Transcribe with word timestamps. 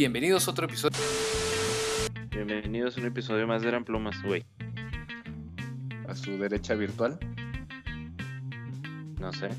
Bienvenidos 0.00 0.48
a 0.48 0.52
otro 0.52 0.64
episodio. 0.64 0.98
Bienvenidos 2.30 2.96
a 2.96 3.00
un 3.02 3.06
episodio 3.08 3.46
más 3.46 3.60
de 3.60 3.68
Eran 3.68 3.84
Plumas, 3.84 4.16
güey. 4.22 4.46
A 6.08 6.14
su 6.14 6.38
derecha 6.38 6.74
virtual. 6.74 7.18
No 9.18 9.30
sé. 9.34 9.50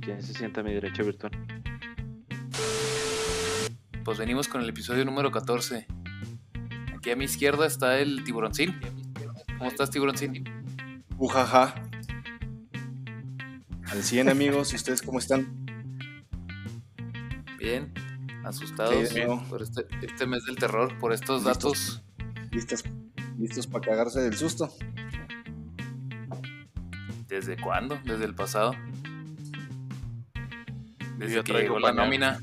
¿Quién 0.00 0.20
se 0.20 0.34
sienta 0.34 0.62
a 0.62 0.64
mi 0.64 0.72
derecha 0.74 1.04
virtual? 1.04 1.30
Pues 4.04 4.18
venimos 4.18 4.48
con 4.48 4.60
el 4.60 4.68
episodio 4.68 5.04
número 5.04 5.30
14. 5.30 5.86
Aquí 6.96 7.10
a 7.12 7.14
mi 7.14 7.26
izquierda 7.26 7.68
está 7.68 7.96
el 8.00 8.24
tiburoncín. 8.24 8.74
¿Cómo 9.56 9.70
estás, 9.70 9.92
tiburoncín? 9.92 10.42
Ujaja. 11.16 11.74
Al 13.86 14.02
100 14.02 14.30
amigos, 14.30 14.72
¿y 14.72 14.76
ustedes 14.76 15.00
cómo 15.00 15.20
están? 15.20 15.64
Bien, 17.56 17.92
asustados 18.50 19.08
Sí, 19.08 19.20
por 19.48 19.62
este, 19.62 19.86
este 20.02 20.26
mes 20.26 20.44
del 20.44 20.56
terror, 20.56 20.96
por 20.98 21.12
estos 21.12 21.44
datos. 21.44 22.02
¿Listos, 22.50 22.84
listos 23.38 23.66
para 23.66 23.86
cagarse 23.86 24.20
del 24.20 24.36
susto? 24.36 24.72
¿Desde 27.28 27.56
cuándo? 27.56 27.98
¿Desde 28.04 28.24
el 28.24 28.34
pasado? 28.34 28.74
Desde 31.16 31.34
Yo 31.34 31.44
que 31.44 31.52
traigo 31.52 31.76
llegó 31.76 31.80
la 31.80 31.92
nómina. 31.92 32.42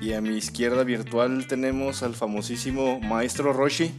Y 0.00 0.14
a 0.14 0.20
mi 0.20 0.36
izquierda 0.36 0.84
virtual 0.84 1.46
tenemos 1.46 2.02
al 2.02 2.14
famosísimo 2.14 3.00
Maestro 3.00 3.52
Roshi. 3.52 3.92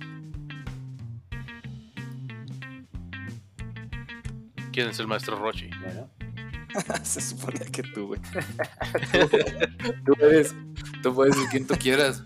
¿Quién 4.71 4.89
es 4.89 4.99
el 4.99 5.07
maestro 5.07 5.37
Rochi? 5.37 5.69
Se 7.03 7.21
suponía 7.21 7.65
que 7.65 7.83
tú, 7.83 8.07
güey. 8.07 8.21
Tú 10.05 10.13
puedes, 10.15 10.55
tú 11.01 11.13
puedes 11.13 11.35
decir 11.35 11.49
quien 11.49 11.67
tú 11.67 11.75
quieras. 11.75 12.23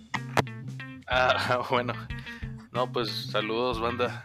Ah, 1.08 1.66
bueno. 1.70 1.94
No, 2.72 2.92
pues 2.92 3.10
saludos, 3.32 3.80
banda. 3.80 4.24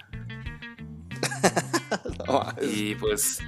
No, 2.26 2.46
Y 2.62 2.94
pues. 2.96 3.38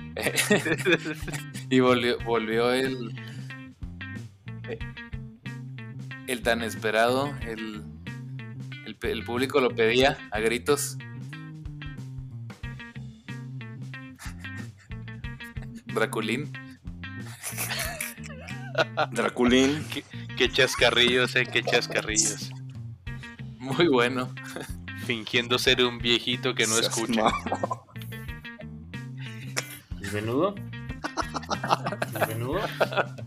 y 1.70 1.80
volvió, 1.80 2.18
volvió 2.24 2.72
el. 2.72 3.14
El 6.26 6.42
tan 6.42 6.62
esperado. 6.62 7.34
El, 7.42 7.82
el, 8.86 8.96
el 9.02 9.24
público 9.24 9.60
lo 9.60 9.70
pedía 9.70 10.16
a 10.30 10.40
gritos. 10.40 10.96
Draculín. 15.86 16.50
Draculín. 19.12 19.84
Qué 20.36 20.48
chascarrillos, 20.50 21.36
eh, 21.36 21.46
qué 21.46 21.62
chascarrillos. 21.62 22.50
Muy 23.58 23.88
bueno. 23.88 24.32
Fingiendo 25.06 25.58
ser 25.58 25.84
un 25.84 25.98
viejito 25.98 26.54
que 26.54 26.66
no 26.66 26.78
escucha. 26.78 27.22
mamón. 27.22 27.78
¿El 30.02 30.10
venudo? 30.10 30.54
¿El 32.20 32.26
venudo? 32.26 32.60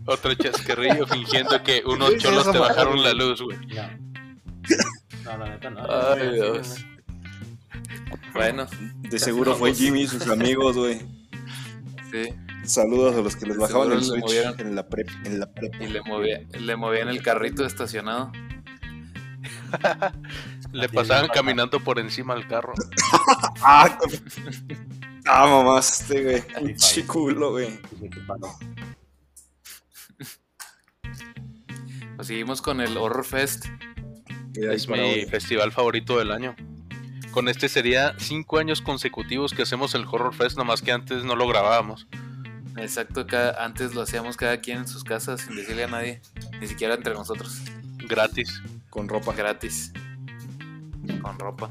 Otro 0.06 0.34
chascarrillo 0.34 1.06
fingiendo 1.06 1.62
que 1.62 1.82
unos 1.86 2.10
¿Qué 2.10 2.16
es 2.16 2.22
cholos 2.22 2.50
te 2.52 2.58
bajaron 2.58 3.02
la 3.02 3.12
luz, 3.14 3.42
güey. 3.42 3.58
No. 3.66 4.08
No, 5.24 5.38
la 5.38 5.48
neta 5.50 5.70
no. 5.70 5.86
Ay, 5.90 6.34
Dios. 6.34 6.84
Bueno, 8.34 8.66
De 9.00 9.18
seguro 9.18 9.54
fue 9.56 9.74
Jimmy 9.74 10.02
y 10.02 10.06
sus 10.06 10.26
amigos, 10.28 10.76
güey. 10.76 10.98
sí. 12.12 12.34
Saludos 12.68 13.16
a 13.16 13.22
los 13.22 13.34
que 13.34 13.46
les 13.46 13.56
bajaban 13.56 13.92
el 13.92 14.04
switch 14.04 14.20
movieron. 14.20 14.60
en 14.60 14.74
la 14.76 14.86
prep. 14.86 15.08
En 15.24 15.40
la 15.40 15.50
prep. 15.50 15.74
Y 15.80 15.86
le, 15.86 16.02
movía, 16.02 16.40
le 16.60 16.76
movían 16.76 17.08
el 17.08 17.22
carrito 17.22 17.64
estacionado. 17.64 18.30
Le 20.72 20.88
pasaban 20.90 21.28
caminando 21.28 21.80
por 21.80 21.98
encima 21.98 22.34
al 22.34 22.46
carro. 22.46 22.74
Ah, 23.60 23.98
ah 25.26 25.46
mamaste, 25.46 26.22
güey. 26.22 26.42
Ahí 26.54 26.66
Pinche 26.66 27.02
falla. 27.02 27.12
culo, 27.12 27.50
güey. 27.52 27.80
Pues 32.16 32.26
seguimos 32.26 32.62
con 32.62 32.80
el 32.80 32.96
Horror 32.96 33.24
Fest. 33.24 33.66
Es 34.54 34.88
mi 34.88 35.24
festival 35.26 35.72
favorito 35.72 36.18
del 36.18 36.30
año. 36.30 36.54
Con 37.32 37.48
este 37.48 37.68
sería 37.68 38.14
cinco 38.18 38.58
años 38.58 38.80
consecutivos 38.80 39.54
que 39.54 39.62
hacemos 39.62 39.94
el 39.94 40.04
Horror 40.04 40.34
Fest, 40.34 40.56
nomás 40.56 40.82
que 40.82 40.92
antes 40.92 41.24
no 41.24 41.34
lo 41.34 41.48
grabábamos. 41.48 42.06
Exacto, 42.80 43.26
cada, 43.26 43.64
antes 43.64 43.94
lo 43.94 44.02
hacíamos 44.02 44.36
cada 44.36 44.60
quien 44.60 44.78
en 44.78 44.88
sus 44.88 45.04
casas 45.04 45.40
sin 45.40 45.56
decirle 45.56 45.84
a 45.84 45.88
nadie, 45.88 46.20
ni 46.60 46.66
siquiera 46.66 46.94
entre 46.94 47.14
nosotros, 47.14 47.60
Gratis. 48.08 48.62
Con 48.90 49.08
ropa. 49.08 49.34
gratis, 49.34 49.92
con 51.22 51.38
ropa. 51.38 51.70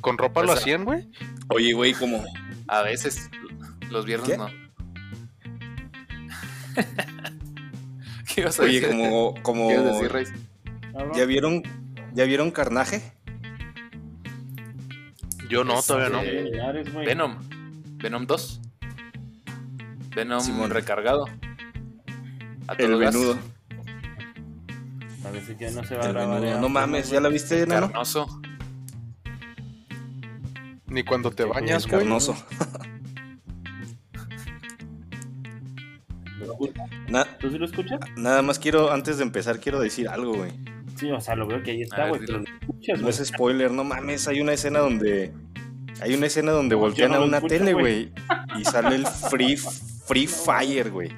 ¿Con 0.00 0.18
ropa 0.18 0.42
lo 0.42 0.52
hacían, 0.52 0.84
güey? 0.84 1.08
Oye, 1.48 1.72
güey, 1.72 1.94
como. 1.94 2.22
A 2.68 2.82
veces, 2.82 3.30
los 3.90 4.04
viernes 4.04 4.30
¿Qué? 4.30 4.36
no. 4.36 4.48
¿Qué 8.34 8.40
ibas 8.42 8.58
a 8.60 8.62
Oye, 8.64 8.80
decir? 8.80 8.88
como. 8.88 9.34
como 9.42 9.68
¿Qué 9.68 9.74
ibas 9.74 9.86
a 9.86 9.92
decir, 9.92 10.12
Reis? 10.12 10.32
Cabrón. 10.92 11.12
¿Ya 11.16 11.24
vieron, 11.24 11.62
¿Ya 12.14 12.24
vieron 12.24 12.50
carnaje? 12.50 13.12
Yo 15.48 15.64
no, 15.64 15.82
todavía 15.82 16.08
no. 16.10 16.20
Venom, 17.00 17.38
Venom 17.98 18.26
2, 18.26 18.60
Venom 20.14 20.40
Simón. 20.40 20.70
recargado. 20.70 21.26
A 22.68 22.74
El 22.74 22.98
gas. 22.98 23.14
venudo. 23.14 23.38
A 25.24 25.30
veces 25.30 25.56
ya 25.58 25.70
no 25.70 25.84
se 25.84 25.94
va 25.96 26.02
a 26.04 26.06
El 26.08 26.12
grabar. 26.14 26.40
venudo. 26.40 26.60
No 26.60 26.68
mames, 26.68 27.10
¿ya 27.10 27.20
la 27.20 27.28
viste, 27.28 27.66
Nano? 27.66 27.86
Carnoso. 27.88 28.40
Ni 30.86 31.02
cuando 31.04 31.30
te 31.30 31.44
bañas, 31.44 31.86
güey. 31.86 32.00
Carnoso. 32.00 32.36
Na- 37.08 37.26
¿Tú 37.38 37.50
sí 37.50 37.58
lo 37.58 37.66
escuchas? 37.66 38.00
nada 38.16 38.42
más 38.42 38.58
quiero, 38.58 38.90
antes 38.92 39.18
de 39.18 39.22
empezar, 39.24 39.60
quiero 39.60 39.80
decir 39.80 40.08
algo, 40.08 40.34
güey. 40.34 40.52
Sí, 40.96 41.10
o 41.10 41.20
sea, 41.20 41.34
lo 41.36 41.46
veo 41.46 41.62
que 41.62 41.72
ahí 41.72 41.82
está, 41.82 42.04
ver, 42.04 42.08
güey. 42.10 42.20
Pero 42.26 42.38
lo 42.38 42.44
escuchas, 42.44 42.98
No 42.98 43.06
güey. 43.06 43.14
es 43.20 43.28
spoiler, 43.28 43.70
no 43.70 43.84
mames, 43.84 44.28
hay 44.28 44.40
una 44.40 44.52
escena 44.52 44.78
donde. 44.80 45.32
Hay 46.00 46.14
una 46.14 46.26
escena 46.26 46.52
donde 46.52 46.74
No, 46.74 46.80
voltean 46.80 47.10
no 47.12 47.18
a 47.18 47.24
una 47.24 47.36
escucho, 47.38 47.54
tele, 47.58 47.72
güey. 47.74 48.12
Y 48.58 48.64
sale 48.64 48.96
el 48.96 49.06
Free, 49.30 49.56
free 50.12 50.26
Fire, 50.26 50.90
güey. 50.90 51.10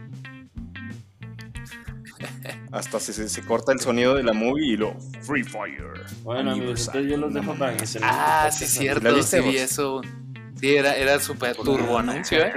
Hasta 2.71 3.01
se, 3.01 3.13
se, 3.13 3.29
se 3.29 3.43
corta 3.43 3.73
el 3.73 3.81
sonido 3.81 4.15
de 4.15 4.23
la 4.23 4.33
movie 4.33 4.73
y 4.75 4.77
lo 4.77 4.95
Free 5.23 5.43
Fire. 5.43 6.05
Bueno, 6.23 6.53
amigos, 6.53 6.87
entonces 6.87 7.11
yo 7.11 7.17
los 7.17 7.35
dejo 7.35 7.55
para 7.55 7.77
que 7.77 7.87
se 7.87 7.99
Ah, 8.03 8.49
sí, 8.53 8.67
cierto, 8.67 9.09
¿La 9.11 9.17
viste 9.17 9.39
sí 9.41 9.49
vi 9.49 9.55
vos? 9.55 9.63
eso. 9.63 10.01
Sí, 10.61 10.77
era, 10.77 10.95
era 10.97 11.19
súper 11.19 11.57
turbo 11.57 11.99
anuncio, 11.99 12.39
¿eh? 12.41 12.53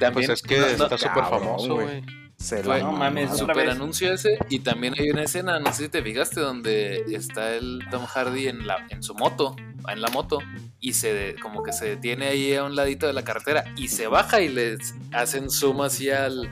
También, 0.00 0.12
Pues 0.14 0.28
es 0.30 0.42
que 0.42 0.58
no, 0.58 0.66
no, 0.66 0.84
está 0.84 0.98
súper 0.98 1.24
famoso, 1.24 1.74
güey. 1.74 2.02
Se 2.42 2.62
Fue- 2.62 2.78
la 2.78 2.84
No 2.84 2.92
mames, 2.92 3.36
super 3.38 3.56
vez. 3.56 3.70
anuncio 3.70 4.12
ese 4.12 4.36
y 4.48 4.58
también 4.58 4.94
hay 4.98 5.10
una 5.10 5.22
escena, 5.22 5.60
no 5.60 5.72
sé 5.72 5.84
si 5.84 5.88
te 5.88 6.02
fijaste, 6.02 6.40
donde 6.40 7.04
está 7.14 7.54
el 7.54 7.80
Tom 7.90 8.04
Hardy 8.04 8.48
en 8.48 8.66
la 8.66 8.84
en 8.90 9.02
su 9.02 9.14
moto, 9.14 9.54
en 9.88 10.00
la 10.00 10.08
moto 10.08 10.38
y 10.80 10.94
se 10.94 11.14
de- 11.14 11.34
como 11.36 11.62
que 11.62 11.72
se 11.72 11.84
detiene 11.86 12.26
ahí 12.26 12.52
a 12.54 12.64
un 12.64 12.74
ladito 12.74 13.06
de 13.06 13.12
la 13.12 13.22
carretera 13.22 13.64
y 13.76 13.88
se 13.88 14.08
baja 14.08 14.40
y 14.40 14.48
les 14.48 14.94
hacen 15.12 15.50
zoom 15.50 15.82
así 15.82 16.10
al 16.10 16.50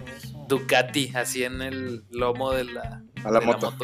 Ducati, 0.48 1.12
así 1.14 1.44
en 1.44 1.60
el 1.62 2.04
lomo 2.10 2.52
de 2.52 2.64
la, 2.64 3.02
A 3.24 3.30
la 3.30 3.40
de 3.40 3.46
moto. 3.46 3.74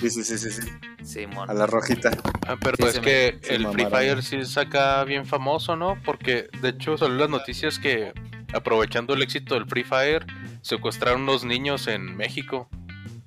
Sí, 0.00 0.10
sí, 0.10 0.24
sí, 0.24 0.38
sí, 0.38 0.50
sí. 0.50 0.68
Simón. 1.02 1.50
A 1.50 1.54
la 1.54 1.66
rojita. 1.66 2.10
Ah, 2.46 2.56
pero 2.60 2.76
Sí, 2.78 2.84
es 2.84 2.94
me- 2.96 3.02
que 3.02 3.38
el 3.50 3.66
Free. 3.68 3.86
Fire 3.86 4.22
sí 4.22 4.36
es 4.36 4.56
acá 4.56 5.04
bien 5.04 5.24
famoso, 5.26 5.76
¿no? 5.76 5.98
Porque 6.04 6.48
de 6.62 6.70
hecho 6.70 6.96
salió 6.98 7.16
las 7.16 7.28
noticias 7.30 7.78
que 7.78 8.12
aprovechando 8.52 9.14
el 9.14 9.22
éxito 9.22 9.54
del 9.54 9.66
Free 9.66 9.84
Fire 9.84 10.26
secuestraron 10.64 11.22
unos 11.22 11.44
niños 11.44 11.86
en 11.88 12.16
México. 12.16 12.68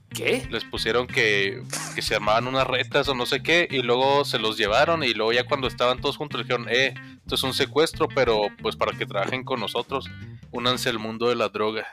¿Qué? 0.09 0.47
Les 0.49 0.63
pusieron 0.63 1.05
que, 1.05 1.61
que 1.93 2.01
se 2.01 2.15
armaban 2.15 2.47
unas 2.47 2.65
retas 2.65 3.07
o 3.09 3.13
no 3.13 3.27
sé 3.27 3.43
qué 3.43 3.67
y 3.69 3.83
luego 3.83 4.25
se 4.25 4.39
los 4.39 4.57
llevaron 4.57 5.03
y 5.03 5.13
luego 5.13 5.31
ya 5.31 5.45
cuando 5.45 5.67
estaban 5.67 6.01
todos 6.01 6.17
juntos 6.17 6.41
dijeron, 6.41 6.65
eh, 6.69 6.95
esto 7.21 7.35
es 7.35 7.43
un 7.43 7.53
secuestro, 7.53 8.07
pero 8.07 8.41
pues 8.61 8.75
para 8.75 8.97
que 8.97 9.05
trabajen 9.05 9.43
con 9.43 9.59
nosotros, 9.59 10.09
únanse 10.51 10.89
al 10.89 10.97
mundo 10.97 11.29
de 11.29 11.35
la 11.35 11.49
droga. 11.49 11.85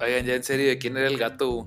Oigan, 0.00 0.24
ya 0.26 0.34
en 0.34 0.44
serio, 0.44 0.66
¿de 0.68 0.78
quién 0.78 0.96
era 0.96 1.08
el 1.08 1.16
gato? 1.18 1.64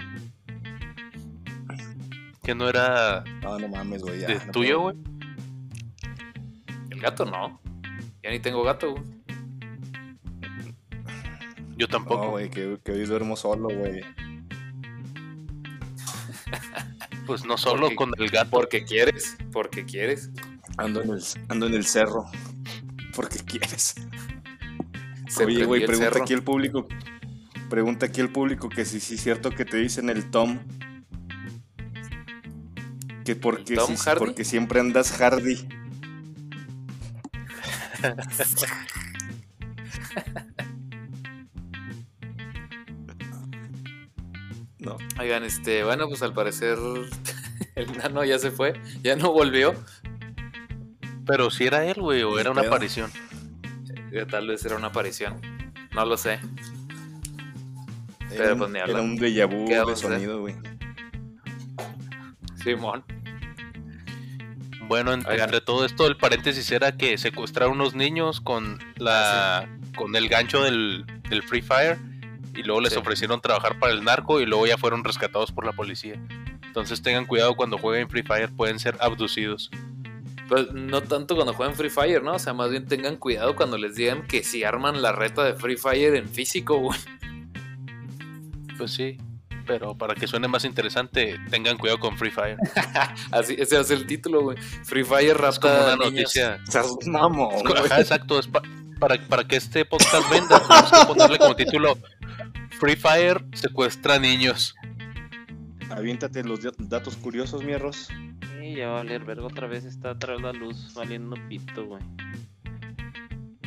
Que 2.44 2.56
no 2.56 2.70
era 2.70 3.24
No, 3.42 3.60
no 3.60 3.68
mames, 3.68 4.02
güey. 4.04 4.22
ya, 4.22 4.28
de 4.28 4.46
no 4.46 4.52
tuyo, 4.54 4.82
puedo. 4.82 4.94
güey. 4.94 5.20
El 6.92 7.00
gato 7.02 7.26
no. 7.26 7.60
Ya 8.24 8.30
ni 8.30 8.40
tengo 8.40 8.64
gato. 8.64 8.96
Yo 11.80 11.88
tampoco. 11.88 12.26
No, 12.26 12.32
güey, 12.32 12.50
que, 12.50 12.78
que 12.84 12.92
hoy 12.92 13.06
duermo 13.06 13.36
solo, 13.36 13.70
güey. 13.70 14.02
pues 17.26 17.46
no 17.46 17.58
solo 17.58 17.84
Porque- 17.84 17.96
con 17.96 18.12
el 18.18 18.30
gato. 18.30 18.50
Porque 18.52 18.84
quieres, 18.84 19.38
porque 19.52 19.86
quieres. 19.86 20.30
Ando 20.78 21.02
en 21.02 21.12
el, 21.12 21.24
ando 21.48 21.68
en 21.68 21.74
el 21.76 21.86
cerro. 21.86 22.26
Porque 23.16 23.40
quieres. 23.40 23.96
Se 25.28 25.46
Oye, 25.46 25.64
güey, 25.66 25.86
pregunta 25.86 26.12
cerro. 26.12 26.24
aquí 26.24 26.34
el 26.34 26.44
público. 26.44 26.88
Pregunta 27.70 28.08
aquí 28.08 28.20
el 28.22 28.32
público 28.32 28.68
que 28.68 28.84
si 28.84 29.00
sí 29.00 29.16
es 29.16 29.22
cierto 29.24 29.52
que 29.52 29.64
te 29.64 29.78
dicen 29.78 30.10
el 30.10 30.30
Tom. 30.32 30.60
Que 33.24 33.36
porque, 33.36 33.76
Tom 33.76 33.96
sí- 33.96 34.04
Hardy? 34.04 34.20
porque 34.20 34.44
siempre 34.44 34.80
andas 34.80 35.12
Hardy. 35.14 35.68
No. 44.80 44.98
Oigan, 45.20 45.44
este, 45.44 45.84
bueno, 45.84 46.08
pues 46.08 46.22
al 46.22 46.34
parecer 46.34 46.78
el 47.76 47.98
nano 47.98 48.24
ya 48.24 48.40
se 48.40 48.52
fue, 48.52 48.74
ya 49.04 49.16
no 49.16 49.32
volvió. 49.32 49.76
Pero 51.26 51.52
si 51.52 51.66
era 51.66 51.86
él, 51.86 51.96
güey, 52.02 52.24
o 52.24 52.40
era 52.40 52.50
una 52.52 52.62
pedo. 52.62 52.72
aparición. 52.72 53.12
Eh, 54.12 54.26
Tal 54.30 54.48
vez 54.48 54.66
era 54.66 54.76
una 54.78 54.88
aparición. 54.88 55.40
No 55.94 56.06
lo 56.06 56.18
sé. 56.18 56.40
Era, 58.32 58.54
un, 58.54 58.60
pues 58.60 58.72
ni 58.72 58.80
era 58.80 59.02
un 59.02 59.18
déjà 59.18 59.48
vu 59.48 59.68
¿Qué 59.68 59.76
de 59.76 59.96
sonido, 59.96 60.40
güey. 60.40 60.56
Simón. 62.64 63.04
Bueno, 64.88 65.14
entre 65.14 65.62
todo 65.62 65.86
esto, 65.86 66.08
el 66.08 66.18
paréntesis 66.18 66.72
era 66.72 66.92
que 66.98 67.18
secuestraron 67.18 67.74
unos 67.74 67.94
niños 67.96 68.42
con 68.42 68.80
la 68.98 69.68
con 69.96 70.16
el 70.16 70.30
gancho 70.30 70.64
del, 70.64 71.06
del 71.30 71.44
Free 71.44 71.62
Fire 71.62 72.00
y 72.60 72.64
luego 72.64 72.82
les 72.82 72.94
Sí. 72.94 73.00
ofrecieron 73.00 73.42
trabajar 73.42 73.80
para 73.80 73.94
el 73.94 74.04
narco 74.04 74.40
y 74.42 74.46
luego 74.46 74.68
ya 74.68 74.78
fueron 74.78 75.04
rescatados 75.04 75.52
por 75.52 75.66
la 75.66 75.72
policía. 75.74 76.16
Entonces 76.66 77.02
tengan 77.02 77.26
cuidado 77.26 77.56
cuando 77.56 77.78
jueguen 77.78 78.10
Free 78.10 78.24
Fire, 78.24 78.50
pueden 78.56 78.80
ser 78.80 78.96
abducidos. 79.00 79.72
Pues 80.48 80.72
no 80.72 81.02
tanto 81.02 81.36
cuando 81.36 81.54
juegan 81.54 81.76
Free 81.76 81.90
Fire, 81.92 82.24
¿no? 82.24 82.34
O 82.34 82.40
sea, 82.40 82.54
más 82.54 82.70
bien 82.72 82.88
tengan 82.88 83.18
cuidado 83.18 83.56
cuando 83.56 83.78
les 83.78 83.96
digan 83.96 84.26
que 84.28 84.44
si 84.44 84.64
arman 84.64 85.02
la 85.02 85.12
reta 85.12 85.44
de 85.44 85.54
Free 85.54 85.78
Fire 85.78 86.16
en 86.16 86.28
físico, 86.28 86.78
güey. 86.78 87.00
Pues 88.78 88.92
sí, 88.94 89.18
pero 89.68 89.96
para 89.98 90.16
que 90.16 90.26
suene 90.28 90.48
más 90.48 90.64
interesante, 90.66 91.40
tengan 91.50 91.78
cuidado 91.78 92.00
con 92.00 92.18
Free 92.18 92.32
Fire. 92.32 92.58
Así, 93.32 93.56
ese 93.60 93.84
ser 93.84 93.98
el 93.98 94.08
título, 94.08 94.42
güey. 94.42 94.58
Free 94.58 95.04
Fire 95.04 95.38
Es 95.48 95.60
como 95.60 95.74
rapta 95.74 95.96
una 95.96 96.06
noticia. 96.06 96.60
Mamón, 97.06 97.54
Es. 97.68 97.76
Ajá, 97.86 98.00
exacto, 98.00 98.40
es 98.40 98.48
pa- 98.48 98.62
para, 99.00 99.18
para 99.28 99.44
que 99.46 99.56
este 99.58 99.86
podcast 99.86 100.30
venda, 100.30 100.60
tenemos 100.60 100.92
que 100.92 101.06
ponerle 101.06 101.38
como 101.38 101.56
título 101.56 101.98
Free 102.80 102.96
Fire 102.96 103.44
secuestra 103.54 104.20
niños. 104.20 104.76
Aviéntate 105.90 106.44
los 106.44 106.62
dat- 106.64 106.78
datos 106.78 107.16
curiosos, 107.18 107.64
mi 107.64 107.74
arroz. 107.74 108.08
Sí, 108.60 108.76
ya 108.76 108.88
va 108.88 109.00
a 109.00 109.04
valer 109.04 109.24
verga 109.26 109.46
otra 109.46 109.68
vez 109.68 109.84
está 109.86 110.12
atrás 110.12 110.42
la 110.42 110.54
luz 110.54 110.94
valiendo 110.94 111.36
pito, 111.50 111.86
güey. 111.86 112.02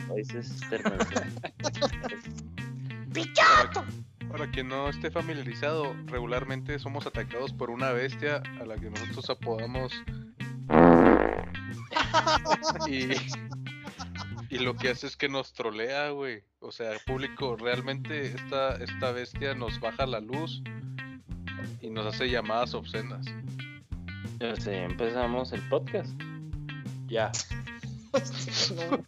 A 0.08 0.14
veces 0.14 0.60
termina. 0.70 0.96
Para, 3.14 3.84
para 4.30 4.50
quien 4.50 4.68
no 4.68 4.88
esté 4.88 5.10
familiarizado, 5.10 5.94
regularmente 6.06 6.78
somos 6.78 7.06
atacados 7.06 7.52
por 7.52 7.68
una 7.70 7.90
bestia 7.92 8.42
a 8.60 8.64
la 8.64 8.76
que 8.76 8.90
nosotros 8.90 9.28
apodamos. 9.30 9.92
y, 12.88 13.08
y 14.52 14.58
lo 14.58 14.76
que 14.76 14.90
hace 14.90 15.06
es 15.06 15.16
que 15.16 15.28
nos 15.30 15.52
trolea, 15.54 16.10
güey. 16.10 16.42
O 16.60 16.70
sea, 16.70 16.90
público, 17.06 17.56
realmente 17.56 18.26
esta, 18.26 18.76
esta 18.76 19.10
bestia 19.12 19.54
nos 19.54 19.80
baja 19.80 20.04
la 20.06 20.20
luz 20.20 20.62
y 21.80 21.88
nos 21.88 22.06
hace 22.06 22.28
llamadas 22.28 22.74
obscenas. 22.74 23.24
Ya 24.38 24.54
sé, 24.56 24.82
empezamos 24.84 25.52
el 25.52 25.66
podcast. 25.68 26.12
Ya. 27.06 27.32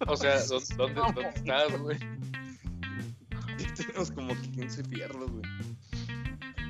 O 0.06 0.16
sea, 0.16 0.36
¿dó- 0.46 0.60
¿dónde, 0.76 0.94
dónde 0.94 1.22
estás, 1.28 1.78
güey? 1.78 1.98
Tenemos 3.76 4.10
como 4.12 4.34
15 4.34 4.82
fierros, 4.84 5.30
güey. 5.30 5.44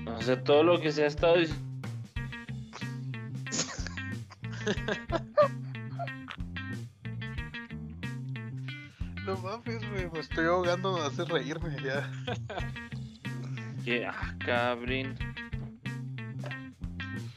O 0.08 0.20
sea, 0.20 0.42
todo 0.42 0.64
lo 0.64 0.80
que 0.80 0.90
se 0.90 1.04
ha 1.04 1.06
estado 1.06 1.36
diciendo. 1.36 1.64
No 9.24 9.36
mames, 9.38 9.88
güey, 9.90 10.10
me 10.12 10.20
estoy 10.20 10.46
ahogando, 10.46 10.92
me 10.98 11.00
hace 11.04 11.24
reírme 11.24 11.76
ya. 11.82 12.10
Que, 13.84 14.06
ah, 14.06 14.34
cabrín. 14.38 15.14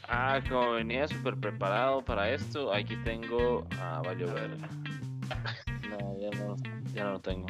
Ah, 0.08 0.40
como 0.48 0.72
venía 0.72 1.06
súper 1.06 1.36
preparado 1.36 2.02
para 2.02 2.30
esto, 2.32 2.72
aquí 2.72 2.96
tengo. 3.04 3.66
Ah, 3.78 4.00
valió 4.02 4.32
verga. 4.32 4.66
No, 5.90 6.18
ya 6.18 6.30
no, 6.38 6.56
ya 6.94 7.04
no 7.04 7.12
lo 7.12 7.20
tengo. 7.20 7.46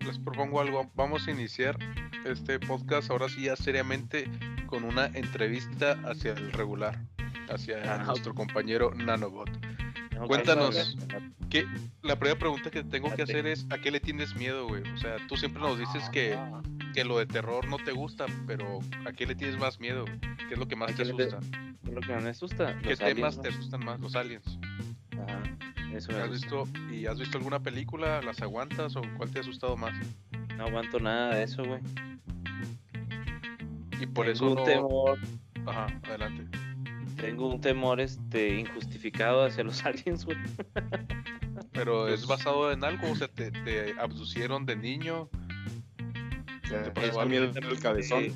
les 0.00 0.18
propongo 0.18 0.60
algo. 0.60 0.90
Vamos 0.94 1.26
a 1.26 1.30
iniciar 1.30 1.78
este 2.26 2.58
podcast 2.60 3.10
ahora 3.10 3.30
sí 3.30 3.44
ya 3.44 3.56
seriamente 3.56 4.30
con 4.66 4.84
una 4.84 5.06
entrevista 5.06 5.92
hacia 6.04 6.32
el 6.32 6.52
regular, 6.52 7.00
hacia 7.48 7.78
Ah, 7.90 8.04
nuestro 8.04 8.34
compañero 8.34 8.92
Nanobot. 8.94 9.48
No, 10.16 10.26
Cuéntanos. 10.26 10.96
¿Qué, 11.50 11.66
la 12.02 12.18
primera 12.18 12.38
pregunta 12.38 12.70
que 12.70 12.82
tengo 12.82 13.14
que 13.14 13.22
hacer 13.22 13.46
es 13.46 13.66
¿a 13.70 13.78
qué 13.78 13.90
le 13.90 14.00
tienes 14.00 14.34
miedo, 14.34 14.66
güey? 14.66 14.82
O 14.92 14.96
sea, 14.96 15.16
tú 15.28 15.36
siempre 15.36 15.60
nos 15.60 15.78
dices 15.78 16.08
que, 16.10 16.34
Ah, 16.34 16.62
que 16.94 17.04
lo 17.04 17.18
de 17.18 17.26
terror 17.26 17.68
no 17.68 17.76
te 17.76 17.92
gusta, 17.92 18.24
pero 18.46 18.80
¿a 19.04 19.12
qué 19.12 19.26
le 19.26 19.34
tienes 19.34 19.58
más 19.58 19.78
miedo? 19.78 20.06
¿Qué 20.48 20.54
es 20.54 20.58
lo 20.58 20.66
que 20.66 20.74
más 20.74 20.92
¿A 20.92 20.94
te 20.94 21.02
asusta? 21.02 21.38
¿qué 21.38 21.88
es 21.88 21.94
lo 21.94 22.00
que 22.00 22.12
más 22.14 22.24
me 22.24 22.30
asusta? 22.30 22.78
¿Qué 22.78 22.96
temas 22.96 23.38
aliens, 23.38 23.42
te 23.42 23.48
asustan 23.48 23.84
más? 23.84 24.00
Los 24.00 24.16
aliens. 24.16 24.58
Ajá, 25.12 25.42
eso 25.92 26.12
me 26.12 26.18
¿Has 26.18 26.30
visto, 26.30 26.64
¿Y 26.90 27.06
has 27.06 27.18
visto 27.18 27.36
alguna 27.36 27.60
película? 27.60 28.22
¿Las 28.22 28.40
aguantas 28.40 28.96
o 28.96 29.02
cuál 29.18 29.30
te 29.30 29.38
ha 29.38 29.42
asustado 29.42 29.76
más? 29.76 29.92
No 30.56 30.64
aguanto 30.64 30.98
nada 30.98 31.34
de 31.34 31.42
eso, 31.42 31.62
güey. 31.62 31.80
Y 34.00 34.06
por 34.06 34.26
tengo 34.26 34.36
eso 34.36 34.48
un 34.48 34.54
no... 34.54 34.62
temor, 34.64 35.18
Ajá, 35.66 35.86
adelante. 36.04 36.65
Tengo 37.16 37.48
un 37.48 37.60
temor 37.60 38.00
este 38.00 38.60
injustificado 38.60 39.44
hacia 39.44 39.64
los 39.64 39.84
aliens, 39.84 40.24
güey. 40.24 40.36
Pero 41.72 42.08
es 42.08 42.24
Pues- 42.24 42.26
basado 42.26 42.72
en 42.72 42.84
algo, 42.84 43.10
o 43.10 43.16
sea, 43.16 43.28
te, 43.28 43.50
te 43.50 43.94
abducieron 43.98 44.66
de 44.66 44.76
niño. 44.76 45.22
O 46.64 46.68
sea, 46.68 46.92
Te 46.92 47.06
es 47.06 47.16
el 47.56 47.78
cabezón. 47.80 48.24
Eh, 48.24 48.34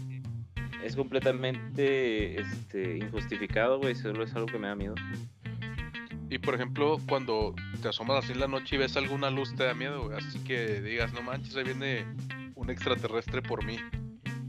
Es 0.85 0.97
completamente 0.97 2.41
este 2.41 2.99
injustificado, 2.99 3.79
güey, 3.79 3.95
solo 3.95 4.25
es 4.25 4.35
algo 4.35 4.47
que 4.47 4.59
me 4.59 4.69
da 4.69 4.75
miedo. 4.75 4.95
Y 6.31 6.39
por 6.39 6.55
ejemplo, 6.55 6.99
cuando 7.09 7.55
te 7.83 7.89
asomas 7.89 8.25
así 8.25 8.33
en 8.33 8.41
la 8.41 8.47
noche 8.47 8.77
y 8.77 8.79
ves 8.79 8.97
alguna 8.97 9.31
luz, 9.31 9.55
te 9.57 9.65
da 9.65 9.75
miedo, 9.75 10.05
güey. 10.05 10.17
Así 10.17 10.39
que 10.45 10.81
digas, 10.81 11.13
no 11.13 11.23
manches, 11.23 11.57
ahí 11.57 11.65
viene 11.65 12.07
un 12.55 12.71
extraterrestre 12.71 13.43
por 13.43 13.65
mí. 13.65 13.79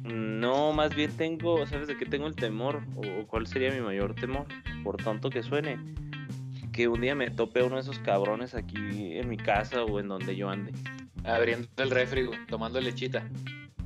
No, 0.03 0.73
más 0.73 0.95
bien 0.95 1.11
tengo, 1.15 1.65
¿sabes 1.67 1.87
de 1.87 1.95
qué 1.97 2.05
tengo 2.05 2.27
el 2.27 2.35
temor? 2.35 2.81
¿O 2.95 3.27
cuál 3.27 3.45
sería 3.47 3.71
mi 3.71 3.81
mayor 3.81 4.15
temor? 4.15 4.45
Por 4.83 4.97
tanto 4.97 5.29
que 5.29 5.43
suene. 5.43 5.77
Que 6.71 6.87
un 6.87 7.01
día 7.01 7.15
me 7.15 7.29
tope 7.29 7.59
a 7.59 7.65
uno 7.65 7.75
de 7.75 7.81
esos 7.81 7.99
cabrones 7.99 8.55
aquí 8.55 8.77
en 9.17 9.27
mi 9.29 9.37
casa 9.37 9.83
o 9.83 9.99
en 9.99 10.07
donde 10.07 10.35
yo 10.35 10.49
ande. 10.49 10.71
Abriendo 11.23 11.67
el 11.77 11.91
refri, 11.91 12.29
tomando 12.47 12.79
lechita. 12.81 13.27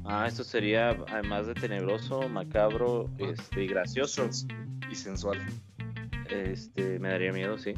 Ah, 0.05 0.25
esto 0.27 0.43
sería, 0.43 0.89
además 1.09 1.47
de 1.47 1.55
tenebroso, 1.55 2.29
macabro 2.29 3.09
este, 3.17 3.63
y 3.63 3.67
gracioso, 3.67 4.29
Y 4.89 4.95
sensual. 4.95 5.39
este, 6.29 6.99
me 6.99 7.09
daría 7.09 7.33
miedo, 7.33 7.57
sí. 7.57 7.73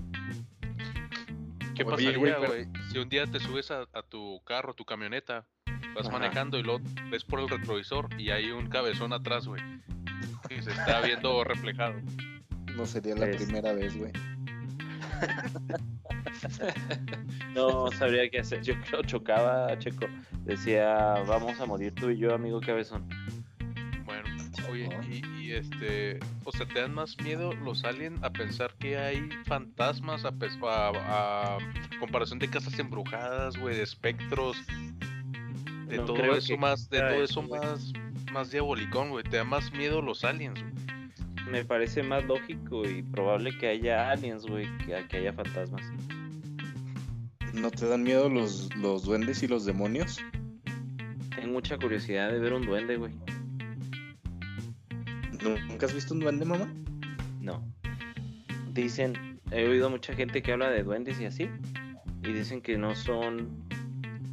¿Qué 1.74 1.84
Oye, 1.84 1.92
pasaría, 1.92 2.18
güey, 2.18 2.34
pero- 2.40 2.48
güey? 2.48 2.68
Si 2.92 2.98
un 3.00 3.08
día 3.10 3.26
te 3.28 3.40
subes 3.40 3.72
a, 3.72 3.88
a 3.94 4.02
tu 4.04 4.42
carro, 4.44 4.74
tu 4.74 4.84
camioneta, 4.84 5.48
vas 5.96 6.08
Ajá. 6.08 6.18
manejando 6.20 6.58
y 6.60 6.64
luego 6.64 6.82
ves 7.10 7.24
por 7.24 7.40
el 7.40 7.50
retrovisor 7.50 8.08
y 8.20 8.30
hay 8.32 8.52
un 8.52 8.68
cabezón 8.68 9.14
atrás, 9.14 9.48
güey. 9.48 9.62
Y 10.50 10.62
se 10.62 10.72
está 10.72 11.02
viendo 11.02 11.44
reflejado. 11.44 11.96
No 12.76 12.86
sería 12.86 13.16
la 13.16 13.28
Es- 13.28 13.44
primera 13.44 13.74
vez, 13.74 13.98
güey. 13.98 14.12
No 17.54 17.92
sabría 17.92 18.30
qué 18.30 18.40
hacer. 18.40 18.62
Yo 18.62 18.74
creo 18.82 19.02
chocaba, 19.04 19.78
Checo. 19.80 20.06
Decía, 20.44 20.94
vamos 21.28 21.60
a 21.60 21.66
morir 21.66 21.94
tú 21.96 22.10
y 22.10 22.18
yo, 22.18 22.34
amigo 22.36 22.60
cabezón. 22.62 23.08
Bueno, 24.06 24.30
oye, 24.70 24.90
y, 25.10 25.26
y 25.42 25.52
este, 25.54 26.20
o 26.44 26.52
sea, 26.52 26.68
¿te 26.68 26.80
dan 26.82 26.94
más 26.94 27.18
miedo 27.24 27.54
los 27.54 27.84
aliens 27.84 28.22
a 28.24 28.30
pensar 28.30 28.74
que 28.80 28.98
hay 28.98 29.28
fantasmas 29.46 30.24
a, 30.26 30.30
a- 30.30 31.56
a 31.56 31.58
comparación 32.00 32.40
de 32.40 32.50
casas 32.50 32.78
embrujadas, 32.80 33.58
güey, 33.58 33.76
de 33.76 33.84
espectros, 33.84 34.56
de 35.88 35.98
No 35.98 36.06
todo 36.06 36.36
eso 36.36 36.48
que 36.48 36.58
más, 36.58 36.90
de 36.90 37.00
todo 37.00 37.24
eso, 37.24 37.42
güey. 37.44 37.62
más, 37.62 37.94
más 38.32 38.52
diabolicón, 38.52 39.10
güey? 39.10 39.24
¿Te 39.24 39.38
da 39.38 39.44
más 39.44 39.72
miedo 39.72 40.02
los 40.02 40.24
aliens, 40.24 40.60
güey? 40.62 40.74
Me 41.52 41.64
parece 41.64 42.04
más 42.04 42.26
lógico 42.26 42.84
y 42.88 43.02
probable 43.04 43.58
que 43.58 43.68
haya 43.70 44.12
aliens, 44.12 44.46
güey, 44.46 44.68
que, 44.86 44.96
a 44.96 45.08
que 45.08 45.18
haya 45.18 45.32
fantasmas. 45.34 45.82
¿No 47.54 47.72
te 47.72 47.88
dan 47.88 48.04
miedo 48.04 48.28
los, 48.30 48.70
los 48.76 49.04
duendes 49.04 49.42
y 49.44 49.48
los 49.48 49.66
demonios? 49.66 50.20
Tengo 51.36 51.54
mucha 51.54 51.78
curiosidad 51.78 52.32
de 52.32 52.40
ver 52.40 52.52
un 52.54 52.66
duende, 52.66 52.98
güey. 52.98 53.14
¿Nu- 55.42 55.58
¿Nunca 55.68 55.86
has 55.86 55.94
visto 55.94 56.14
un 56.14 56.20
duende, 56.20 56.46
mamá? 56.46 56.68
No. 57.42 57.64
Dicen, 58.74 59.40
he 59.52 59.68
oído 59.68 59.90
mucha 59.90 60.14
gente 60.14 60.42
que 60.42 60.52
habla 60.52 60.70
de 60.70 60.84
duendes 60.84 61.20
y 61.22 61.26
así. 61.26 61.50
Y 62.24 62.34
dicen 62.34 62.62
que 62.62 62.78
no 62.78 62.96
son 62.96 63.48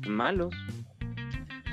malos. 0.06 0.54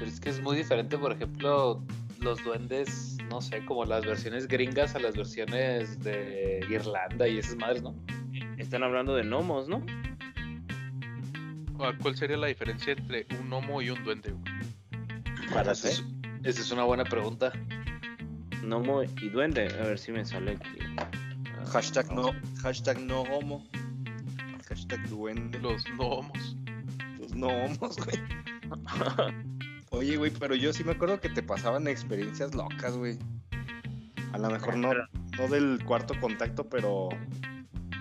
Pero 0.02 0.10
es 0.12 0.20
que 0.20 0.30
es 0.32 0.42
muy 0.42 0.58
diferente, 0.58 0.98
por 0.98 1.12
ejemplo, 1.12 1.80
los 2.22 2.44
duendes, 2.44 3.20
no 3.30 3.40
sé, 3.40 3.64
como 3.66 3.86
las 3.86 4.04
versiones 4.04 4.48
gringas 4.48 4.96
a 4.96 5.00
las 5.00 5.16
versiones 5.16 6.04
de 6.04 6.66
Irlanda 6.72 7.28
y 7.28 7.38
esas 7.38 7.56
madres, 7.58 7.84
¿no? 7.84 7.94
Están 8.58 8.82
hablando 8.82 9.14
de 9.14 9.22
gnomos, 9.22 9.70
¿no? 9.70 9.86
Ah, 11.80 11.94
¿Cuál 12.02 12.16
sería 12.16 12.36
la 12.38 12.48
diferencia 12.48 12.94
entre 12.94 13.28
un 13.40 13.48
gnomo 13.48 13.80
y 13.80 13.92
un 13.92 14.04
duende? 14.04 14.32
güey? 14.32 14.44
Para 15.54 15.74
Esa 15.74 15.90
es, 15.90 16.04
esa 16.46 16.62
es 16.62 16.72
una 16.72 16.84
buena 16.84 17.04
pregunta. 17.04 17.52
Gnomo 18.64 19.04
y 19.04 19.30
duende. 19.30 19.68
A 19.68 19.86
ver 19.86 20.00
si 20.00 20.12
me 20.12 20.26
sale 20.26 20.54
aquí. 20.54 20.80
Ah, 20.98 21.12
Hashtag 21.74 22.12
no, 22.12 22.32
hashtag 22.64 23.00
no 23.02 23.22
homo. 23.22 23.64
Hashtag 24.68 25.08
duende. 25.10 25.60
Los 25.60 25.86
gnomos. 25.86 26.58
Los 27.20 27.36
no 27.36 27.50
homos, 27.50 27.98
güey. 27.98 28.20
Oye, 29.94 30.16
güey, 30.16 30.32
pero 30.32 30.56
yo 30.56 30.72
sí 30.72 30.86
me 30.86 30.94
acuerdo 30.94 31.20
que 31.20 31.28
te 31.28 31.44
pasaban 31.44 31.86
experiencias 31.88 32.56
locas, 32.56 32.96
güey. 32.96 33.18
A 34.32 34.38
lo 34.38 34.50
mejor 34.50 34.78
no, 34.78 34.94
no 35.38 35.48
del 35.50 35.84
cuarto 35.84 36.14
contacto, 36.22 36.70
pero 36.70 37.10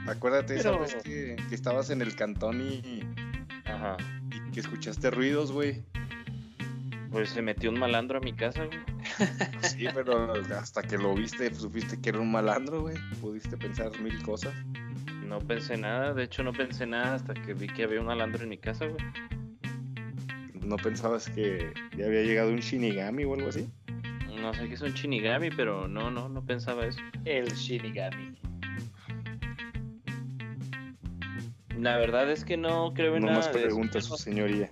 acuérdate 0.06 0.54
esa 0.54 0.70
Pero- 0.70 0.82
vez 0.82 0.94
que, 1.02 1.35
que 1.49 1.54
estabas 1.54 1.90
en 1.90 2.00
el 2.00 2.14
cantón 2.14 2.61
y, 2.61 3.02
Ajá. 3.64 3.97
y 4.30 4.52
que 4.52 4.61
escuchaste 4.61 5.11
ruidos, 5.11 5.50
güey. 5.50 5.82
Pues 7.11 7.30
se 7.30 7.42
metió 7.42 7.70
un 7.70 7.80
malandro 7.80 8.18
a 8.18 8.20
mi 8.20 8.35
casa, 8.35 8.66
güey. 8.66 8.78
Sí, 9.62 9.87
pero 9.92 10.32
hasta 10.56 10.82
que 10.82 10.97
lo 10.97 11.12
viste, 11.12 11.50
pues, 11.50 11.61
supiste 11.61 12.00
que 12.00 12.11
era 12.11 12.20
un 12.20 12.30
malandro, 12.30 12.82
güey. 12.82 12.97
Pudiste 13.20 13.56
pensar 13.56 13.90
mil 14.00 14.23
cosas. 14.23 14.54
No 15.26 15.40
pensé 15.40 15.76
nada, 15.76 16.14
de 16.14 16.23
hecho 16.23 16.44
no 16.44 16.52
pensé 16.52 16.87
nada 16.87 17.16
hasta 17.16 17.35
que 17.35 17.52
vi 17.52 17.66
que 17.66 17.82
había 17.82 17.99
un 18.00 18.06
malandro 18.06 18.44
en 18.44 18.49
mi 18.49 18.59
casa, 18.59 18.87
güey. 18.87 19.04
¿No 20.64 20.76
pensabas 20.76 21.29
que 21.31 21.73
ya 21.97 22.07
había 22.07 22.23
llegado 22.23 22.50
un 22.50 22.61
Shinigami 22.61 23.25
o 23.25 23.35
algo 23.35 23.49
así? 23.49 23.69
No 24.40 24.55
sé 24.55 24.69
qué 24.69 24.75
es 24.75 24.81
un 24.83 24.93
Shinigami, 24.93 25.50
pero 25.50 25.88
no, 25.88 26.11
no, 26.11 26.29
no 26.29 26.45
pensaba 26.45 26.87
eso. 26.87 27.00
El 27.25 27.49
Shinigami. 27.52 28.38
La 31.79 31.97
verdad 31.97 32.31
es 32.31 32.45
que 32.45 32.57
no 32.57 32.93
creo 32.95 33.17
en 33.17 33.23
No 33.23 33.29
nada 33.29 33.38
más 33.38 33.52
de 33.52 33.59
eso. 33.61 33.69
preguntas, 33.69 34.05
su 34.05 34.17
señoría. 34.17 34.71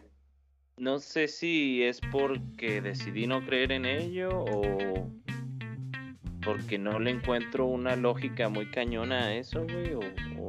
No 0.76 0.98
sé 0.98 1.26
si 1.26 1.82
es 1.82 2.00
porque 2.12 2.80
decidí 2.80 3.26
no 3.26 3.44
creer 3.44 3.72
en 3.72 3.84
ello 3.84 4.28
o 4.32 5.10
porque 6.44 6.78
no 6.78 6.98
le 7.00 7.10
encuentro 7.10 7.66
una 7.66 7.96
lógica 7.96 8.48
muy 8.48 8.70
cañona 8.70 9.24
a 9.24 9.34
eso, 9.34 9.64
güey, 9.64 9.94
o, 9.94 10.00
o 10.38 10.48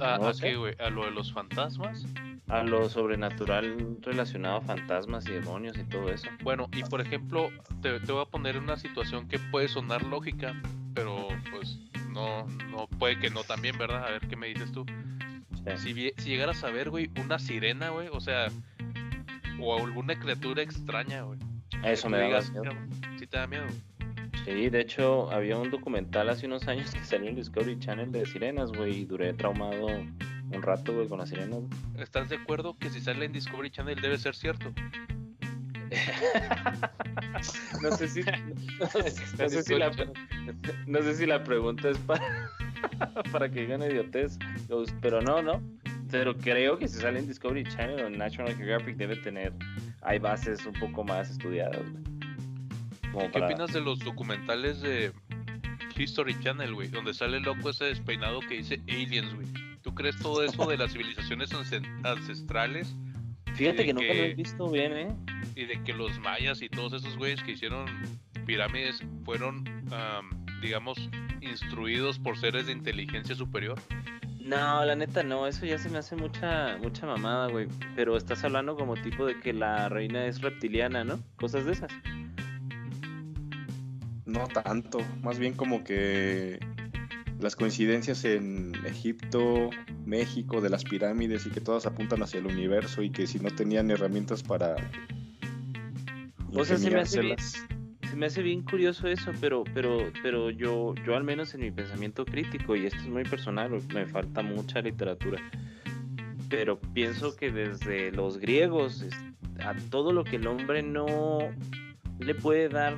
¿A, 0.00 0.18
No 0.18 0.28
a 0.28 0.32
qué, 0.34 0.54
güey? 0.56 0.74
¿A 0.78 0.88
lo 0.90 1.04
de 1.04 1.10
los 1.10 1.32
fantasmas? 1.32 2.06
A 2.48 2.62
lo 2.62 2.88
sobrenatural 2.88 3.98
relacionado 4.02 4.56
a 4.56 4.60
fantasmas 4.62 5.26
y 5.26 5.32
demonios 5.32 5.76
y 5.78 5.84
todo 5.84 6.10
eso. 6.10 6.28
Bueno, 6.42 6.68
y 6.72 6.82
por 6.84 7.00
ejemplo, 7.00 7.50
te, 7.82 8.00
te 8.00 8.12
voy 8.12 8.22
a 8.22 8.26
poner 8.26 8.58
una 8.58 8.76
situación 8.76 9.28
que 9.28 9.38
puede 9.38 9.68
sonar 9.68 10.02
lógica, 10.04 10.54
pero 10.94 11.28
pues 11.50 11.78
no, 12.10 12.46
no 12.70 12.86
puede 12.98 13.18
que 13.18 13.30
no 13.30 13.42
también, 13.44 13.76
¿verdad? 13.78 14.04
A 14.06 14.10
ver 14.10 14.26
qué 14.28 14.36
me 14.36 14.46
dices 14.48 14.72
tú. 14.72 14.86
Sí. 15.76 15.76
Si, 15.94 16.12
si 16.22 16.30
llegaras 16.30 16.64
a 16.64 16.70
ver, 16.70 16.88
güey, 16.90 17.10
una 17.22 17.38
sirena, 17.38 17.90
güey, 17.90 18.08
o 18.10 18.20
sea, 18.20 18.48
o 19.60 19.76
alguna 19.84 20.18
criatura 20.18 20.62
extraña, 20.62 21.22
güey. 21.22 21.38
Eso 21.84 22.08
me 22.08 22.18
da 22.18 22.24
digas, 22.24 22.50
miedo. 22.50 22.64
"Cabrón, 22.64 22.88
Sí 23.18 23.26
te 23.26 23.36
da 23.36 23.46
miedo. 23.46 23.66
Sí, 24.44 24.70
de 24.70 24.80
hecho, 24.80 25.30
había 25.30 25.58
un 25.58 25.70
documental 25.70 26.30
hace 26.30 26.46
unos 26.46 26.66
años 26.68 26.90
que 26.94 27.04
salió 27.04 27.28
en 27.28 27.36
Discovery 27.36 27.78
Channel 27.78 28.10
de 28.10 28.24
sirenas, 28.24 28.72
güey, 28.72 29.00
y 29.00 29.04
duré 29.04 29.34
traumado 29.34 29.88
un 30.50 30.62
rato, 30.62 30.94
güey, 30.94 31.08
con 31.08 31.18
las 31.18 31.28
sirenas. 31.28 31.60
güey. 31.60 32.02
¿Estás 32.02 32.28
de 32.28 32.36
acuerdo 32.36 32.76
que 32.78 32.90
si 32.90 33.00
sale 33.00 33.24
en 33.26 33.32
Discovery 33.32 33.70
Channel 33.70 34.00
debe 34.00 34.18
ser 34.18 34.34
cierto? 34.34 34.72
No 37.82 37.96
sé 37.96 38.08
si, 38.08 38.20
no 39.38 39.48
sé 39.48 39.62
si 39.62 39.74
la, 39.76 39.90
no 40.86 41.02
sé 41.02 41.14
si 41.14 41.26
la 41.26 41.42
pregunta 41.44 41.88
es 41.90 41.98
para, 41.98 42.50
para 43.30 43.48
que 43.50 43.60
digan 43.62 43.82
idiotez, 43.82 44.38
pues, 44.68 44.92
pero 45.00 45.20
no, 45.22 45.40
no. 45.42 45.62
Pero 46.10 46.36
creo 46.36 46.78
que 46.78 46.88
si 46.88 46.98
sale 46.98 47.18
en 47.20 47.28
Discovery 47.28 47.64
Channel 47.64 48.00
o 48.02 48.06
en 48.06 48.18
National 48.18 48.54
Geographic 48.56 48.96
debe 48.96 49.16
tener, 49.16 49.52
hay 50.02 50.18
bases 50.18 50.64
un 50.66 50.72
poco 50.74 51.04
más 51.04 51.30
estudiadas, 51.30 51.78
güey. 51.78 52.02
Como 53.12 53.24
¿Y 53.24 53.26
qué 53.28 53.32
para- 53.32 53.46
opinas 53.46 53.72
de 53.72 53.80
los 53.80 53.98
documentales 54.00 54.80
de 54.80 55.12
History 55.96 56.38
Channel, 56.40 56.74
güey? 56.74 56.88
Donde 56.88 57.12
sale 57.14 57.36
el 57.38 57.42
loco 57.44 57.70
ese 57.70 57.84
despeinado 57.86 58.40
que 58.40 58.54
dice 58.56 58.80
aliens, 58.88 59.34
güey. 59.34 59.46
¿Tú 59.88 59.94
crees 59.94 60.18
todo 60.18 60.44
eso 60.44 60.66
de 60.66 60.76
las 60.76 60.92
civilizaciones 60.92 61.50
ance- 61.50 61.82
ancestrales 62.04 62.94
Fíjate 63.54 63.86
que 63.86 63.94
nunca 63.94 64.08
lo 64.12 64.22
he 64.22 64.34
visto 64.34 64.70
bien, 64.70 64.92
¿eh? 64.92 65.08
y 65.56 65.64
de 65.64 65.82
que 65.82 65.94
los 65.94 66.18
mayas 66.20 66.60
y 66.60 66.68
todos 66.68 66.92
esos 66.92 67.16
güeyes 67.16 67.42
que 67.42 67.52
hicieron 67.52 67.86
pirámides 68.44 69.02
fueron, 69.24 69.66
am, 69.90 70.44
digamos, 70.60 70.98
instruidos 71.40 72.18
por 72.18 72.36
seres 72.36 72.66
de 72.66 72.72
inteligencia 72.72 73.34
superior? 73.34 73.80
No, 74.42 74.84
la 74.84 74.94
neta 74.94 75.22
no, 75.22 75.46
eso 75.46 75.64
ya 75.64 75.78
se 75.78 75.88
me 75.88 75.96
hace 75.96 76.16
mucha, 76.16 76.76
mucha 76.82 77.06
mamada, 77.06 77.48
güey. 77.48 77.66
Pero 77.96 78.14
estás 78.18 78.44
hablando 78.44 78.76
como 78.76 78.94
tipo 78.94 79.24
de 79.24 79.40
que 79.40 79.54
la 79.54 79.88
reina 79.88 80.26
es 80.26 80.42
reptiliana, 80.42 81.02
¿no? 81.02 81.18
Cosas 81.36 81.64
de 81.64 81.72
esas. 81.72 81.90
No 84.26 84.46
tanto, 84.48 84.98
más 85.22 85.38
bien 85.38 85.54
como 85.54 85.82
que 85.82 86.58
las 87.40 87.54
coincidencias 87.56 88.24
en 88.24 88.72
Egipto, 88.84 89.70
México, 90.04 90.60
de 90.60 90.70
las 90.70 90.84
pirámides 90.84 91.46
y 91.46 91.50
que 91.50 91.60
todas 91.60 91.86
apuntan 91.86 92.22
hacia 92.22 92.40
el 92.40 92.46
universo 92.46 93.02
y 93.02 93.10
que 93.10 93.26
si 93.26 93.38
no 93.38 93.50
tenían 93.50 93.90
herramientas 93.90 94.42
para 94.42 94.76
O 96.52 96.64
sea, 96.64 96.76
se 96.76 96.90
me 96.90 97.00
hace 97.00 97.20
bien-. 97.20 97.36
Se 97.38 98.16
me 98.16 98.26
hace 98.26 98.42
bien 98.42 98.62
curioso 98.62 99.06
eso, 99.06 99.32
pero, 99.40 99.64
pero, 99.74 100.10
pero 100.22 100.50
yo, 100.50 100.94
yo 101.06 101.14
al 101.14 101.22
menos 101.22 101.54
en 101.54 101.60
mi 101.60 101.70
pensamiento 101.70 102.24
crítico, 102.24 102.74
y 102.74 102.86
esto 102.86 102.98
es 102.98 103.08
muy 103.08 103.22
personal, 103.24 103.70
me 103.92 104.06
falta 104.06 104.42
mucha 104.42 104.80
literatura, 104.80 105.38
pero 106.48 106.80
pienso 106.80 107.36
que 107.36 107.52
desde 107.52 108.10
los 108.10 108.38
griegos 108.38 109.04
a 109.60 109.74
todo 109.90 110.12
lo 110.12 110.24
que 110.24 110.36
el 110.36 110.46
hombre 110.46 110.82
no 110.82 111.38
le 112.18 112.34
puede 112.34 112.70
dar 112.70 112.96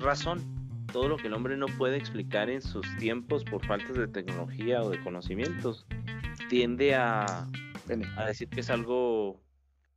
razón, 0.00 0.55
todo 0.96 1.08
lo 1.10 1.18
que 1.18 1.26
el 1.26 1.34
hombre 1.34 1.58
no 1.58 1.66
puede 1.66 1.98
explicar 1.98 2.48
en 2.48 2.62
sus 2.62 2.86
tiempos 2.96 3.44
por 3.44 3.62
faltas 3.66 3.98
de 3.98 4.08
tecnología 4.08 4.80
o 4.80 4.88
de 4.88 4.98
conocimientos, 5.00 5.84
tiende 6.48 6.94
a, 6.94 7.46
a 8.16 8.24
decir 8.24 8.48
que 8.48 8.60
es 8.60 8.70
algo 8.70 9.42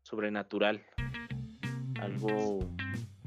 sobrenatural, 0.04 0.84
algo 2.02 2.70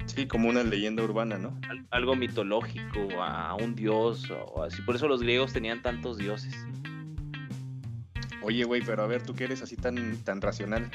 Sí, 0.05 0.27
como 0.27 0.49
una 0.49 0.61
leyenda 0.63 1.01
urbana, 1.01 1.39
¿no? 1.39 1.57
al- 1.67 1.87
algo 1.89 2.15
mitológico, 2.15 3.07
a, 3.19 3.49
a 3.49 3.55
un 3.55 3.73
dios 3.73 4.29
o 4.29 4.61
así. 4.61 4.79
Por 4.83 4.95
eso 4.95 5.07
los 5.07 5.23
griegos 5.23 5.51
tenían 5.51 5.81
tantos 5.81 6.19
dioses. 6.19 6.55
Oye, 8.43 8.65
güey, 8.65 8.83
pero 8.85 9.01
a 9.01 9.07
ver, 9.07 9.23
tú 9.23 9.33
que 9.33 9.45
eres 9.45 9.63
así 9.63 9.77
tan, 9.77 10.17
tan 10.17 10.41
racional, 10.41 10.91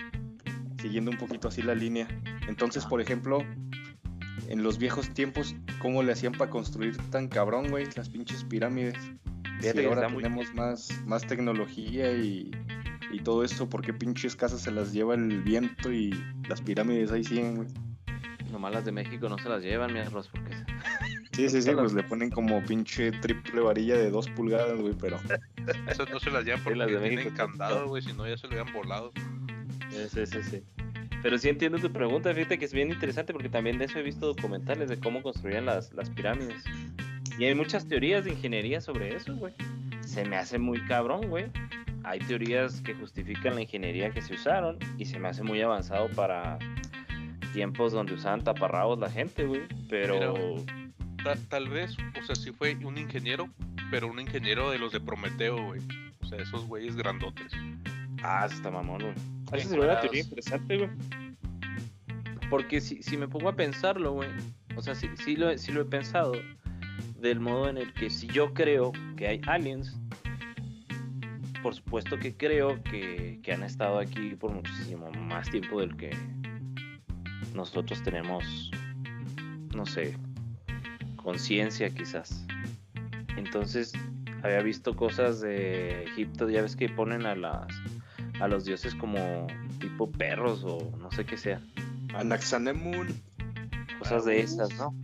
siguiendo 0.80 1.10
un 1.10 1.18
poquito 1.18 1.48
así 1.48 1.60
la 1.60 1.74
línea. 1.74 2.06
Entonces, 2.46 2.86
por 2.86 3.00
ejemplo, 3.00 3.40
en 4.48 4.62
los 4.62 4.78
viejos 4.78 5.10
tiempos, 5.10 5.54
¿cómo 5.78 6.02
le 6.02 6.12
hacían 6.12 6.32
para 6.32 6.50
construir 6.50 6.96
tan 7.10 7.28
cabrón, 7.28 7.68
güey, 7.70 7.86
las 7.96 8.08
pinches 8.08 8.42
pirámides? 8.44 8.96
Fíjate 9.60 9.80
Si 9.82 9.86
ahora 9.86 10.08
muy- 10.08 10.22
tenemos 10.22 10.52
más, 10.54 10.88
más 11.06 11.26
tecnología 11.26 12.12
y, 12.12 12.50
y 13.12 13.20
todo 13.20 13.44
esto, 13.44 13.68
¿por 13.68 13.82
qué 13.82 13.92
pinches 13.92 14.36
casas 14.36 14.60
se 14.62 14.70
las 14.70 14.92
lleva 14.92 15.14
el 15.14 15.42
viento 15.42 15.92
y 15.92 16.10
las 16.48 16.60
pirámides 16.62 17.10
ahí 17.12 17.24
siguen, 17.24 17.56
güey? 17.56 17.68
Nomás 18.52 18.72
las 18.72 18.84
de 18.84 18.92
México 18.92 19.28
no 19.28 19.36
se 19.38 19.48
las 19.48 19.62
llevan, 19.62 19.92
mi 19.92 19.98
arroz, 19.98 20.28
porque 20.28 20.54
Sí, 21.32 21.48
sí, 21.50 21.60
sí, 21.62 21.70
pues 21.74 21.92
le 21.92 22.02
ponen 22.02 22.30
como 22.30 22.62
pinche 22.64 23.12
triple 23.12 23.60
varilla 23.60 23.96
de 23.96 24.10
dos 24.10 24.28
pulgadas, 24.30 24.78
güey, 24.80 24.94
pero... 24.98 25.18
Esas 25.88 26.08
no 26.10 26.18
se 26.18 26.30
las 26.30 26.44
llevan 26.44 26.62
porque 26.62 26.78
las 26.78 26.88
de 26.88 26.98
tienen 26.98 27.16
México. 27.18 27.34
candado, 27.36 27.86
güey, 27.88 28.02
si 28.02 28.12
no 28.14 28.26
ya 28.26 28.36
se 28.38 28.46
lo 28.48 28.58
habían 28.58 28.72
volado. 28.74 29.10
Sí, 29.90 30.24
sí, 30.26 30.42
sí. 30.42 30.62
Pero 31.22 31.36
sí 31.38 31.48
entiendo 31.48 31.78
tu 31.78 31.90
pregunta, 31.92 32.32
fíjate 32.32 32.58
que 32.58 32.64
es 32.64 32.72
bien 32.72 32.90
interesante 32.90 33.32
porque 33.32 33.48
también 33.48 33.78
de 33.78 33.86
eso 33.86 33.98
he 33.98 34.02
visto 34.02 34.26
documentales 34.26 34.88
de 34.88 34.98
cómo 34.98 35.22
construían 35.22 35.66
las, 35.66 35.92
las 35.92 36.10
pirámides. 36.10 36.62
Y 37.38 37.44
hay 37.44 37.54
muchas 37.54 37.86
teorías 37.88 38.24
de 38.24 38.30
ingeniería 38.32 38.80
sobre 38.80 39.14
eso, 39.14 39.34
güey. 39.36 39.52
Se 40.00 40.24
me 40.24 40.36
hace 40.36 40.58
muy 40.58 40.80
cabrón, 40.86 41.28
güey. 41.28 41.46
Hay 42.04 42.20
teorías 42.20 42.80
que 42.80 42.94
justifican 42.94 43.56
la 43.56 43.62
ingeniería 43.62 44.10
que 44.10 44.22
se 44.22 44.34
usaron 44.34 44.78
y 44.96 45.04
se 45.04 45.18
me 45.18 45.28
hace 45.28 45.42
muy 45.42 45.60
avanzado 45.60 46.08
para 46.10 46.58
tiempos 47.52 47.92
donde 47.92 48.14
usaban 48.14 48.42
taparrabos 48.42 48.98
la 48.98 49.10
gente, 49.10 49.44
güey. 49.44 49.62
Pero... 49.88 50.14
Mira, 50.14 50.74
Ta- 51.24 51.36
tal 51.48 51.68
vez, 51.68 51.96
o 52.20 52.24
sea, 52.24 52.36
sí 52.36 52.52
fue 52.52 52.76
un 52.84 52.96
ingeniero, 52.96 53.48
pero 53.90 54.06
un 54.06 54.20
ingeniero 54.20 54.70
de 54.70 54.78
los 54.78 54.92
de 54.92 55.00
Prometeo, 55.00 55.60
güey. 55.64 55.80
O 56.20 56.26
sea, 56.26 56.38
esos 56.38 56.64
güeyes 56.66 56.94
grandotes. 56.94 57.52
Ah, 58.22 58.46
está 58.48 58.70
mamón, 58.70 59.02
güey. 59.02 59.14
Esa 59.52 59.68
sería 59.70 59.84
una 59.84 60.00
teoría 60.00 60.20
interesante, 60.22 60.76
güey. 60.78 60.90
Porque 62.50 62.80
si, 62.80 63.02
si 63.02 63.16
me 63.16 63.28
pongo 63.28 63.48
a 63.48 63.56
pensarlo, 63.56 64.12
güey. 64.12 64.28
O 64.76 64.82
sea, 64.82 64.94
sí, 64.94 65.08
sí, 65.24 65.36
lo, 65.36 65.50
he- 65.50 65.58
sí 65.58 65.72
lo 65.72 65.82
he 65.82 65.84
pensado. 65.84 66.32
Del 67.20 67.40
modo 67.40 67.68
en 67.68 67.76
el 67.78 67.92
que 67.94 68.10
si 68.10 68.26
yo 68.28 68.54
creo 68.54 68.92
que 69.16 69.26
hay 69.28 69.40
aliens, 69.46 69.96
por 71.62 71.74
supuesto 71.74 72.16
que 72.18 72.36
creo 72.36 72.80
que, 72.84 73.40
que 73.42 73.52
han 73.52 73.62
estado 73.64 73.98
aquí 73.98 74.34
por 74.36 74.52
muchísimo 74.52 75.10
más 75.10 75.50
tiempo 75.50 75.80
del 75.80 75.96
que 75.96 76.16
nosotros 77.54 78.02
tenemos, 78.02 78.70
no 79.74 79.84
sé, 79.84 80.16
conciencia 81.16 81.90
quizás. 81.90 82.46
Entonces, 83.36 83.92
había 84.42 84.62
visto 84.62 84.94
cosas 84.94 85.40
de 85.40 86.04
Egipto, 86.04 86.48
ya 86.48 86.62
ves 86.62 86.76
que 86.76 86.88
ponen 86.88 87.26
a 87.26 87.34
las 87.34 87.66
a 88.40 88.48
los 88.48 88.64
dioses 88.64 88.94
como 88.94 89.46
tipo 89.80 90.10
perros 90.10 90.62
o 90.64 90.92
no 90.98 91.10
sé 91.10 91.24
qué 91.24 91.36
sea, 91.36 91.60
Anaxanemun. 92.14 93.08
cosas 93.98 94.24
de 94.24 94.40
esas, 94.40 94.72
¿no? 94.76 94.94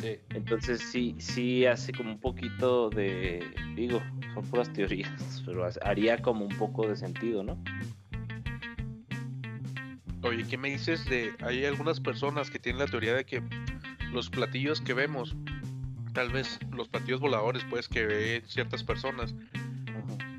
Sí. 0.00 0.18
Entonces 0.30 0.80
sí, 0.80 1.16
sí 1.18 1.66
hace 1.66 1.92
como 1.92 2.12
un 2.12 2.20
poquito 2.20 2.88
de, 2.90 3.44
digo, 3.74 4.00
son 4.34 4.44
puras 4.44 4.72
teorías, 4.72 5.42
pero 5.46 5.68
haría 5.82 6.22
como 6.22 6.44
un 6.44 6.56
poco 6.56 6.86
de 6.88 6.96
sentido, 6.96 7.42
¿no? 7.42 7.58
Oye, 10.22 10.44
¿qué 10.48 10.58
me 10.58 10.70
dices 10.70 11.04
de... 11.04 11.32
Hay 11.40 11.64
algunas 11.64 12.00
personas 12.00 12.50
que 12.50 12.58
tienen 12.58 12.80
la 12.80 12.86
teoría 12.86 13.14
de 13.14 13.24
que 13.24 13.42
los 14.12 14.30
platillos 14.30 14.80
que 14.80 14.92
vemos, 14.92 15.36
tal 16.12 16.30
vez 16.30 16.58
los 16.72 16.88
platillos 16.88 17.20
voladores, 17.20 17.64
pues, 17.70 17.88
que 17.88 18.04
ven 18.04 18.42
ciertas 18.46 18.82
personas, 18.82 19.34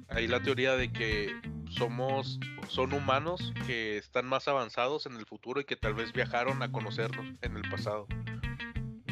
hay 0.09 0.27
la 0.27 0.41
teoría 0.41 0.75
de 0.75 0.91
que 0.91 1.35
somos, 1.69 2.39
son 2.67 2.93
humanos 2.93 3.53
que 3.67 3.97
están 3.97 4.25
más 4.25 4.47
avanzados 4.47 5.05
en 5.05 5.15
el 5.15 5.25
futuro 5.25 5.61
y 5.61 5.65
que 5.65 5.75
tal 5.75 5.93
vez 5.93 6.13
viajaron 6.13 6.61
a 6.63 6.71
conocernos 6.71 7.25
en 7.41 7.55
el 7.57 7.69
pasado. 7.69 8.07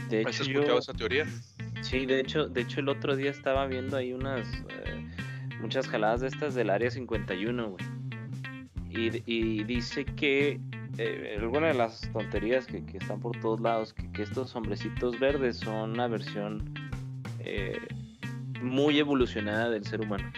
De 0.09 0.21
¿Has 0.21 0.35
hecho, 0.35 0.43
escuchado 0.43 0.67
yo, 0.67 0.79
esa 0.79 0.93
teoría? 0.93 1.25
sí, 1.81 2.05
de 2.05 2.19
hecho, 2.19 2.47
de 2.47 2.61
hecho 2.61 2.79
el 2.79 2.89
otro 2.89 3.15
día 3.15 3.29
estaba 3.29 3.67
viendo 3.67 3.97
ahí 3.97 4.13
unas, 4.13 4.47
eh, 4.69 5.07
muchas 5.61 5.87
jaladas 5.87 6.21
de 6.21 6.27
estas 6.27 6.55
del 6.55 6.69
área 6.69 6.89
51, 6.89 7.69
güey. 7.69 7.85
Y, 8.89 9.21
y 9.25 9.63
dice 9.65 10.05
que 10.05 10.59
eh, 10.97 11.37
alguna 11.39 11.67
de 11.67 11.75
las 11.75 12.01
tonterías 12.11 12.65
que, 12.65 12.83
que 12.85 12.97
están 12.97 13.19
por 13.19 13.39
todos 13.39 13.59
lados, 13.59 13.93
que, 13.93 14.11
que 14.11 14.23
estos 14.23 14.55
hombrecitos 14.55 15.19
verdes 15.19 15.57
son 15.57 15.91
una 15.91 16.07
versión 16.07 16.73
eh, 17.39 17.79
muy 18.61 18.97
evolucionada 18.97 19.69
del 19.69 19.85
ser 19.85 20.01
humano. 20.01 20.31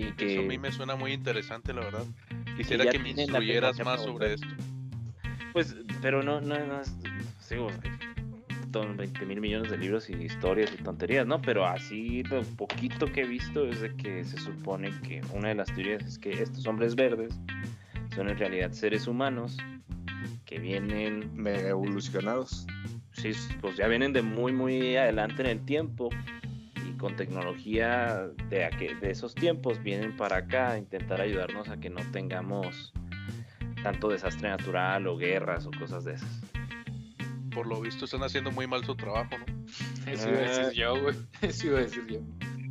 Y 0.00 0.12
que 0.12 0.32
Eso 0.32 0.42
a 0.42 0.44
mí 0.44 0.58
me 0.58 0.72
suena 0.72 0.96
muy 0.96 1.12
interesante, 1.12 1.74
la 1.74 1.82
verdad. 1.82 2.04
Quisiera 2.56 2.90
que 2.90 2.98
me 2.98 3.10
instruyeras 3.10 3.78
más 3.84 4.02
sobre 4.02 4.34
esto. 4.34 4.48
Pues, 5.52 5.76
pero 6.00 6.22
no, 6.22 6.40
no, 6.40 6.58
no 6.64 6.80
es, 6.80 6.94
sigo, 7.40 7.68
son 8.72 8.96
20 8.96 9.26
mil 9.26 9.40
millones 9.40 9.70
de 9.70 9.78
libros 9.78 10.08
y 10.08 10.14
historias 10.14 10.72
y 10.72 10.82
tonterías, 10.82 11.26
¿no? 11.26 11.42
Pero 11.42 11.66
así 11.66 12.22
lo 12.24 12.42
poquito 12.42 13.06
que 13.12 13.22
he 13.22 13.26
visto 13.26 13.66
es 13.66 13.80
de 13.80 13.94
que 13.96 14.24
se 14.24 14.38
supone 14.38 14.92
que 15.02 15.22
una 15.34 15.48
de 15.48 15.56
las 15.56 15.66
teorías 15.74 16.04
es 16.04 16.18
que 16.18 16.30
estos 16.30 16.66
hombres 16.66 16.94
verdes 16.94 17.34
son 18.14 18.28
en 18.28 18.38
realidad 18.38 18.72
seres 18.72 19.06
humanos 19.06 19.56
que 20.44 20.58
vienen, 20.58 21.30
Mega 21.34 21.70
evolucionados. 21.70 22.66
sí, 23.12 23.32
pues 23.60 23.76
ya 23.76 23.88
vienen 23.88 24.12
de 24.12 24.22
muy, 24.22 24.52
muy 24.52 24.96
adelante 24.96 25.42
en 25.42 25.48
el 25.48 25.64
tiempo 25.64 26.10
con 27.00 27.16
tecnología 27.16 28.28
de, 28.50 28.64
aqu- 28.70 29.00
de 29.00 29.10
esos 29.10 29.34
tiempos 29.34 29.82
vienen 29.82 30.14
para 30.16 30.36
acá 30.36 30.72
a 30.72 30.78
intentar 30.78 31.20
ayudarnos 31.20 31.68
a 31.70 31.78
que 31.78 31.88
no 31.90 32.00
tengamos 32.12 32.92
tanto 33.82 34.08
desastre 34.10 34.50
natural 34.50 35.06
o 35.06 35.16
guerras 35.16 35.66
o 35.66 35.70
cosas 35.70 36.04
de 36.04 36.14
esas. 36.14 36.40
Por 37.54 37.66
lo 37.66 37.80
visto 37.80 38.04
están 38.04 38.22
haciendo 38.22 38.50
muy 38.52 38.66
mal 38.66 38.84
su 38.84 38.94
trabajo, 38.94 39.30
¿no? 39.38 39.46
Eso 40.12 40.28
iba 40.28 40.38
a 40.38 40.42
decir 40.42 40.64
Ah. 40.68 40.72
yo, 40.72 41.00
güey. 41.02 41.16
Eso 41.42 41.66
iba 41.68 41.78
a 41.78 41.82
decir 41.82 42.06
yo. 42.06 42.20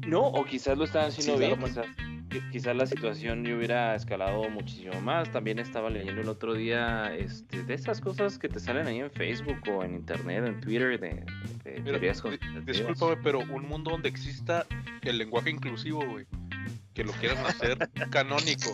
No, 0.08 0.22
o 0.22 0.46
quizás 0.46 0.78
lo 0.78 0.86
estaban 0.86 1.10
haciendo 1.10 1.34
Sí, 1.34 1.40
bien, 1.40 1.60
quizás, 1.60 1.86
qui- 1.88 2.09
quizás 2.52 2.76
la 2.76 2.86
situación 2.86 3.44
ya 3.44 3.56
hubiera 3.56 3.96
escalado 3.96 4.50
muchísimo 4.50 5.00
más. 5.02 5.32
También 5.32 5.60
estaba 5.60 5.90
leyendo 5.90 6.22
el 6.22 6.30
otro 6.30 6.54
día 6.54 7.14
este, 7.16 7.64
de 7.64 7.74
esas 7.74 8.02
cosas 8.02 8.38
que 8.38 8.50
te 8.50 8.60
salen 8.60 8.88
ahí 8.88 9.00
en 9.00 9.12
Facebook 9.12 9.60
o 9.70 9.84
en 9.84 9.96
Internet, 9.96 10.46
en 10.46 10.62
Twitter, 10.62 11.00
de, 11.00 11.26
de 11.64 11.82
Mira, 11.82 12.00
teorías 12.00 12.24
discúlpame, 12.66 13.18
pero 13.24 13.40
un 13.40 13.68
mundo 13.68 13.92
donde 13.92 14.10
exista 14.10 14.66
el 15.02 15.18
lenguaje 15.18 15.50
inclusivo, 15.50 16.06
güey, 16.06 16.26
que 16.94 17.04
lo 17.04 17.12
quieran 17.14 17.46
hacer 17.46 17.78
canónico, 18.12 18.74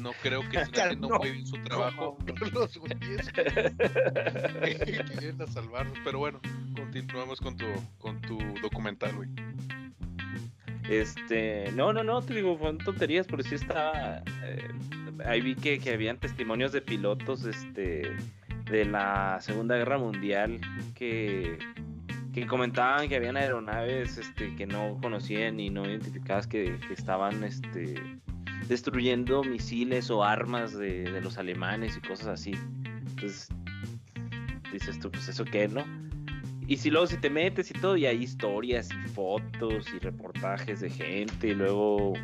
no 0.00 0.12
creo 0.22 0.48
que 0.48 0.58
estén 0.60 0.84
haciendo 0.84 1.08
muy 1.08 1.30
bien 1.30 1.46
su 1.46 1.56
trabajo 1.62 2.16
los 2.52 2.76
güeyes 2.78 3.32
que 3.32 5.04
quieren 5.18 5.46
salvarnos. 5.48 5.98
Pero 6.04 6.18
bueno, 6.18 6.40
continuamos 6.74 7.40
con 7.40 7.56
tu, 7.56 7.66
con 7.98 8.20
tu 8.20 8.38
documental, 8.60 9.14
güey. 9.14 9.28
Este, 10.88 11.70
no, 11.72 11.92
no, 11.92 12.04
no, 12.04 12.20
te 12.22 12.34
digo, 12.34 12.58
fueron 12.58 12.78
tonterías, 12.78 13.26
pero 13.26 13.42
sí 13.42 13.54
estaba. 13.54 14.22
eh, 14.42 14.68
ahí 15.24 15.40
vi 15.40 15.54
que, 15.54 15.78
que 15.78 15.92
habían 15.92 16.18
testimonios 16.18 16.72
de 16.72 16.82
pilotos 16.82 17.44
este, 17.44 18.16
de 18.70 18.84
la 18.84 19.38
Segunda 19.40 19.76
Guerra 19.76 19.98
Mundial 19.98 20.60
que, 20.94 21.58
que 22.32 22.46
comentaban 22.46 23.08
que 23.08 23.16
habían 23.16 23.36
aeronaves 23.36 24.18
este, 24.18 24.54
que 24.56 24.66
no 24.66 24.98
conocían 25.00 25.60
y 25.60 25.70
no 25.70 25.88
identificadas 25.88 26.46
que, 26.46 26.78
que 26.86 26.94
estaban 26.94 27.44
este, 27.44 27.94
destruyendo 28.68 29.42
misiles 29.42 30.10
o 30.10 30.24
armas 30.24 30.76
de, 30.76 31.04
de 31.10 31.20
los 31.20 31.38
alemanes 31.38 31.96
y 31.96 32.06
cosas 32.06 32.26
así. 32.26 32.52
Entonces, 32.84 33.48
dices 34.72 34.98
tú, 34.98 35.10
pues 35.10 35.28
eso 35.28 35.44
qué, 35.44 35.68
¿no? 35.68 35.84
Y 36.66 36.76
si 36.78 36.90
luego 36.90 37.06
si 37.06 37.16
te 37.18 37.28
metes 37.30 37.70
y 37.70 37.74
todo, 37.74 37.96
y 37.96 38.06
hay 38.06 38.22
historias 38.22 38.88
y 38.90 39.08
fotos 39.08 39.86
y 39.94 39.98
reportajes 39.98 40.80
de 40.80 40.90
gente, 40.90 41.48
y 41.48 41.54
luego 41.54 42.14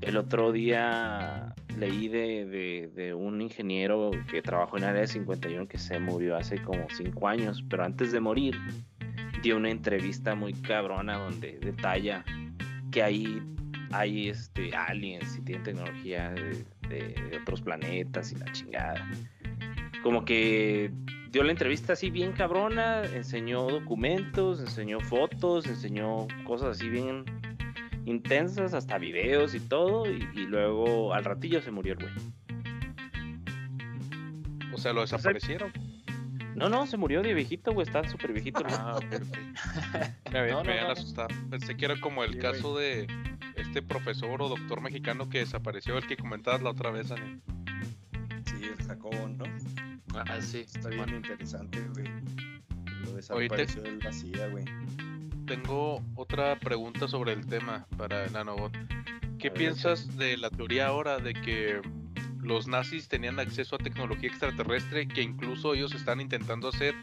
el 0.00 0.16
otro 0.16 0.52
día 0.52 1.52
leí 1.76 2.06
de, 2.08 2.90
de- 2.94 3.14
un 3.14 3.40
ingeniero 3.40 4.10
que 4.30 4.42
trabajó 4.42 4.76
en 4.76 4.84
Área 4.84 5.06
51 5.06 5.66
que 5.66 5.78
se 5.78 5.98
murió 5.98 6.36
hace 6.36 6.62
como 6.62 6.86
cinco 6.90 7.26
años, 7.26 7.64
pero 7.68 7.84
antes 7.84 8.12
de 8.12 8.20
morir 8.20 8.56
dio 9.42 9.56
una 9.56 9.70
entrevista 9.70 10.34
muy 10.36 10.52
cabrona 10.52 11.18
donde 11.18 11.58
detalla 11.58 12.24
que 12.92 13.02
ahí 13.02 13.42
hay 13.90 14.28
este, 14.28 14.74
aliens 14.74 15.36
y 15.36 15.42
tienen 15.42 15.64
tecnología 15.64 16.30
de 16.88 17.38
otros 17.42 17.60
planetas 17.60 18.32
y 18.32 18.36
la 18.36 18.46
chingada. 18.52 19.08
Como 20.02 20.24
que 20.24 20.90
dio 21.34 21.42
la 21.42 21.50
entrevista 21.52 21.92
así 21.92 22.10
bien 22.10 22.32
cabrona, 22.32 23.02
enseñó 23.04 23.62
documentos, 23.68 24.60
enseñó 24.60 25.00
fotos, 25.00 25.66
enseñó 25.66 26.26
cosas 26.46 26.76
así 26.78 26.88
bien 26.88 27.24
intensas, 28.06 28.72
hasta 28.74 28.98
videos 28.98 29.54
y 29.54 29.60
todo, 29.60 30.10
y, 30.10 30.28
y 30.34 30.46
luego 30.46 31.12
al 31.14 31.24
ratillo 31.24 31.60
se 31.60 31.70
murió 31.70 31.94
el 31.94 31.98
güey. 32.00 32.12
O 34.72 34.78
sea, 34.78 34.92
lo 34.92 35.02
desaparecieron. 35.02 35.72
No, 36.56 36.68
no, 36.68 36.86
se 36.86 36.96
murió 36.96 37.22
de 37.22 37.34
viejito, 37.34 37.72
güey, 37.72 37.86
está 37.86 38.08
súper 38.08 38.32
viejito. 38.32 38.62
Ah, 38.68 38.96
ok. 38.96 39.04
Me, 40.32 40.38
había- 40.38 40.52
No, 40.52 40.58
no, 40.58 40.64
me 40.64 40.70
habían 40.72 40.86
no. 40.86 40.92
asustado. 40.92 41.28
Pensé 41.50 41.76
que 41.76 41.84
era 41.84 42.00
como 42.00 42.22
el 42.24 42.32
Sí, 42.34 42.38
güey. 42.38 42.52
caso 42.52 42.76
de 42.76 43.06
este 43.56 43.82
profesor 43.82 44.40
o 44.42 44.48
doctor 44.48 44.80
mexicano 44.80 45.28
que 45.28 45.38
desapareció, 45.38 45.96
el 45.98 46.06
que 46.06 46.16
comentabas 46.16 46.62
la 46.62 46.70
otra 46.70 46.90
vez, 46.90 47.08
Daniel. 47.08 47.40
Sí, 48.46 48.64
el 48.78 48.86
Jacobo, 48.86 49.28
¿no? 49.28 49.44
Ah, 50.14 50.40
sí. 50.40 50.60
Está 50.60 50.88
bien 50.88 51.08
interesante, 51.10 51.80
güey. 51.94 52.06
Lo 53.02 53.10
te- 53.10 53.16
desapareció 53.16 53.82
del 53.82 53.98
vacía, 53.98 54.48
güey. 54.48 54.64
Tengo 55.46 56.02
otra 56.14 56.58
pregunta 56.58 57.06
sobre 57.08 57.32
el 57.32 57.46
tema 57.46 57.86
para 57.96 58.24
el 58.24 58.32
nanobot. 58.32 58.72
¿Qué 59.38 59.50
ver, 59.50 59.58
piensas 59.58 60.16
de 60.16 60.36
la 60.38 60.48
teoría 60.50 60.86
ahora 60.86 61.18
de 61.18 61.34
que 61.34 61.82
los 62.42 62.66
nazis 62.66 63.08
tenían 63.08 63.38
acceso 63.38 63.76
a 63.76 63.78
tecnología 63.78 64.28
extraterrestre 64.30 65.06
que 65.06 65.22
incluso 65.22 65.74
ellos 65.74 65.92
están 65.94 66.20
intentando 66.20 66.68
hacer 66.68 66.94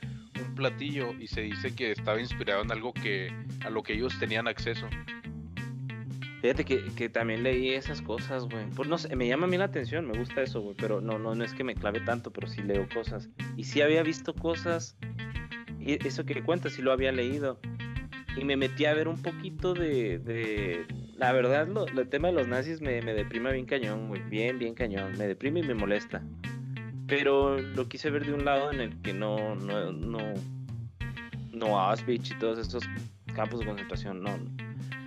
un 0.43 0.55
platillo 0.55 1.13
y 1.19 1.27
se 1.27 1.41
dice 1.41 1.75
que 1.75 1.91
estaba 1.91 2.19
inspirado 2.19 2.63
en 2.63 2.71
algo 2.71 2.93
que 2.93 3.31
a 3.63 3.69
lo 3.69 3.83
que 3.83 3.93
ellos 3.93 4.17
tenían 4.19 4.47
acceso? 4.47 4.87
Fíjate 6.41 6.65
que, 6.65 6.83
que 6.95 7.07
también 7.07 7.43
leí 7.43 7.69
esas 7.69 8.01
cosas, 8.01 8.45
güey. 8.45 8.65
Pues 8.75 8.89
no 8.89 8.97
sé, 8.97 9.15
me 9.15 9.27
llama 9.27 9.45
a 9.45 9.49
mí 9.49 9.57
la 9.57 9.65
atención, 9.65 10.07
me 10.07 10.17
gusta 10.17 10.41
eso, 10.41 10.59
güey. 10.61 10.75
Pero 10.75 10.99
no, 10.99 11.19
no, 11.19 11.35
no 11.35 11.43
es 11.43 11.53
que 11.53 11.63
me 11.63 11.75
clave 11.75 11.99
tanto, 11.99 12.31
pero 12.31 12.47
sí 12.47 12.63
leo 12.63 12.87
cosas. 12.91 13.29
Y 13.55 13.65
sí 13.65 13.81
había 13.81 14.01
visto 14.01 14.33
cosas, 14.33 14.97
y 15.79 16.05
eso 16.05 16.25
que 16.25 16.41
cuentas, 16.41 16.73
sí 16.73 16.81
lo 16.81 16.91
había 16.91 17.11
leído. 17.11 17.59
Y 18.35 18.43
me 18.43 18.57
metí 18.57 18.85
a 18.85 18.93
ver 18.95 19.07
un 19.07 19.21
poquito 19.21 19.73
de. 19.75 20.17
de- 20.17 20.85
la 21.15 21.31
verdad, 21.33 21.67
lo, 21.67 21.85
el 21.85 22.09
tema 22.09 22.29
de 22.29 22.33
los 22.33 22.47
nazis 22.47 22.81
me, 22.81 22.99
me 23.03 23.13
deprime 23.13 23.53
bien 23.53 23.67
cañón, 23.67 24.07
güey. 24.07 24.23
Bien, 24.23 24.57
bien 24.57 24.73
cañón. 24.73 25.11
Me 25.19 25.27
deprime 25.27 25.59
y 25.59 25.63
me 25.63 25.75
molesta. 25.75 26.23
Pero 27.05 27.59
lo 27.59 27.87
quise 27.87 28.09
ver 28.09 28.25
de 28.25 28.33
un 28.33 28.45
lado 28.45 28.71
en 28.71 28.79
el 28.79 29.01
que 29.03 29.13
no. 29.13 29.53
No, 29.55 29.91
no, 29.91 30.17
no 31.51 31.79
Auschwitz 31.79 32.31
y 32.31 32.39
todos 32.39 32.57
esos 32.57 32.83
campos 33.35 33.59
de 33.59 33.67
concentración, 33.67 34.23
no 34.23 34.31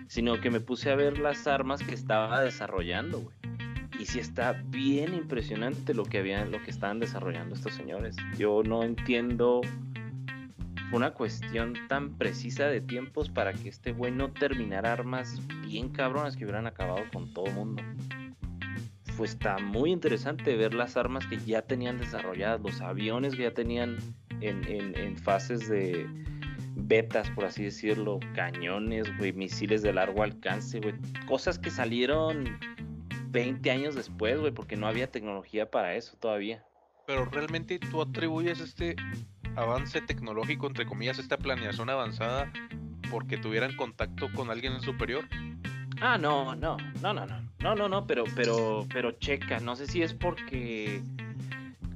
sino 0.09 0.41
que 0.41 0.51
me 0.51 0.61
puse 0.61 0.91
a 0.91 0.97
ver 0.97 1.19
las 1.19 1.47
armas 1.47 1.83
que 1.83 1.95
estaba 1.95 2.41
desarrollando, 2.43 3.21
güey. 3.21 3.37
Y 3.99 4.07
sí 4.07 4.19
está 4.19 4.61
bien 4.67 5.15
impresionante 5.15 5.95
lo 5.95 6.05
que 6.05 6.19
habían, 6.19 6.51
lo 6.51 6.61
que 6.63 6.71
estaban 6.71 6.99
desarrollando 6.99 7.55
estos 7.55 7.75
señores. 7.75 8.17
Yo 8.39 8.63
no 8.65 8.83
entiendo 8.83 9.61
fue 10.91 10.99
una 10.99 11.13
cuestión 11.13 11.75
tan 11.89 12.11
precisa 12.19 12.67
de 12.67 12.81
tiempos 12.81 13.29
para 13.31 13.53
que 13.53 13.69
este 13.69 13.93
güey 13.93 14.13
no 14.13 14.31
terminara 14.33 14.93
armas 14.93 15.41
bien 15.63 15.89
cabronas 15.89 16.37
que 16.37 16.45
hubieran 16.45 16.67
acabado 16.67 17.05
con 17.13 17.33
todo 17.33 17.47
el 17.47 17.55
mundo. 17.55 17.83
Pues 19.17 19.31
está 19.31 19.59
muy 19.59 19.93
interesante 19.93 20.57
ver 20.57 20.75
las 20.75 20.97
armas 20.97 21.25
que 21.27 21.39
ya 21.39 21.63
tenían 21.63 21.99
desarrolladas, 21.99 22.61
los 22.61 22.81
aviones 22.81 23.37
que 23.37 23.43
ya 23.43 23.55
tenían 23.55 23.97
en, 24.41 24.65
en- 24.65 24.99
en 24.99 25.17
fases 25.17 25.69
de 25.69 26.07
betas, 26.75 27.31
por 27.31 27.45
así 27.45 27.65
decirlo, 27.65 28.21
cañones, 28.35 29.17
güey, 29.19 29.33
misiles 29.33 29.83
de 29.83 29.93
largo 29.93 30.23
alcance, 30.23 30.81
güey, 30.81 30.95
cosas 31.27 31.59
que 31.59 31.71
salieron 31.71 32.59
20 33.31 33.71
años 33.71 33.95
después, 33.95 34.39
güey, 34.39 34.53
porque 34.53 34.77
no 34.77 34.87
había 34.87 35.11
tecnología 35.11 35.71
para 35.71 35.95
eso 35.95 36.17
todavía. 36.19 36.65
Pero 37.07 37.25
realmente 37.27 37.79
tú 37.79 38.01
atribuyes 38.01 38.61
este 38.61 38.97
avance 39.57 40.01
tecnológico, 40.01 40.67
entre 40.67 40.87
comillas, 40.87 41.19
esta 41.19 41.37
planeación 41.37 41.91
avanzada, 41.91 42.51
porque 43.11 43.37
tuvieran 43.37 43.77
contacto 43.77 44.33
con 44.33 44.51
alguien 44.51 44.81
superior. 44.81 45.25
Ah, 46.01 46.19
no, 46.19 46.55
no, 46.57 46.77
no, 47.01 47.15
no, 47.15 47.27
no, 47.27 47.41
no, 47.61 47.75
no, 47.75 47.89
no, 47.89 48.07
pero, 48.07 48.25
pero, 48.35 48.87
pero 48.93 49.13
checa, 49.13 49.61
no 49.61 49.77
sé 49.77 49.87
si 49.87 50.03
es 50.03 50.13
porque, 50.13 51.03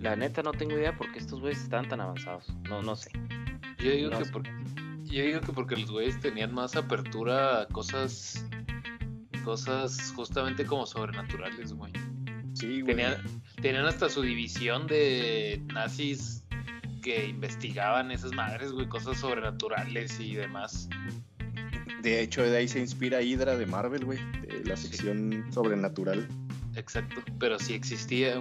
la 0.00 0.14
neta 0.14 0.42
no 0.42 0.52
tengo 0.52 0.74
idea 0.74 0.96
porque 0.96 1.18
estos 1.18 1.40
güeyes 1.40 1.62
están 1.62 1.88
tan 1.88 2.00
avanzados, 2.00 2.48
no, 2.68 2.82
no 2.82 2.94
sé. 2.94 3.10
Yo 3.78 3.90
digo, 3.90 4.10
No 4.10 4.18
que 4.18 4.24
sé. 4.24 4.30
por- 4.32 4.42
yo 5.04 5.22
digo 5.24 5.40
que 5.40 5.52
porque 5.52 5.76
los 5.76 5.90
güeyes 5.90 6.20
tenían 6.20 6.52
más 6.52 6.76
apertura 6.76 7.62
a 7.62 7.66
cosas, 7.68 8.44
cosas 9.44 10.12
justamente 10.14 10.66
como 10.66 10.84
sobrenaturales, 10.86 11.72
güey. 11.72 11.92
Sí, 12.54 12.80
güey. 12.82 12.96
Tenían, 12.96 13.16
tenían 13.62 13.86
hasta 13.86 14.08
su 14.10 14.20
división 14.22 14.86
de 14.86 15.62
nazis 15.72 16.44
que 17.02 17.26
investigaban 17.28 18.10
esas 18.10 18.32
madres, 18.34 18.72
güey, 18.72 18.88
cosas 18.88 19.18
sobrenaturales 19.18 20.18
y 20.20 20.34
demás. 20.34 20.88
De 22.02 22.20
hecho, 22.20 22.42
de 22.42 22.56
ahí 22.56 22.68
se 22.68 22.80
inspira 22.80 23.22
Hydra 23.22 23.56
de 23.56 23.66
Marvel, 23.66 24.04
güey. 24.04 24.18
De 24.42 24.62
la 24.64 24.76
sección 24.76 25.46
sobrenatural. 25.52 26.28
Exacto. 26.74 27.22
Pero 27.40 27.58
sí 27.58 27.74
existía 27.74 28.40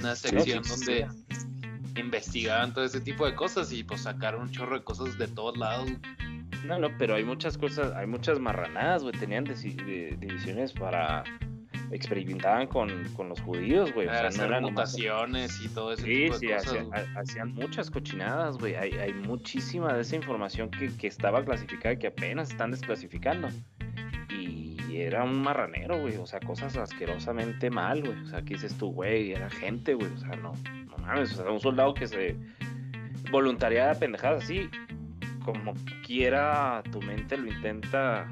una 0.00 0.16
sección 0.16 0.62
donde 0.62 1.02
existía. 1.02 1.47
Investigaban 1.98 2.72
todo 2.72 2.84
ese 2.84 3.00
tipo 3.00 3.26
de 3.26 3.34
cosas 3.34 3.72
y 3.72 3.84
pues 3.84 4.02
sacaron 4.02 4.42
un 4.42 4.50
chorro 4.50 4.78
de 4.78 4.84
cosas 4.84 5.16
de 5.18 5.28
todos 5.28 5.56
lados. 5.56 5.88
No, 6.64 6.78
no, 6.78 6.88
pero 6.98 7.14
hay 7.14 7.24
muchas 7.24 7.56
cosas, 7.56 7.92
hay 7.94 8.06
muchas 8.06 8.38
marranadas, 8.40 9.02
güey, 9.02 9.14
tenían 9.14 9.44
de- 9.44 10.16
divisiones 10.18 10.72
para, 10.72 11.22
experimentaban 11.92 12.66
con, 12.66 13.04
con 13.14 13.28
los 13.28 13.40
judíos, 13.40 13.92
güey, 13.94 14.08
o 14.08 14.10
sea, 14.10 14.28
no 14.30 14.44
eran 14.44 14.62
nomás- 14.64 14.90
mutaciones 14.92 15.60
y 15.64 15.68
todo 15.68 15.92
ese 15.92 16.02
Sí, 16.02 16.08
tipo 16.24 16.34
de 16.34 16.38
sí, 16.40 16.46
cosas. 16.48 16.66
hacían, 16.66 16.88
ha- 16.92 17.20
hacían 17.20 17.54
muchas 17.54 17.90
cochinadas, 17.90 18.58
güey. 18.58 18.74
Hay, 18.74 18.92
hay 18.92 19.14
muchísima 19.14 19.94
de 19.94 20.02
esa 20.02 20.16
información 20.16 20.70
que, 20.70 20.88
que 20.96 21.06
estaba 21.06 21.44
clasificada 21.44 21.96
que 21.96 22.08
apenas 22.08 22.50
están 22.50 22.70
desclasificando. 22.72 23.48
Y 24.98 25.02
era 25.02 25.22
un 25.22 25.40
marranero, 25.42 26.00
güey. 26.00 26.16
O 26.16 26.26
sea, 26.26 26.40
cosas 26.40 26.76
asquerosamente 26.76 27.70
mal, 27.70 28.02
güey. 28.02 28.20
O 28.20 28.26
sea, 28.26 28.42
que 28.42 28.54
dices 28.54 28.76
tú, 28.76 28.90
güey, 28.92 29.30
era 29.30 29.48
gente, 29.48 29.94
güey. 29.94 30.12
O 30.12 30.18
sea, 30.18 30.30
no, 30.30 30.52
no 30.90 30.98
mames. 30.98 31.32
O 31.38 31.42
sea, 31.42 31.52
un 31.52 31.60
soldado 31.60 31.94
que 31.94 32.08
se 32.08 32.34
voluntariaba 33.30 33.92
a 33.92 33.94
pendejadas 33.94 34.42
así, 34.42 34.68
como 35.44 35.74
quiera 36.04 36.82
tu 36.90 37.00
mente 37.00 37.36
lo 37.36 37.46
intenta 37.46 38.28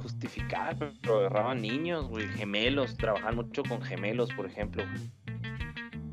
justificar, 0.00 0.76
pero 1.02 1.18
agarraban 1.18 1.60
niños, 1.60 2.06
güey, 2.06 2.28
gemelos, 2.28 2.96
trabajaban 2.96 3.34
mucho 3.36 3.64
con 3.64 3.82
gemelos, 3.82 4.32
por 4.34 4.46
ejemplo. 4.46 4.84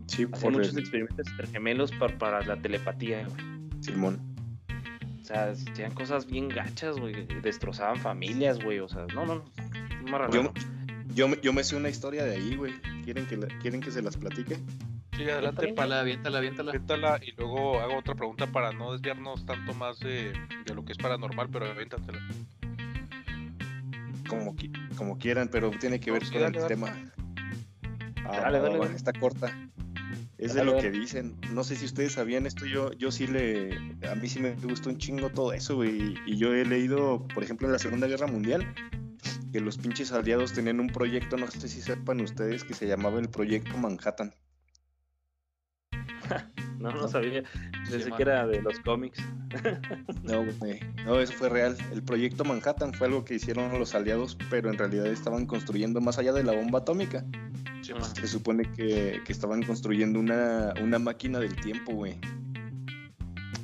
Sí, 0.08 0.26
Hacían 0.32 0.54
muchos 0.54 0.74
el- 0.74 0.80
experimentos 0.80 1.28
entre 1.30 1.48
gemelos 1.48 1.92
para, 1.92 2.18
para 2.18 2.42
la 2.42 2.58
telepatía, 2.58 3.28
güey. 3.28 3.82
Simón. 3.82 4.20
O 5.26 5.28
sea, 5.28 5.50
hacían 5.50 5.92
cosas 5.92 6.28
bien 6.28 6.50
gachas, 6.50 7.00
güey. 7.00 7.26
Destrozaban 7.42 7.98
familias, 7.98 8.64
güey. 8.64 8.78
O 8.78 8.88
sea, 8.88 9.08
no, 9.16 9.26
no, 9.26 9.44
no. 10.06 10.30
Yo, 10.32 10.54
yo, 11.16 11.28
me- 11.28 11.40
yo 11.42 11.52
me 11.52 11.64
sé 11.64 11.76
una 11.76 11.90
historia 11.90 12.24
de 12.24 12.36
ahí, 12.36 12.56
güey. 12.56 12.74
¿Quieren 13.04 13.26
que, 13.26 13.36
la- 13.38 13.48
¿Quieren 13.60 13.82
que 13.82 13.90
se 13.90 14.04
las 14.04 14.18
platique? 14.18 14.60
Sí, 15.18 15.24
adelante. 15.24 15.74
Pala. 15.74 16.02
Aviéntala, 16.02 16.38
aviéntala, 16.38 16.70
aviéntala. 16.74 17.20
Y 17.26 17.32
luego 17.38 17.80
hago 17.80 17.98
otra 17.98 18.14
pregunta 18.14 18.46
para 18.46 18.72
no 18.72 18.92
desviarnos 18.94 19.48
tanto 19.48 19.74
más 19.74 20.00
de, 20.00 20.32
de 20.64 20.76
lo 20.76 20.86
que 20.86 20.92
es 20.92 20.98
paranormal, 21.00 21.50
pero 21.52 21.66
aviéntatela. 21.72 22.20
Como, 24.30 24.56
qui- 24.56 24.72
como 24.96 25.18
quieran, 25.18 25.48
pero 25.52 25.72
tiene 25.72 26.00
que 26.00 26.12
ver 26.12 26.24
sí, 26.24 26.34
con 26.34 26.42
dale, 26.44 26.56
el 26.58 26.62
dale. 26.62 26.76
tema. 26.76 27.12
Ah, 28.26 28.42
Dale, 28.42 28.60
dale. 28.60 28.96
Está 28.96 29.12
corta. 29.12 29.58
Es 30.38 30.54
de 30.54 30.66
lo 30.66 30.78
que 30.78 30.92
dicen. 30.92 31.38
No 31.54 31.64
sé 31.64 31.76
si 31.76 31.86
ustedes 31.86 32.14
sabían 32.14 32.46
esto. 32.46 32.66
Yo, 32.66 32.92
yo 32.94 33.12
sí 33.12 33.28
le. 33.28 33.76
A 34.10 34.16
mí 34.16 34.28
sí 34.28 34.40
me 34.40 34.54
gustó 34.56 34.90
un 34.90 34.98
chingo 34.98 35.30
todo 35.30 35.54
eso, 35.54 35.76
güey. 35.76 36.16
Y 36.26 36.38
yo 36.38 36.54
he 36.54 36.66
leído, 36.66 37.26
por 37.34 37.44
ejemplo, 37.44 37.68
en 37.68 37.74
la 37.74 37.80
Segunda 37.80 38.08
Guerra 38.08 38.28
Mundial, 38.28 38.66
que 39.54 39.62
los 39.62 39.78
pinches 39.78 40.12
aliados 40.12 40.52
tenían 40.52 40.80
un 40.82 40.88
proyecto, 40.88 41.38
no 41.38 41.48
sé 41.48 41.68
si 41.70 41.82
sepan 41.82 42.20
ustedes, 42.20 42.66
que 42.66 42.74
se 42.74 42.88
llamaba 42.88 43.20
el 43.20 43.30
Proyecto 43.30 43.78
Manhattan. 43.78 44.34
No, 46.78 46.92
no 46.92 47.08
sabía. 47.08 47.44
Pensé 47.90 48.12
que 48.12 48.22
era 48.22 48.46
de 48.46 48.62
los 48.62 48.80
cómics. 48.82 49.24
No, 50.24 50.44
güey. 50.60 50.80
No, 51.06 51.20
eso 51.20 51.34
fue 51.34 51.50
real. 51.50 51.78
El 51.92 52.04
proyecto 52.04 52.44
Manhattan 52.44 52.94
fue 52.94 53.08
algo 53.08 53.24
que 53.24 53.36
hicieron 53.36 53.80
los 53.80 53.96
aliados, 53.96 54.38
pero 54.50 54.70
en 54.70 54.78
realidad 54.78 55.06
estaban 55.08 55.46
construyendo 55.46 56.02
más 56.02 56.18
allá 56.18 56.34
de 56.34 56.44
la 56.44 56.52
bomba 56.52 56.80
atómica. 56.80 57.26
Se 58.16 58.28
supone 58.28 58.72
que, 58.74 59.22
que 59.26 59.32
estaban 59.32 59.64
construyendo 59.64 60.20
una, 60.20 60.74
una 60.82 61.00
máquina 61.00 61.40
del 61.40 61.56
tiempo, 61.56 61.94
güey. 61.94 62.18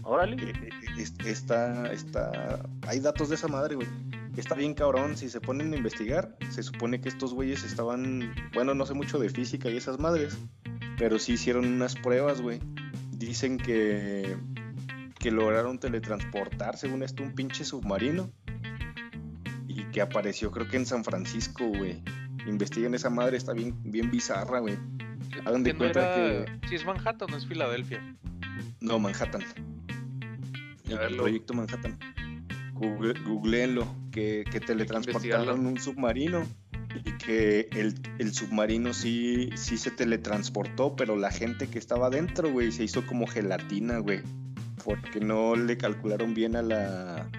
Órale. 0.03 0.35
Eh, 0.41 0.53
eh, 0.61 0.69
es- 0.97 1.13
Está, 1.25 1.91
está, 1.91 2.61
hay 2.87 2.99
datos 2.99 3.29
de 3.29 3.35
esa 3.35 3.47
madre, 3.47 3.75
güey. 3.75 3.87
Está 4.37 4.55
bien 4.55 4.73
cabrón, 4.73 5.17
si 5.17 5.29
se 5.29 5.41
ponen 5.41 5.73
a 5.73 5.77
investigar, 5.77 6.37
se 6.49 6.63
supone 6.63 7.01
que 7.01 7.09
estos 7.09 7.33
güeyes 7.33 7.63
estaban, 7.63 8.33
bueno, 8.53 8.73
no 8.73 8.85
sé 8.85 8.93
mucho 8.93 9.19
de 9.19 9.29
física 9.29 9.69
y 9.69 9.75
esas 9.77 9.99
madres, 9.99 10.37
pero 10.97 11.19
sí 11.19 11.33
hicieron 11.33 11.65
unas 11.67 11.95
pruebas, 11.95 12.41
güey. 12.41 12.59
Dicen 13.11 13.57
que, 13.57 14.37
que 15.19 15.31
lograron 15.31 15.79
teletransportar, 15.79 16.77
según 16.77 17.03
esto, 17.03 17.23
un 17.23 17.33
pinche 17.33 17.65
submarino 17.65 18.31
y 19.67 19.83
que 19.91 20.01
apareció 20.01 20.49
creo 20.51 20.67
que 20.67 20.77
en 20.77 20.85
San 20.85 21.03
Francisco, 21.03 21.65
güey. 21.67 22.01
Investiguen 22.47 22.93
esa 22.95 23.09
madre, 23.09 23.37
está 23.37 23.53
bien, 23.53 23.75
bien 23.83 24.09
bizarra, 24.11 24.59
güey. 24.59 24.77
Hagan 25.45 25.63
de 25.63 25.69
Que 25.69 25.73
no 25.73 25.79
cuenta 25.79 26.15
era- 26.15 26.45
que... 26.61 26.67
Si 26.67 26.75
es 26.75 26.85
Manhattan, 26.85 27.27
no 27.31 27.37
es 27.37 27.45
Filadelfia. 27.45 28.15
No, 28.79 28.99
Manhattan. 28.99 29.43
El 30.89 31.15
proyecto 31.15 31.53
Manhattan. 31.53 31.97
Google, 32.73 33.13
googleenlo, 33.25 33.87
que, 34.11 34.43
que 34.51 34.59
teletransportaron 34.59 35.65
un 35.67 35.79
submarino 35.79 36.43
y 37.05 37.11
que 37.13 37.69
el, 37.73 37.93
el 38.17 38.33
submarino 38.33 38.93
sí, 38.93 39.51
sí 39.55 39.77
se 39.77 39.91
teletransportó, 39.91 40.95
pero 40.95 41.15
la 41.15 41.31
gente 41.31 41.67
que 41.69 41.77
estaba 41.77 42.09
dentro, 42.09 42.51
güey, 42.51 42.71
se 42.71 42.83
hizo 42.83 43.05
como 43.05 43.27
gelatina, 43.27 43.99
güey, 43.99 44.21
porque 44.83 45.19
no 45.19 45.55
le 45.55 45.77
calcularon 45.77 46.33
bien 46.33 46.55
a, 46.55 46.63
la, 46.63 47.29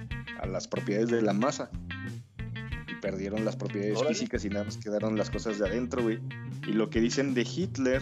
a 0.41 0.47
las 0.47 0.69
propiedades 0.69 1.09
de 1.11 1.21
la 1.23 1.33
masa 1.33 1.71
perdieron 3.03 3.45
las 3.45 3.57
propiedades 3.57 3.99
Órale. 3.99 4.15
físicas 4.15 4.47
y 4.47 4.49
nada 4.49 4.65
más 4.65 4.79
quedaron 4.79 5.19
las 5.19 5.29
cosas 5.29 5.59
de 5.59 5.69
adentro, 5.69 6.03
güey. 6.03 6.21
Y 6.67 6.73
lo 6.73 6.89
que 6.89 7.03
dicen 7.03 7.35
de 7.35 7.43
Hitler, 7.43 8.01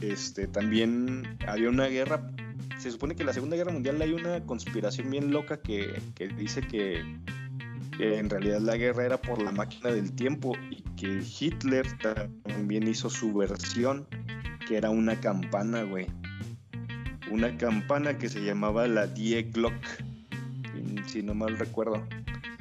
este, 0.00 0.46
también 0.46 1.36
había 1.48 1.70
una 1.70 1.86
guerra 1.86 2.30
se 2.78 2.92
supone 2.92 3.16
que 3.16 3.22
en 3.22 3.26
la 3.26 3.32
Segunda 3.32 3.56
Guerra 3.56 3.72
Mundial 3.72 4.00
hay 4.00 4.12
una 4.12 4.44
conspiración 4.44 5.10
bien 5.10 5.32
loca 5.32 5.60
que, 5.60 6.00
que 6.14 6.28
dice 6.28 6.60
que, 6.60 7.02
que 7.96 8.18
en 8.18 8.30
realidad 8.30 8.60
la 8.60 8.76
guerra 8.76 9.04
era 9.04 9.20
por 9.20 9.42
la 9.42 9.50
máquina 9.50 9.90
del 9.90 10.12
tiempo 10.12 10.56
y 10.70 10.82
que 10.96 11.22
Hitler 11.38 11.86
también 12.44 12.86
hizo 12.86 13.10
su 13.10 13.34
versión, 13.34 14.06
que 14.66 14.76
era 14.76 14.90
una 14.90 15.18
campana, 15.20 15.82
güey. 15.82 16.06
Una 17.30 17.56
campana 17.58 18.16
que 18.16 18.28
se 18.28 18.40
llamaba 18.40 18.86
la 18.86 19.06
Die 19.06 19.42
Glock, 19.42 19.74
si 21.06 21.22
no 21.22 21.34
mal 21.34 21.58
recuerdo. 21.58 22.06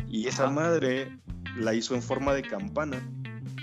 Y 0.10 0.28
esa 0.28 0.50
madre 0.50 1.18
la 1.56 1.74
hizo 1.74 1.96
en 1.96 2.02
forma 2.02 2.34
de 2.34 2.44
campana 2.44 3.02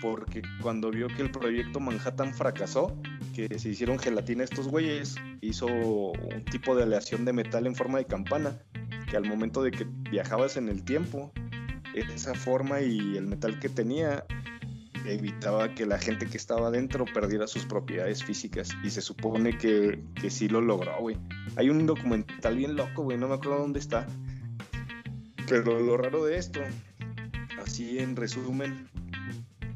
porque 0.05 0.43
cuando 0.61 0.91
vio 0.91 1.09
que 1.09 1.23
el 1.23 1.31
proyecto 1.31 1.81
Manhattan 1.81 2.35
fracasó, 2.35 2.95
que 3.35 3.59
se 3.59 3.71
hicieron 3.71 3.99
gelatina 3.99 4.45
estos 4.45 4.69
güeyes, 4.69 5.17
hizo 5.41 5.67
un 5.67 6.45
tipo 6.51 6.77
de 6.77 6.83
aleación 6.83 7.25
de 7.25 7.33
metal 7.33 7.67
en 7.67 7.75
forma 7.75 7.99
de 7.99 8.05
campana, 8.05 8.59
que 9.11 9.17
al 9.17 9.25
momento 9.25 9.63
de 9.63 9.71
que 9.71 9.87
viajabas 10.11 10.59
en 10.59 10.69
el 10.69 10.85
tiempo, 10.85 11.33
esa 11.95 12.35
forma 12.35 12.83
y 12.83 13.17
el 13.17 13.27
metal 13.27 13.59
que 13.59 13.71
tenía 13.71 14.27
evitaba 15.07 15.75
que 15.75 15.87
la 15.87 15.99
gente 15.99 16.27
que 16.27 16.37
estaba 16.37 16.71
dentro 16.71 17.07
perdiera 17.07 17.47
sus 17.47 17.65
propiedades 17.65 18.23
físicas 18.23 18.71
y 18.83 18.91
se 18.91 19.01
supone 19.01 19.57
que, 19.57 20.03
que 20.21 20.29
sí 20.29 20.49
lo 20.49 20.61
logró, 20.61 20.99
güey. 21.01 21.17
Hay 21.57 21.71
un 21.71 21.87
documental 21.87 22.57
bien 22.57 22.77
loco, 22.77 23.05
güey, 23.05 23.17
no 23.17 23.29
me 23.29 23.35
acuerdo 23.35 23.59
dónde 23.59 23.79
está. 23.79 24.07
Pero 25.49 25.79
lo 25.81 25.97
raro 25.97 26.25
de 26.25 26.39
esto, 26.39 26.61
así 27.63 27.99
en 27.99 28.17
resumen, 28.17 28.89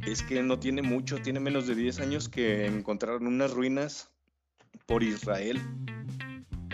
es 0.06 0.22
que 0.22 0.42
no 0.42 0.58
tiene 0.58 0.82
mucho, 0.82 1.20
tiene 1.20 1.40
menos 1.40 1.66
de 1.66 1.74
10 1.74 2.00
años 2.00 2.28
que 2.28 2.66
encontraron 2.66 3.26
unas 3.26 3.52
ruinas 3.52 4.10
por 4.86 5.02
Israel. 5.02 5.60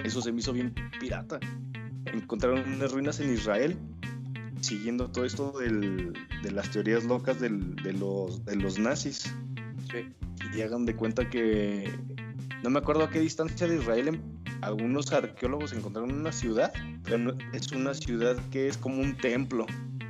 Eso 0.05 0.21
se 0.23 0.33
me 0.33 0.41
hizo 0.41 0.53
bien 0.53 0.75
pirata. 1.01 1.41
Encontraron 2.07 2.61
unas 2.73 2.93
ruinas 2.93 3.19
en 3.21 3.33
Israel, 3.33 3.77
siguiendo 4.61 5.11
todo 5.11 5.25
esto 5.25 5.59
del- 5.59 6.13
de 6.43 6.51
las 6.53 6.71
teorías 6.71 7.05
locas 7.05 7.41
del- 7.41 7.75
de, 7.77 7.93
los, 7.95 8.45
de 8.45 8.57
los 8.57 8.79
nazis. 8.79 9.35
Y 10.57 10.61
hagan 10.63 10.85
de 10.87 10.95
cuenta 10.95 11.29
que 11.31 11.91
no 12.63 12.71
me 12.71 12.79
acuerdo 12.79 13.05
a 13.05 13.11
qué 13.11 13.19
distancia 13.21 13.67
de 13.67 13.77
Israel 13.77 14.09
em- 14.09 14.21
algunos 14.65 15.13
arqueólogos 15.13 15.73
encontraron 15.73 16.13
una 16.13 16.33
ciudad, 16.33 16.73
pero 17.05 17.37
es 17.53 17.71
una 17.73 17.95
ciudad 17.95 18.37
que 18.51 18.69
es 18.69 18.77
como 18.77 19.01
un 19.01 19.17
templo 19.17 19.67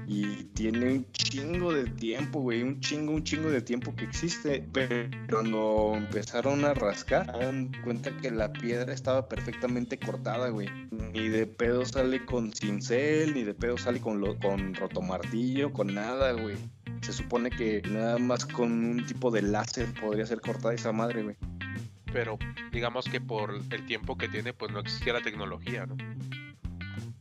y 0.07 0.45
tiene 0.55 0.93
un 0.93 1.13
chingo 1.13 1.73
de 1.73 1.87
tiempo, 1.87 2.41
güey, 2.41 2.63
un 2.63 2.81
chingo, 2.81 3.13
un 3.13 3.25
chingo 3.25 3.51
de 3.51 3.63
tiempo 3.63 3.95
que 3.95 4.05
existe, 4.05 4.67
pero 4.73 5.09
cuando 5.31 5.95
empezaron 5.97 6.65
a 6.65 6.75
rascar, 6.75 7.31
hagan 7.31 7.73
cuenta 7.83 8.17
que 8.19 8.31
la 8.31 8.53
piedra 8.53 8.93
estaba 8.93 9.29
perfectamente 9.29 9.99
cortada, 9.99 10.49
güey. 10.51 10.69
Ni 10.91 11.29
de 11.29 11.47
pedo 11.47 11.85
sale 11.85 12.25
con 12.25 12.53
cincel, 12.53 13.35
ni 13.35 13.45
de 13.45 13.55
pedo 13.55 13.79
sale 13.79 14.01
con, 14.01 14.21
lo, 14.21 14.39
con 14.39 14.75
rotomartillo, 14.75 15.73
con 15.73 15.95
nada, 15.95 16.33
güey. 16.33 16.57
Se 17.01 17.13
supone 17.13 17.51
que 17.51 17.83
nada 17.91 18.19
más 18.19 18.47
con 18.47 18.73
un 18.73 19.07
tipo 19.07 19.31
de 19.31 19.43
láser 19.43 19.93
podría 20.01 20.27
ser 20.27 20.41
cortada 20.41 20.75
esa 20.75 20.93
madre, 20.93 21.23
güey. 21.23 21.37
Pero 22.15 22.39
digamos 22.71 23.07
que 23.07 23.21
por 23.21 23.61
el 23.71 23.87
tiempo 23.87 24.17
que 24.17 24.29
tiene, 24.29 24.53
pues 24.53 24.71
no 24.71 24.79
existía 24.79 25.13
la 25.13 25.21
tecnología, 25.21 25.85
¿no? 25.85 25.97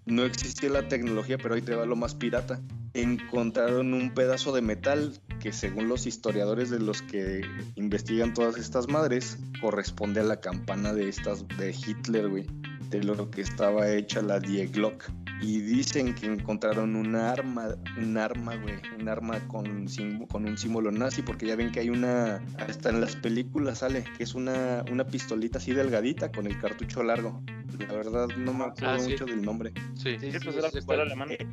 No 0.06 0.24
existía 0.24 0.70
la 0.70 0.88
tecnología, 0.88 1.40
pero 1.40 1.56
ahí 1.56 1.62
te 1.62 1.74
va 1.74 1.88
lo 1.88 1.96
más 1.96 2.14
pirata. 2.14 2.62
Encontraron 2.94 3.96
un 3.96 4.14
pedazo 4.14 4.54
de 4.54 4.62
metal 4.62 5.20
que 5.40 5.52
según 5.52 5.90
los 5.90 6.06
historiadores 6.06 6.70
de 6.70 6.80
los 6.80 7.02
que 7.02 7.42
investigan 7.74 8.36
todas 8.36 8.58
estas 8.58 8.88
madres, 8.88 9.40
corresponde 9.62 10.20
a 10.20 10.24
la 10.26 10.40
campana 10.40 10.94
de 10.94 11.10
estas 11.10 11.48
de 11.58 11.72
Hitler, 11.72 12.30
güey. 12.30 12.46
De 12.94 13.04
lo 13.04 13.30
que 13.32 13.42
estaba 13.42 13.90
hecha 13.90 14.22
la 14.22 14.40
Die 14.40 14.68
Glock. 14.68 15.06
Y 15.42 15.60
dicen 15.62 16.14
que 16.14 16.28
encontraron 16.28 16.96
un 16.96 17.16
arma, 17.16 17.70
un 17.98 18.18
arma, 18.18 18.56
güey, 18.56 18.76
un 19.00 19.10
arma 19.10 19.40
con, 19.48 19.88
con 20.30 20.46
un 20.46 20.58
símbolo 20.58 20.92
nazi, 20.92 21.22
porque 21.24 21.48
ya 21.48 21.56
ven 21.56 21.72
que 21.72 21.80
hay 21.82 21.90
una, 21.90 22.42
hasta 22.60 22.92
en 22.92 23.02
las 23.02 23.16
películas 23.16 23.80
sale, 23.80 24.04
que 24.18 24.24
es 24.24 24.36
una, 24.36 24.86
una 24.92 25.06
pistolita 25.06 25.58
así 25.58 25.74
delgadita 25.74 26.32
con 26.32 26.46
el 26.46 26.58
cartucho 26.60 27.02
largo. 27.04 27.42
La 27.80 27.94
verdad 27.94 28.28
no 28.38 28.54
me 28.54 28.66
acuerdo 28.66 28.94
Ah, 28.94 29.00
sí. 29.00 29.10
mucho 29.12 29.26
del 29.26 29.42
nombre. 29.42 29.74
Sí. 29.96 30.18
Sí, 30.18 30.18
Sí, 30.20 30.32
sí, 30.34 30.38
pues 30.44 30.56
sí, 30.56 30.60
era 30.60 30.86
cuál. 30.86 31.02
alemana. 31.02 31.34
Eh, 31.34 31.48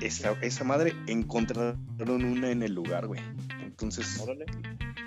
Esa, 0.00 0.32
esa 0.40 0.64
madre 0.64 0.94
encontraron 1.06 1.78
una 2.24 2.50
en 2.50 2.62
el 2.62 2.72
lugar, 2.74 3.06
güey. 3.06 3.20
Entonces 3.62 4.18
órale. 4.20 4.46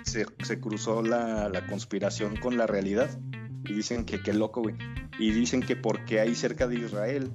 se, 0.04 0.24
se 0.44 0.60
cruzó 0.60 1.02
la, 1.02 1.48
la 1.48 1.66
conspiración 1.66 2.36
con 2.36 2.56
la 2.56 2.66
realidad. 2.68 3.10
Y 3.64 3.72
dicen 3.72 4.04
que 4.04 4.20
qué 4.20 4.32
loco, 4.32 4.62
güey. 4.62 4.74
Y 5.18 5.30
dicen 5.30 5.60
que 5.62 5.76
porque 5.76 6.20
hay 6.20 6.34
cerca 6.34 6.66
de 6.66 6.76
Israel, 6.76 7.30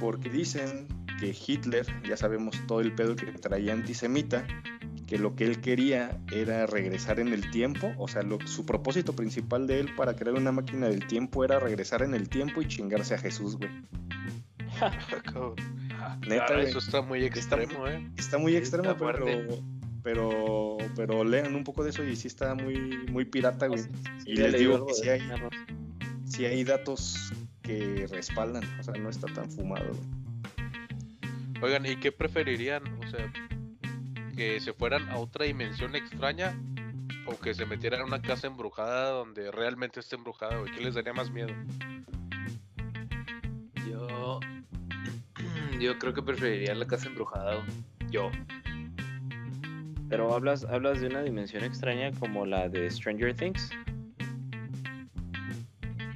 porque 0.00 0.28
dicen 0.30 0.86
que 1.18 1.34
Hitler, 1.46 1.86
ya 2.08 2.16
sabemos 2.16 2.56
todo 2.66 2.80
el 2.80 2.92
pedo 2.94 3.16
que 3.16 3.26
traía 3.26 3.72
antisemita, 3.72 4.46
que 5.06 5.18
lo 5.18 5.34
que 5.36 5.44
él 5.44 5.60
quería 5.60 6.18
era 6.32 6.66
regresar 6.66 7.20
en 7.20 7.32
el 7.32 7.50
tiempo, 7.50 7.92
o 7.98 8.08
sea, 8.08 8.22
lo- 8.22 8.44
su 8.46 8.64
propósito 8.66 9.14
principal 9.14 9.66
de 9.66 9.80
él 9.80 9.94
para 9.96 10.16
crear 10.16 10.34
una 10.36 10.50
máquina 10.52 10.88
del 10.88 11.06
tiempo 11.06 11.44
era 11.44 11.58
regresar 11.60 12.02
en 12.02 12.14
el 12.14 12.28
tiempo 12.28 12.62
y 12.62 12.68
chingarse 12.68 13.14
a 13.14 13.18
Jesús, 13.18 13.56
güey. 13.56 13.70
Neta, 16.28 16.44
Ah, 16.48 16.54
güey. 16.54 16.66
eso 16.66 16.78
está 16.78 17.02
muy 17.02 17.24
extremo, 17.24 17.86
¿eh? 17.86 18.10
Está 18.16 18.38
muy 18.38 18.56
extremo, 18.56 18.90
está 18.90 19.04
pero. 19.06 19.26
Pero, 20.04 20.76
pero 20.94 21.24
lean 21.24 21.56
un 21.56 21.64
poco 21.64 21.82
de 21.82 21.90
eso 21.90 22.04
y 22.04 22.14
sí 22.14 22.28
está 22.28 22.54
muy, 22.54 23.08
muy 23.10 23.24
pirata, 23.24 23.66
güey. 23.66 23.82
Y 24.26 24.36
les 24.36 24.52
digo 24.52 24.86
que 24.86 24.94
sí 24.94 25.08
hay, 25.08 25.22
sí 26.26 26.64
datos 26.64 27.32
que 27.62 28.06
respaldan, 28.10 28.62
o 28.78 28.82
sea, 28.82 28.94
no 28.94 29.08
está 29.08 29.26
tan 29.28 29.50
fumado, 29.50 29.86
güey. 29.88 31.62
Oigan, 31.62 31.86
¿y 31.86 31.96
qué 31.96 32.12
preferirían? 32.12 32.82
O 33.02 33.08
sea, 33.08 33.32
que 34.36 34.60
se 34.60 34.74
fueran 34.74 35.08
a 35.08 35.16
otra 35.16 35.46
dimensión 35.46 35.96
extraña 35.96 36.54
o 37.26 37.38
que 37.38 37.54
se 37.54 37.64
metieran 37.64 38.02
a 38.02 38.04
una 38.04 38.20
casa 38.20 38.46
embrujada 38.46 39.10
donde 39.10 39.50
realmente 39.50 40.00
esté 40.00 40.16
embrujada, 40.16 40.58
güey. 40.58 40.70
¿Qué 40.72 40.82
les 40.82 40.94
daría 40.94 41.14
más 41.14 41.30
miedo? 41.30 41.54
Yo. 43.88 44.40
Yo 45.80 45.98
creo 45.98 46.12
que 46.12 46.20
preferiría 46.20 46.74
la 46.74 46.86
casa 46.86 47.08
embrujada. 47.08 47.54
güey. 47.54 48.10
Yo. 48.10 48.30
Pero 50.14 50.32
hablas, 50.32 50.62
hablas 50.70 51.00
de 51.00 51.08
una 51.08 51.24
dimensión 51.24 51.64
extraña 51.64 52.12
como 52.20 52.46
la 52.46 52.68
de 52.68 52.88
Stranger 52.88 53.34
Things. 53.34 53.68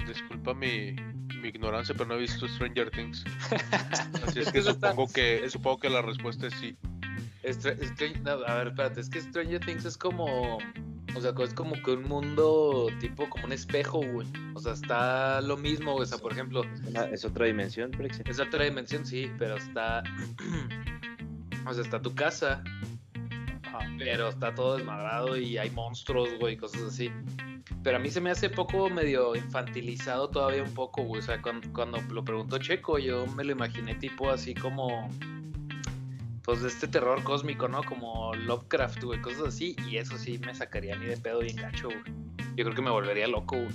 Disculpa 0.06 0.54
mi, 0.54 0.92
mi 1.42 1.48
ignorancia, 1.48 1.96
pero 1.96 2.06
no 2.10 2.14
he 2.14 2.18
visto 2.20 2.46
Stranger 2.46 2.90
Things. 2.92 3.24
Así 4.24 4.38
es 4.38 4.52
que 4.52 4.62
supongo 4.62 5.08
que 5.12 5.50
supongo 5.50 5.80
que 5.80 5.90
la 5.90 6.00
respuesta 6.02 6.46
es 6.46 6.54
sí. 6.54 6.76
Stra- 7.42 7.76
Str- 7.76 8.20
no, 8.20 8.30
a 8.46 8.54
ver, 8.54 8.68
espérate, 8.68 9.00
es 9.00 9.10
que 9.10 9.20
Stranger 9.20 9.58
Things 9.66 9.84
es 9.84 9.96
como. 9.98 10.58
O 11.16 11.20
sea, 11.20 11.32
es 11.42 11.52
como 11.54 11.72
que 11.82 11.90
un 11.90 12.04
mundo 12.04 12.86
tipo 13.00 13.28
como 13.28 13.46
un 13.46 13.52
espejo, 13.52 14.00
güey. 14.00 14.28
O 14.54 14.60
sea, 14.60 14.74
está 14.74 15.40
lo 15.40 15.56
mismo, 15.56 15.94
güey. 15.94 16.04
O 16.04 16.06
sea, 16.06 16.18
por 16.18 16.30
ejemplo, 16.30 16.62
es 17.10 17.24
otra 17.24 17.46
dimensión, 17.46 17.90
Prexi. 17.90 18.22
es 18.26 18.38
otra 18.38 18.62
dimensión, 18.62 19.04
sí, 19.04 19.28
pero 19.40 19.56
está. 19.56 20.04
o 21.66 21.74
sea, 21.74 21.82
está 21.82 22.00
tu 22.00 22.14
casa, 22.14 22.62
pero 23.98 24.28
está 24.28 24.54
todo 24.54 24.76
desmadrado 24.76 25.36
y 25.36 25.58
hay 25.58 25.70
monstruos, 25.70 26.28
güey, 26.38 26.56
cosas 26.56 26.82
así. 26.82 27.10
Pero 27.82 27.96
a 27.96 28.00
mí 28.00 28.10
se 28.10 28.20
me 28.20 28.30
hace 28.30 28.50
poco 28.50 28.90
medio 28.90 29.34
infantilizado 29.36 30.28
todavía 30.28 30.62
un 30.62 30.74
poco, 30.74 31.02
güey. 31.02 31.20
O 31.20 31.24
sea, 31.24 31.40
cuando, 31.40 31.70
cuando 31.72 32.00
lo 32.10 32.24
preguntó 32.24 32.58
Checo, 32.58 32.98
yo 32.98 33.26
me 33.28 33.44
lo 33.44 33.52
imaginé 33.52 33.94
tipo 33.94 34.30
así 34.30 34.54
como. 34.54 35.08
Pues 36.42 36.62
de 36.62 36.68
este 36.68 36.88
terror 36.88 37.22
cósmico, 37.24 37.68
¿no? 37.68 37.82
Como 37.82 38.34
Lovecraft, 38.34 39.04
güey, 39.04 39.20
cosas 39.20 39.48
así. 39.48 39.76
Y 39.86 39.98
eso 39.98 40.16
sí 40.16 40.38
me 40.38 40.54
sacaría 40.54 40.94
a 40.94 40.98
mí 40.98 41.06
de 41.06 41.18
pedo 41.18 41.40
bien 41.40 41.56
gacho, 41.56 41.88
güey. 41.88 42.02
Yo 42.56 42.64
creo 42.64 42.74
que 42.74 42.82
me 42.82 42.90
volvería 42.90 43.28
loco, 43.28 43.56
güey. 43.56 43.68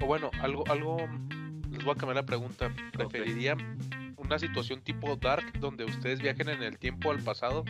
O 0.00 0.06
bueno, 0.06 0.30
algo, 0.40 0.64
algo, 0.70 0.96
les 1.70 1.84
voy 1.84 1.92
a 1.92 1.96
cambiar 1.96 2.16
la 2.16 2.26
pregunta. 2.26 2.72
¿Preferirían 2.92 3.78
una 4.16 4.38
situación 4.38 4.80
tipo 4.80 5.16
Dark 5.16 5.58
donde 5.58 5.84
ustedes 5.84 6.20
viajen 6.20 6.48
en 6.48 6.62
el 6.62 6.78
tiempo 6.78 7.10
al 7.10 7.18
pasado 7.18 7.64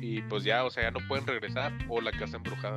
y 0.00 0.22
pues 0.22 0.44
ya, 0.44 0.64
o 0.64 0.70
sea, 0.70 0.84
ya 0.84 0.90
no 0.90 1.06
pueden 1.06 1.26
regresar 1.26 1.72
o 1.88 2.00
la 2.00 2.10
casa 2.12 2.36
embrujada? 2.36 2.76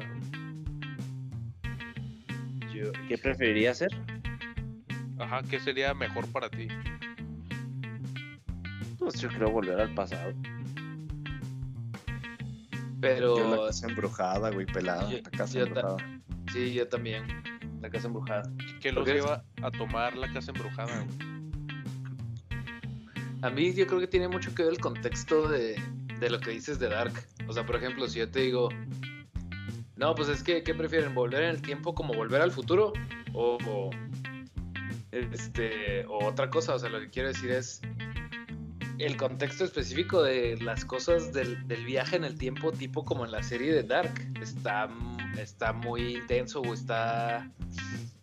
Yo- 2.74 2.92
¿Qué 3.08 3.18
preferiría 3.18 3.72
hacer? 3.72 3.90
Ajá, 5.20 5.42
¿qué 5.50 5.60
sería 5.60 5.94
mejor 5.94 6.28
para 6.28 6.50
ti? 6.50 6.68
Pues 9.00 9.20
yo 9.22 9.30
creo 9.30 9.52
volver 9.52 9.80
al 9.80 9.94
pasado. 9.94 10.34
Pero. 13.00 13.38
Yo 13.38 13.50
la 13.56 13.68
casa 13.68 13.88
embrujada, 13.88 14.50
güey, 14.52 14.66
pelada, 14.66 15.10
Yo- 15.12 15.18
la 15.24 15.30
casa 15.30 15.60
embrujada. 15.60 15.98
Sí, 16.52 16.74
yo 16.74 16.88
también. 16.88 17.24
La 17.82 17.90
casa 17.90 18.08
embrujada. 18.08 18.44
¿Qué 18.82 18.92
los 18.92 19.08
es- 19.08 19.14
lleva 19.16 19.44
a 19.62 19.72
tomar 19.72 20.16
la 20.16 20.32
casa 20.32 20.52
embrujada? 20.52 21.04
güey? 21.04 21.34
A 23.42 23.50
mí 23.50 23.74
yo 23.74 23.86
creo 23.88 24.00
que 24.00 24.08
tiene 24.08 24.30
mucho 24.30 24.56
que 24.56 24.64
ver 24.64 24.72
el 24.74 24.80
contexto 24.80 25.50
de, 25.50 25.76
de 26.24 26.30
lo 26.30 26.40
que 26.40 26.52
dices 26.52 26.80
de 26.80 26.90
Dark. 26.90 27.14
O 27.48 27.54
sea, 27.54 27.66
por 27.66 27.76
ejemplo, 27.76 28.08
si 28.08 28.20
yo 28.20 28.30
te 28.30 28.40
digo, 28.40 28.70
no, 29.96 30.16
pues 30.16 30.30
es 30.30 30.44
que, 30.44 30.64
¿qué 30.64 30.74
prefieren? 30.74 31.14
¿Volver 31.14 31.44
en 31.44 31.50
el 31.50 31.62
tiempo 31.62 31.94
como 31.94 32.14
volver 32.14 32.42
al 32.42 32.52
futuro? 32.52 32.94
O, 33.34 33.92
este, 35.12 36.06
o 36.06 36.26
otra 36.26 36.50
cosa. 36.50 36.76
O 36.76 36.80
sea, 36.80 36.90
lo 36.90 37.00
que 37.00 37.10
quiero 37.10 37.28
decir 37.28 37.52
es 37.52 37.82
el 39.00 39.18
contexto 39.18 39.66
específico 39.66 40.24
de 40.24 40.58
las 40.62 40.86
cosas 40.86 41.34
del, 41.34 41.68
del 41.68 41.84
viaje 41.86 42.16
en 42.16 42.24
el 42.24 42.38
tiempo, 42.38 42.72
tipo 42.72 43.04
como 43.04 43.26
en 43.26 43.32
la 43.32 43.44
serie 43.44 43.74
de 43.74 43.84
Dark. 43.84 44.14
Está, 44.42 44.90
está 45.38 45.74
muy 45.74 46.16
intenso 46.16 46.62
o 46.62 46.74
está, 46.74 47.52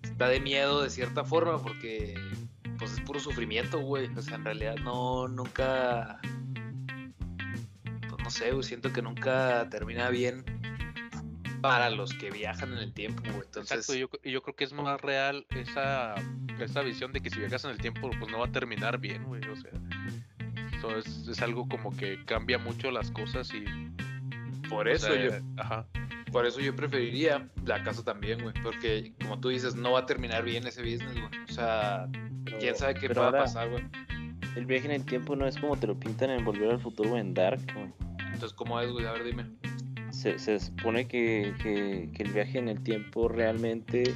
está 0.02 0.28
de 0.28 0.40
miedo 0.40 0.82
de 0.82 0.90
cierta 0.90 1.24
forma 1.24 1.62
porque 1.62 2.14
pues 2.78 2.92
es 2.92 3.00
puro 3.00 3.20
sufrimiento, 3.20 3.78
güey. 3.80 4.08
O 4.16 4.22
sea, 4.22 4.36
en 4.36 4.44
realidad 4.44 4.76
no, 4.82 5.28
nunca. 5.28 6.18
No 8.30 8.36
sé, 8.36 8.52
güey. 8.52 8.62
Siento 8.62 8.92
que 8.92 9.02
nunca 9.02 9.66
termina 9.70 10.08
bien 10.08 10.44
para 11.60 11.90
los 11.90 12.14
que 12.14 12.30
viajan 12.30 12.72
en 12.72 12.78
el 12.78 12.92
tiempo, 12.92 13.22
güey. 13.24 13.42
Entonces, 13.44 13.72
Exacto, 13.72 13.96
y 13.96 13.98
yo, 13.98 14.08
yo 14.22 14.40
creo 14.40 14.54
que 14.54 14.62
es 14.62 14.72
más 14.72 15.00
real 15.00 15.44
esa, 15.50 16.14
esa 16.60 16.82
visión 16.82 17.12
de 17.12 17.20
que 17.22 17.28
si 17.28 17.40
viajas 17.40 17.64
en 17.64 17.72
el 17.72 17.78
tiempo, 17.78 18.08
pues 18.20 18.30
no 18.30 18.38
va 18.38 18.46
a 18.46 18.52
terminar 18.52 18.98
bien, 18.98 19.24
güey. 19.24 19.42
O 19.48 19.56
sea, 19.56 19.72
eso 20.76 20.96
es, 20.96 21.26
es 21.26 21.42
algo 21.42 21.68
como 21.68 21.90
que 21.96 22.24
cambia 22.24 22.56
mucho 22.58 22.92
las 22.92 23.10
cosas 23.10 23.52
y. 23.52 23.64
por 24.68 24.86
o 24.86 24.90
eso 24.92 25.08
sea, 25.08 25.24
yo. 25.24 25.32
Ajá. 25.56 25.88
Por 26.30 26.46
eso 26.46 26.60
yo 26.60 26.76
preferiría 26.76 27.48
la 27.66 27.82
casa 27.82 28.04
también, 28.04 28.40
güey. 28.40 28.54
Porque, 28.62 29.12
como 29.20 29.40
tú 29.40 29.48
dices, 29.48 29.74
no 29.74 29.90
va 29.90 30.00
a 30.00 30.06
terminar 30.06 30.44
bien 30.44 30.68
ese 30.68 30.82
business, 30.82 31.14
güey. 31.14 31.42
O 31.48 31.52
sea, 31.52 32.06
Pero- 32.44 32.58
quién 32.60 32.76
sabe 32.76 32.94
qué 32.94 33.08
pueda 33.08 33.26
ahora, 33.26 33.40
pasar, 33.40 33.68
güey. 33.70 33.82
El 34.54 34.66
viaje 34.66 34.86
en 34.86 34.92
el 34.92 35.04
tiempo 35.04 35.34
no 35.34 35.48
es 35.48 35.56
como 35.56 35.76
te 35.76 35.88
lo 35.88 35.98
pintan 35.98 36.30
en 36.30 36.44
Volver 36.44 36.70
al 36.70 36.80
Futuro 36.80 37.14
o 37.14 37.16
en 37.16 37.34
Dark, 37.34 37.60
güey. 37.74 37.92
Entonces, 38.40 38.56
¿cómo 38.56 38.80
es, 38.80 38.90
güey? 38.90 39.04
A 39.04 39.12
ver, 39.12 39.24
dime. 39.24 39.50
Se, 40.12 40.58
supone 40.58 41.06
que, 41.06 41.52
el 42.18 42.32
viaje 42.32 42.58
en 42.58 42.68
el 42.68 42.82
tiempo 42.82 43.28
realmente 43.28 44.14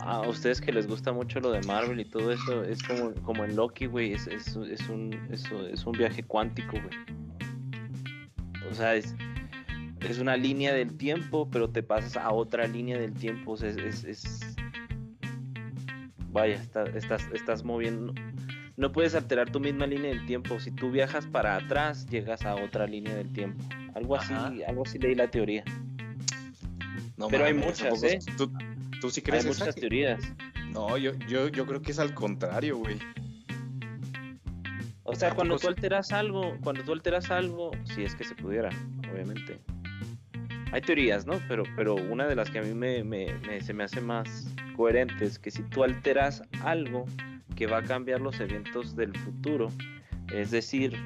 A 0.00 0.22
ustedes 0.22 0.62
que 0.62 0.72
les 0.72 0.86
gusta 0.86 1.12
mucho 1.12 1.38
lo 1.38 1.52
de 1.52 1.60
Marvel 1.66 2.00
y 2.00 2.06
todo 2.06 2.32
eso, 2.32 2.64
es 2.64 2.82
como, 2.82 3.12
como 3.22 3.44
en 3.44 3.54
Loki, 3.54 3.84
güey, 3.84 4.14
es, 4.14 4.26
es, 4.28 4.56
es 4.56 4.88
un, 4.88 5.12
es, 5.30 5.84
un 5.84 5.92
viaje 5.92 6.22
cuántico, 6.22 6.72
güey. 6.72 7.18
O 8.70 8.74
sea, 8.74 8.94
es, 8.94 9.14
una 10.18 10.38
línea 10.38 10.72
del 10.72 10.96
tiempo, 10.96 11.50
pero 11.50 11.68
te 11.68 11.82
pasas 11.82 12.16
a 12.16 12.32
otra 12.32 12.66
línea 12.66 12.98
del 12.98 13.12
tiempo. 13.12 13.56
Es, 13.56 13.76
es, 14.04 14.56
Vaya, 16.30 16.54
está- 16.54 16.84
estás, 16.84 17.28
estás 17.34 17.62
moviendo. 17.62 18.14
No 18.76 18.90
puedes 18.92 19.14
alterar 19.14 19.50
tu 19.50 19.60
misma 19.60 19.86
línea 19.86 20.10
del 20.10 20.24
tiempo. 20.26 20.58
Si 20.58 20.70
tú 20.70 20.90
viajas 20.90 21.26
para 21.26 21.56
atrás, 21.56 22.06
llegas 22.06 22.42
a 22.44 22.54
otra 22.54 22.86
línea 22.86 23.14
del 23.14 23.32
tiempo. 23.32 23.62
Algo 23.94 24.16
así, 24.16 24.32
algo 24.66 24.84
así 24.86 24.98
leí 24.98 25.14
la 25.14 25.28
teoría. 25.28 25.62
No 27.16 27.28
Pero 27.28 27.44
hay 27.44 27.54
muchas, 27.54 27.82
¿a 27.82 27.90
poco 27.90 28.06
¿eh? 28.06 28.18
¿Tú, 28.36 28.50
tú 29.00 29.10
sí 29.10 29.20
Hay 29.20 29.24
crees 29.30 29.44
esa? 29.44 29.64
muchas 29.64 29.74
teorías. 29.74 30.20
No, 30.70 30.96
yo, 30.96 31.12
yo, 31.28 31.48
yo 31.48 31.66
creo 31.66 31.82
que 31.82 31.90
es 31.92 31.98
al 31.98 32.14
contrario, 32.14 32.78
güey. 32.78 32.96
O 35.04 35.14
sea, 35.14 35.34
cuando 35.34 35.58
tú 35.58 35.68
alteras 35.68 36.12
algo, 36.12 36.56
cuando 36.62 36.82
tú 36.82 36.92
alteras 36.92 37.30
algo, 37.30 37.72
si 37.84 38.04
es 38.04 38.14
que 38.14 38.24
se 38.24 38.34
pudiera, 38.34 38.70
obviamente. 39.12 39.58
Hay 40.72 40.80
teorías, 40.80 41.26
¿no? 41.26 41.34
Pero, 41.48 41.64
pero 41.76 41.94
una 41.96 42.26
de 42.26 42.34
las 42.34 42.48
que 42.48 42.60
a 42.60 42.62
mí 42.62 42.72
me, 42.72 43.04
me- 43.04 43.34
me- 43.46 43.60
se 43.60 43.74
me 43.74 43.84
hace 43.84 44.00
más 44.00 44.48
coherente 44.74 45.26
es 45.26 45.38
que 45.38 45.50
si 45.50 45.62
tú 45.64 45.84
alteras 45.84 46.42
algo 46.62 47.04
que 47.54 47.66
va 47.66 47.78
a 47.78 47.82
cambiar 47.82 48.20
los 48.20 48.38
eventos 48.40 48.96
del 48.96 49.16
futuro, 49.16 49.70
es 50.32 50.50
decir, 50.50 50.96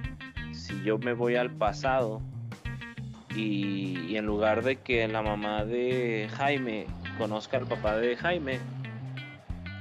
si 0.53 0.83
yo 0.83 0.99
me 0.99 1.13
voy 1.13 1.37
al 1.37 1.51
pasado 1.51 2.23
y, 3.35 4.17
en 4.17 4.27
lugar 4.27 4.63
de 4.63 4.77
que 4.77 5.07
la 5.09 5.23
mamá 5.23 5.65
de 5.65 6.29
Jaime 6.37 6.87
conozca 7.19 7.59
al 7.59 7.67
papá 7.67 7.97
de 7.97 8.17
Jaime, 8.17 8.59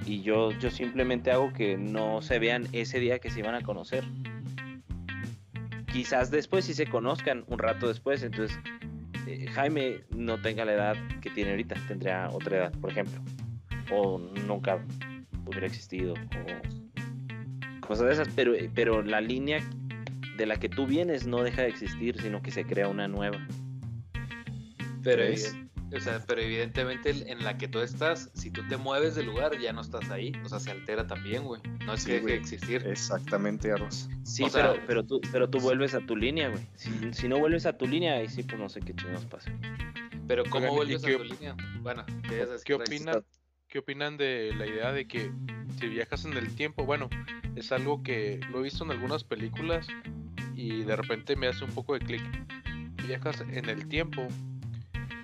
y 0.06 0.22
yo, 0.22 0.52
yo 0.60 0.70
simplemente 0.70 1.32
hago 1.32 1.52
que 1.54 1.78
no 1.78 2.22
se 2.22 2.38
vean 2.38 2.68
ese 2.74 3.00
día 3.00 3.20
que 3.20 3.32
se 3.32 3.40
iban 3.40 3.56
a 3.56 3.62
conocer. 3.62 4.04
Quizás 5.92 6.30
después 6.30 6.66
sí 6.66 6.74
se 6.74 6.86
conozcan 6.86 7.44
un 7.48 7.58
rato 7.58 7.88
después, 7.88 8.22
entonces 8.22 8.60
eh, 9.26 9.48
Jaime 9.48 10.02
no 10.16 10.40
tenga 10.42 10.66
la 10.66 10.74
edad 10.74 10.96
que 11.22 11.30
tiene 11.30 11.52
ahorita, 11.52 11.76
tendría 11.88 12.30
otra 12.30 12.58
edad, 12.58 12.72
por 12.80 12.92
ejemplo, 12.92 13.20
o 13.92 14.20
nunca 14.46 14.80
hubiera 15.46 15.68
existido, 15.68 16.14
o 16.14 17.80
cosas 17.88 18.08
de 18.08 18.14
esas, 18.14 18.30
pero, 18.36 18.54
pero 18.74 19.02
la 19.04 19.22
línea 19.22 19.60
de 20.38 20.46
la 20.46 20.58
que 20.58 20.70
tú 20.70 20.86
vienes 20.88 21.28
no 21.28 21.44
deja 21.44 21.62
de 21.62 21.70
existir, 21.70 22.20
sino 22.22 22.42
que 22.42 22.52
se 22.52 22.66
crea 22.66 22.88
una 22.88 23.08
nueva. 23.08 23.38
Pero, 25.04 25.24
eviden- 25.24 25.70
o 25.96 26.00
sea, 26.00 26.20
pero 26.28 26.42
evidentemente 26.42 27.12
en 27.32 27.44
la 27.44 27.58
que 27.58 27.68
tú 27.68 27.80
estás, 27.80 28.32
si 28.34 28.50
tú 28.50 28.68
te 28.68 28.76
mueves 28.78 29.16
del 29.16 29.28
lugar, 29.28 29.58
ya 29.60 29.72
no 29.72 29.82
estás 29.82 30.10
ahí. 30.10 30.32
O 30.44 30.50
sea, 30.50 30.60
se 30.60 30.72
altera 30.72 31.06
también, 31.06 31.44
güey. 31.44 31.62
No 31.86 31.94
es 31.94 32.02
Sí, 32.02 32.08
que 32.08 32.14
deje 32.16 32.26
de 32.28 32.36
existir. 32.36 32.88
Exactamente, 32.88 33.72
Arroz. 33.72 34.10
Sí, 34.24 34.44
O 34.44 34.50
sea- 34.50 34.72
pero, 34.74 34.84
pero, 34.88 35.04
tú, 35.06 35.22
pero 35.32 35.50
tú 35.50 35.60
vuelves 35.60 35.94
a 35.94 36.00
tu 36.00 36.16
línea, 36.18 36.50
güey. 36.50 36.68
Si, 36.76 36.90
si 37.14 37.28
no 37.28 37.38
vuelves 37.38 37.66
a 37.68 37.78
tu 37.78 37.86
línea, 37.88 38.16
ahí 38.16 38.28
sí, 38.28 38.42
pues 38.44 38.60
no 38.60 38.68
sé 38.68 38.80
qué 38.82 38.96
chingados 38.96 39.26
pasa. 39.26 39.52
Pero 40.28 40.44
¿cómo 40.46 40.66
Oigan, 40.72 40.74
¿y 40.74 40.76
vuelves 40.76 41.04
a 41.04 41.08
qué- 41.08 41.18
tu 41.18 41.24
línea? 41.24 41.56
Bueno, 41.82 42.04
¿qué, 42.28 42.46
¿Qué 42.66 42.74
opinan? 42.74 43.24
¿Qué 43.76 43.80
opinan 43.80 44.16
de 44.16 44.54
la 44.58 44.66
idea 44.66 44.94
de 44.94 45.06
que 45.06 45.34
si 45.78 45.90
viajas 45.90 46.24
en 46.24 46.38
el 46.38 46.56
tiempo, 46.56 46.86
bueno, 46.86 47.10
es 47.58 47.74
algo 47.74 48.04
que 48.04 48.40
lo 48.50 48.60
he 48.60 48.64
visto 48.64 48.86
en 48.86 48.92
algunas 48.92 49.26
películas 49.26 49.86
y 50.56 50.84
de 50.84 50.96
repente 50.96 51.36
me 51.36 51.48
hace 51.48 51.66
un 51.66 51.72
poco 51.72 51.94
de 51.94 52.00
clic. 52.00 52.24
Viajas 53.06 53.42
en 53.42 53.68
el 53.68 53.90
tiempo 53.90 54.30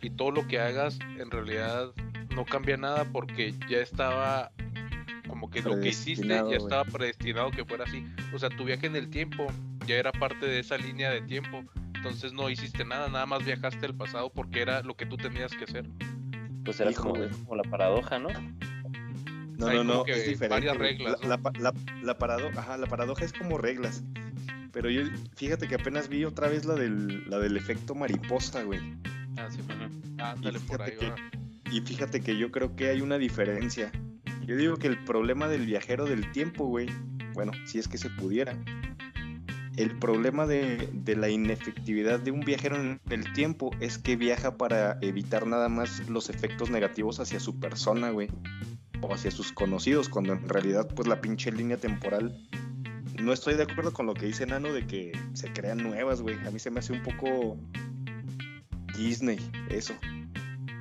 y 0.02 0.10
todo 0.10 0.32
lo 0.32 0.46
que 0.50 0.60
hagas 0.60 1.00
en 1.18 1.32
realidad 1.32 1.94
no 2.36 2.44
cambia 2.44 2.76
nada 2.76 3.06
porque 3.06 3.54
ya 3.70 3.78
estaba 3.78 4.52
como 5.30 5.50
que 5.50 5.62
lo 5.62 5.80
que 5.80 5.88
hiciste 5.88 6.28
ya 6.28 6.58
estaba 6.58 6.84
predestinado 6.84 7.52
que 7.52 7.64
fuera 7.64 7.86
así. 7.86 8.06
O 8.34 8.38
sea, 8.38 8.50
tu 8.50 8.66
viaje 8.66 8.86
en 8.86 8.98
el 8.98 9.10
tiempo 9.10 9.48
ya 9.88 9.96
era 9.96 10.12
parte 10.12 10.46
de 10.46 10.60
esa 10.60 10.78
línea 10.78 11.10
de 11.10 11.22
tiempo. 11.22 11.64
Entonces 11.96 12.34
no 12.34 12.50
hiciste 12.50 12.84
nada, 12.84 13.08
nada 13.08 13.26
más 13.26 13.46
viajaste 13.46 13.86
al 13.86 13.96
pasado 13.96 14.30
porque 14.30 14.62
era 14.62 14.82
lo 14.82 14.98
que 14.98 15.06
tú 15.06 15.16
tenías 15.16 15.54
que 15.54 15.64
hacer. 15.64 15.86
Pues 16.63 16.80
era 16.80 16.91
Hijo, 16.91 17.04
como, 17.04 17.15
güey. 17.15 17.30
es 17.30 17.38
como 17.38 17.56
la 17.56 17.63
paradoja, 17.63 18.19
¿no? 18.19 18.30
No, 19.58 19.67
Hay 19.67 19.78
no, 19.78 19.84
no, 19.84 20.06
es 20.08 20.28
diferente. 20.28 20.47
varias 20.47 20.78
reglas, 20.78 21.24
La, 21.24 21.38
¿no? 21.38 21.52
la 21.52 21.60
la- 21.60 21.74
la 22.04 22.17
parado- 22.17 22.50
ajá, 22.58 22.78
la 22.78 22.88
paradoja 22.88 23.26
es 23.26 23.34
como 23.34 23.58
reglas. 23.58 24.04
Pero 24.71 24.89
yo, 24.89 25.02
fíjate 25.36 25.67
que 25.67 25.76
apenas 25.76 26.08
vi 26.08 26.24
otra 26.26 26.47
vez 26.47 26.65
la 26.65 26.76
del, 26.76 27.30
la 27.30 27.38
del 27.39 27.58
efecto 27.58 27.93
mariposa, 27.93 28.63
güey. 28.63 28.80
Ah, 29.38 29.47
sí, 29.52 29.60
bueno. 29.67 29.89
Ándale 30.17 30.60
por 30.62 30.84
fíjate 30.84 31.06
ahí. 31.06 31.12
que-. 31.65 31.76
Y 31.78 31.82
fíjate 31.82 32.21
que 32.21 32.38
yo 32.38 32.52
creo 32.52 32.76
que 32.76 32.89
hay 32.89 33.02
una 33.02 33.17
diferencia. 33.17 33.91
Yo 34.45 34.56
digo 34.56 34.78
que 34.78 34.88
el 34.88 34.97
problema 35.04 35.47
del 35.47 35.65
viajero 35.65 36.06
del 36.06 36.32
tiempo, 36.32 36.65
güey, 36.65 36.88
bueno, 37.34 37.52
si 37.65 37.80
es 37.80 37.88
que 37.88 37.97
se 37.97 38.10
pudiera, 38.10 38.58
el 39.82 39.98
problema 39.98 40.46
de, 40.48 40.89
de 40.94 41.15
la 41.15 41.30
inefectividad 41.30 42.20
de 42.20 42.32
un 42.32 42.41
viajero 42.41 42.76
en 42.76 43.00
el 43.10 43.32
tiempo 43.34 43.72
es 43.80 43.98
que 43.98 44.15
viaja 44.15 44.58
para 44.58 44.98
evitar 45.02 45.48
nada 45.48 45.70
más 45.70 46.08
los 46.10 46.30
efectos 46.30 46.70
negativos 46.70 47.20
hacia 47.20 47.39
su 47.39 47.60
persona, 47.60 48.12
güey, 48.12 48.30
o 49.02 49.13
hacia 49.13 49.32
sus 49.32 49.52
conocidos, 49.52 50.10
cuando 50.10 50.34
en 50.34 50.48
realidad, 50.48 50.88
pues 50.96 51.08
la 51.08 51.22
pinche 51.22 51.52
línea 51.52 51.78
temporal. 51.78 52.38
No 53.22 53.34
estoy 53.34 53.56
de 53.56 53.63
acuerdo 53.63 53.94
con 53.94 54.06
lo 54.06 54.13
que 54.13 54.26
dice 54.26 54.46
Nano 54.46 54.72
de 54.74 54.86
que 54.88 55.12
se 55.34 55.52
crean 55.52 55.78
nuevas, 55.78 56.22
güey. 56.22 56.36
A 56.48 56.52
mí 56.52 56.60
se 56.60 56.72
me 56.72 56.80
hace 56.80 56.94
un 56.94 57.04
poco 57.04 57.58
Disney, 58.98 59.38
eso. 59.70 59.94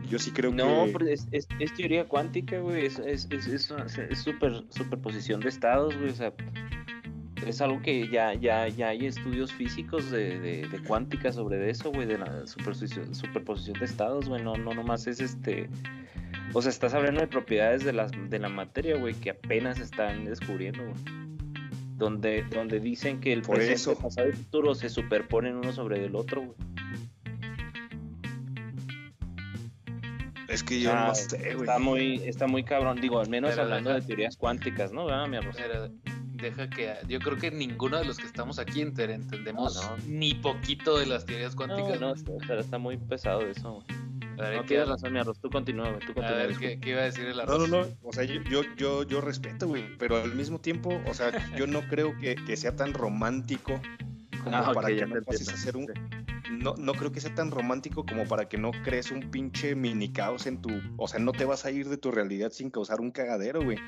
Yo 0.09 0.19
sí 0.19 0.31
creo 0.33 0.53
No, 0.53 0.87
que... 0.87 0.93
pero 0.93 1.07
es, 1.09 1.29
es, 1.31 1.47
es 1.59 1.75
teoría 1.75 2.07
cuántica, 2.09 2.59
güey. 2.59 2.87
Es, 2.87 2.99
es, 2.99 3.29
es, 3.31 3.47
es, 3.47 3.71
es 3.71 4.19
super, 4.19 4.65
superposición 4.71 5.41
de 5.41 5.49
estados, 5.49 5.97
güey. 5.97 6.11
O 6.11 6.15
sea, 6.15 6.33
es 7.47 7.61
algo 7.61 7.81
que 7.83 8.09
ya, 8.09 8.35
ya, 8.35 8.69
ya 8.69 8.89
hay 8.89 9.07
estudios 9.07 9.53
físicos 9.53 10.11
de, 10.11 10.39
de, 10.41 10.69
de 10.69 10.79
cuántica 10.83 11.33
sobre 11.33 11.69
eso, 11.71 11.91
güey, 11.91 12.07
de 12.07 12.19
la 12.19 12.47
superposición, 12.47 13.15
superposición 13.15 13.79
de 13.79 13.85
estados, 13.85 14.29
güey. 14.29 14.43
No, 14.43 14.55
no 14.57 14.75
nomás 14.75 15.07
es 15.07 15.21
este. 15.21 15.69
O 16.53 16.63
sea, 16.63 16.71
estás 16.71 16.95
hablando 16.95 17.21
de 17.21 17.27
propiedades 17.29 17.85
de, 17.85 17.93
las, 17.93 18.11
de 18.29 18.39
la 18.39 18.49
materia, 18.49 18.97
güey, 18.97 19.15
que 19.15 19.31
apenas 19.31 19.79
están 19.79 20.25
descubriendo, 20.25 20.83
güey. 20.85 21.21
Donde, 21.97 22.45
donde 22.45 22.81
dicen 22.81 23.21
que 23.21 23.33
el 23.33 23.43
Por 23.43 23.57
presente, 23.57 23.75
eso. 23.77 23.99
pasado 23.99 24.29
y 24.29 24.33
futuro 24.33 24.75
se 24.75 24.89
superponen 24.89 25.57
uno 25.57 25.73
sobre 25.73 26.05
el 26.05 26.17
otro, 26.17 26.41
güey. 26.43 26.55
Es 30.49 30.65
que 30.65 30.81
yo 30.81 30.91
Ah, 30.93 31.09
no 31.09 31.15
sé, 31.15 31.37
güey. 31.55 31.61
Está 31.61 31.79
muy, 31.79 32.15
está 32.25 32.47
muy 32.49 32.65
cabrón, 32.65 33.01
digo, 33.01 33.21
al 33.21 33.29
menos 33.29 33.51
Pero 33.51 33.63
hablando 33.63 33.93
de 33.93 34.01
teorías 34.03 34.37
cuánticas, 34.37 34.93
¿no? 34.93 35.07
¿Verdad, 35.07 35.29
mi 35.29 35.37
arroz? 35.37 35.57
Pero 35.57 35.91
deja 36.41 36.69
que. 36.71 36.95
Yo 37.09 37.19
creo 37.21 37.37
que 37.39 37.51
ninguno 37.51 37.99
de 37.99 38.05
los 38.05 38.17
que 38.19 38.27
estamos 38.27 38.59
aquí 38.59 38.81
enter- 38.83 39.11
entendemos 39.11 39.77
No, 39.77 39.97
no. 39.97 40.03
ni 40.07 40.35
poquito 40.35 40.99
de 40.99 41.07
las 41.07 41.25
teorías 41.27 41.55
No, 41.55 41.57
cuánticas. 41.67 42.01
no, 42.01 42.15
está, 42.15 42.33
está- 42.41 42.59
está 42.59 42.79
muy 42.79 42.97
pesado 42.97 43.43
eso. 43.43 43.73
güey. 43.75 44.01
A 44.39 44.43
ver, 44.45 44.57
No 44.57 44.63
¿qué, 44.63 44.69
tienes 44.69 44.89
razón, 44.89 45.13
mi 45.13 45.19
arroz. 45.19 45.39
Tú 45.39 45.51
continúa, 45.51 45.89
güey. 45.91 46.01
Tú 46.01 46.13
a 46.13 46.15
continúa. 46.15 46.37
ver, 46.39 46.49
disculpa. 46.49 46.71
¿qué, 46.75 46.81
qué 46.81 46.91
iba 46.91 47.01
a 47.01 47.05
decir 47.05 47.27
el 47.27 47.37
No, 47.37 47.43
arroz? 47.43 47.69
no, 47.69 47.81
no. 47.83 47.89
O 48.03 48.13
sea, 48.13 48.25
yo, 48.25 48.41
yo, 48.51 48.63
yo, 48.77 49.03
yo 49.03 49.21
respeto, 49.21 49.69
güey. 49.69 49.97
Pero 49.99 50.17
al 50.17 50.35
mismo 50.35 50.59
tiempo, 50.59 50.99
o 51.07 51.13
sea, 51.15 51.31
yo 51.57 51.67
no 51.67 51.83
creo 51.89 52.17
que, 52.19 52.37
que 52.37 52.57
sea 52.57 52.75
tan 52.75 52.95
romántico 52.95 53.79
como 54.43 54.57
Ah, 54.57 54.73
para 54.73 54.89
que 54.89 55.05
no 55.07 55.21
pases 55.23 55.49
a 55.51 55.55
hacer 55.55 55.77
un. 55.77 55.87
No, 56.51 56.75
no 56.77 56.93
creo 56.95 57.13
que 57.13 57.21
sea 57.21 57.35
tan 57.35 57.51
romántico 57.51 58.05
como 58.05 58.27
para 58.27 58.49
que 58.49 58.59
no 58.59 58.73
crees 58.85 59.11
un 59.11 59.31
pinche 59.31 59.75
mini 59.75 60.13
caos 60.13 60.47
en 60.47 60.61
tu. 60.61 60.71
O 60.97 61.09
sea, 61.09 61.21
no 61.21 61.33
te 61.33 61.45
vas 61.45 61.65
a 61.65 61.71
ir 61.71 61.89
de 61.89 61.97
tu 61.97 62.11
realidad 62.11 62.51
sin 62.51 62.71
causar 62.71 63.01
un 63.01 63.11
cagadero, 63.11 63.63
güey. 63.63 63.79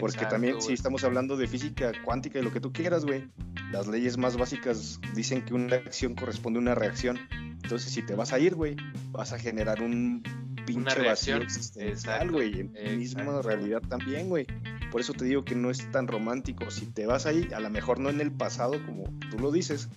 Porque 0.00 0.16
Exacto, 0.16 0.34
también, 0.34 0.60
si 0.60 0.72
estamos 0.72 1.04
hablando 1.04 1.36
de 1.36 1.46
física 1.46 1.92
cuántica 2.04 2.38
y 2.38 2.42
lo 2.42 2.52
que 2.52 2.60
tú 2.60 2.72
quieras, 2.72 3.04
güey, 3.04 3.28
las 3.70 3.86
leyes 3.86 4.18
más 4.18 4.36
básicas 4.36 5.00
dicen 5.14 5.44
que 5.44 5.54
una 5.54 5.76
acción 5.76 6.14
corresponde 6.14 6.58
a 6.58 6.62
una 6.62 6.74
reacción. 6.74 7.18
Entonces, 7.62 7.92
si 7.92 8.02
te 8.02 8.14
vas 8.14 8.32
a 8.32 8.38
ir, 8.38 8.54
güey, 8.54 8.76
vas 9.10 9.32
a 9.32 9.38
generar 9.38 9.82
un 9.82 10.22
pinche 10.66 11.02
vacío 11.02 11.36
existencial, 11.36 12.30
güey, 12.30 12.60
en 12.60 12.72
tu 12.72 12.90
misma 12.96 13.40
realidad 13.42 13.82
también, 13.88 14.28
güey. 14.28 14.46
Por 14.90 15.00
eso 15.00 15.12
te 15.12 15.24
digo 15.24 15.44
que 15.44 15.54
no 15.54 15.70
es 15.70 15.90
tan 15.90 16.06
romántico. 16.06 16.70
Si 16.70 16.86
te 16.86 17.06
vas 17.06 17.26
ahí, 17.26 17.48
a 17.54 17.60
lo 17.60 17.70
mejor 17.70 17.98
no 18.00 18.10
en 18.10 18.20
el 18.20 18.32
pasado, 18.32 18.84
como 18.84 19.04
tú 19.30 19.38
lo 19.38 19.50
dices, 19.52 19.88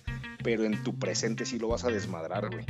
pero 0.42 0.64
en 0.64 0.82
tu 0.82 0.98
presente 0.98 1.44
sí 1.46 1.58
lo 1.58 1.68
vas 1.68 1.84
a 1.84 1.90
desmadrar, 1.90 2.50
güey. 2.50 2.64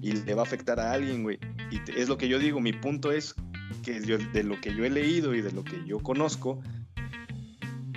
Y 0.00 0.12
le 0.12 0.34
va 0.34 0.42
a 0.42 0.44
afectar 0.44 0.78
a 0.78 0.92
alguien, 0.92 1.22
güey. 1.22 1.38
Y 1.70 1.80
es 1.98 2.08
lo 2.08 2.16
que 2.16 2.28
yo 2.28 2.38
digo, 2.38 2.60
mi 2.60 2.72
punto 2.72 3.10
es 3.12 3.34
que 3.82 4.00
de 4.00 4.44
lo 4.44 4.60
que 4.60 4.74
yo 4.74 4.84
he 4.84 4.90
leído 4.90 5.34
y 5.34 5.40
de 5.40 5.52
lo 5.52 5.64
que 5.64 5.84
yo 5.86 5.98
conozco, 6.00 6.62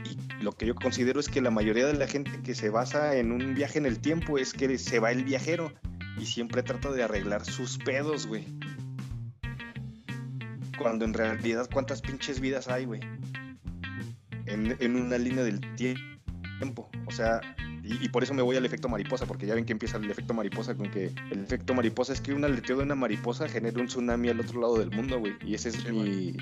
y 0.04 0.44
lo 0.44 0.54
que 0.54 0.66
yo 0.66 0.76
considero 0.76 1.20
es 1.20 1.30
que 1.30 1.42
la 1.42 1.52
mayoría 1.52 1.86
de 1.86 1.94
la 1.94 2.08
gente 2.08 2.42
que 2.44 2.56
se 2.56 2.70
basa 2.70 3.16
en 3.18 3.32
un 3.32 3.54
viaje 3.54 3.78
en 3.78 3.86
el 3.86 4.00
tiempo 4.00 4.38
es 4.38 4.54
que 4.54 4.78
se 4.78 5.00
va 5.00 5.12
el 5.12 5.24
viajero 5.24 5.72
y 6.20 6.26
siempre 6.26 6.64
trata 6.64 6.92
de 6.92 7.04
arreglar 7.04 7.46
sus 7.46 7.78
pedos, 7.78 8.26
güey. 8.26 8.46
Cuando 10.78 11.06
en 11.06 11.14
realidad, 11.14 11.70
¿cuántas 11.72 12.02
pinches 12.02 12.40
vidas 12.40 12.70
hay, 12.70 12.86
güey? 12.86 13.02
En, 14.46 14.96
una 14.96 15.18
línea 15.18 15.44
del 15.44 15.60
tie- 15.76 16.00
tiempo. 16.58 16.90
O 17.06 17.12
sea, 17.12 17.42
y, 17.92 18.06
y 18.06 18.10
por 18.10 18.24
eso 18.24 18.34
me 18.34 18.42
voy 18.42 18.56
al 18.56 18.66
efecto 18.66 18.88
mariposa, 18.90 19.26
porque 19.26 19.46
ya 19.46 19.56
ven 19.56 19.66
que 19.66 19.72
empieza 19.74 19.98
el 19.98 20.10
efecto 20.10 20.34
mariposa 20.34 20.76
con 20.76 20.90
que 20.92 21.12
el 21.32 21.40
efecto 21.44 21.74
mariposa 21.74 22.14
es 22.14 22.22
que 22.22 22.34
un 22.34 22.44
aleteo 22.46 22.78
de 22.78 22.84
una 22.84 22.96
mariposa 22.96 23.48
genera 23.50 23.80
un 23.82 23.88
tsunami 23.88 24.30
al 24.30 24.40
otro 24.40 24.62
lado 24.62 24.78
del 24.80 24.92
mundo, 24.92 25.20
güey. 25.20 25.34
Y 25.46 25.56
ese 25.56 25.70
es 25.70 25.76
Sí, 25.76 25.92
mi. 25.92 26.34
Sí. 26.34 26.38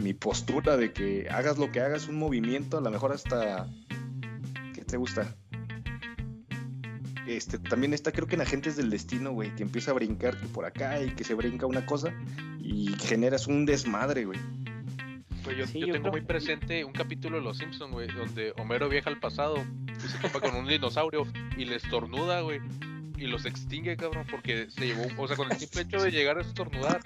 mi 0.00 0.12
postura 0.14 0.76
de 0.76 0.92
que 0.92 1.28
hagas 1.30 1.56
lo 1.58 1.70
que 1.72 1.80
hagas, 1.80 2.08
un 2.08 2.16
movimiento, 2.16 2.78
a 2.78 2.80
lo 2.80 2.90
mejor 2.90 3.12
hasta... 3.12 3.68
¿Qué 4.74 4.84
te 4.84 4.96
gusta? 4.96 5.34
Este, 7.26 7.58
también 7.58 7.94
está 7.94 8.12
creo 8.12 8.26
que 8.26 8.34
en 8.34 8.42
Agentes 8.42 8.76
del 8.76 8.90
Destino, 8.90 9.32
güey, 9.32 9.54
que 9.54 9.62
empieza 9.62 9.92
a 9.92 9.94
brincar 9.94 10.38
que 10.38 10.46
por 10.46 10.66
acá 10.66 11.00
y 11.02 11.10
que 11.10 11.24
se 11.24 11.32
brinca 11.34 11.64
una 11.66 11.86
cosa 11.86 12.12
y 12.60 12.88
generas 13.00 13.46
un 13.46 13.64
desmadre, 13.64 14.26
güey. 14.26 14.38
Pues 15.42 15.56
yo, 15.56 15.66
Sí, 15.66 15.80
yo 15.80 15.86
yo 15.86 15.92
tengo 15.94 16.10
creo- 16.10 16.12
muy 16.12 16.20
presente 16.22 16.84
un 16.84 16.92
capítulo 16.92 17.36
de 17.38 17.42
Los 17.42 17.58
Simpsons, 17.58 17.92
güey, 17.92 18.08
donde 18.08 18.52
Homero 18.58 18.88
viaja 18.90 19.08
al 19.10 19.20
pasado 19.20 19.56
y 20.04 20.08
se 20.08 20.18
topa 20.18 20.40
con 20.40 20.54
un 20.54 20.66
dinosaurio 20.66 21.26
y 21.56 21.64
le 21.64 21.76
estornuda, 21.76 22.40
güey, 22.42 22.60
y 23.16 23.26
los 23.26 23.46
extingue, 23.46 23.96
cabrón, 23.96 24.26
porque 24.30 24.70
se 24.70 24.86
llevó, 24.86 25.06
o 25.16 25.28
sea, 25.28 25.36
con 25.36 25.50
el 25.50 25.58
simple 25.58 25.82
hecho 25.82 26.02
de 26.02 26.10
llegar 26.10 26.38
a 26.38 26.42
estornudar, 26.42 27.00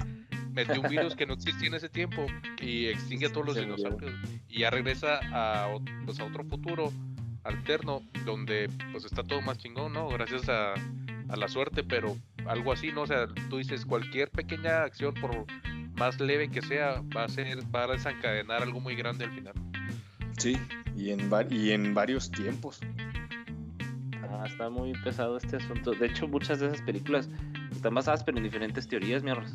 metió 0.52 0.80
un 0.80 0.88
virus 0.88 1.14
que 1.14 1.26
no 1.26 1.34
existía 1.34 1.68
en 1.68 1.74
ese 1.74 1.88
tiempo 1.88 2.26
y 2.60 2.86
extingue 2.86 3.26
a 3.26 3.32
todos 3.32 3.46
los 3.46 3.56
dinosaurios 3.56 4.12
y 4.48 4.60
ya 4.60 4.70
regresa 4.70 5.20
a, 5.32 5.68
pues, 6.04 6.18
a 6.18 6.24
otro 6.24 6.44
futuro 6.44 6.92
alterno 7.44 8.02
donde 8.24 8.68
pues 8.92 9.04
está 9.04 9.22
todo 9.22 9.40
más 9.40 9.58
chingón, 9.58 9.92
¿no? 9.92 10.08
Gracias 10.08 10.48
a, 10.48 10.74
a 10.74 11.36
la 11.36 11.48
suerte, 11.48 11.84
pero 11.84 12.16
algo 12.46 12.72
así, 12.72 12.90
¿no? 12.90 13.02
O 13.02 13.06
sea, 13.06 13.28
tú 13.48 13.58
dices 13.58 13.86
cualquier 13.86 14.30
pequeña 14.30 14.82
acción 14.82 15.14
por 15.14 15.46
más 15.94 16.20
leve 16.20 16.50
que 16.50 16.62
sea 16.62 17.02
va 17.16 17.24
a 17.24 17.28
ser 17.28 17.58
va 17.74 17.84
a 17.84 17.86
desencadenar 17.88 18.62
algo 18.62 18.80
muy 18.80 18.94
grande 18.96 19.24
al 19.24 19.32
final. 19.32 19.54
Sí, 20.38 20.56
y 20.96 21.10
en, 21.10 21.30
y 21.50 21.70
en 21.72 21.94
varios 21.94 22.30
tiempos. 22.30 22.80
Ah, 24.30 24.44
está 24.46 24.70
muy 24.70 24.92
pesado 25.02 25.36
este 25.36 25.56
asunto. 25.56 25.92
De 25.92 26.06
hecho, 26.06 26.28
muchas 26.28 26.60
de 26.60 26.66
esas 26.68 26.82
películas 26.82 27.28
están 27.72 27.94
basadas 27.94 28.22
pero 28.24 28.38
en 28.38 28.44
diferentes 28.44 28.86
teorías, 28.86 29.22
mi 29.22 29.30
arroz. 29.30 29.52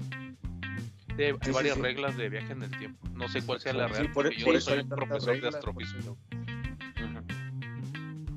Sí, 1.15 1.23
hay 1.23 1.33
Sí, 1.41 1.51
varias 1.51 1.75
sí. 1.75 1.81
reglas 1.81 2.17
de 2.17 2.27
viaje 2.29 2.51
en 2.53 2.63
el 2.63 2.71
tiempo. 2.77 3.07
No 3.13 3.27
sé 3.27 3.41
cuál 3.43 3.59
sea 3.61 3.73
la 3.73 3.87
Sí, 3.87 3.93
real. 3.93 4.11
por- 4.11 4.29
yo 4.35 4.45
por 4.45 4.53
no 4.53 4.57
eso 4.59 4.71
soy 4.71 4.79
un 4.81 4.89
profesor 4.89 5.39
de 5.41 5.47
astrofísica. 5.47 5.99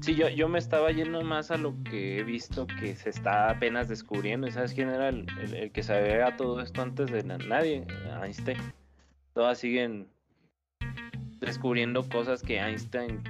Sí, 0.00 0.14
yo, 0.14 0.28
yo 0.28 0.48
me 0.48 0.58
estaba 0.60 0.92
yendo 0.92 1.22
más 1.22 1.50
a 1.50 1.56
lo 1.56 1.74
que 1.82 2.18
he 2.18 2.22
visto 2.22 2.66
que 2.68 2.94
se 2.94 3.10
está 3.10 3.50
apenas 3.50 3.88
descubriendo. 3.88 4.46
¿Y 4.46 4.52
sabes 4.52 4.72
quién 4.72 4.88
era 4.88 5.08
el, 5.08 5.26
el- 5.40 5.54
el 5.54 5.72
que 5.72 5.82
sabía 5.82 6.36
todo 6.36 6.60
esto 6.60 6.82
antes 6.82 7.10
de 7.10 7.24
na- 7.24 7.38
nadie? 7.38 7.84
Einstein. 8.22 8.58
Todas 9.34 9.58
siguen 9.58 10.06
descubriendo 11.40 12.08
cosas 12.08 12.42
que 12.42 12.58
Einstein 12.58 13.20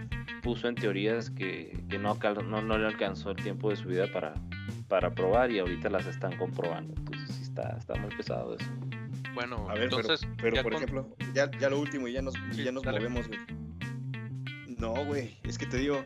puso 0.42 0.68
en 0.68 0.74
teorías 0.76 1.30
que, 1.30 1.76
que 1.88 1.98
no, 1.98 2.16
no, 2.44 2.62
no 2.62 2.78
le 2.78 2.86
alcanzó 2.86 3.30
el 3.30 3.36
tiempo 3.36 3.70
de 3.70 3.76
su 3.76 3.88
vida 3.88 4.06
para, 4.12 4.34
para 4.88 5.10
probar 5.14 5.50
y 5.50 5.58
ahorita 5.58 5.90
las 5.90 6.06
están 6.06 6.36
comprobando. 6.36 6.94
Entonces 6.96 7.34
sí 7.36 7.42
está, 7.42 7.76
está 7.78 7.94
muy 7.96 8.14
pesado 8.16 8.56
eso. 8.56 8.70
Bueno, 9.34 9.68
A 9.68 9.74
ver, 9.74 9.88
pero- 9.90 10.00
entonces, 10.00 10.28
pero, 10.40 10.56
ya 10.56 10.62
por 10.62 10.72
con- 10.72 10.82
ejemplo, 10.82 11.16
ya, 11.34 11.50
ya 11.58 11.68
lo 11.68 11.80
último 11.80 12.06
y 12.08 12.12
ya 12.12 12.22
nos, 12.22 12.34
Sí, 12.52 12.62
ya 12.64 12.72
nos 12.72 12.82
dale. 12.84 13.00
movemos, 13.00 13.26
güey. 13.28 13.40
No, 14.78 14.92
güey, 15.04 15.36
es 15.44 15.58
que 15.58 15.66
te 15.66 15.78
digo, 15.78 16.04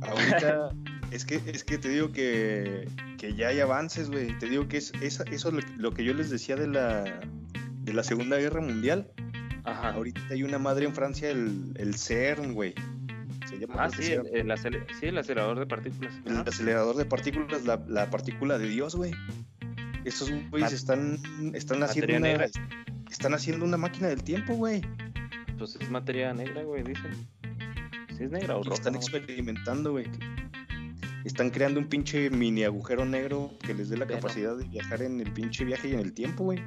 ahorita, 0.00 0.70
es 1.10 1.24
que, 1.24 1.36
es 1.46 1.64
que 1.64 1.78
te 1.78 1.88
digo 1.88 2.12
que, 2.12 2.88
que 3.18 3.34
ya 3.34 3.48
hay 3.48 3.60
avances, 3.60 4.10
güey. 4.10 4.36
Te 4.38 4.48
digo 4.48 4.68
que 4.68 4.78
es, 4.78 4.92
esa- 5.00 5.24
eso 5.24 5.48
es 5.48 5.54
lo, 5.54 5.60
que- 5.60 5.76
lo 5.76 5.90
que 5.92 6.04
yo 6.04 6.14
les 6.14 6.30
decía 6.30 6.56
de 6.56 6.68
la, 6.68 7.04
de 7.82 7.92
la 7.92 8.02
Segunda 8.02 8.36
Guerra 8.38 8.60
Mundial. 8.60 9.10
Ajá. 9.66 9.90
Ahorita 9.90 10.20
hay 10.30 10.42
una 10.42 10.58
madre 10.58 10.86
en 10.86 10.94
Francia, 10.94 11.30
el, 11.30 11.72
el 11.76 11.94
CERN, 11.96 12.54
güey. 12.54 12.74
Se 13.48 13.58
llama 13.58 13.74
Ah, 13.78 13.90
sí, 13.90 14.02
CERN. 14.04 14.26
el, 14.32 14.86
sí, 14.98 15.06
el 15.06 15.18
acelerador 15.18 15.58
de 15.58 15.66
partículas. 15.66 16.12
El 16.24 16.36
acelerador 16.38 16.96
de 16.96 17.04
partículas, 17.04 17.64
la, 17.64 17.84
la 17.88 18.08
partícula 18.10 18.58
de 18.58 18.68
Dios, 18.68 18.94
güey. 18.94 19.12
Estos 20.04 20.30
güeyes 20.50 20.70
Mat- 20.70 20.72
están, 20.72 21.18
están 21.54 21.82
haciendo 21.82 22.12
una, 22.16 22.28
negra. 22.28 22.46
están 23.10 23.34
haciendo 23.34 23.64
una 23.64 23.76
máquina 23.76 24.06
del 24.08 24.22
tiempo, 24.22 24.54
güey. 24.54 24.82
Pues 25.58 25.76
es 25.80 25.90
materia 25.90 26.32
negra, 26.32 26.62
güey, 26.62 26.82
dicen. 26.84 27.12
¿Sí 28.16 28.24
es 28.24 28.30
negra 28.30 28.56
o 28.56 28.62
roja? 28.62 28.74
están 28.74 28.94
experimentando, 28.94 29.90
güey. 29.92 30.06
Están 31.24 31.50
creando 31.50 31.80
un 31.80 31.88
pinche 31.88 32.30
mini 32.30 32.62
agujero 32.62 33.04
negro 33.04 33.50
que 33.66 33.74
les 33.74 33.88
dé 33.88 33.96
la 33.96 34.06
capacidad 34.06 34.56
de 34.56 34.64
viajar 34.68 35.02
en 35.02 35.20
el 35.20 35.32
pinche 35.32 35.64
viaje 35.64 35.88
y 35.88 35.94
en 35.94 35.98
el 36.00 36.12
tiempo, 36.12 36.44
güey. 36.44 36.62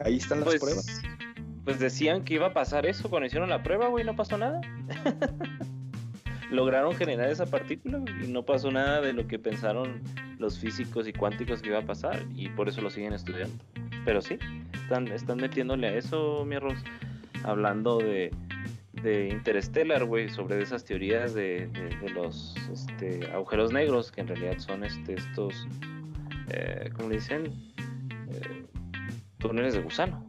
Ahí 0.00 0.16
están 0.16 0.40
las 0.40 0.48
Pues, 0.48 0.60
pruebas. 0.60 1.02
Pues 1.64 1.78
decían 1.78 2.24
que 2.24 2.34
iba 2.34 2.48
a 2.48 2.52
pasar 2.52 2.86
eso 2.86 3.08
cuando 3.10 3.26
hicieron 3.26 3.48
la 3.50 3.62
prueba, 3.62 3.88
güey, 3.88 4.04
no 4.04 4.16
pasó 4.16 4.36
nada. 4.38 4.60
Lograron 6.50 6.94
generar 6.96 7.30
esa 7.30 7.46
partícula 7.46 8.00
y 8.24 8.26
no 8.26 8.44
pasó 8.44 8.72
nada 8.72 9.00
de 9.00 9.12
lo 9.12 9.26
que 9.28 9.38
pensaron 9.38 10.02
los 10.38 10.58
físicos 10.58 11.06
y 11.06 11.12
cuánticos 11.12 11.62
que 11.62 11.68
iba 11.68 11.78
a 11.78 11.86
pasar 11.86 12.24
y 12.34 12.48
por 12.48 12.68
eso 12.68 12.80
lo 12.80 12.90
siguen 12.90 13.12
estudiando. 13.12 13.62
Pero 14.04 14.20
sí, 14.20 14.36
están, 14.74 15.06
están 15.08 15.36
metiéndole 15.38 15.86
a 15.88 15.94
eso, 15.94 16.44
mi 16.44 16.56
arroz, 16.56 16.78
hablando 17.44 17.98
de, 17.98 18.32
de 19.02 19.28
Interstellar, 19.28 20.04
güey, 20.06 20.28
sobre 20.28 20.60
esas 20.60 20.84
teorías 20.84 21.34
de, 21.34 21.68
de- 21.68 21.96
de 22.00 22.10
los 22.10 22.56
este, 22.72 23.30
agujeros 23.32 23.72
negros, 23.72 24.10
que 24.10 24.22
en 24.22 24.28
realidad 24.28 24.58
son 24.58 24.82
este, 24.82 25.14
estos, 25.14 25.68
eh, 26.48 26.90
¿cómo 26.96 27.10
le 27.10 27.16
dicen? 27.16 27.44
Eh, 28.32 28.64
túneles 29.38 29.74
de 29.74 29.82
gusano 29.82 30.28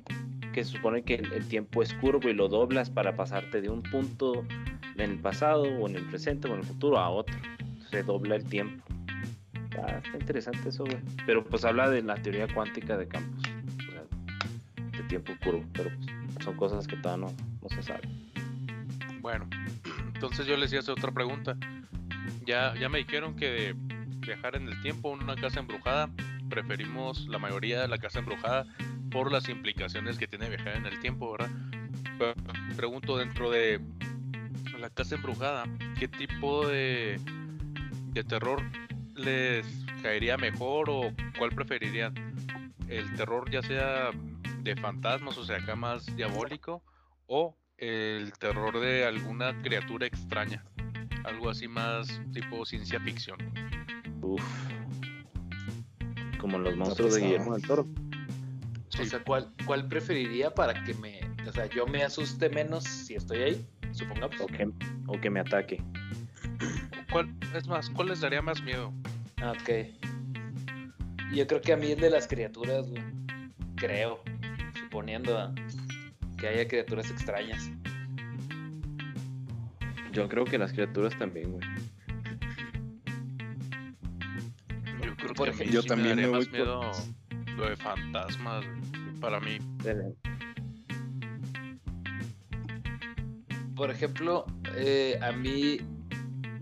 que 0.52 0.64
se 0.64 0.72
supone 0.72 1.04
que 1.04 1.16
el, 1.16 1.48
tiempo 1.48 1.82
es 1.82 1.94
curvo 1.94 2.30
y 2.30 2.34
lo 2.34 2.48
doblas 2.48 2.90
para 2.90 3.16
pasarte 3.16 3.62
de 3.62 3.70
un 3.70 3.82
punto 3.84 4.46
en 4.96 5.12
el 5.12 5.20
pasado 5.20 5.64
o 5.64 5.88
en 5.88 5.96
el 5.96 6.06
presente 6.06 6.48
o 6.48 6.54
en 6.54 6.60
el 6.60 6.66
futuro 6.66 6.98
a 7.00 7.10
otro. 7.10 7.36
Se 7.90 8.04
dobla 8.04 8.36
el 8.36 8.44
tiempo. 8.46 8.84
Está, 9.66 10.00
está 10.00 10.18
interesante 10.18 10.70
eso, 10.70 10.84
güey. 10.86 11.00
Pero 11.26 11.44
pues 11.44 11.66
habla 11.66 11.90
de 11.90 12.02
la 12.02 12.16
teoría 12.16 12.48
cuántica 12.54 12.98
de 12.98 13.08
campos. 13.08 13.44
O 13.80 13.92
sea, 13.92 14.04
de 14.98 15.04
tiempo 15.08 15.34
curvo. 15.44 15.64
Pero 15.74 15.90
pues, 15.96 16.46
son 16.46 16.56
cosas 16.56 16.88
que 16.88 16.98
todavía 16.98 17.28
no, 17.28 17.70
se 17.70 17.84
saben. 17.84 18.32
Bueno, 19.22 19.48
entonces 20.14 20.46
yo 20.46 20.58
les 20.58 20.74
a 20.74 20.80
hacer 20.80 20.92
otra 20.92 21.12
pregunta. 21.12 21.56
Ya, 22.46 22.74
ya 22.80 22.90
me 22.90 23.00
dijeron 23.00 23.36
que 23.36 23.76
viajar 24.20 24.56
en 24.56 24.68
el 24.68 24.82
tiempo 24.82 25.14
en 25.16 25.24
una 25.24 25.36
casa 25.36 25.60
embrujada, 25.60 26.10
preferimos 26.50 27.28
la 27.28 27.40
mayoría 27.40 27.82
de 27.82 27.88
la 27.88 27.98
casa 27.98 28.20
embrujada 28.20 28.66
por 29.12 29.32
las 29.32 29.50
implicaciones 29.50 30.18
que 30.18 30.28
tiene 30.28 30.50
viajar 30.50 30.76
en 30.76 30.86
el 30.86 31.00
tiempo, 31.00 31.32
¿verdad? 31.34 31.50
Pero 32.18 32.34
pregunto 32.76 33.18
dentro 33.18 33.52
de 33.52 33.80
la 34.80 34.90
casa 34.90 35.16
embrujada, 35.16 35.66
¿qué 36.00 36.08
tipo 36.08 36.68
de, 36.68 37.20
de 38.14 38.24
terror 38.24 38.62
les 39.16 39.66
caería 40.02 40.38
mejor 40.38 40.90
o 40.90 41.14
cuál 41.38 41.52
preferirían? 41.52 42.14
¿El 42.88 43.14
terror 43.16 43.50
ya 43.52 43.62
sea 43.62 44.12
de 44.64 44.76
fantasmas, 44.76 45.38
o 45.38 45.46
sea, 45.46 45.58
acá 45.58 45.76
más 45.76 46.06
diabólico, 46.16 46.84
o 47.28 47.56
el 47.78 48.34
terror 48.34 48.80
de 48.80 49.06
alguna 49.06 49.62
criatura 49.62 50.08
extraña? 50.08 50.64
Algo 51.24 51.50
así 51.50 51.68
más 51.68 52.22
tipo 52.34 52.66
ciencia 52.66 53.00
ficción. 53.00 53.38
Uf. 54.22 54.42
Como 56.40 56.58
los 56.58 56.76
monstruos 56.76 57.14
de. 57.14 57.22
Guillermo 57.22 57.54
del 57.54 57.68
Toro. 57.68 57.88
O 59.00 59.06
sea, 59.06 59.24
¿cuál, 59.24 59.50
¿cuál 59.66 59.88
preferiría 59.88 60.54
para 60.54 60.84
que 60.84 60.94
me, 60.96 61.22
o 61.48 61.52
sea, 61.52 61.66
yo 61.68 61.88
me 61.88 62.04
asuste 62.04 62.50
menos 62.50 62.84
si 62.84 63.16
estoy 63.16 63.40
ahí? 63.40 63.66
Supongamos. 63.94 64.40
O 64.42 64.48
que, 64.48 64.70
o 65.08 65.20
que 65.20 65.30
me 65.30 65.40
ataque. 65.40 65.82
¿Cuál, 67.12 67.34
es 67.56 67.68
más, 67.68 67.90
¿cuál 67.90 68.10
les 68.10 68.22
daría 68.22 68.42
más 68.42 68.62
miedo? 68.62 68.94
Ah, 69.42 69.52
Ok. 69.54 69.70
Yo 71.34 71.48
creo 71.48 71.62
que 71.62 71.72
a 71.72 71.78
mí 71.78 71.92
el 71.92 72.00
de 72.02 72.10
las 72.10 72.28
criaturas, 72.28 72.90
güey. 72.90 73.02
Creo. 73.78 74.22
Suponiendo 74.78 75.54
que 76.38 76.48
haya 76.50 76.68
criaturas 76.68 77.10
extrañas. 77.10 77.72
Yo 80.12 80.28
creo 80.28 80.44
que 80.44 80.58
las 80.58 80.74
criaturas 80.74 81.18
también, 81.18 81.54
güey. 81.54 81.66
Yo 85.02 85.16
creo 85.16 85.34
Por 85.34 85.46
que 85.48 85.52
ejemplo, 85.54 85.74
yo 85.74 85.82
sí 85.82 85.88
también 85.88 86.16
me 86.18 86.22
daría 86.24 86.28
me 86.28 86.38
más 86.38 86.50
voy 86.50 86.60
por- 86.60 86.60
miedo 86.60 86.92
lo 87.58 87.70
de 87.70 87.76
fantasmas, 87.78 88.66
para 89.20 89.40
mí. 89.40 89.58
Por 93.76 93.90
ejemplo, 93.90 94.46
eh, 94.76 95.18
a 95.22 95.32
mí 95.32 95.78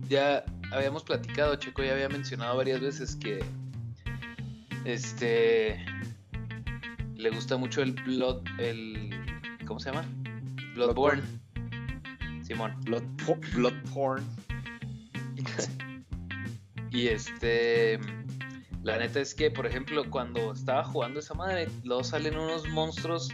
ya 0.08 0.44
habíamos 0.72 1.04
platicado, 1.04 1.56
Checo 1.56 1.84
ya 1.84 1.94
había 1.94 2.10
mencionado 2.10 2.58
varias 2.58 2.80
veces 2.82 3.16
que 3.16 3.44
este 4.86 5.84
le 7.16 7.30
gusta 7.32 7.58
mucho 7.58 7.82
el 7.82 7.92
Blood, 7.94 8.44
el 8.60 9.10
¿cómo 9.68 9.80
se 9.80 9.92
llama? 9.92 10.06
Bloodborne. 10.76 11.22
Simón. 12.44 12.74
Blood, 12.86 13.04
po- 13.26 13.40
blood 13.56 13.74
porn. 13.94 14.24
Y 16.92 17.08
este 17.08 18.00
la 18.84 18.98
neta 18.98 19.20
es 19.20 19.36
que, 19.36 19.52
por 19.52 19.66
ejemplo, 19.66 20.10
cuando 20.10 20.54
estaba 20.54 20.84
jugando 20.84 21.20
esa 21.20 21.34
madre, 21.34 21.68
luego 21.84 22.04
salen 22.04 22.38
unos 22.38 22.68
monstruos 22.70 23.30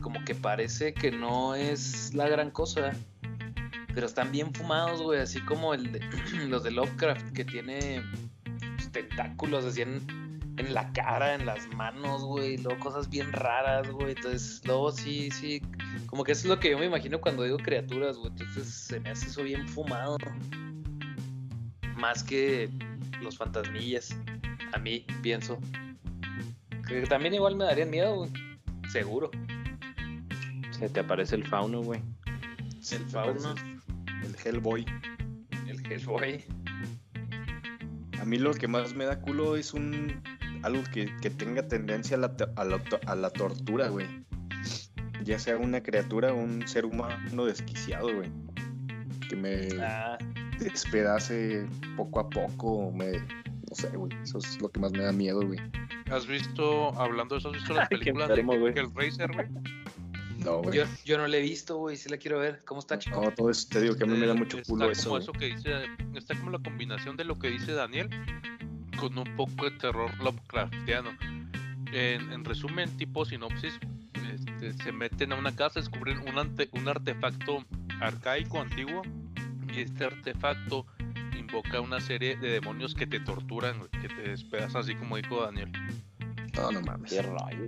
como 0.00 0.22
que 0.24 0.34
parece 0.34 0.92
que 0.92 1.10
no 1.10 1.54
es 1.54 2.12
la 2.14 2.28
gran 2.28 2.50
cosa. 2.50 2.92
Pero 3.94 4.06
están 4.06 4.32
bien 4.32 4.52
fumados, 4.54 5.00
güey, 5.02 5.20
así 5.20 5.40
como 5.42 5.74
el 5.74 5.92
de, 5.92 6.00
los 6.48 6.64
de 6.64 6.72
Lovecraft 6.72 7.32
que 7.32 7.44
tiene 7.44 8.02
pues, 8.76 8.90
tentáculos 8.90 9.64
así 9.64 9.82
en, 9.82 10.00
en 10.56 10.74
la 10.74 10.92
cara, 10.92 11.34
en 11.34 11.46
las 11.46 11.68
manos, 11.74 12.24
güey, 12.24 12.56
luego 12.58 12.80
cosas 12.80 13.08
bien 13.08 13.32
raras, 13.32 13.88
güey. 13.90 14.14
Entonces, 14.16 14.62
luego 14.64 14.90
sí, 14.90 15.30
sí, 15.30 15.62
como 16.06 16.24
que 16.24 16.32
eso 16.32 16.42
es 16.42 16.48
lo 16.48 16.58
que 16.58 16.70
yo 16.70 16.78
me 16.78 16.86
imagino 16.86 17.20
cuando 17.20 17.44
digo 17.44 17.58
criaturas, 17.58 18.16
güey. 18.16 18.32
Entonces 18.32 18.66
se 18.66 18.98
me 18.98 19.10
hace 19.10 19.26
eso 19.26 19.42
bien 19.42 19.68
fumado. 19.68 20.16
Más 21.96 22.24
que 22.24 22.68
los 23.20 23.36
fantasmillas. 23.36 24.16
A 24.72 24.78
mí, 24.78 25.04
pienso. 25.22 25.58
Que 26.88 27.02
también 27.02 27.34
igual 27.34 27.56
me 27.56 27.64
darían 27.64 27.90
miedo, 27.90 28.16
güey. 28.16 28.30
Seguro. 28.90 29.30
Se 30.70 30.88
te 30.88 31.00
aparece 31.00 31.36
el 31.36 31.46
fauno, 31.46 31.82
güey. 31.82 32.00
El 32.90 33.04
fauno. 33.06 33.54
El 34.24 34.36
Hellboy. 34.44 34.84
El 35.66 35.86
Hellboy. 35.90 36.44
A 38.20 38.24
mí 38.24 38.38
lo 38.38 38.52
que 38.54 38.68
más 38.68 38.94
me 38.94 39.04
da 39.04 39.20
culo 39.20 39.56
es 39.56 39.74
un 39.74 40.20
algo 40.62 40.82
que, 40.92 41.14
que 41.20 41.30
tenga 41.30 41.66
tendencia 41.66 42.16
a 42.16 42.20
la, 42.20 42.34
a 42.56 42.64
la, 42.64 42.80
a 43.06 43.14
la 43.16 43.30
tortura, 43.30 43.88
güey. 43.88 44.06
Ya 45.24 45.38
sea 45.38 45.56
una 45.56 45.82
criatura 45.82 46.32
o 46.32 46.36
un 46.36 46.66
ser 46.66 46.84
humano 46.84 47.44
desquiciado, 47.46 48.14
güey. 48.14 48.30
Que 49.28 49.36
me 49.36 49.68
Ah, 49.80 50.18
despedace 50.58 51.66
poco 51.96 52.20
a 52.20 52.28
poco, 52.30 52.72
o 52.88 52.92
me... 52.92 53.12
No 53.72 53.76
sé, 53.76 53.88
güey. 53.96 54.12
Eso 54.22 54.36
es 54.36 54.60
lo 54.60 54.68
que 54.70 54.80
más 54.80 54.92
me 54.92 55.02
da 55.02 55.12
miedo, 55.12 55.40
güey. 55.46 55.58
¿Has 56.10 56.26
visto, 56.26 56.90
hablando 57.00 57.34
de 57.36 57.38
eso, 57.38 57.48
has 57.48 57.54
visto 57.54 57.72
las 57.74 57.88
Ay, 57.90 57.98
películas 57.98 58.28
enfermo, 58.28 58.58
güey. 58.58 58.74
de 58.74 58.80
Hellraiser, 58.82 59.32
güey? 59.32 59.46
No, 60.44 60.58
güey. 60.58 60.76
yo, 60.76 60.84
yo 61.06 61.16
no 61.16 61.26
la 61.26 61.38
he 61.38 61.40
visto, 61.40 61.76
güey. 61.78 61.96
Sí 61.96 62.10
la 62.10 62.18
quiero 62.18 62.38
ver. 62.38 62.62
¿Cómo 62.66 62.80
está, 62.80 62.98
chico? 62.98 63.18
No, 63.22 63.30
todo 63.30 63.48
eso, 63.48 63.66
te 63.70 63.80
digo 63.80 63.96
que 63.96 64.04
a 64.04 64.06
mí 64.06 64.18
me 64.18 64.26
da 64.26 64.34
mucho 64.34 64.58
está 64.58 64.70
culo 64.70 64.90
eso. 64.90 65.04
como 65.08 65.18
eso 65.22 65.32
que 65.32 65.46
dice, 65.46 65.86
está 66.14 66.34
como 66.36 66.50
la 66.50 66.58
combinación 66.58 67.16
de 67.16 67.24
lo 67.24 67.38
que 67.38 67.48
dice 67.48 67.72
Daniel 67.72 68.10
con 69.00 69.16
un 69.16 69.36
poco 69.36 69.64
de 69.64 69.70
terror 69.78 70.10
Lovecraftiano. 70.22 71.10
En, 71.92 72.30
en 72.32 72.44
resumen, 72.44 72.94
tipo 72.98 73.24
sinopsis, 73.24 73.78
este, 74.34 74.72
se 74.82 74.92
meten 74.92 75.32
a 75.32 75.36
una 75.36 75.54
casa, 75.56 75.80
descubren 75.80 76.18
un, 76.28 76.38
ante- 76.38 76.68
un 76.72 76.88
artefacto 76.88 77.64
arcaico, 78.00 78.60
antiguo, 78.60 79.02
y 79.74 79.80
este 79.80 80.04
artefacto 80.04 80.86
invoca 81.38 81.80
una 81.80 82.00
serie 82.00 82.36
de 82.36 82.48
demonios 82.50 82.94
que 82.94 83.06
te 83.06 83.20
torturan, 83.20 83.78
güey, 83.78 83.90
que 83.90 84.08
te 84.08 84.22
despedazan, 84.30 84.82
así 84.82 84.94
como 84.94 85.16
dijo 85.16 85.42
Daniel. 85.42 85.70
No, 86.56 86.70
no 86.72 86.80
mames. 86.82 87.12
Qué 87.12 87.22
rayo. 87.22 87.64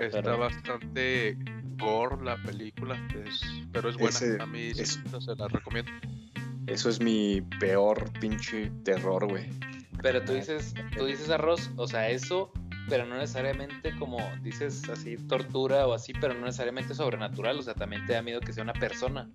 Está 0.00 0.22
Pero- 0.22 0.38
bastante 0.38 1.36
gore 1.78 2.24
la 2.24 2.36
película, 2.42 2.96
es- 3.24 3.40
pero 3.72 3.88
es 3.90 3.96
buena. 3.96 4.10
Ese- 4.10 4.40
a 4.42 4.46
mí 4.46 4.74
sí, 4.74 4.82
es- 4.82 5.00
se 5.18 5.36
la 5.36 5.48
recomiendo. 5.48 5.90
Eso 6.66 6.88
es 6.88 7.00
mi 7.00 7.40
peor 7.60 8.10
pinche 8.18 8.70
terror, 8.84 9.28
güey. 9.28 9.48
Pero 10.02 10.22
tú 10.22 10.32
dices, 10.34 10.74
tú 10.96 11.04
dices 11.06 11.30
arroz, 11.30 11.70
o 11.76 11.86
sea, 11.86 12.08
eso, 12.10 12.52
pero 12.88 13.06
no 13.06 13.16
necesariamente 13.16 13.94
como 13.98 14.18
dices 14.42 14.88
así, 14.88 15.16
tortura 15.16 15.86
o 15.86 15.94
así, 15.94 16.12
pero 16.20 16.34
no 16.34 16.44
necesariamente 16.46 16.94
sobrenatural, 16.94 17.58
o 17.58 17.62
sea, 17.62 17.74
también 17.74 18.04
te 18.06 18.14
da 18.14 18.22
miedo 18.22 18.40
que 18.40 18.52
sea 18.52 18.64
una 18.64 18.72
persona. 18.72 19.30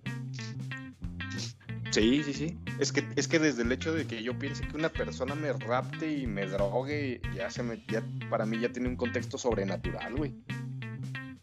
Sí, 1.92 2.22
sí, 2.24 2.32
sí. 2.34 2.58
Es 2.78 2.90
que, 2.92 3.06
es 3.16 3.28
que 3.28 3.38
desde 3.38 3.62
el 3.62 3.70
hecho 3.70 3.92
de 3.92 4.06
que 4.06 4.22
yo 4.22 4.38
piense 4.38 4.66
que 4.66 4.76
una 4.76 4.88
persona 4.88 5.34
me 5.34 5.52
rapte 5.52 6.10
y 6.10 6.26
me 6.26 6.46
drogue, 6.46 7.20
ya 7.36 7.50
se 7.50 7.62
me, 7.62 7.84
ya, 7.88 8.02
para 8.30 8.46
mí 8.46 8.58
ya 8.58 8.70
tiene 8.72 8.88
un 8.88 8.96
contexto 8.96 9.36
sobrenatural, 9.38 10.16
güey. 10.16 10.34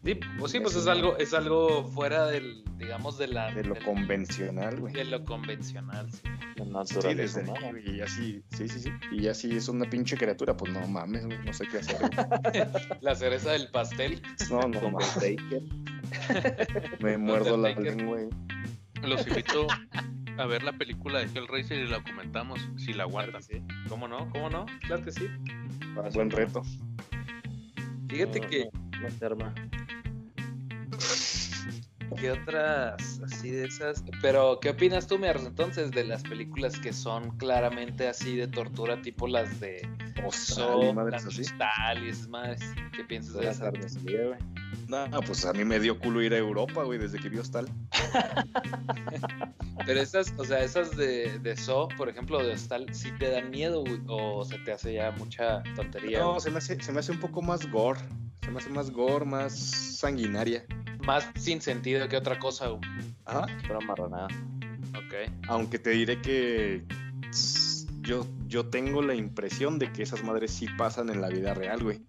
Sí, 0.04 0.18
pues 0.38 0.50
sí, 0.52 0.60
pues 0.60 0.74
es 0.76 0.86
no. 0.86 0.92
algo, 0.92 1.16
es 1.18 1.34
algo 1.34 1.84
fuera 1.84 2.24
del, 2.26 2.64
digamos, 2.78 3.18
de 3.18 3.28
la 3.28 3.52
De 3.52 3.62
lo 3.64 3.74
del- 3.74 3.84
convencional, 3.84 4.80
güey. 4.80 4.92
de 4.94 5.04
lo 5.04 5.24
convencional. 5.24 6.10
sí. 6.10 6.20
La 6.56 6.84
Sí, 6.84 7.14
desde 7.14 7.44
güey, 7.44 7.90
y 7.90 7.96
ya 7.98 8.06
sí, 8.08 8.42
sí, 8.56 8.68
sí, 8.68 8.80
sí. 8.80 8.90
Y 9.12 9.22
ya 9.22 9.34
sí 9.34 9.56
es 9.56 9.68
una 9.68 9.88
pinche 9.88 10.16
criatura, 10.16 10.56
pues 10.56 10.72
no 10.72 10.86
mames, 10.88 11.24
güey, 11.26 11.38
no 11.44 11.52
sé 11.54 11.66
qué 11.68 11.78
hacer. 11.78 11.96
La 13.00 13.14
cereza 13.14 13.52
del 13.52 13.70
pastel. 13.70 14.20
No, 14.50 14.60
no 14.62 14.90
mames. 14.90 15.16
Me 17.00 17.16
muerdo 17.18 17.56
la 17.56 17.70
lengua, 17.74 18.16
güey. 18.18 18.28
Los 19.02 19.26
invito 19.26 19.66
a 20.40 20.46
ver 20.46 20.62
la 20.62 20.72
película 20.72 21.18
de 21.20 21.26
Hellraiser 21.26 21.78
y 21.78 21.86
la 21.88 22.02
comentamos 22.02 22.60
si 22.76 22.92
la 22.92 23.04
aguantan. 23.04 23.42
sí. 23.42 23.62
¿Cómo 23.88 24.08
no? 24.08 24.28
¿Cómo 24.30 24.48
no? 24.50 24.66
Claro 24.86 25.04
que 25.04 25.12
sí. 25.12 25.28
Buen 26.14 26.30
reto. 26.30 26.62
Fíjate 28.08 28.40
No, 28.40 28.48
que, 28.48 28.68
no, 28.72 29.00
no 29.02 29.10
se 29.10 29.26
arma. 29.26 29.54
¿qué 32.16 32.32
otras 32.32 33.20
así 33.24 33.50
de 33.50 33.66
esas? 33.66 34.04
Pero, 34.20 34.58
¿qué 34.60 34.70
opinas 34.70 35.06
tú, 35.06 35.18
Miers, 35.18 35.44
entonces, 35.44 35.90
de 35.90 36.04
las 36.04 36.22
películas 36.22 36.78
que 36.78 36.92
son 36.92 37.36
claramente 37.38 38.08
así 38.08 38.36
de 38.36 38.48
tortura, 38.48 39.00
tipo 39.00 39.28
las 39.28 39.60
de 39.60 39.88
Hostal 40.24 40.82
y 40.82 40.86
So, 40.86 40.94
madres 40.94 41.12
las 41.24 41.26
así. 41.26 41.42
Hostal 41.42 42.04
y 42.04 42.08
esas 42.08 42.28
madres? 42.28 42.60
¿Qué 42.96 43.04
piensas 43.04 43.34
de 43.34 43.48
esas? 43.48 43.72
No, 44.90 45.20
pues 45.22 45.44
a 45.44 45.52
mí 45.52 45.64
me 45.64 45.78
dio 45.78 45.98
culo 45.98 46.20
ir 46.20 46.34
a 46.34 46.38
Europa, 46.38 46.82
güey, 46.82 46.98
desde 46.98 47.18
que 47.20 47.28
vi 47.28 47.38
Hostal. 47.38 47.68
Pero 49.86 50.00
esas, 50.00 50.34
o 50.36 50.44
sea, 50.44 50.62
esas 50.64 50.96
de, 50.96 51.38
de 51.38 51.56
So, 51.56 51.88
por 51.96 52.08
ejemplo, 52.08 52.42
de 52.44 52.54
Hostal, 52.54 52.92
¿sí 52.92 53.12
te 53.12 53.30
dan 53.30 53.50
miedo, 53.50 53.82
güey? 53.82 54.00
¿O 54.08 54.44
se 54.44 54.58
te 54.58 54.72
hace 54.72 54.94
ya 54.94 55.12
mucha 55.12 55.62
tontería? 55.76 56.18
No, 56.18 56.30
güey? 56.30 56.40
se 56.40 56.50
me, 56.50 56.58
hace, 56.58 56.82
se 56.82 56.92
me 56.92 57.00
hace 57.00 57.12
un 57.12 57.20
poco 57.20 57.40
más 57.40 57.70
gore. 57.70 58.00
Se 58.42 58.50
me 58.50 58.58
hace 58.58 58.70
más 58.70 58.90
gore, 58.90 59.24
más 59.24 59.52
sanguinaria. 59.52 60.64
Más 61.04 61.28
sin 61.36 61.60
sentido 61.60 62.08
que 62.08 62.16
otra 62.16 62.38
cosa, 62.38 62.68
güey. 62.68 62.80
Ajá. 63.24 63.46
Pura 63.66 63.80
marranada. 63.80 64.28
Ok. 64.96 65.32
Aunque 65.48 65.78
te 65.78 65.90
diré 65.90 66.20
que 66.20 66.84
yo, 68.00 68.26
yo 68.46 68.66
tengo 68.66 69.02
la 69.02 69.14
impresión 69.14 69.78
de 69.78 69.92
que 69.92 70.02
esas 70.02 70.24
madres 70.24 70.50
sí 70.50 70.66
pasan 70.76 71.10
en 71.10 71.20
la 71.20 71.28
vida 71.28 71.54
real, 71.54 71.82
güey. 71.82 72.00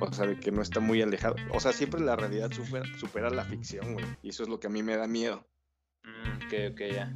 O 0.00 0.12
sea, 0.12 0.26
de 0.26 0.38
que 0.38 0.52
no 0.52 0.62
está 0.62 0.80
muy 0.80 1.02
alejado. 1.02 1.36
O 1.52 1.60
sea, 1.60 1.72
siempre 1.72 2.00
la 2.00 2.16
realidad 2.16 2.50
supera, 2.52 2.84
supera 2.98 3.30
la 3.30 3.44
ficción, 3.44 3.94
güey. 3.94 4.04
Y 4.22 4.30
eso 4.30 4.42
es 4.42 4.48
lo 4.48 4.60
que 4.60 4.66
a 4.66 4.70
mí 4.70 4.82
me 4.82 4.96
da 4.96 5.06
miedo. 5.06 5.46
Mm, 6.04 6.46
ok, 6.46 6.72
ok, 6.72 6.80
ya. 6.92 7.14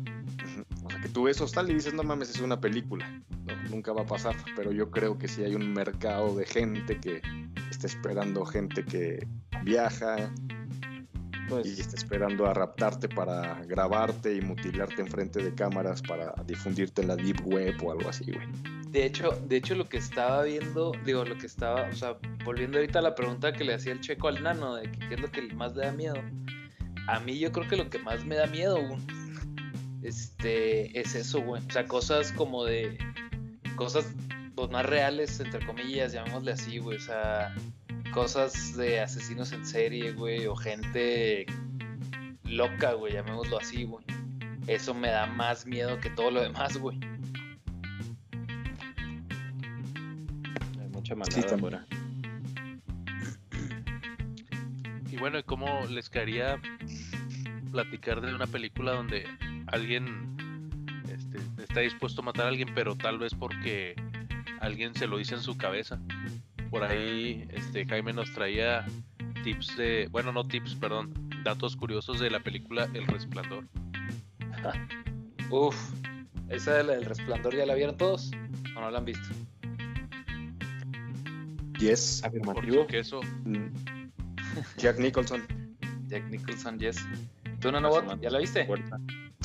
O 0.85 0.91
sea, 0.91 1.01
que 1.01 1.09
tú 1.09 1.24
ves 1.24 1.41
Hostal 1.41 1.70
y 1.70 1.74
dices, 1.74 1.95
no 1.95 2.03
mames, 2.03 2.31
es 2.31 2.41
una 2.41 2.61
película. 2.61 3.09
No, 3.47 3.57
nunca 3.70 3.93
va 3.93 4.03
a 4.03 4.07
pasar. 4.07 4.35
Pero 4.57 4.72
yo 4.72 4.91
creo 4.91 5.18
que 5.18 5.28
sí 5.28 5.45
hay 5.45 5.55
un 5.55 5.72
mercado 5.72 6.35
de 6.35 6.47
gente 6.47 6.99
que 6.99 7.22
está 7.70 7.87
esperando 7.87 8.45
gente 8.45 8.85
que 8.85 9.26
viaja 9.64 10.33
y 11.51 11.51
Pues, 11.51 11.78
está 11.81 11.97
esperando 11.97 12.47
a 12.47 12.55
raptarte 12.55 13.09
para 13.09 13.62
grabarte 13.64 14.35
y 14.35 14.41
mutilarte 14.41 15.03
enfrente 15.03 15.43
de 15.43 15.55
cámaras 15.55 16.01
para 16.01 16.33
difundirte 16.47 17.03
en 17.03 17.09
la 17.09 17.16
deep 17.16 17.45
web 17.45 17.74
o 17.83 17.91
algo 17.91 18.09
así, 18.09 18.31
güey. 18.31 18.80
De 18.91 19.07
hecho, 19.07 19.30
de 19.47 19.57
hecho, 19.57 19.76
lo 19.76 19.88
que 19.88 19.99
estaba 19.99 20.43
viendo, 20.43 20.93
digo, 21.05 21.24
lo 21.24 21.38
que 21.38 21.47
estaba, 21.47 21.88
o 21.88 21.95
sea, 21.95 22.16
volviendo 22.45 22.78
ahorita 22.78 22.99
a 22.99 23.03
la 23.03 23.14
pregunta 23.14 23.53
que 23.53 23.62
le 23.62 23.74
hacía 23.74 23.93
el 23.93 24.01
checo 24.01 24.26
al 24.26 24.43
nano, 24.43 24.74
de 24.74 24.91
qué 24.91 25.14
es 25.14 25.20
lo 25.20 25.30
que 25.30 25.43
más 25.55 25.76
le 25.76 25.86
da 25.86 25.93
miedo. 25.93 26.16
A 27.07 27.20
mí 27.20 27.38
yo 27.38 27.53
creo 27.53 27.68
que 27.68 27.76
lo 27.76 27.88
que 27.88 28.01
más 28.01 28.24
me 28.24 28.34
da 28.34 28.47
miedo, 28.47 28.78
este, 30.03 30.99
es 30.99 31.14
eso, 31.14 31.41
güey. 31.41 31.62
O 31.64 31.70
sea, 31.70 31.86
cosas 31.86 32.32
como 32.32 32.64
de, 32.64 32.99
cosas 33.76 34.12
pues, 34.57 34.70
más 34.70 34.84
reales, 34.84 35.38
entre 35.38 35.64
comillas, 35.64 36.12
llamémosle 36.12 36.53
así, 36.53 36.78
güey. 36.78 36.97
O 36.97 37.01
sea, 37.01 37.55
cosas 38.12 38.76
de 38.76 39.01
asesinos 39.01 39.53
en 39.53 39.64
serie, 39.64 40.12
güey, 40.12 40.47
o 40.47 40.57
gente 40.57 41.47
loca, 42.45 42.95
güey, 42.95 43.12
llamémoslo 43.12 43.59
así, 43.59 43.84
güey. 43.84 44.05
Eso 44.66 44.95
me 44.95 45.11
da 45.11 45.26
más 45.26 45.64
miedo 45.64 46.01
que 46.01 46.11
todo 46.11 46.32
lo 46.32 46.43
demás, 46.43 46.76
güey. 46.76 46.99
Mucha 51.14 51.14
maldad 51.16 51.34
Sí, 51.34 51.40
también. 51.42 51.74
afuera. 51.74 51.86
Y 55.11 55.16
bueno, 55.16 55.38
¿y 55.38 55.42
¿cómo 55.42 55.86
les 55.90 56.08
quedaría 56.08 56.61
platicar 57.72 58.20
de 58.20 58.34
una 58.34 58.46
película 58.46 58.92
donde 58.92 59.26
alguien 59.66 60.36
este, 61.12 61.38
está 61.62 61.80
dispuesto 61.80 62.22
a 62.22 62.24
matar 62.24 62.46
a 62.46 62.48
alguien, 62.48 62.70
pero 62.74 62.94
tal 62.96 63.18
vez 63.18 63.34
porque 63.34 63.94
alguien 64.61 64.94
se 64.94 65.06
lo 65.06 65.18
dice 65.18 65.34
en 65.34 65.40
su 65.40 65.56
cabeza? 65.56 66.00
Por 66.70 66.84
ahí 66.84 67.46
este, 67.50 67.84
Jaime 67.86 68.12
nos 68.12 68.32
traía 68.32 68.86
tips 69.42 69.76
de, 69.76 70.08
bueno, 70.11 70.32
no 70.32 70.44
tips, 70.44 70.76
perdón, 70.76 71.12
datos 71.42 71.74
curiosos 71.76 72.20
de 72.20 72.30
la 72.30 72.40
película 72.40 72.88
El 72.94 73.06
Resplandor. 73.06 73.64
Uf, 75.50 75.76
esa 76.48 76.74
de 76.74 76.84
del 76.84 77.04
resplandor 77.04 77.56
ya 77.56 77.66
la 77.66 77.74
vieron 77.74 77.96
todos 77.96 78.30
o 78.76 78.80
no 78.80 78.90
la 78.90 78.98
han 78.98 79.04
visto. 79.04 79.28
Yes. 81.81 82.22
Afirmativo. 82.24 82.78
Porque 82.83 83.01
eso, 83.01 83.20
Mm. 83.45 83.66
Jack 84.78 84.99
Nicholson. 84.99 85.43
Jack 86.09 86.24
Nicholson, 86.31 86.78
yes. 86.78 87.05
¿Tú 87.61 87.70
no, 87.72 87.81
no, 87.81 88.20
ya 88.20 88.31
la 88.31 88.39
viste? 88.39 88.66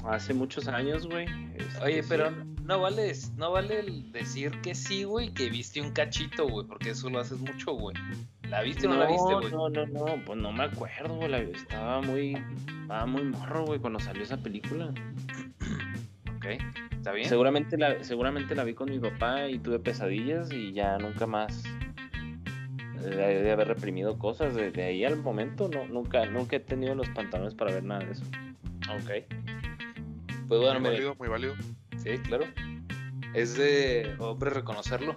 Hace 0.06 0.34
muchos 0.34 0.68
años, 0.68 1.08
güey. 1.08 1.26
este, 1.56 1.84
Oye, 1.84 2.02
sí. 2.04 2.10
pero 2.10 2.32
no 2.64 2.80
vale, 2.80 3.12
no 3.38 3.52
vale 3.52 3.80
el 3.80 4.12
decir 4.12 4.52
que 4.62 4.74
sí, 4.76 5.04
güey, 5.04 5.34
que 5.34 5.50
viste 5.50 5.82
un 5.82 5.92
cachito, 5.92 6.48
güey, 6.48 6.66
porque 6.68 6.92
eso 6.92 7.10
lo 7.10 7.20
haces 7.20 7.40
mucho, 7.40 7.74
güey. 7.74 7.96
¿La 8.50 8.62
viste 8.62 8.88
o 8.88 8.92
no, 8.92 8.98
la 8.98 9.08
viste, 9.08 9.34
güey? 9.34 9.52
No, 9.52 9.70
no, 9.70 9.86
no, 9.88 10.06
pues 10.26 10.40
no 10.40 10.52
me 10.52 10.64
acuerdo, 10.66 11.16
güey. 11.16 11.30
la- 11.30 11.40
Estaba 11.40 12.02
muy, 12.02 12.38
estaba 12.82 13.06
muy 13.06 13.24
morro, 13.24 13.66
güey, 13.66 13.80
cuando 13.80 14.00
salió 14.00 14.24
esa 14.24 14.38
película. 14.38 14.92
Ok. 16.38 16.46
Está 16.92 17.12
bien. 17.12 17.28
Seguramente 17.28 17.76
la, 17.78 18.04
seguramente 18.04 18.54
la 18.54 18.64
vi 18.64 18.76
con 18.76 18.90
mi 18.92 19.00
papá 19.00 19.48
y 19.50 19.58
tuve 19.58 19.80
pesadillas 19.80 20.52
y 20.52 20.74
ya 20.74 20.98
nunca 21.00 21.26
más 21.26 21.64
de, 23.06 23.41
de 23.41 23.51
haber 23.51 23.68
reprimido 23.68 24.18
cosas. 24.18 24.56
De, 24.56 24.72
de 24.72 24.84
ahí 24.84 25.06
al 25.06 25.18
momento 25.18 25.68
no, 25.68 25.88
nunca, 25.88 26.26
nunca 26.26 26.56
he 26.58 26.60
tenido 26.60 26.95
los 26.95 27.10
pantalones 27.10 27.53
para 27.53 27.74
ver 27.74 27.84
nada 27.84 28.06
de 28.06 28.12
eso. 28.12 28.24
Ok. 28.89 29.26
Pues 30.47 30.62
bueno, 30.62 30.80
muy 30.80 30.91
válido, 30.91 31.16
muy 31.16 31.28
válido. 31.28 31.56
Sí, 31.97 32.18
claro. 32.20 32.45
Es 33.34 33.58
de 33.58 34.16
hombre 34.20 34.49
reconocerlo. 34.51 35.16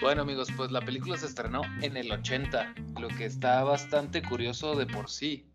Bueno, 0.00 0.22
amigos, 0.22 0.48
pues 0.56 0.72
la 0.72 0.80
película 0.80 1.16
se 1.16 1.26
estrenó 1.26 1.62
en 1.80 1.96
el 1.96 2.10
80, 2.10 2.74
lo 3.00 3.06
que 3.06 3.24
está 3.24 3.62
bastante 3.62 4.20
curioso 4.20 4.74
de 4.74 4.84
por 4.84 5.08
sí, 5.08 5.46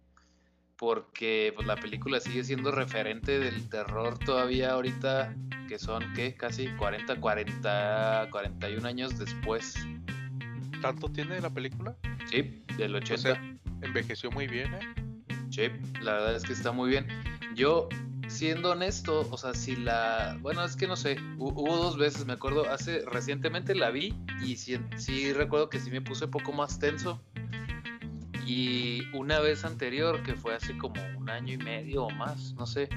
porque 0.77 1.51
pues, 1.55 1.67
la 1.67 1.75
película 1.75 2.19
sigue 2.19 2.43
siendo 2.43 2.71
referente 2.71 3.39
del 3.39 3.67
terror 3.69 4.17
todavía 4.19 4.71
ahorita, 4.71 5.35
que 5.67 5.79
son, 5.79 6.03
¿qué? 6.13 6.35
Casi 6.35 6.67
40, 6.77 7.19
40, 7.19 8.27
41 8.31 8.87
años 8.87 9.17
después. 9.17 9.75
¿Tanto 10.81 11.09
tiene 11.09 11.41
la 11.41 11.49
película? 11.49 11.95
Sí, 12.29 12.63
del 12.77 12.95
80. 12.95 13.13
O 13.15 13.17
sea, 13.17 13.57
envejeció 13.81 14.31
muy 14.31 14.47
bien, 14.47 14.73
¿eh? 14.75 14.79
Sí, 15.49 15.63
la 16.01 16.13
verdad 16.13 16.35
es 16.35 16.43
que 16.43 16.53
está 16.53 16.71
muy 16.71 16.89
bien. 16.89 17.07
Yo, 17.55 17.89
siendo 18.27 18.71
honesto, 18.71 19.27
o 19.31 19.37
sea, 19.37 19.53
si 19.55 19.75
la. 19.75 20.37
Bueno, 20.41 20.63
es 20.63 20.75
que 20.75 20.85
no 20.87 20.95
sé. 20.95 21.17
hu- 21.37 21.53
Hubo 21.55 21.75
dos 21.77 21.97
veces, 21.97 22.25
me 22.27 22.33
acuerdo. 22.33 22.69
Hace. 22.69 23.01
Recientemente 23.05 23.73
la 23.73 23.89
vi 23.89 24.13
y 24.45 24.55
sí, 24.57 24.77
sí 24.97 25.33
recuerdo 25.33 25.69
que 25.69 25.79
sí 25.79 25.89
me 25.89 26.01
puse 26.01 26.25
un 26.25 26.31
poco 26.31 26.51
más 26.53 26.77
tenso. 26.77 27.19
Y 28.47 29.03
una 29.13 29.41
vez 29.41 29.65
anterior, 29.65 30.23
que 30.23 30.33
fue 30.33 30.55
hace 30.55 30.77
como 30.77 31.01
un 31.17 31.29
año 31.29 31.53
y 31.53 31.57
medio 31.57 32.05
o 32.05 32.09
más, 32.11 32.53
no 32.53 32.65
sé. 32.65 32.87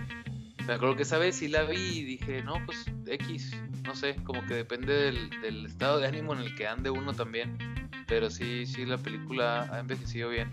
Me 0.65 0.75
acuerdo 0.75 0.95
que 0.95 1.03
esa 1.03 1.19
vez 1.19 1.35
sí 1.35 1.49
la 1.49 1.65
vi 1.65 1.99
y 1.99 2.05
dije, 2.05 2.41
no, 2.45 2.55
pues 2.65 2.85
X, 3.05 3.57
no 3.85 3.97
sé, 3.97 4.15
como 4.23 4.47
que 4.47 4.55
depende 4.55 4.93
del, 4.95 5.29
del 5.43 5.67
estado 5.67 5.99
de 5.99 6.07
ánimo 6.07 6.35
en 6.35 6.43
el 6.43 6.55
que 6.55 6.69
ande 6.69 6.91
uno 6.91 7.13
también. 7.13 7.59
Pero 8.07 8.31
sí, 8.31 8.65
sí, 8.65 8.87
la 8.87 8.97
película 8.97 9.69
ha 9.73 9.81
envejecido 9.81 10.29
bien. 10.29 10.53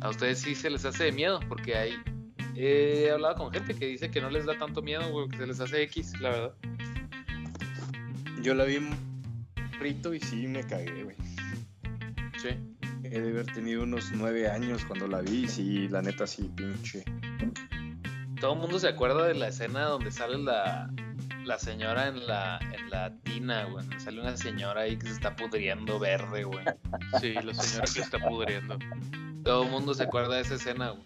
A 0.00 0.08
ustedes 0.08 0.40
sí 0.40 0.56
se 0.56 0.70
les 0.70 0.84
hace 0.84 1.04
de 1.04 1.12
miedo, 1.12 1.38
porque 1.48 1.76
hay. 1.76 1.94
He 2.56 3.10
hablado 3.12 3.36
con 3.36 3.52
gente 3.52 3.74
que 3.74 3.86
dice 3.86 4.10
que 4.10 4.20
no 4.20 4.28
les 4.28 4.44
da 4.44 4.58
tanto 4.58 4.82
miedo, 4.82 5.08
güey, 5.10 5.28
que 5.28 5.36
se 5.36 5.46
les 5.46 5.60
hace 5.60 5.82
X, 5.82 6.20
la 6.20 6.30
verdad. 6.30 6.54
Yo 8.42 8.54
la 8.54 8.64
vi 8.64 8.78
frito 9.78 10.12
y 10.12 10.18
sí 10.18 10.48
me 10.48 10.66
cagué, 10.66 11.04
güey. 11.04 11.16
Sí. 12.38 12.75
He 13.12 13.20
de 13.20 13.30
haber 13.30 13.46
tenido 13.46 13.82
unos 13.82 14.10
nueve 14.12 14.48
años 14.50 14.84
cuando 14.84 15.06
la 15.08 15.20
vi 15.20 15.44
y 15.44 15.48
sí, 15.48 15.88
la 15.88 16.02
neta 16.02 16.26
sí, 16.26 16.50
pinche. 16.54 17.04
Todo 18.40 18.52
el 18.54 18.58
mundo 18.60 18.78
se 18.78 18.88
acuerda 18.88 19.26
de 19.26 19.34
la 19.34 19.48
escena 19.48 19.84
donde 19.84 20.10
sale 20.10 20.38
la, 20.38 20.90
la 21.44 21.58
señora 21.58 22.08
en 22.08 22.26
la, 22.26 22.58
en 22.72 22.90
la 22.90 23.12
tina, 23.24 23.64
güey. 23.64 23.86
Sale 23.98 24.20
una 24.20 24.36
señora 24.36 24.82
ahí 24.82 24.96
que 24.98 25.06
se 25.06 25.12
está 25.14 25.34
pudriendo 25.34 25.98
verde, 25.98 26.44
güey. 26.44 26.64
Sí, 27.20 27.32
la 27.32 27.54
señora 27.54 27.86
que 27.92 28.00
está 28.00 28.18
pudriendo. 28.18 28.78
Todo 29.42 29.64
el 29.64 29.70
mundo 29.70 29.94
se 29.94 30.02
acuerda 30.02 30.34
de 30.36 30.42
esa 30.42 30.54
escena, 30.56 30.90
güey. 30.90 31.04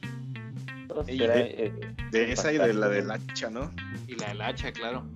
Ey, 1.06 1.18
de- 1.18 1.94
De 2.10 2.32
esa 2.32 2.52
y 2.52 2.58
de 2.58 2.74
la 2.74 2.88
del 2.88 3.08
hacha, 3.10 3.48
¿no? 3.48 3.72
Y 4.08 4.16
la 4.16 4.28
del 4.28 4.42
hacha, 4.42 4.72
claro. 4.72 5.06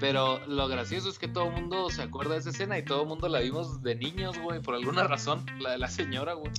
Pero 0.00 0.44
lo 0.46 0.68
gracioso 0.68 1.08
es 1.08 1.18
que 1.18 1.28
todo 1.28 1.46
el 1.46 1.52
mundo 1.52 1.90
se 1.90 2.02
acuerda 2.02 2.34
de 2.34 2.40
esa 2.40 2.50
escena 2.50 2.78
y 2.78 2.84
todo 2.84 3.02
el 3.02 3.08
mundo 3.08 3.28
la 3.28 3.40
vimos 3.40 3.82
de 3.82 3.94
niños, 3.94 4.38
güey, 4.38 4.60
por 4.60 4.74
alguna 4.74 5.04
razón. 5.04 5.44
La 5.58 5.72
de 5.72 5.78
la 5.78 5.88
señora, 5.88 6.34
güey. 6.34 6.50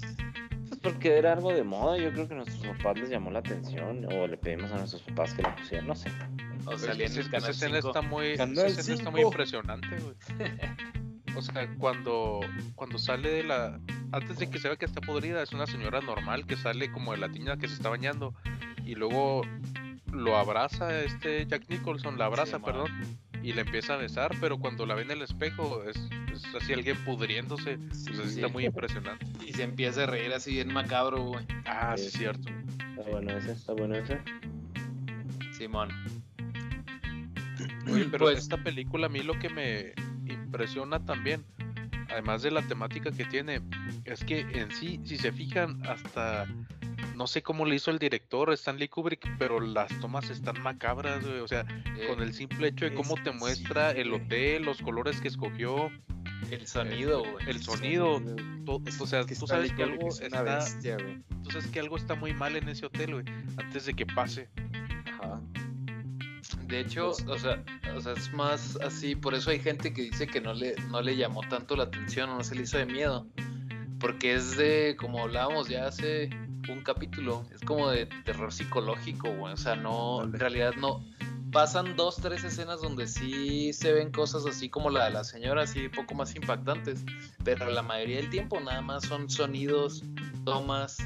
pues 0.67 0.79
porque 0.81 1.17
era 1.17 1.33
algo 1.33 1.53
de 1.53 1.63
moda. 1.63 1.97
Yo 1.97 2.11
creo 2.11 2.27
que 2.27 2.33
a 2.33 2.37
nuestros 2.37 2.77
papás 2.77 2.97
les 2.97 3.09
llamó 3.09 3.31
la 3.31 3.39
atención 3.39 4.05
o 4.11 4.27
le 4.27 4.37
pedimos 4.37 4.71
a 4.71 4.77
nuestros 4.77 5.01
papás 5.03 5.33
que 5.33 5.43
la 5.43 5.55
pusieran. 5.55 5.87
No 5.87 5.95
sé. 5.95 6.09
O 6.65 6.71
Pues 6.71 6.81
salía 6.81 7.05
en 7.05 7.11
esa, 7.11 7.49
escena 7.49 7.75
5. 7.75 7.87
está 7.87 8.01
muy, 8.01 8.27
esa 8.27 8.43
está 8.43 9.11
muy 9.11 9.21
5. 9.21 9.27
impresionante, 9.27 9.87
güey. 9.99 10.15
O 11.35 11.41
sea, 11.43 11.69
cuando, 11.77 12.39
cuando 12.73 12.97
sale 12.97 13.29
de 13.29 13.43
la. 13.43 13.79
Antes 14.11 14.37
de 14.39 14.49
que 14.49 14.57
se 14.57 14.69
vea 14.69 14.77
que 14.77 14.85
está 14.85 15.01
podrida, 15.01 15.43
es 15.43 15.51
una 15.51 15.67
señora 15.67 16.01
normal 16.01 16.47
que 16.47 16.55
sale 16.55 16.91
como 16.91 17.11
de 17.11 17.19
la 17.19 17.29
tina 17.29 17.57
que 17.57 17.67
se 17.67 17.75
está 17.75 17.89
bañando. 17.89 18.33
Y 18.83 18.95
luego 18.95 19.43
lo 20.11 20.37
abraza 20.37 21.01
este 21.03 21.45
Jack 21.45 21.69
Nicholson, 21.69 22.17
la 22.17 22.25
abraza, 22.25 22.57
Sí, 22.57 22.63
perdón. 22.63 22.89
Y 23.47 23.53
le 23.53 23.61
empieza 23.61 23.93
a 23.93 23.95
besar, 23.95 24.31
pero 24.41 24.57
cuando 24.59 24.85
la 24.85 24.93
ve 24.93 25.03
en 25.03 25.11
el 25.11 25.21
espejo 25.21 25.81
es, 25.85 25.95
es 26.33 26.43
así 26.53 26.73
alguien 26.73 26.97
pudriéndose. 27.05 27.75
o 27.75 27.93
sea, 27.93 28.13
sí 28.25 28.29
sí. 28.31 28.35
está 28.41 28.49
muy 28.49 28.65
impresionante. 28.65 29.25
Y 29.47 29.53
se 29.53 29.63
empieza 29.63 30.03
a 30.03 30.05
reír 30.05 30.33
así 30.33 30.51
bien 30.51 30.73
macabro, 30.73 31.23
güey. 31.23 31.45
Ah, 31.65 31.93
sí, 31.95 32.01
Sí. 32.03 32.07
es 32.09 32.13
cierto. 32.15 32.49
Está 32.49 33.09
bueno 33.09 33.37
ese, 33.37 33.51
está 33.53 33.71
bueno 33.71 33.95
ese. 33.95 34.19
Simón. 35.53 35.87
Oye, 37.89 38.05
pero 38.11 38.25
Pues- 38.25 38.39
esta 38.39 38.57
película 38.57 39.05
a 39.05 39.09
mí 39.09 39.21
lo 39.21 39.39
que 39.39 39.47
me 39.47 39.93
impresiona 40.29 41.05
también, 41.05 41.45
además 42.11 42.41
de 42.43 42.51
la 42.51 42.61
temática 42.63 43.11
que 43.11 43.23
tiene, 43.23 43.61
es 44.03 44.25
que 44.25 44.41
en 44.41 44.71
sí, 44.71 44.99
si 45.05 45.17
se 45.17 45.31
fijan, 45.31 45.81
hasta 45.87 46.47
no 47.17 47.25
sé 47.27 47.41
cómo 47.41 47.65
le 47.65 47.75
hizo 47.75 47.89
el 47.91 47.97
director 47.99 48.53
Stanley 48.53 48.87
Kubrick, 48.87 49.27
pero 49.39 49.59
las 49.59 49.89
tomas 49.99 50.29
están 50.29 50.61
macabras, 50.61 51.25
güey, 51.25 51.39
O 51.39 51.47
sea, 51.47 51.65
con 52.07 52.21
el 52.21 52.33
simple 52.33 52.67
hecho 52.67 52.85
de 52.85 52.93
cómo 52.93 53.15
te 53.23 53.31
muestra 53.31 53.91
el 53.91 54.13
hotel, 54.13 54.63
los 54.63 54.81
colores 54.81 55.19
que 55.19 55.27
escogió, 55.27 55.89
El 56.51 56.67
sonido, 56.67 57.23
güey. 57.23 57.49
el 57.49 57.61
sonido, 57.63 58.21
to- 58.65 58.81
o 58.99 59.07
sea, 59.07 59.25
que 59.25 59.35
tú 59.35 59.45
Stanley 59.45 59.69
sabes 59.69 59.71
que 59.71 59.83
Kubrick 59.83 59.93
algo 59.93 60.07
es 60.09 60.21
está, 60.21 60.43
bestia, 60.43 60.97
tú 61.43 61.49
sabes 61.51 61.67
que 61.67 61.79
algo 61.79 61.97
está 61.97 62.13
muy 62.15 62.33
mal 62.33 62.55
en 62.55 62.69
ese 62.69 62.85
hotel, 62.85 63.13
güey, 63.15 63.25
antes 63.57 63.85
de 63.87 63.93
que 63.95 64.05
pase. 64.05 64.47
Ajá. 65.19 65.41
De 66.67 66.81
hecho, 66.81 67.09
o 67.11 67.39
sea, 67.39 67.63
o 67.95 67.99
sea, 68.01 68.13
es 68.13 68.31
más 68.33 68.77
así, 68.83 69.15
por 69.15 69.33
eso 69.33 69.49
hay 69.49 69.59
gente 69.59 69.93
que 69.93 70.03
dice 70.03 70.27
que 70.27 70.39
no 70.39 70.53
le, 70.53 70.75
no 70.91 71.01
le 71.01 71.15
llamó 71.17 71.41
tanto 71.49 71.75
la 71.75 71.83
atención 71.83 72.29
o 72.29 72.35
no 72.37 72.43
se 72.43 72.55
le 72.55 72.63
hizo 72.63 72.77
de 72.77 72.85
miedo. 72.85 73.25
Porque 73.99 74.35
es 74.35 74.57
de, 74.57 74.95
como 74.99 75.23
hablábamos 75.23 75.69
ya 75.69 75.87
hace 75.87 76.29
un 76.69 76.81
capítulo, 76.83 77.45
es 77.53 77.61
como 77.61 77.89
de 77.89 78.05
terror 78.25 78.51
psicológico, 78.51 79.31
güey. 79.33 79.53
O 79.53 79.57
sea, 79.57 79.75
no, 79.75 80.23
en 80.23 80.33
realidad 80.33 80.73
no. 80.79 81.03
Pasan 81.51 81.95
dos, 81.95 82.17
tres 82.17 82.43
escenas 82.43 82.81
donde 82.81 83.07
sí 83.07 83.71
se 83.71 83.93
ven 83.93 84.11
cosas 84.11 84.45
así 84.45 84.69
como 84.69 84.89
la 84.89 85.05
de 85.05 85.11
la 85.11 85.23
señora, 85.23 85.63
así 85.63 85.87
poco 85.89 86.13
más 86.13 86.35
impactantes. 86.35 87.05
Pero 87.43 87.69
la 87.71 87.81
mayoría 87.81 88.17
del 88.17 88.29
tiempo 88.29 88.59
nada 88.59 88.81
más 88.81 89.05
son 89.05 89.29
sonidos, 89.29 90.03
tomas, 90.43 90.97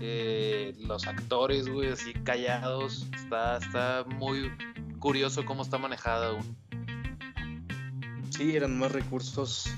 eh, 0.00 0.74
los 0.80 1.06
actores, 1.06 1.68
güey, 1.68 1.90
así 1.90 2.12
callados. 2.12 3.06
Está, 3.14 3.58
está 3.58 4.04
muy 4.16 4.50
curioso 4.98 5.44
cómo 5.44 5.62
está 5.62 5.78
manejada, 5.78 6.32
güey. 6.32 6.44
Sí, 8.30 8.56
eran 8.56 8.78
más 8.78 8.90
recursos 8.90 9.70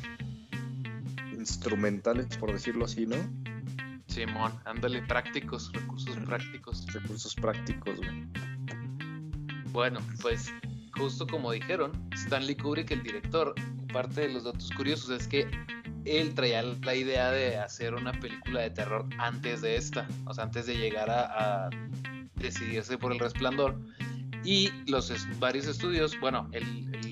instrumentales, 1.43 2.27
por 2.39 2.53
decirlo 2.53 2.85
así, 2.87 3.07
¿no? 3.07 3.17
Simón, 4.07 4.53
ándale, 4.65 5.03
prácticos, 5.03 5.73
recursos 5.73 6.17
prácticos. 6.19 6.87
Recursos 6.93 7.35
prácticos, 7.35 7.97
güey. 7.99 8.27
Bueno, 9.73 10.01
pues 10.21 10.53
justo 10.97 11.27
como 11.27 11.51
dijeron, 11.53 11.93
Stanley 12.13 12.57
Kubrick, 12.57 12.91
el 12.91 13.03
director, 13.03 13.55
parte 13.93 14.23
de 14.23 14.29
los 14.35 14.45
datos 14.45 14.71
curiosos 14.77 15.11
es 15.11 15.27
que 15.27 15.49
él 16.05 16.35
traía 16.35 16.63
la 16.63 16.95
idea 16.95 17.31
de 17.31 17.57
hacer 17.59 17.95
una 17.95 18.13
película 18.13 18.61
de 18.61 18.71
terror 18.71 19.07
antes 19.19 19.63
de 19.63 19.77
esta, 19.77 20.07
o 20.27 20.35
sea, 20.35 20.45
antes 20.45 20.67
de 20.67 20.77
llegar 20.77 21.09
a, 21.11 21.67
a 21.67 21.71
decidirse 22.35 22.99
por 22.99 23.13
el 23.13 23.19
resplandor. 23.19 23.79
Y 24.45 24.71
los 24.91 25.11
es- 25.11 25.27
varios 25.39 25.67
estudios, 25.69 26.19
bueno, 26.21 26.49
el, 26.53 26.93
el- 26.95 27.12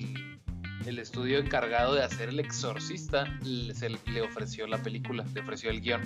el 0.85 0.99
estudio 0.99 1.39
encargado 1.39 1.93
de 1.95 2.03
hacer 2.03 2.29
El 2.29 2.39
Exorcista 2.39 3.25
le, 3.43 3.73
se 3.75 3.89
le 3.89 4.21
ofreció 4.21 4.67
la 4.67 4.77
película, 4.77 5.25
le 5.33 5.41
ofreció 5.41 5.69
el 5.69 5.81
guion. 5.81 6.01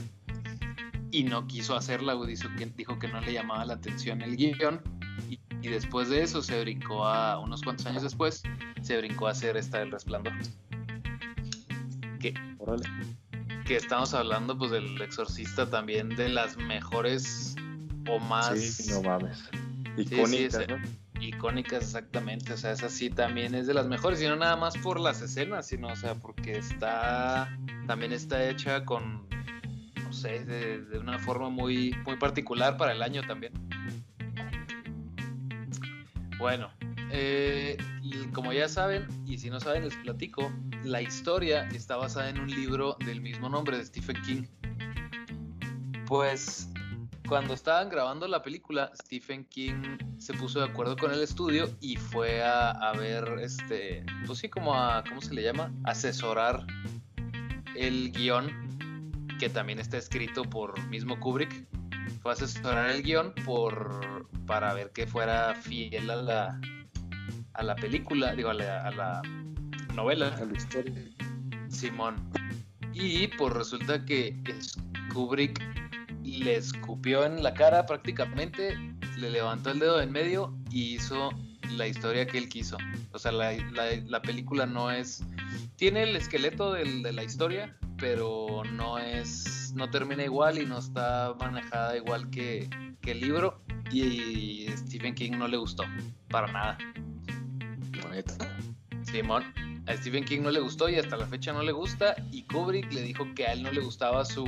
Y 1.12 1.24
no 1.24 1.48
quiso 1.48 1.76
hacerla, 1.76 2.16
dijo 2.26 2.50
que, 2.58 2.66
dijo 2.66 3.00
que 3.00 3.08
no 3.08 3.22
le 3.22 3.34
llamaba 3.34 3.64
la 3.66 3.76
atención 3.76 4.22
el 4.22 4.36
guion. 4.36 4.82
Y, 5.30 5.40
y 5.62 5.68
después 5.70 6.10
de 6.10 6.24
eso 6.24 6.42
se 6.42 6.60
brincó 6.62 7.06
a, 7.06 7.40
unos 7.40 7.62
cuantos 7.62 7.86
años 7.86 8.04
después, 8.04 8.44
se 8.82 8.98
brincó 8.98 9.28
a 9.28 9.32
hacer 9.32 9.56
esta 9.58 9.80
del 9.80 9.92
resplandor. 9.92 10.34
Que, 12.20 12.34
Órale. 12.60 12.84
que 13.66 13.76
estamos 13.78 14.14
hablando 14.14 14.58
pues 14.58 14.72
del 14.72 15.02
exorcista 15.02 15.70
también 15.70 16.10
de 16.10 16.30
las 16.30 16.58
mejores 16.58 17.56
o 18.10 18.20
más 18.20 18.60
Sí, 18.60 18.92
no 18.92 19.02
mames. 19.04 19.50
sí, 19.96 20.02
Icónicas, 20.02 20.56
ese- 20.56 20.68
¿no? 20.68 20.78
Icónicas 21.30 21.84
exactamente, 21.84 22.54
o 22.54 22.58
sea, 22.58 22.72
esa 22.72 22.90
sí 22.90 23.10
también 23.10 23.56
es 23.56 23.68
de 23.68 23.74
las 23.74 23.88
mejores, 23.88 24.22
y 24.22 24.28
no 24.28 24.36
nada 24.36 24.56
más 24.56 24.78
por 24.78 25.00
las 25.00 25.22
escenas, 25.22 25.68
sino, 25.68 25.88
o 25.88 25.96
sea, 25.96 26.16
porque 26.16 26.58
está, 26.58 27.58
también 27.88 28.12
está 28.12 28.50
hecha 28.50 28.86
con, 28.86 29.28
no 30.04 30.14
sé, 30.14 30.46
de, 30.46 30.82
de 30.82 31.00
una 31.00 31.20
forma 31.20 31.50
muy, 31.50 31.96
muy 32.06 32.18
particular 32.18 32.78
para 32.78 32.92
el 32.92 33.02
año 33.02 33.22
también. 33.28 33.54
Bueno, 36.38 36.70
eh, 37.12 37.78
como 38.34 38.52
ya 38.52 38.68
saben, 38.68 39.08
y 39.26 39.38
si 39.38 39.50
no 39.50 39.60
saben 39.60 39.84
les 39.86 39.96
platico, 39.96 40.52
la 40.84 41.02
historia 41.02 41.68
está 41.70 41.96
basada 41.96 42.30
en 42.30 42.40
un 42.40 42.50
libro 42.50 42.98
del 43.06 43.22
mismo 43.22 43.50
nombre 43.50 43.78
de 43.78 43.86
Stephen 43.86 44.22
King. 44.22 44.44
Pues 46.06 46.70
cuando 47.28 47.54
estaban 47.54 47.90
grabando 47.90 48.28
la 48.28 48.42
película, 48.42 48.92
Stephen 49.02 49.46
King 49.46 49.98
se 50.18 50.34
puso 50.34 50.60
de 50.60 50.66
acuerdo 50.66 50.96
con 50.96 51.12
el 51.12 51.22
estudio 51.22 51.70
y 51.82 51.96
fue 51.98 52.44
a, 52.44 52.72
a 52.72 52.94
ver, 52.94 53.38
este, 53.42 54.06
pues 54.26 54.40
sí, 54.40 54.50
como 54.50 54.74
a, 54.76 55.04
¿cómo 55.08 55.22
se 55.22 55.34
le 55.34 55.44
llama? 55.44 55.72
Asesorar 55.84 56.66
el 57.76 58.12
guion, 58.12 58.50
que 59.40 59.50
también 59.50 59.80
está 59.80 59.98
escrito 59.98 60.44
por 60.44 60.82
mismo 60.88 61.20
Kubrick. 61.20 61.68
Fue 62.22 62.32
a 62.32 62.34
asesorar 62.34 62.90
el 62.90 63.04
guion 63.04 63.34
por, 63.46 64.28
para 64.46 64.74
ver 64.74 64.92
que 64.92 65.06
fuera 65.08 65.54
fiel 65.56 66.10
a 66.10 66.16
la, 66.16 66.62
a 67.54 67.64
la 67.64 67.76
película, 67.76 68.34
digo, 68.34 68.50
a 68.50 68.54
la, 68.54 68.88
a 68.88 68.92
la 68.92 69.22
novela. 69.94 70.36
A 70.40 70.46
la 70.46 70.54
historia. 70.58 70.94
Simón. 71.70 72.16
Y 72.94 73.28
pues 73.28 73.54
resulta 73.54 74.04
que 74.06 74.38
es- 74.46 74.78
Kubrick 75.14 75.62
le 76.26 76.56
escupió 76.58 77.26
en 77.26 77.42
la 77.44 77.54
cara 77.54 77.86
prácticamente, 77.86 78.78
le 79.18 79.30
levantó 79.30 79.72
el 79.72 79.80
dedo 79.80 80.02
en 80.02 80.12
medio 80.12 80.58
y 80.72 80.96
hizo 80.96 81.30
la 81.78 81.88
historia 81.88 82.26
que 82.26 82.38
él 82.38 82.50
quiso. 82.50 82.78
O 83.12 83.20
sea, 83.20 83.32
la, 83.32 83.54
la- 83.54 83.96
la 84.06 84.22
película 84.22 84.66
no 84.66 84.92
es... 84.92 85.24
Tiene 85.78 86.04
el 86.04 86.16
esqueleto 86.16 86.74
del- 86.74 87.04
de 87.04 87.12
la 87.14 87.24
historia, 87.24 87.76
pero 87.98 88.64
no 88.74 88.98
es... 88.98 89.74
No 89.76 89.90
termina 89.90 90.24
igual 90.24 90.58
y 90.62 90.66
no 90.66 90.78
está 90.80 91.34
manejada 91.40 91.98
igual 91.98 92.30
que, 92.30 92.70
que 93.02 93.12
el 93.12 93.22
libro. 93.22 93.62
Y 93.92 94.66
Stephen 94.78 95.14
King 95.16 95.32
no 95.38 95.48
le 95.48 95.58
gustó, 95.58 95.84
para 96.30 96.52
nada. 96.52 96.78
Neta. 98.12 98.36
Simón. 99.16 99.46
A 99.88 99.96
Stephen 99.96 100.26
King 100.26 100.42
no 100.42 100.52
le 100.52 100.60
gustó 100.60 100.90
y 100.90 100.96
hasta 100.96 101.16
la 101.16 101.26
fecha 101.26 101.54
no 101.54 101.64
le 101.64 101.72
gusta. 101.72 102.16
Y 102.32 102.44
Kubrick 102.44 102.92
le 102.92 103.02
dijo 103.02 103.26
que 103.34 103.46
a 103.46 103.54
él 103.54 103.64
no 103.64 103.72
le 103.72 103.80
gustaba 103.80 104.26
su, 104.26 104.46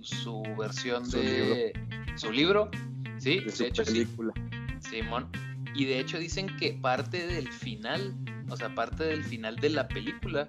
su 0.00 0.42
versión 0.58 1.04
Su 1.04 1.18
de 1.18 1.72
su 2.14 2.32
libro. 2.32 2.70
Sí, 3.18 3.40
De 3.40 3.44
de, 3.46 3.50
su 3.50 3.64
hecho 3.64 3.84
sí. 3.84 3.92
película. 3.92 4.32
Simón. 4.80 5.28
Y 5.74 5.84
de 5.84 6.00
hecho 6.00 6.18
dicen 6.18 6.46
que 6.56 6.72
parte 6.72 7.26
del 7.26 7.52
final, 7.52 8.14
o 8.48 8.56
sea, 8.56 8.74
parte 8.74 9.04
del 9.04 9.22
final 9.22 9.56
de 9.56 9.70
la 9.70 9.86
película 9.86 10.48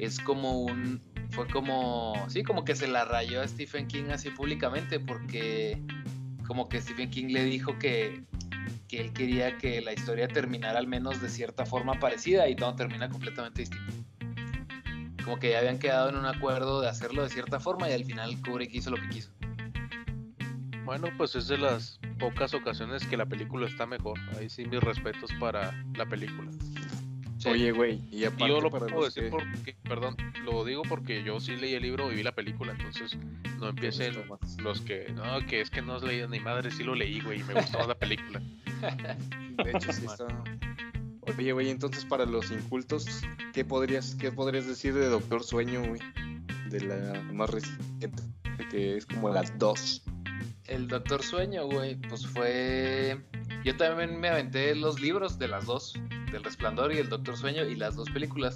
es 0.00 0.18
como 0.18 0.62
un. 0.62 1.00
Fue 1.30 1.46
como. 1.46 2.14
Sí, 2.28 2.42
como 2.42 2.64
que 2.64 2.74
se 2.74 2.88
la 2.88 3.04
rayó 3.04 3.42
a 3.42 3.46
Stephen 3.46 3.86
King 3.86 4.06
así 4.10 4.30
públicamente 4.30 4.98
porque. 4.98 5.80
Como 6.48 6.68
que 6.68 6.80
Stephen 6.80 7.10
King 7.10 7.28
le 7.28 7.44
dijo 7.44 7.78
que, 7.78 8.22
que 8.88 9.00
él 9.00 9.12
quería 9.12 9.58
que 9.58 9.80
la 9.80 9.92
historia 9.92 10.28
terminara 10.28 10.78
al 10.78 10.86
menos 10.86 11.20
de 11.20 11.28
cierta 11.28 11.64
forma 11.66 11.98
parecida 11.98 12.48
y 12.48 12.56
todo 12.56 12.74
termina 12.74 13.08
completamente 13.08 13.62
distinto. 13.62 13.92
Como 15.24 15.38
que 15.38 15.50
ya 15.50 15.58
habían 15.60 15.78
quedado 15.78 16.10
en 16.10 16.16
un 16.16 16.26
acuerdo 16.26 16.80
de 16.82 16.88
hacerlo 16.88 17.22
de 17.22 17.30
cierta 17.30 17.58
forma 17.60 17.88
y 17.88 17.92
al 17.94 18.04
final 18.04 18.36
Kubrick 18.42 18.74
hizo 18.74 18.90
lo 18.90 18.96
que 18.98 19.08
quiso. 19.08 19.30
Bueno, 20.84 21.08
pues 21.16 21.34
es 21.34 21.48
de 21.48 21.56
las 21.56 21.98
pocas 22.18 22.52
ocasiones 22.52 23.06
que 23.06 23.16
la 23.16 23.24
película 23.24 23.66
está 23.66 23.86
mejor. 23.86 24.18
Ahí 24.38 24.50
sí 24.50 24.66
mis 24.66 24.80
respetos 24.80 25.30
para 25.40 25.72
la 25.96 26.04
película. 26.06 26.50
Sí. 27.38 27.48
Oye, 27.48 27.72
güey, 27.72 28.00
y 28.10 28.18
Y 28.18 28.24
aparte 28.26 28.48
yo 28.48 28.60
lo 28.60 28.70
para 28.70 28.86
puedo 28.86 29.04
decir 29.06 29.24
que- 29.24 29.30
porque, 29.30 29.76
perdón, 29.82 30.16
lo 30.44 30.64
digo 30.64 30.82
porque 30.88 31.22
yo 31.24 31.40
sí 31.40 31.56
leí 31.56 31.74
el 31.74 31.82
libro 31.82 32.12
y 32.12 32.16
vi 32.16 32.22
la 32.22 32.32
película, 32.32 32.72
entonces 32.72 33.16
no 33.58 33.68
empiecen 33.70 34.14
los 34.62 34.80
que, 34.82 35.10
no, 35.14 35.44
que 35.46 35.60
es 35.62 35.68
que 35.70 35.82
no 35.82 35.94
has 35.94 36.02
leído 36.02 36.28
ni 36.28 36.40
madre, 36.40 36.70
sí 36.70 36.84
lo 36.84 36.94
leí, 36.94 37.20
güey, 37.20 37.40
y 37.40 37.44
me 37.44 37.54
gustó 37.54 37.78
más 37.78 37.88
la 37.88 37.98
película. 37.98 38.40
De 39.64 39.70
hecho, 39.70 39.92
sí 39.92 40.06
está. 40.06 40.26
Oye, 41.26 41.52
güey, 41.52 41.70
entonces 41.70 42.04
para 42.04 42.26
los 42.26 42.50
incultos, 42.50 43.22
¿qué 43.52 43.64
podrías, 43.64 44.14
qué 44.16 44.30
podrías 44.30 44.66
decir 44.66 44.94
de 44.94 45.08
Doctor 45.08 45.42
Sueño, 45.42 45.82
güey? 45.86 46.00
De 46.68 46.80
la 46.80 47.22
más 47.32 47.50
reciente, 47.50 48.22
que 48.70 48.96
es 48.98 49.06
como 49.06 49.30
las 49.30 49.56
dos. 49.58 50.02
El 50.66 50.88
Doctor 50.88 51.22
Sueño, 51.22 51.66
güey, 51.66 51.96
pues 51.96 52.26
fue. 52.26 53.20
Yo 53.64 53.76
también 53.76 54.20
me 54.20 54.28
aventé 54.28 54.74
los 54.74 55.00
libros 55.00 55.38
de 55.38 55.48
las 55.48 55.66
dos, 55.66 55.94
del 56.30 56.44
Resplandor 56.44 56.92
y 56.92 56.98
el 56.98 57.08
Doctor 57.08 57.36
Sueño, 57.36 57.64
y 57.64 57.74
las 57.74 57.96
dos 57.96 58.10
películas. 58.10 58.54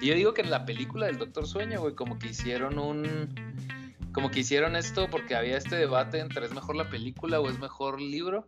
Y 0.00 0.06
yo 0.06 0.14
digo 0.14 0.34
que 0.34 0.42
en 0.42 0.50
la 0.50 0.64
película 0.64 1.06
del 1.06 1.18
Doctor 1.18 1.46
Sueño, 1.46 1.80
güey, 1.80 1.94
como 1.94 2.18
que 2.18 2.28
hicieron 2.28 2.78
un. 2.78 3.34
Como 4.12 4.30
que 4.30 4.40
hicieron 4.40 4.76
esto 4.76 5.08
porque 5.10 5.34
había 5.34 5.56
este 5.56 5.74
debate 5.74 6.20
entre 6.20 6.46
es 6.46 6.52
mejor 6.52 6.76
la 6.76 6.88
película 6.88 7.40
o 7.40 7.48
es 7.48 7.58
mejor 7.58 7.98
el 7.98 8.10
libro. 8.10 8.46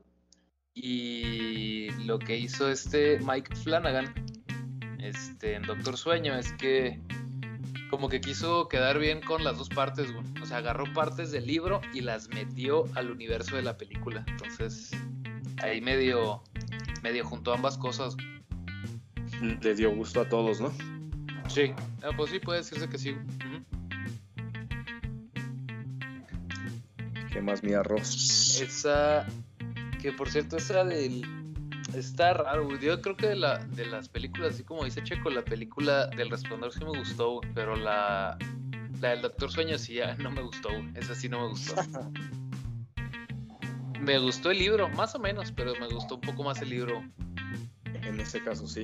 Y 0.78 1.88
lo 2.04 2.18
que 2.18 2.36
hizo 2.36 2.70
este 2.70 3.18
Mike 3.20 3.56
Flanagan, 3.56 4.12
este, 4.98 5.54
en 5.54 5.62
Doctor 5.62 5.96
Sueño, 5.96 6.34
es 6.36 6.52
que 6.52 7.00
como 7.88 8.10
que 8.10 8.20
quiso 8.20 8.68
quedar 8.68 8.98
bien 8.98 9.22
con 9.22 9.42
las 9.42 9.56
dos 9.56 9.70
partes, 9.70 10.12
güey. 10.12 10.24
O 10.42 10.44
sea, 10.44 10.58
agarró 10.58 10.84
partes 10.92 11.32
del 11.32 11.46
libro 11.46 11.80
y 11.94 12.02
las 12.02 12.28
metió 12.28 12.84
al 12.94 13.10
universo 13.10 13.56
de 13.56 13.62
la 13.62 13.78
película. 13.78 14.22
Entonces, 14.28 14.90
ahí 15.62 15.80
medio, 15.80 16.42
medio 17.02 17.24
juntó 17.24 17.54
ambas 17.54 17.78
cosas. 17.78 18.14
Le 19.40 19.74
dio 19.74 19.94
gusto 19.94 20.20
a 20.20 20.28
todos, 20.28 20.60
¿no? 20.60 20.74
Sí. 21.48 21.72
Ah, 22.02 22.10
pues 22.14 22.30
sí, 22.30 22.38
puede 22.38 22.58
decirse 22.58 22.86
que 22.86 22.98
sí. 22.98 23.12
Ujú. 23.12 23.64
¿Qué 27.32 27.40
más, 27.40 27.62
mi 27.62 27.72
arroz? 27.72 28.60
Esa, 28.60 29.26
que 30.06 30.12
por 30.12 30.30
cierto, 30.30 30.56
esa 30.56 30.84
del... 30.84 31.26
Está 31.92 32.34
raro, 32.34 32.66
güey. 32.66 32.78
Yo 32.78 33.02
creo 33.02 33.16
que 33.16 33.26
de, 33.26 33.34
la, 33.34 33.58
de 33.58 33.86
las 33.86 34.08
películas, 34.08 34.54
así 34.54 34.62
como 34.62 34.84
dice 34.84 35.02
Checo, 35.02 35.30
la 35.30 35.44
película 35.44 36.06
del 36.06 36.30
Resplandor 36.30 36.72
sí 36.72 36.78
me 36.84 36.96
gustó, 36.96 37.32
güey, 37.32 37.50
pero 37.54 37.74
la, 37.74 38.38
la 39.00 39.10
del 39.10 39.22
Doctor 39.22 39.50
Sueño 39.50 39.76
sí 39.78 39.94
ya 39.94 40.14
no 40.14 40.30
me 40.30 40.42
gustó, 40.42 40.68
güey. 40.68 40.92
Esa 40.94 41.16
sí 41.16 41.28
no 41.28 41.40
me 41.40 41.48
gustó. 41.48 41.74
me 44.00 44.16
gustó 44.20 44.52
el 44.52 44.60
libro, 44.60 44.88
más 44.90 45.12
o 45.16 45.18
menos, 45.18 45.50
pero 45.50 45.72
me 45.80 45.88
gustó 45.88 46.14
un 46.14 46.20
poco 46.20 46.44
más 46.44 46.62
el 46.62 46.70
libro. 46.70 47.02
En 48.02 48.20
ese 48.20 48.40
caso, 48.44 48.68
sí. 48.68 48.82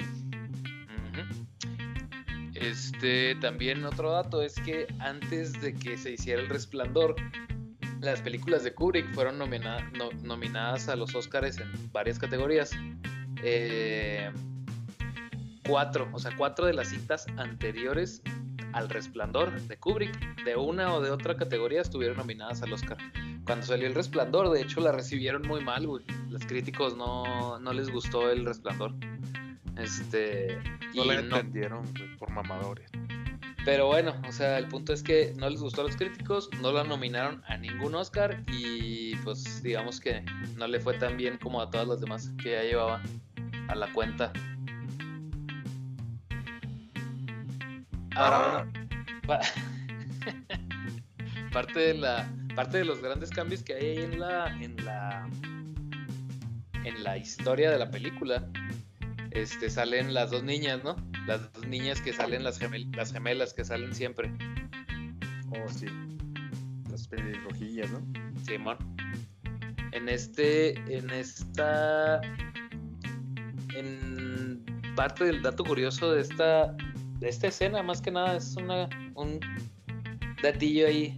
Este, 2.54 3.36
también 3.36 3.84
otro 3.84 4.10
dato 4.10 4.42
es 4.42 4.56
que 4.56 4.88
antes 4.98 5.52
de 5.60 5.72
que 5.72 5.96
se 5.96 6.14
hiciera 6.14 6.42
El 6.42 6.48
Resplandor, 6.48 7.14
las 8.02 8.20
películas 8.20 8.62
de 8.64 8.74
Kubrick 8.74 9.12
fueron 9.14 9.38
nomina- 9.38 9.90
no- 9.96 10.10
nominadas 10.22 10.88
a 10.88 10.96
los 10.96 11.14
Oscars 11.14 11.58
en 11.58 11.70
varias 11.92 12.18
categorías. 12.18 12.70
Eh, 13.42 14.30
cuatro, 15.66 16.08
o 16.12 16.18
sea, 16.18 16.32
cuatro 16.36 16.66
de 16.66 16.74
las 16.74 16.88
citas 16.88 17.26
anteriores 17.36 18.22
al 18.72 18.88
Resplandor 18.88 19.60
de 19.62 19.76
Kubrick, 19.76 20.44
de 20.44 20.56
una 20.56 20.94
o 20.94 21.00
de 21.00 21.10
otra 21.10 21.36
categoría, 21.36 21.80
estuvieron 21.82 22.16
nominadas 22.16 22.62
al 22.62 22.72
Oscar. 22.72 22.96
Cuando 23.44 23.66
salió 23.66 23.86
El 23.86 23.94
Resplandor, 23.94 24.50
de 24.50 24.62
hecho, 24.62 24.80
la 24.80 24.92
recibieron 24.92 25.42
muy 25.42 25.62
mal, 25.64 25.86
güey. 25.86 26.04
Los 26.30 26.44
críticos 26.46 26.96
no, 26.96 27.58
no 27.58 27.72
les 27.72 27.90
gustó 27.90 28.30
El 28.30 28.44
Resplandor. 28.46 28.94
Este. 29.78 30.58
No 30.94 31.04
y 31.04 31.08
la 31.08 31.14
entendieron, 31.14 31.84
güey, 31.96 32.16
por 32.18 32.30
mamadores. 32.30 32.90
Pero 33.64 33.86
bueno, 33.86 34.14
o 34.28 34.32
sea, 34.32 34.58
el 34.58 34.66
punto 34.68 34.92
es 34.92 35.02
que 35.02 35.32
no 35.36 35.48
les 35.48 35.60
gustó 35.60 35.82
a 35.82 35.84
los 35.84 35.96
críticos, 35.96 36.48
no 36.60 36.72
la 36.72 36.84
nominaron 36.84 37.42
a 37.46 37.56
ningún 37.56 37.94
Oscar 37.94 38.42
y 38.48 39.14
pues 39.16 39.62
digamos 39.62 40.00
que 40.00 40.24
no 40.56 40.66
le 40.66 40.80
fue 40.80 40.94
tan 40.94 41.16
bien 41.16 41.38
como 41.38 41.60
a 41.60 41.70
todas 41.70 41.86
las 41.86 42.00
demás 42.00 42.30
que 42.42 42.52
ya 42.52 42.62
llevaba 42.62 43.02
a 43.68 43.74
la 43.74 43.92
cuenta. 43.92 44.32
Ahora, 48.14 48.64
bueno, 48.64 48.72
pa- 49.26 49.40
parte 51.52 51.80
de 51.80 51.94
la 51.94 52.28
parte 52.54 52.78
de 52.78 52.84
los 52.84 53.00
grandes 53.00 53.30
cambios 53.30 53.62
que 53.62 53.74
hay 53.74 53.86
ahí 53.86 53.98
en 54.04 54.20
la 54.20 54.46
en 54.60 54.84
la 54.84 55.28
en 56.84 57.02
la 57.04 57.16
historia 57.16 57.70
de 57.70 57.78
la 57.78 57.90
película 57.90 58.46
este 59.34 59.70
salen 59.70 60.14
las 60.14 60.30
dos 60.30 60.42
niñas, 60.42 60.82
¿no? 60.84 60.96
Las 61.26 61.52
dos 61.52 61.66
niñas 61.66 62.00
que 62.00 62.12
salen, 62.12 62.44
las, 62.44 62.60
gemel- 62.60 62.94
las 62.94 63.12
gemelas 63.12 63.54
que 63.54 63.64
salen 63.64 63.94
siempre. 63.94 64.32
Oh, 65.50 65.68
sí. 65.68 65.86
Las 66.90 67.08
pelirrojillas, 67.08 67.90
¿no? 67.90 68.00
Simón. 68.44 68.76
En 69.92 70.08
este, 70.08 70.70
en 70.94 71.10
esta, 71.10 72.20
en 73.74 74.64
parte 74.96 75.24
del 75.24 75.42
dato 75.42 75.64
curioso 75.64 76.12
de 76.12 76.22
esta, 76.22 76.74
de 77.18 77.28
esta 77.28 77.48
escena, 77.48 77.82
más 77.82 78.00
que 78.00 78.10
nada 78.10 78.36
es 78.36 78.56
una, 78.56 78.88
un 79.14 79.38
datillo 80.42 80.86
ahí, 80.86 81.16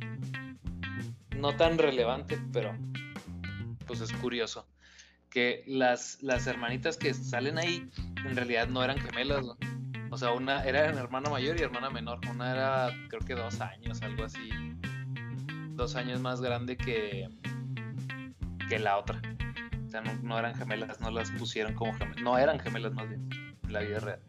no 1.36 1.56
tan 1.56 1.78
relevante, 1.78 2.38
pero 2.52 2.76
pues 3.86 4.00
es 4.00 4.12
curioso. 4.14 4.66
Que 5.34 5.64
las, 5.66 6.22
las 6.22 6.46
hermanitas 6.46 6.96
que 6.96 7.12
salen 7.12 7.58
ahí 7.58 7.90
en 8.24 8.36
realidad 8.36 8.68
no 8.68 8.84
eran 8.84 8.98
gemelas. 8.98 9.44
O 10.10 10.16
sea, 10.16 10.30
una 10.30 10.62
era 10.62 10.86
hermana 10.86 11.28
mayor 11.28 11.58
y 11.58 11.62
hermana 11.62 11.90
menor. 11.90 12.20
Una 12.30 12.52
era, 12.52 12.90
creo 13.08 13.20
que 13.20 13.34
dos 13.34 13.60
años, 13.60 14.00
algo 14.02 14.22
así. 14.22 14.48
Dos 15.70 15.96
años 15.96 16.20
más 16.20 16.40
grande 16.40 16.76
que, 16.76 17.28
que 18.68 18.78
la 18.78 18.96
otra. 18.96 19.20
O 19.84 19.90
sea, 19.90 20.02
no, 20.02 20.14
no 20.22 20.38
eran 20.38 20.54
gemelas, 20.54 21.00
no 21.00 21.10
las 21.10 21.32
pusieron 21.32 21.74
como 21.74 21.92
gemelas. 21.94 22.22
No 22.22 22.38
eran 22.38 22.60
gemelas 22.60 22.94
más 22.94 23.08
bien, 23.08 23.28
en 23.64 23.72
la 23.72 23.80
vida 23.80 23.98
real. 23.98 24.20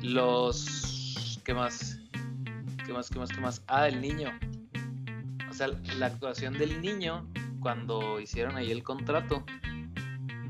Los... 0.00 1.38
¿Qué 1.44 1.52
más? 1.52 2.00
¿Qué 2.86 2.94
más? 2.94 3.10
¿Qué 3.10 3.18
más? 3.18 3.30
¿Qué 3.30 3.40
más? 3.40 3.62
Ah, 3.66 3.88
el 3.88 4.00
niño. 4.00 4.30
O 5.50 5.52
sea, 5.52 5.68
la 5.98 6.06
actuación 6.06 6.54
del 6.54 6.80
niño 6.80 7.28
cuando 7.60 8.20
hicieron 8.20 8.56
ahí 8.56 8.70
el 8.70 8.82
contrato, 8.82 9.44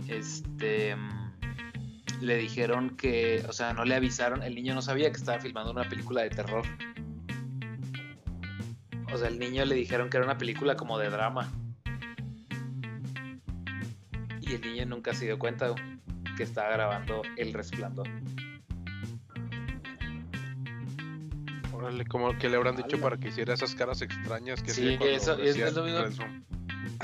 este 0.09 0.97
le 2.21 2.37
dijeron 2.37 2.91
que, 2.97 3.45
o 3.49 3.53
sea, 3.53 3.73
no 3.73 3.85
le 3.85 3.95
avisaron, 3.95 4.43
el 4.43 4.55
niño 4.55 4.75
no 4.75 4.83
sabía 4.83 5.11
que 5.11 5.17
estaba 5.17 5.41
filmando 5.41 5.71
una 5.73 5.89
película 5.89 6.23
de 6.23 6.31
terror. 6.31 6.65
O 9.13 9.17
sea, 9.19 9.29
el 9.29 9.39
niño 9.39 9.65
le 9.65 9.75
dijeron 9.75 10.11
que 10.11 10.19
era 10.19 10.27
una 10.27 10.37
película 10.39 10.77
como 10.77 10.99
de 10.99 11.09
drama. 11.11 11.51
Y 14.41 14.53
el 14.55 14.61
niño 14.61 14.87
nunca 14.87 15.15
se 15.15 15.25
dio 15.27 15.39
cuenta 15.39 15.75
que 16.37 16.43
estaba 16.43 16.71
grabando 16.71 17.23
El 17.37 17.53
Resplandor. 17.55 18.07
Órale, 21.73 22.05
como 22.05 22.37
que 22.37 22.49
le 22.51 22.57
habrán 22.57 22.77
dicho 22.77 23.01
para 23.01 23.17
que 23.17 23.29
hiciera 23.29 23.55
esas 23.55 23.75
caras 23.75 24.03
extrañas 24.03 24.63
que 24.63 24.71
Sí, 24.73 24.99
eso- 25.01 25.39
es- 25.39 25.57
es 25.57 25.75
lo 25.75 25.85
mismo. 25.85 26.25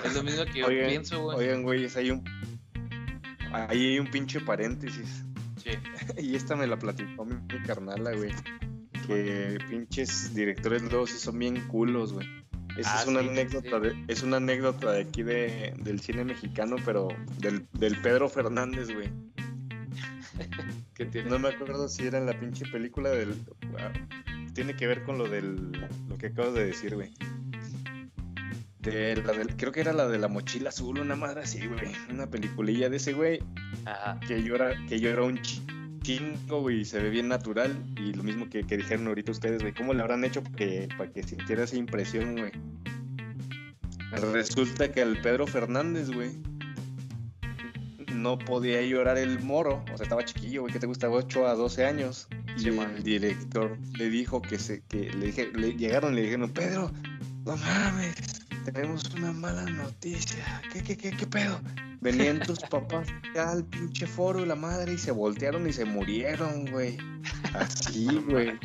Es 0.04 0.14
lo 0.14 0.22
mismo 0.22 0.44
que 0.44 0.58
yo 0.60 0.66
Oigan, 0.66 0.88
pienso, 0.88 1.22
güey. 1.22 1.38
Oigan, 1.38 1.62
güey, 1.62 1.88
hay 1.94 2.10
un. 2.10 2.24
Ahí 3.52 3.92
hay 3.92 3.98
un 3.98 4.10
pinche 4.10 4.40
paréntesis. 4.40 5.24
Sí. 5.62 5.70
Y 6.18 6.36
esta 6.36 6.54
me 6.56 6.66
la 6.66 6.78
platicó 6.78 7.24
mi, 7.24 7.34
mi 7.34 7.62
carnala, 7.64 8.12
güey. 8.12 8.30
Que 9.06 9.58
pinches 9.68 10.34
directores 10.34 10.82
luego 10.82 11.06
sí 11.06 11.18
son 11.18 11.38
bien 11.38 11.66
culos, 11.68 12.12
güey. 12.12 12.26
Esa 12.76 12.98
Ah, 12.98 13.02
es 13.02 13.08
una 13.08 13.20
sí, 13.22 13.28
anécdota 13.28 13.80
sí. 13.80 13.86
de, 13.88 14.04
es 14.08 14.22
una 14.22 14.36
anécdota 14.36 14.92
de 14.92 15.00
aquí 15.02 15.22
de, 15.22 15.74
del 15.78 16.00
cine 16.00 16.24
mexicano, 16.24 16.76
pero 16.84 17.08
del, 17.38 17.66
del 17.72 17.96
Pedro 18.02 18.28
Fernández, 18.28 18.92
güey. 18.92 19.08
¿Qué 20.94 21.06
tiene? 21.06 21.30
No 21.30 21.38
me 21.38 21.48
acuerdo 21.48 21.88
si 21.88 22.06
era 22.06 22.18
en 22.18 22.26
la 22.26 22.38
pinche 22.38 22.66
película 22.66 23.10
del. 23.10 23.34
ah, 23.78 23.92
Tiene 24.54 24.74
que 24.76 24.86
ver 24.86 25.04
con 25.04 25.18
lo 25.18 25.28
del. 25.28 25.72
lo 26.08 26.18
que 26.18 26.26
acabas 26.28 26.54
de 26.54 26.66
decir, 26.66 26.94
güey. 26.94 27.12
La 28.92 29.32
del- 29.32 29.56
creo 29.56 29.72
que 29.72 29.80
era 29.80 29.92
la 29.92 30.06
de 30.08 30.18
la 30.18 30.28
mochila 30.28 30.68
azul, 30.70 30.98
una 31.00 31.16
madre 31.16 31.40
así, 31.42 31.66
güey. 31.66 31.92
Una 32.10 32.28
peliculilla 32.28 32.88
de 32.88 32.96
ese 32.98 33.12
güey 33.12 33.40
Ajá. 33.84 34.18
que 34.26 34.42
yo 34.42 34.54
era, 34.54 34.74
que 34.88 35.00
yo 35.00 35.10
era 35.10 35.22
un 35.22 35.40
chi- 35.42 35.62
chingo, 36.02 36.60
güey, 36.60 36.80
y 36.80 36.84
se 36.84 37.00
ve 37.00 37.10
bien 37.10 37.28
natural. 37.28 37.76
Y 37.96 38.12
lo 38.12 38.22
mismo 38.22 38.48
que, 38.48 38.64
que 38.64 38.76
dijeron 38.76 39.06
ahorita 39.08 39.32
ustedes, 39.32 39.60
güey, 39.62 39.74
¿cómo 39.74 39.92
le 39.94 40.02
habrán 40.02 40.24
hecho 40.24 40.42
para 40.42 40.54
que, 40.56 40.88
para 40.96 41.10
que 41.12 41.22
sintiera 41.24 41.64
esa 41.64 41.76
impresión, 41.76 42.36
güey? 42.36 42.52
Resulta 44.32 44.92
que 44.92 45.02
al 45.02 45.20
Pedro 45.20 45.46
Fernández, 45.46 46.10
güey, 46.10 46.30
no 48.14 48.38
podía 48.38 48.80
llorar 48.82 49.18
el 49.18 49.40
moro, 49.40 49.84
o 49.92 49.96
sea, 49.96 50.04
estaba 50.04 50.24
chiquillo, 50.24 50.62
güey, 50.62 50.72
que 50.72 50.78
te 50.78 50.86
gusta 50.86 51.10
8 51.10 51.46
a 51.46 51.54
12 51.54 51.84
años. 51.84 52.28
Y 52.56 52.68
el 52.68 53.02
director 53.02 53.76
le 53.98 54.08
dijo 54.08 54.40
que 54.40 54.58
se, 54.58 54.82
que 54.84 55.10
le, 55.12 55.26
dije, 55.26 55.50
le 55.54 55.74
llegaron 55.76 56.12
y 56.14 56.16
le 56.16 56.22
dijeron, 56.22 56.50
Pedro, 56.52 56.90
no 57.44 57.56
mames, 57.56 58.45
tenemos 58.72 59.04
una 59.14 59.32
mala 59.32 59.64
noticia. 59.64 60.60
¿Qué, 60.72 60.82
qué, 60.82 60.96
qué, 60.96 61.12
qué 61.12 61.26
pedo? 61.26 61.60
Venían 62.00 62.40
tus 62.40 62.58
papás 62.70 63.06
al 63.38 63.64
pinche 63.64 64.08
foro 64.08 64.42
y 64.42 64.46
la 64.46 64.56
madre 64.56 64.94
y 64.94 64.98
se 64.98 65.12
voltearon 65.12 65.68
y 65.68 65.72
se 65.72 65.84
murieron, 65.84 66.66
güey. 66.66 66.98
Así, 67.54 68.06
güey. 68.28 68.58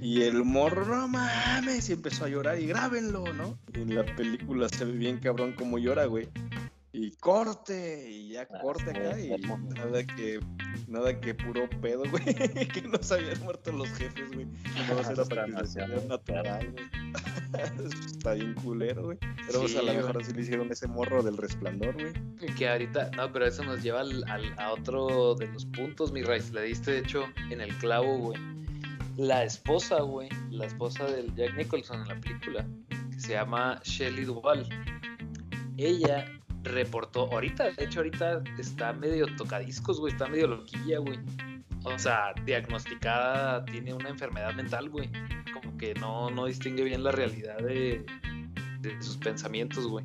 Y 0.00 0.22
el 0.22 0.44
morro, 0.44 0.84
no 0.86 1.06
mames, 1.06 1.88
y 1.90 1.92
empezó 1.92 2.24
a 2.24 2.28
llorar 2.28 2.58
y 2.58 2.66
grábenlo, 2.66 3.32
¿no? 3.32 3.58
Y 3.74 3.82
en 3.82 3.94
la 3.94 4.04
película 4.16 4.68
se 4.68 4.86
ve 4.86 4.92
bien 4.92 5.18
cabrón 5.18 5.52
como 5.52 5.78
llora, 5.78 6.06
güey. 6.06 6.28
Y 6.94 7.10
corte, 7.12 8.10
y 8.10 8.28
ya 8.32 8.42
Ah, 8.42 8.58
corte 8.60 8.90
acá, 8.90 9.18
y 9.18 9.30
nada 9.74 10.04
que, 10.06 10.40
nada 10.88 11.18
que 11.18 11.34
puro 11.34 11.68
pedo, 11.80 12.02
güey. 12.10 12.22
que 12.68 12.82
no 12.82 13.02
se 13.02 13.14
habían 13.14 13.40
muerto 13.40 13.72
los 13.72 13.88
jefes, 13.90 14.30
güey. 14.34 14.44
No 14.46 14.98
era 14.98 15.00
Está 15.10 15.24
para 15.24 15.46
que 15.46 15.50
se 15.50 15.80
demasiado 15.80 15.98
sintiera 16.00 16.42
natural, 16.42 16.70
güey. 16.72 16.84
Está 18.06 18.34
bien 18.34 18.54
culero, 18.54 19.04
güey. 19.04 19.18
Pero 19.46 19.62
a 19.62 19.82
lo 19.82 19.94
mejor 19.94 20.22
así 20.22 20.32
le 20.34 20.42
hicieron 20.42 20.70
ese 20.70 20.86
morro 20.86 21.22
del 21.22 21.36
resplandor, 21.38 21.94
güey. 21.94 22.12
Que 22.56 22.68
ahorita, 22.68 23.10
no, 23.16 23.32
pero 23.32 23.46
eso 23.46 23.64
nos 23.64 23.82
lleva 23.82 24.00
al, 24.00 24.24
al- 24.28 24.58
a 24.58 24.72
otro 24.72 25.34
de 25.34 25.46
los 25.48 25.64
puntos, 25.66 26.12
mi 26.12 26.22
Rice. 26.22 26.52
Le 26.52 26.62
diste, 26.62 26.90
de 26.92 26.98
hecho, 26.98 27.24
en 27.50 27.60
el 27.62 27.74
clavo, 27.78 28.18
güey. 28.18 28.38
La 29.16 29.44
esposa, 29.44 30.00
güey, 30.02 30.28
la 30.50 30.66
esposa 30.66 31.04
del 31.06 31.34
Jack 31.34 31.54
Nicholson 31.56 32.02
en 32.02 32.08
la 32.08 32.20
película, 32.20 32.66
que 33.10 33.20
se 33.20 33.32
llama 33.32 33.80
Shelley 33.84 34.24
Duvall. 34.24 34.66
Ella 35.78 36.26
reportó, 36.62 37.30
ahorita, 37.32 37.70
de 37.72 37.84
hecho, 37.84 38.00
ahorita 38.00 38.42
está 38.58 38.92
medio 38.92 39.26
tocadiscos, 39.36 39.98
güey, 40.00 40.12
está 40.12 40.26
medio 40.26 40.48
loquilla, 40.48 40.98
güey. 40.98 41.18
O 41.84 41.98
sea, 41.98 42.32
diagnosticada, 42.44 43.64
tiene 43.64 43.92
una 43.92 44.08
enfermedad 44.08 44.54
mental, 44.54 44.88
güey. 44.88 45.10
Como 45.52 45.76
que 45.76 45.94
no, 45.94 46.30
no 46.30 46.46
distingue 46.46 46.84
bien 46.84 47.02
la 47.02 47.10
realidad 47.10 47.58
de, 47.58 48.04
de 48.80 49.02
sus 49.02 49.16
pensamientos, 49.16 49.86
güey. 49.86 50.04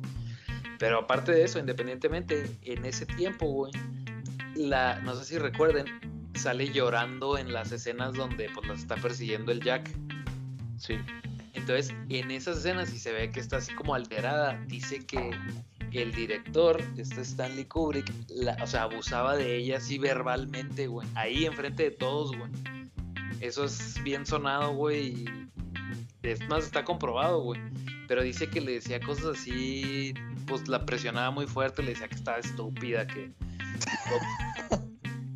Pero 0.78 0.98
aparte 0.98 1.32
de 1.32 1.44
eso, 1.44 1.58
independientemente, 1.58 2.50
en 2.62 2.84
ese 2.84 3.06
tiempo, 3.06 3.46
güey, 3.46 3.72
la, 4.54 5.00
no 5.00 5.14
sé 5.14 5.24
si 5.24 5.38
recuerden, 5.38 5.86
sale 6.34 6.72
llorando 6.72 7.38
en 7.38 7.52
las 7.52 7.72
escenas 7.72 8.14
donde 8.14 8.48
pues 8.54 8.66
las 8.68 8.80
está 8.80 8.96
persiguiendo 8.96 9.52
el 9.52 9.60
Jack. 9.60 9.90
Sí. 10.78 10.98
Entonces, 11.54 11.94
en 12.08 12.30
esas 12.30 12.58
escenas, 12.58 12.92
y 12.92 12.98
se 12.98 13.12
ve 13.12 13.30
que 13.30 13.40
está 13.40 13.56
así 13.56 13.74
como 13.74 13.94
alterada, 13.94 14.58
dice 14.66 15.04
que 15.04 15.30
el 15.92 16.12
director, 16.12 16.80
este 16.96 17.20
Stanley 17.22 17.64
Kubrick, 17.64 18.12
la- 18.28 18.56
o 18.62 18.66
sea, 18.66 18.82
abusaba 18.84 19.36
de 19.36 19.56
ella 19.56 19.78
así 19.78 19.98
verbalmente, 19.98 20.86
güey. 20.86 21.06
Ahí 21.14 21.44
enfrente 21.46 21.84
de 21.84 21.90
todos, 21.92 22.36
güey. 22.36 22.50
Eso 23.40 23.64
es 23.64 24.02
bien 24.02 24.26
sonado, 24.26 24.72
güey. 24.74 25.24
Es 26.22 26.46
más, 26.48 26.64
está 26.64 26.84
comprobado, 26.84 27.40
güey. 27.42 27.60
Pero 28.08 28.22
dice 28.22 28.48
que 28.48 28.60
le 28.60 28.72
decía 28.72 29.00
cosas 29.00 29.38
así, 29.38 30.14
pues 30.46 30.66
la 30.68 30.84
presionaba 30.86 31.30
muy 31.30 31.46
fuerte, 31.46 31.82
le 31.82 31.90
decía 31.90 32.08
que 32.08 32.14
estaba 32.16 32.38
estúpida, 32.38 33.06
que... 33.06 33.30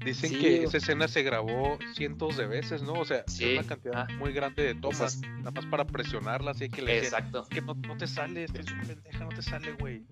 Dicen 0.05 0.31
Sí, 0.31 0.39
que 0.41 0.65
esa 0.65 0.79
escena 0.79 1.07
se 1.07 1.23
grabó 1.23 1.79
cientos 1.95 2.37
de 2.37 2.47
veces, 2.49 2.83
¿no? 2.83 2.95
O 2.95 3.05
sea, 3.05 3.23
Sí, 3.29 3.53
una 3.53 3.63
cantidad 3.65 4.07
ah. 4.11 4.13
muy 4.19 4.33
grande 4.33 4.65
de 4.65 4.75
tomas, 4.75 5.15
Esas- 5.15 5.21
nada 5.21 5.53
más 5.53 5.67
para 5.67 5.85
presionarla, 5.87 6.51
así 6.51 6.69
que 6.69 6.83
le 6.83 6.95
decía, 6.95 7.19
Exacto. 7.19 7.43
"Es 7.43 7.49
que 7.49 7.61
no, 7.63 7.75
no 7.75 7.97
te 7.97 8.09
sale, 8.09 8.43
estás 8.43 8.67
bien 8.67 8.81
pendeja, 8.85 9.19
no 9.25 9.29
te 9.29 9.43
sale, 9.43 9.73
güey. 9.75 10.03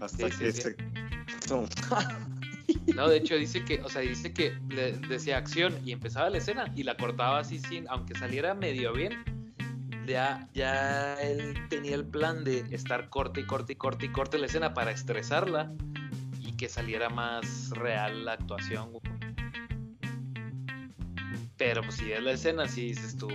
Hasta 0.00 0.30
Sí, 0.30 0.38
que 0.38 0.52
sí, 0.52 0.62
se. 0.62 0.76
No, 1.48 1.64
No, 2.94 3.08
de 3.08 3.18
hecho 3.18 3.36
dice 3.36 3.64
que, 3.64 3.80
o 3.82 3.88
sea, 3.88 4.02
dice 4.02 4.32
que 4.32 4.56
le 4.68 4.92
decía 4.92 5.38
acción 5.38 5.74
y 5.84 5.92
empezaba 5.92 6.30
la 6.30 6.38
escena 6.38 6.72
y 6.74 6.82
la 6.82 6.96
cortaba 6.96 7.38
así 7.38 7.58
sin, 7.58 7.88
aunque 7.88 8.14
saliera 8.14 8.54
medio 8.54 8.92
bien, 8.92 9.12
ya, 10.06 10.48
ya 10.54 11.14
él 11.14 11.54
tenía 11.68 11.94
el 11.94 12.06
plan 12.06 12.44
de 12.44 12.60
estar 12.70 13.08
corte 13.08 13.40
y 13.40 13.46
corte 13.46 13.72
y 13.74 13.76
corte 13.76 14.06
y 14.06 14.08
corte 14.08 14.38
la 14.38 14.46
escena 14.46 14.74
para 14.74 14.90
estresarla 14.92 15.72
y 16.40 16.52
que 16.52 16.68
saliera 16.68 17.08
más 17.08 17.70
real 17.70 18.24
la 18.24 18.32
actuación. 18.32 18.90
Pero 21.56 21.82
pues 21.82 21.96
si 21.96 22.12
es 22.12 22.22
la 22.22 22.32
escena, 22.32 22.68
si 22.68 22.88
dices 22.88 23.16
tú, 23.16 23.28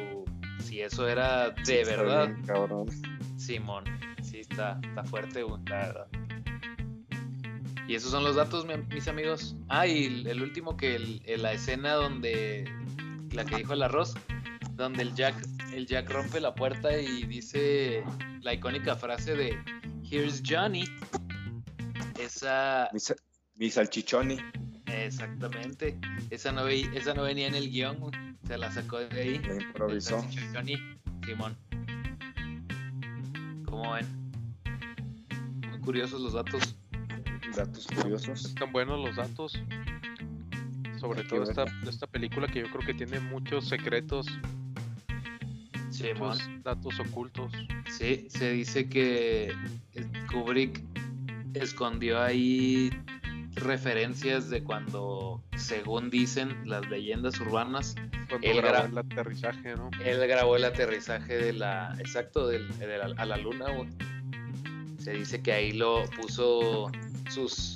si 0.60 0.82
eso 0.82 1.08
era 1.08 1.50
de 1.50 1.66
sí, 1.66 1.74
está 1.74 1.96
verdad, 1.98 2.28
bien, 2.28 2.46
cabrón. 2.46 2.88
Simón, 3.38 3.84
sí 4.22 4.40
está, 4.40 4.80
está 4.84 5.04
fuerte, 5.04 5.44
la 5.68 5.76
verdad. 5.76 6.08
Y 7.92 7.96
esos 7.96 8.12
son 8.12 8.24
los 8.24 8.38
datos, 8.38 8.66
mi- 8.66 8.78
mis 8.96 9.10
amigos. 9.10 9.54
Ah, 9.68 9.86
y 9.86 10.24
el, 10.26 10.42
último 10.42 10.78
que 10.78 10.96
el- 10.96 11.22
el- 11.26 11.42
la 11.44 11.52
escena 11.52 11.92
donde 11.96 12.64
la 13.34 13.44
que 13.44 13.58
dijo 13.58 13.74
el 13.74 13.84
arroz, 13.84 14.14
donde 14.76 15.02
el 15.02 15.14
Jack, 15.14 15.36
el 15.74 15.88
Jack 15.88 16.10
rompe 16.10 16.40
la 16.40 16.56
puerta 16.56 16.98
y 16.98 17.24
dice 17.24 18.02
la 18.44 18.54
icónica 18.54 18.96
frase 18.96 19.36
de 19.36 19.58
Here's 20.10 20.42
Johnny. 20.48 20.86
Esa, 22.18 22.88
Mi, 22.94 23.00
sa- 23.02 23.16
mi 23.56 23.70
salchichoni. 23.70 24.38
exactamente, 24.86 26.00
esa 26.30 26.54
no, 26.54 26.64
ve- 26.64 26.90
esa 26.94 27.14
no 27.14 27.24
venía 27.24 27.48
en 27.48 27.56
el 27.56 27.70
guion, 27.70 28.10
se 28.48 28.58
la 28.58 28.72
sacó 28.72 29.00
de 29.00 29.22
ahí. 29.22 29.42
El 29.50 29.64
improvisó. 29.64 30.26
Johnny, 30.54 30.78
Simón. 31.26 31.58
¿Cómo 33.66 33.92
ven? 33.96 34.32
Muy 35.70 35.80
curiosos 35.82 36.22
los 36.22 36.32
datos. 36.32 36.78
Datos 37.56 37.88
curiosos. 37.88 38.46
Están 38.46 38.72
buenos 38.72 39.00
los 39.06 39.16
datos. 39.16 39.62
Sobre 41.00 41.24
todo 41.24 41.44
esta, 41.44 42.08
película 42.08 42.48
que 42.48 42.60
yo 42.60 42.70
creo 42.70 42.86
que 42.86 42.94
tiene 42.94 43.20
muchos 43.20 43.68
secretos, 43.68 44.28
Simón. 45.90 46.30
muchos 46.38 46.64
datos 46.64 47.00
ocultos. 47.00 47.52
Sí, 47.90 48.28
se 48.30 48.52
dice 48.52 48.88
que 48.88 49.52
eh, 49.96 50.06
Kubrick 50.32 50.80
escondió 51.56 52.22
ahí 52.22 52.92
referencias 53.56 54.50
de 54.52 54.64
cuando, 54.64 55.44
según 55.58 56.10
dicen 56.12 56.56
las 56.70 56.88
leyendas 56.90 57.40
urbanas, 57.40 57.96
Cuando 58.30 58.48
El 58.48 58.58
grabó 58.62 58.78
gra- 58.86 58.90
el 58.92 58.98
aterrizaje, 59.00 59.76
¿no? 59.76 59.90
él 60.06 60.20
grabó 60.28 60.56
el 60.56 60.64
aterrizaje 60.64 61.36
de 61.38 61.52
la, 61.54 61.96
exacto, 62.00 62.48
del- 62.48 62.70
de 62.80 62.98
la- 63.00 63.14
a 63.18 63.26
la 63.26 63.36
luna, 63.38 63.66
güey. 63.72 63.90
Se 65.00 65.12
dice 65.14 65.42
que 65.42 65.52
ahí 65.52 65.74
lo 65.74 66.06
puso 66.12 66.90
sus 67.34 67.76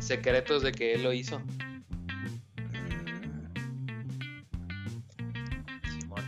secretos 0.00 0.62
de 0.62 0.72
que 0.72 0.94
él 0.94 1.02
lo 1.02 1.12
hizo. 1.12 1.40
Simón. 5.90 6.24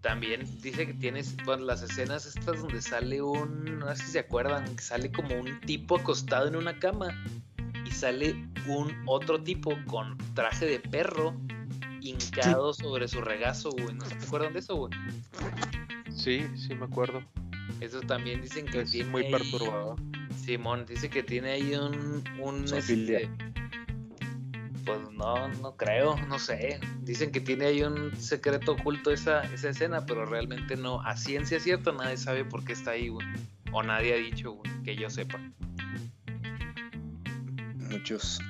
también 0.00 0.42
dice 0.62 0.86
que 0.86 0.94
tienes 0.94 1.36
bueno, 1.44 1.64
las 1.64 1.82
escenas 1.82 2.26
estas 2.26 2.60
donde 2.60 2.80
sale 2.82 3.20
un, 3.22 3.78
no 3.78 3.94
sé 3.94 4.04
si 4.04 4.12
se 4.12 4.18
acuerdan, 4.20 4.64
que 4.76 4.82
sale 4.82 5.10
como 5.12 5.34
un 5.38 5.60
tipo 5.60 5.96
acostado 5.98 6.48
en 6.48 6.56
una 6.56 6.78
cama 6.78 7.08
y 7.84 7.90
sale 7.90 8.34
un 8.66 8.94
otro 9.06 9.42
tipo 9.42 9.72
con 9.86 10.16
traje 10.34 10.66
de 10.66 10.80
perro 10.80 11.34
hincado 12.00 12.72
sobre 12.72 13.08
su 13.08 13.20
regazo, 13.20 13.70
güey. 13.70 13.94
¿No 13.94 14.06
se 14.06 14.14
acuerdan 14.14 14.52
de 14.54 14.60
eso, 14.60 14.74
güey? 14.76 14.92
Sí, 16.10 16.46
sí 16.56 16.74
me 16.74 16.86
acuerdo. 16.86 17.22
Eso 17.80 18.00
también 18.00 18.40
dicen 18.42 18.66
que 18.66 18.80
Es 18.80 18.90
tiene 18.90 19.10
muy 19.10 19.24
ahí- 19.26 19.30
perturbador. 19.30 19.96
Simón 20.50 20.84
dice 20.84 21.08
que 21.08 21.22
tiene 21.22 21.52
ahí 21.52 21.76
un, 21.76 22.24
un 22.40 22.64
este, 22.64 23.30
pues 24.84 24.98
no, 25.12 25.46
no 25.46 25.76
creo, 25.76 26.16
no 26.26 26.40
sé. 26.40 26.80
Dicen 27.02 27.30
que 27.30 27.40
tiene 27.40 27.66
ahí 27.66 27.84
un 27.84 28.16
secreto 28.16 28.72
oculto 28.72 29.12
esa, 29.12 29.42
esa 29.54 29.68
escena, 29.68 30.04
pero 30.06 30.26
realmente 30.26 30.74
no, 30.76 31.02
a 31.02 31.16
ciencia 31.16 31.60
cierta 31.60 31.92
nadie 31.92 32.16
sabe 32.16 32.44
por 32.44 32.64
qué 32.64 32.72
está 32.72 32.90
ahí, 32.92 33.10
güey. 33.10 33.24
O 33.70 33.84
nadie 33.84 34.12
ha 34.12 34.16
dicho, 34.16 34.50
güey, 34.50 34.72
que 34.82 34.96
yo 34.96 35.08
sepa. 35.08 35.38
Muchos. 37.76 38.40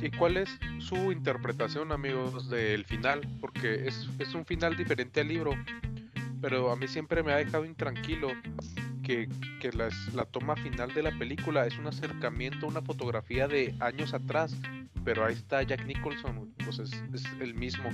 ¿Y 0.00 0.12
cuál 0.12 0.36
es 0.36 0.48
su 0.78 1.10
interpretación, 1.10 1.90
amigos, 1.90 2.48
del 2.48 2.84
final? 2.84 3.22
Porque 3.40 3.88
es, 3.88 4.08
es 4.20 4.32
un 4.32 4.46
final 4.46 4.76
diferente 4.76 5.22
al 5.22 5.26
libro, 5.26 5.56
pero 6.40 6.70
a 6.70 6.76
mí 6.76 6.86
siempre 6.86 7.24
me 7.24 7.32
ha 7.32 7.38
dejado 7.38 7.64
intranquilo 7.64 8.28
que, 9.02 9.28
que 9.58 9.72
las- 9.72 10.12
la 10.14 10.24
toma 10.24 10.56
final 10.56 10.92
de 10.94 11.02
la 11.02 11.10
película 11.18 11.66
es 11.66 11.76
un 11.78 11.86
acercamiento, 11.86 12.66
una 12.66 12.82
fotografía 12.82 13.48
de 13.48 13.74
años 13.80 14.14
atrás, 14.14 14.56
pero 15.04 15.24
ahí 15.24 15.34
está 15.34 15.62
Jack 15.62 15.84
Nicholson, 15.86 16.52
pues 16.64 16.78
es, 16.78 16.92
es 17.14 17.24
el 17.40 17.54
mismo. 17.54 17.90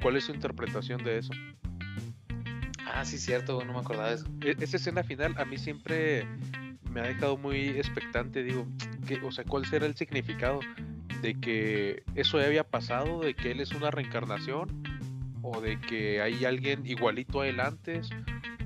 ¿Cuál 0.00 0.16
es 0.16 0.24
su 0.24 0.32
interpretación 0.32 1.02
de 1.04 1.18
eso? 1.18 1.32
Ah, 2.86 3.04
sí, 3.04 3.18
cierto, 3.18 3.64
no 3.64 3.72
me 3.72 3.78
acordaba 3.80 4.08
de 4.10 4.14
eso. 4.16 4.26
E- 4.42 4.56
esa 4.60 4.76
escena 4.76 5.02
final 5.02 5.34
a 5.38 5.44
mí 5.44 5.56
siempre 5.58 6.26
me 6.90 7.00
ha 7.00 7.04
dejado 7.04 7.36
muy 7.36 7.68
expectante, 7.70 8.42
digo, 8.42 8.66
que, 9.08 9.16
o 9.22 9.32
sea, 9.32 9.44
¿cuál 9.44 9.66
será 9.66 9.86
el 9.86 9.96
significado 9.96 10.60
de 11.22 11.34
que 11.40 12.02
eso 12.14 12.38
ya 12.38 12.46
había 12.46 12.64
pasado, 12.64 13.20
de 13.20 13.34
que 13.34 13.50
él 13.50 13.60
es 13.60 13.72
una 13.72 13.90
reencarnación, 13.90 14.82
o 15.42 15.60
de 15.60 15.78
que 15.80 16.20
hay 16.22 16.44
alguien 16.44 16.86
igualito 16.86 17.40
a 17.40 17.48
él 17.48 17.60
antes, 17.60 18.10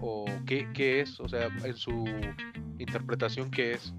o 0.00 0.24
qué, 0.46 0.68
qué 0.74 1.00
es, 1.00 1.18
o 1.20 1.28
sea, 1.28 1.46
en 1.64 1.74
su 1.76 2.04
interpretación 2.78 3.50
qué 3.50 3.72
es? 3.72 3.92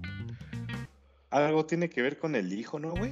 Algo 1.30 1.64
tiene 1.66 1.88
que 1.88 2.02
ver 2.02 2.18
con 2.18 2.34
el 2.34 2.52
hijo, 2.52 2.78
¿no, 2.78 2.90
güey? 2.90 3.10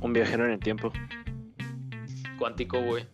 Un 0.00 0.12
viajero 0.12 0.44
en 0.44 0.52
el 0.52 0.58
tiempo. 0.60 0.92
Cuántico, 2.38 2.80
güey. 2.82 3.06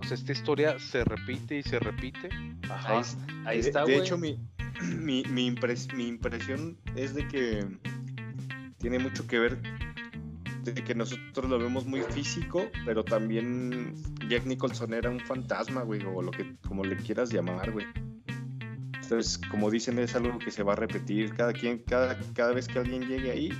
O 0.00 0.04
sea, 0.04 0.14
esta 0.16 0.32
historia 0.32 0.78
se 0.78 1.04
repite 1.04 1.58
y 1.58 1.62
se 1.62 1.78
repite. 1.78 2.28
Ahí, 2.68 3.02
ahí 3.46 3.60
De- 3.60 3.68
está, 3.68 3.84
de, 3.84 3.92
güey. 3.94 4.00
hecho, 4.06 4.18
mi, 4.18 4.38
mi, 4.98 5.22
mi, 5.30 5.48
impres- 5.50 5.92
mi 5.94 6.08
impresión 6.08 6.76
es 6.96 7.14
de 7.14 7.26
que 7.28 7.66
tiene 8.78 8.98
mucho 8.98 9.26
que 9.26 9.38
ver 9.38 9.58
de 10.64 10.74
que 10.74 10.94
nosotros 10.94 11.48
lo 11.48 11.58
vemos 11.58 11.86
muy 11.86 12.02
físico, 12.02 12.68
pero 12.84 13.02
también 13.04 13.94
Jack 14.30 14.46
Nicholson 14.46 14.94
era 14.94 15.10
un 15.10 15.18
fantasma, 15.18 15.82
güey, 15.82 16.00
o 16.04 16.22
lo 16.22 16.30
que 16.30 16.54
como 16.68 16.84
le 16.84 16.96
quieras 16.96 17.32
llamar, 17.32 17.72
güey. 17.72 17.84
Entonces, 19.02 19.36
como 19.50 19.72
dicen, 19.72 19.98
es 19.98 20.14
algo 20.14 20.38
que 20.38 20.52
se 20.52 20.62
va 20.62 20.74
a 20.74 20.76
repetir 20.76 21.34
cada 21.34 21.52
quien, 21.52 21.78
cada, 21.78 22.16
cada 22.32 22.52
vez 22.52 22.68
que 22.68 22.78
alguien 22.78 23.08
llegue 23.08 23.32
ahí, 23.32 23.52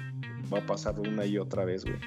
va 0.52 0.58
a 0.58 0.66
pasar 0.66 1.00
una 1.00 1.26
y 1.26 1.38
otra 1.38 1.64
vez, 1.64 1.84
güey. 1.84 1.98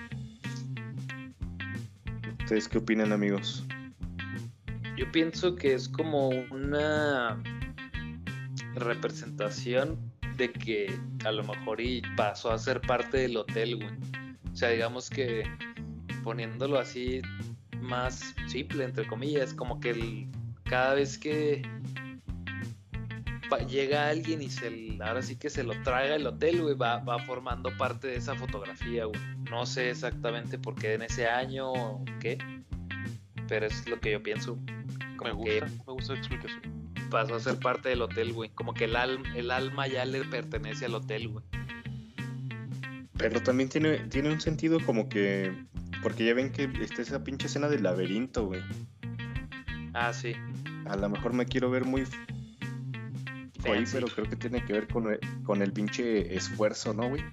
¿Ustedes 2.39 2.69
qué 2.69 2.77
opinan, 2.77 3.11
amigos? 3.11 3.65
Yo 4.95 5.11
pienso 5.11 5.55
que 5.55 5.73
es 5.73 5.89
como 5.89 6.29
una 6.29 7.43
representación 8.75 9.99
de 10.37 10.53
que 10.53 10.97
a 11.25 11.33
lo 11.33 11.43
mejor 11.43 11.81
y 11.81 12.01
pasó 12.15 12.49
a 12.49 12.57
ser 12.57 12.79
parte 12.79 13.17
del 13.17 13.35
hotel, 13.35 13.75
güey. 13.75 13.93
O 14.53 14.55
sea, 14.55 14.69
digamos 14.69 15.09
que 15.09 15.43
poniéndolo 16.23 16.79
así 16.79 17.21
más 17.83 18.33
simple, 18.47 18.83
entre 18.85 19.05
comillas, 19.05 19.53
como 19.53 19.79
que 19.79 19.91
el- 19.91 20.27
cada 20.63 20.95
vez 20.95 21.17
que 21.17 21.61
llega 23.69 24.09
alguien 24.09 24.41
y 24.41 24.49
se, 24.49 24.97
ahora 25.05 25.21
sí 25.21 25.35
que 25.35 25.49
se 25.49 25.63
lo 25.63 25.79
traga 25.83 26.15
el 26.15 26.25
hotel, 26.25 26.61
güey, 26.63 26.75
va, 26.75 26.97
va 26.99 27.19
formando 27.19 27.69
parte 27.77 28.07
de 28.07 28.15
esa 28.15 28.33
fotografía, 28.35 29.05
güey. 29.05 29.19
No 29.51 29.65
sé 29.67 29.91
exactamente 29.91 30.57
por 30.57 30.73
qué 30.75 30.95
en 30.95 31.03
ese 31.03 31.27
año 31.27 31.71
o 31.71 32.03
qué, 32.19 32.37
pero 33.47 33.67
es 33.67 33.87
lo 33.87 33.99
que 33.99 34.11
yo 34.11 34.23
pienso. 34.23 34.55
Me 34.55 35.17
Como 35.17 35.43
que 35.43 35.59
gusta, 35.61 35.83
me 35.85 35.93
gusta 35.93 36.13
la 36.13 36.19
explicación. 36.19 36.61
pasó 37.11 37.35
a 37.35 37.39
ser 37.39 37.59
parte 37.59 37.89
del 37.89 38.01
hotel, 38.01 38.33
güey. 38.33 38.49
Como 38.49 38.73
que 38.73 38.85
el, 38.85 38.95
al- 38.95 39.23
el 39.35 39.51
alma 39.51 39.87
ya 39.87 40.03
le 40.05 40.23
pertenece 40.25 40.85
al 40.85 40.95
hotel, 40.95 41.27
güey. 41.29 41.45
Pero 43.17 43.41
también 43.41 43.69
tiene, 43.69 43.99
tiene 44.09 44.31
un 44.31 44.41
sentido 44.41 44.79
como 44.85 45.09
que. 45.09 45.51
Porque 46.01 46.25
ya 46.25 46.33
ven 46.33 46.51
que 46.51 46.69
está 46.81 47.01
esa 47.01 47.23
pinche 47.23 47.47
escena 47.47 47.69
del 47.69 47.83
laberinto, 47.83 48.47
güey. 48.47 48.61
Ah, 49.93 50.11
sí. 50.11 50.33
A 50.85 50.95
lo 50.95 51.09
mejor 51.09 51.33
me 51.33 51.45
quiero 51.45 51.69
ver 51.69 51.85
muy 51.85 52.03
ahí, 53.65 53.85
pero 53.91 54.07
creo 54.07 54.29
que 54.29 54.35
tiene 54.35 54.65
que 54.65 54.73
ver 54.73 54.87
con 54.87 55.11
el, 55.11 55.19
con 55.43 55.61
el 55.61 55.71
pinche 55.71 56.35
esfuerzo, 56.35 56.93
¿no, 56.93 57.09
güey? 57.09 57.23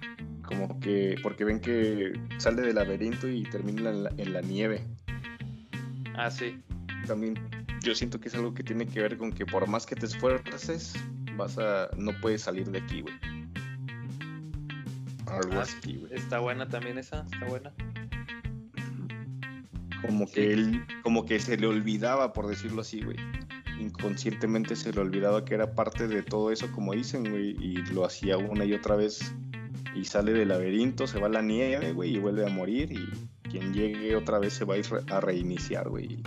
Como 0.43 0.79
que. 0.79 1.15
Porque 1.21 1.43
ven 1.43 1.59
que 1.59 2.13
sale 2.37 2.61
del 2.61 2.75
laberinto 2.75 3.27
y 3.27 3.43
termina 3.43 3.89
en 3.89 4.03
la, 4.03 4.13
en 4.17 4.33
la 4.33 4.41
nieve. 4.41 4.81
Ah, 6.15 6.29
sí. 6.29 6.61
También 7.07 7.35
yo 7.81 7.95
siento 7.95 8.19
que 8.19 8.27
es 8.29 8.35
algo 8.35 8.53
que 8.53 8.63
tiene 8.63 8.85
que 8.85 9.01
ver 9.01 9.17
con 9.17 9.31
que 9.31 9.45
por 9.45 9.67
más 9.67 9.85
que 9.85 9.95
te 9.95 10.05
esfuerces, 10.05 10.93
vas 11.35 11.57
a. 11.57 11.89
no 11.97 12.11
puedes 12.21 12.43
salir 12.43 12.69
de 12.69 12.79
aquí, 12.79 13.01
güey. 13.01 13.40
Algo 15.31 15.59
Ah, 15.59 15.61
así, 15.61 15.95
güey. 15.97 16.13
Está 16.13 16.39
buena 16.39 16.67
también 16.67 16.97
esa, 16.97 17.25
está 17.31 17.45
buena. 17.47 17.71
Como 20.05 20.27
Sí. 20.27 20.33
que 20.33 20.53
él, 20.53 20.81
como 21.03 21.25
que 21.25 21.39
se 21.39 21.57
le 21.57 21.67
olvidaba, 21.67 22.33
por 22.33 22.47
decirlo 22.47 22.81
así, 22.81 23.01
güey. 23.01 23.17
Inconscientemente 23.79 24.75
se 24.75 24.91
le 24.93 24.99
olvidaba 25.01 25.45
que 25.45 25.53
era 25.55 25.73
parte 25.73 26.07
de 26.07 26.21
todo 26.23 26.51
eso, 26.51 26.71
como 26.71 26.93
dicen, 26.93 27.29
güey, 27.29 27.51
y 27.59 27.77
lo 27.93 28.05
hacía 28.05 28.37
una 28.37 28.65
y 28.65 28.73
otra 28.73 28.95
vez. 28.95 29.33
Y 29.95 30.05
sale 30.05 30.33
del 30.33 30.49
laberinto, 30.49 31.07
se 31.07 31.19
va 31.19 31.27
a 31.27 31.29
la 31.29 31.41
nieve, 31.41 31.91
güey, 31.93 32.15
y 32.15 32.19
vuelve 32.19 32.45
a 32.45 32.49
morir. 32.49 32.91
Y 32.91 33.07
quien 33.49 33.73
llegue 33.73 34.15
otra 34.15 34.39
vez 34.39 34.53
se 34.53 34.65
va 34.65 34.75
a 34.75 34.77
ir 34.77 34.85
a 35.09 35.19
reiniciar, 35.19 35.89
güey. 35.89 36.21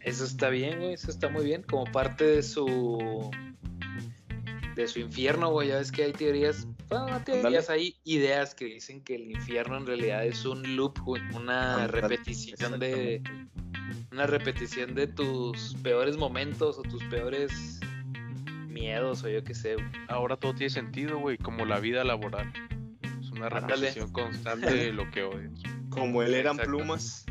Eso 0.00 0.24
está 0.24 0.48
bien, 0.50 0.78
güey. 0.78 0.92
Eso 0.94 1.10
está 1.10 1.28
muy 1.28 1.44
bien. 1.44 1.62
Como 1.62 1.84
parte 1.84 2.24
de 2.24 2.42
su. 2.42 3.30
de 4.76 4.86
su 4.88 4.98
infierno, 5.00 5.50
güey. 5.50 5.68
Ya 5.68 5.78
ves 5.78 5.90
que 5.92 6.04
hay 6.04 6.12
teorías. 6.12 6.66
Bueno, 7.00 7.18
no 7.18 7.24
teorías, 7.24 7.70
hay 7.70 7.96
ideas 8.04 8.54
que 8.54 8.66
dicen 8.66 9.02
que 9.02 9.16
el 9.16 9.32
infierno 9.32 9.78
en 9.78 9.86
realidad 9.86 10.24
es 10.24 10.44
un 10.44 10.76
loop. 10.76 11.00
Una 11.34 11.88
repetición 11.88 12.78
de. 12.78 13.20
Una 14.12 14.28
repetición 14.28 14.94
de 14.94 15.08
tus 15.08 15.74
peores 15.82 16.16
momentos 16.16 16.78
o 16.78 16.82
tus 16.82 17.02
peores 17.04 17.80
miedos 18.68 19.24
o 19.24 19.28
yo 19.28 19.42
qué 19.42 19.54
sé. 19.54 19.74
Ahora 20.08 20.36
todo 20.36 20.54
tiene 20.54 20.70
sentido, 20.70 21.18
güey, 21.18 21.36
como 21.36 21.64
la 21.64 21.80
vida 21.80 22.04
laboral. 22.04 22.52
Es 23.20 23.30
una 23.30 23.48
repetición 23.48 24.12
constante 24.12 24.72
de 24.72 24.92
lo 24.92 25.10
que 25.10 25.24
odias. 25.24 25.60
Como 25.90 26.22
él 26.22 26.34
eran 26.34 26.58
plumas. 26.58 27.26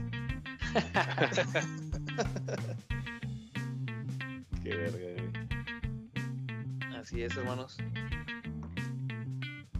Qué 4.63 4.75
verga, 4.75 4.97
güey. 4.97 5.31
Así 6.97 7.21
es, 7.21 7.37
hermanos. 7.37 7.77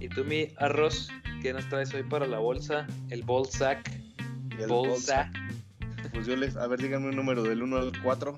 ¿Y 0.03 0.09
tú, 0.09 0.25
mi 0.25 0.49
arroz? 0.57 1.09
¿Qué 1.41 1.53
nos 1.53 1.69
traes 1.69 1.93
hoy 1.93 2.03
para 2.03 2.27
la 2.27 2.39
bolsa? 2.39 2.85
El 3.09 3.23
bolsac. 3.23 3.89
El 4.59 4.67
Bolsa. 4.67 5.31
Pues 6.11 6.27
yo 6.27 6.35
les, 6.35 6.57
a 6.57 6.67
ver, 6.67 6.81
díganme 6.81 7.07
un 7.07 7.15
número 7.15 7.41
del 7.41 7.63
1 7.63 7.77
al 7.77 7.93
4. 8.03 8.37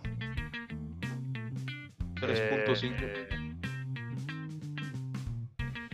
3.5. 2.22 2.94
Eh, 3.02 3.28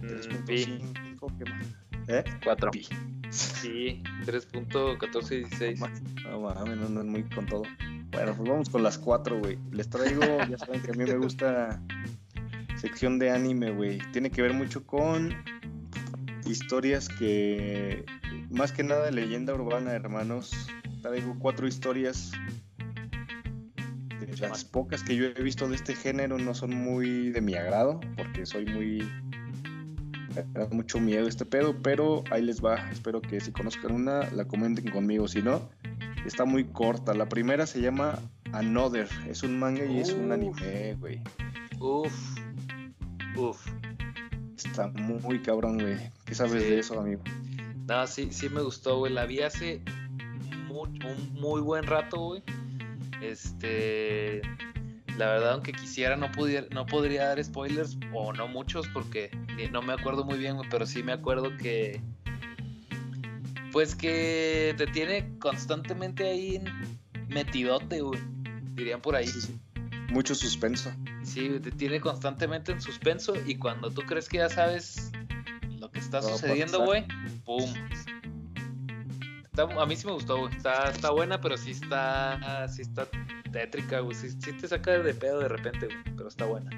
mm, 0.02 0.46
pi. 0.46 0.66
3.5, 0.66 1.38
¿qué 1.38 1.46
más? 1.50 1.66
¿Eh? 2.10 2.24
4. 2.44 2.72
Pi. 2.72 2.88
Sí, 3.30 4.04
3.1416. 4.26 5.80
No 6.26 6.42
mames, 6.42 6.78
no, 6.80 6.90
no 6.90 7.04
muy 7.06 7.24
con 7.24 7.46
todo. 7.46 7.64
Bueno, 8.12 8.36
pues 8.36 8.50
vamos 8.50 8.70
con 8.70 8.84
las 8.84 8.98
4, 8.98 9.40
güey. 9.40 9.58
Les 9.72 9.90
traigo, 9.90 10.22
ya 10.50 10.58
saben 10.58 10.82
que 10.82 10.92
a 10.92 10.96
mí 10.96 11.06
me 11.06 11.16
gusta 11.16 11.82
sección 12.82 13.20
de 13.20 13.30
anime, 13.30 13.72
güey. 13.72 14.00
Tiene 14.12 14.32
que 14.32 14.42
ver 14.42 14.54
mucho 14.54 14.86
con 14.86 15.36
historias 16.46 17.08
que, 17.08 18.04
más 18.50 18.72
que 18.72 18.84
nada 18.84 19.12
leyenda 19.12 19.54
urbana, 19.54 19.92
hermanos. 19.94 20.52
Traigo 21.04 21.38
cuatro 21.38 21.68
historias. 21.68 22.32
De 24.20 24.48
las 24.48 24.66
pocas 24.66 25.04
que 25.04 25.16
yo 25.16 25.26
he 25.26 25.44
visto 25.44 25.70
de 25.70 25.76
este 25.76 25.94
género 25.94 26.40
no 26.40 26.56
son 26.56 26.74
muy 26.74 27.30
de 27.30 27.42
mi 27.42 27.54
agrado, 27.54 28.00
porque 28.18 28.48
soy 28.48 28.66
muy... 28.66 29.08
me 30.36 30.60
da 30.60 30.68
mucho 30.72 31.00
miedo 31.00 31.28
este 31.28 31.46
pedo, 31.46 31.76
pero 31.84 32.24
ahí 32.32 32.42
les 32.42 32.64
va. 32.64 32.90
Espero 32.92 33.22
que 33.22 33.40
si 33.42 33.52
conozcan 33.52 33.92
una, 33.92 34.32
la 34.32 34.46
comenten 34.46 34.90
conmigo. 34.90 35.28
Si 35.28 35.44
no, 35.44 35.70
está 36.26 36.46
muy 36.46 36.64
corta. 36.64 37.14
La 37.14 37.30
primera 37.30 37.68
se 37.68 37.80
llama 37.80 38.18
Another. 38.54 39.08
Es 39.30 39.44
un 39.44 39.60
manga 39.60 39.86
y 39.86 40.00
es 40.00 40.14
un 40.14 40.32
anime, 40.32 40.96
güey. 40.96 41.22
Uf. 41.80 42.41
Uf. 43.36 43.66
Está 44.58 44.88
muy 44.90 45.40
cabrón, 45.42 45.80
güey. 45.80 45.98
¿Qué 46.26 46.36
sabes 46.36 46.64
Sí. 46.64 46.70
de 46.70 46.80
eso, 46.80 47.00
amigo? 47.00 47.24
No, 47.88 48.06
sí, 48.08 48.30
sí 48.32 48.50
me 48.50 48.62
gustó, 48.62 49.00
güey. 49.00 49.12
La 49.14 49.26
vi 49.26 49.42
hace 49.42 49.82
un 50.70 51.34
muy 51.34 51.62
buen 51.62 51.84
rato, 51.86 52.18
güey. 52.20 52.44
Este. 53.22 54.42
La 55.18 55.26
verdad, 55.28 55.54
aunque 55.54 55.74
quisiera, 55.74 56.16
no, 56.16 56.32
pudiera, 56.32 56.68
no 56.72 56.86
podría 56.86 57.26
dar 57.28 57.44
spoilers, 57.44 57.98
o 58.14 58.32
no 58.34 58.48
muchos, 58.48 58.88
porque 58.88 59.30
ni- 59.58 59.68
no 59.68 59.82
me 59.82 59.94
acuerdo 59.94 60.24
muy 60.24 60.40
bien, 60.40 60.56
güey, 60.56 60.70
pero 60.70 60.86
sí 60.86 61.04
me 61.04 61.12
acuerdo 61.12 61.56
que. 61.58 62.02
Pues 63.72 63.96
que 63.96 64.74
te 64.78 64.86
tiene 64.88 65.38
constantemente 65.40 66.28
ahí 66.30 66.62
metidote, 67.30 68.02
güey. 68.02 68.20
Dirían 68.76 69.02
por 69.02 69.16
ahí. 69.16 69.28
Mucho 70.12 70.36
suspenso. 70.36 70.91
Sí, 71.24 71.49
te 71.62 71.72
tiene 71.72 71.99
constantemente 72.01 72.72
en 72.72 72.82
suspenso 72.82 73.34
y 73.45 73.55
cuando 73.57 73.89
tú 73.91 74.01
crees 74.03 74.28
que 74.30 74.38
ya 74.38 74.49
sabes 74.49 75.12
lo 75.80 75.89
que 75.89 75.99
está 75.99 76.22
sucediendo, 76.22 76.84
güey, 76.86 77.05
¡pum! 77.45 77.74
Está- 79.45 79.64
a 79.64 79.86
mí 79.86 79.95
sí 79.95 80.05
me 80.05 80.14
gustó, 80.14 80.38
güey. 80.39 80.55
Está, 80.55 80.89
está 80.91 81.12
buena, 81.12 81.39
pero 81.41 81.57
sí 81.57 81.72
está, 81.72 82.68
sí 82.70 82.82
está 82.82 83.07
tétrica, 83.51 83.99
güey. 83.99 84.16
Sí, 84.16 84.30
sí 84.32 84.53
te 84.53 84.68
saca 84.68 84.97
de 84.99 85.14
pedo 85.14 85.39
de 85.39 85.47
repente, 85.47 85.88
güey, 85.88 85.97
pero 86.16 86.28
está 86.30 86.45
buena. 86.45 86.70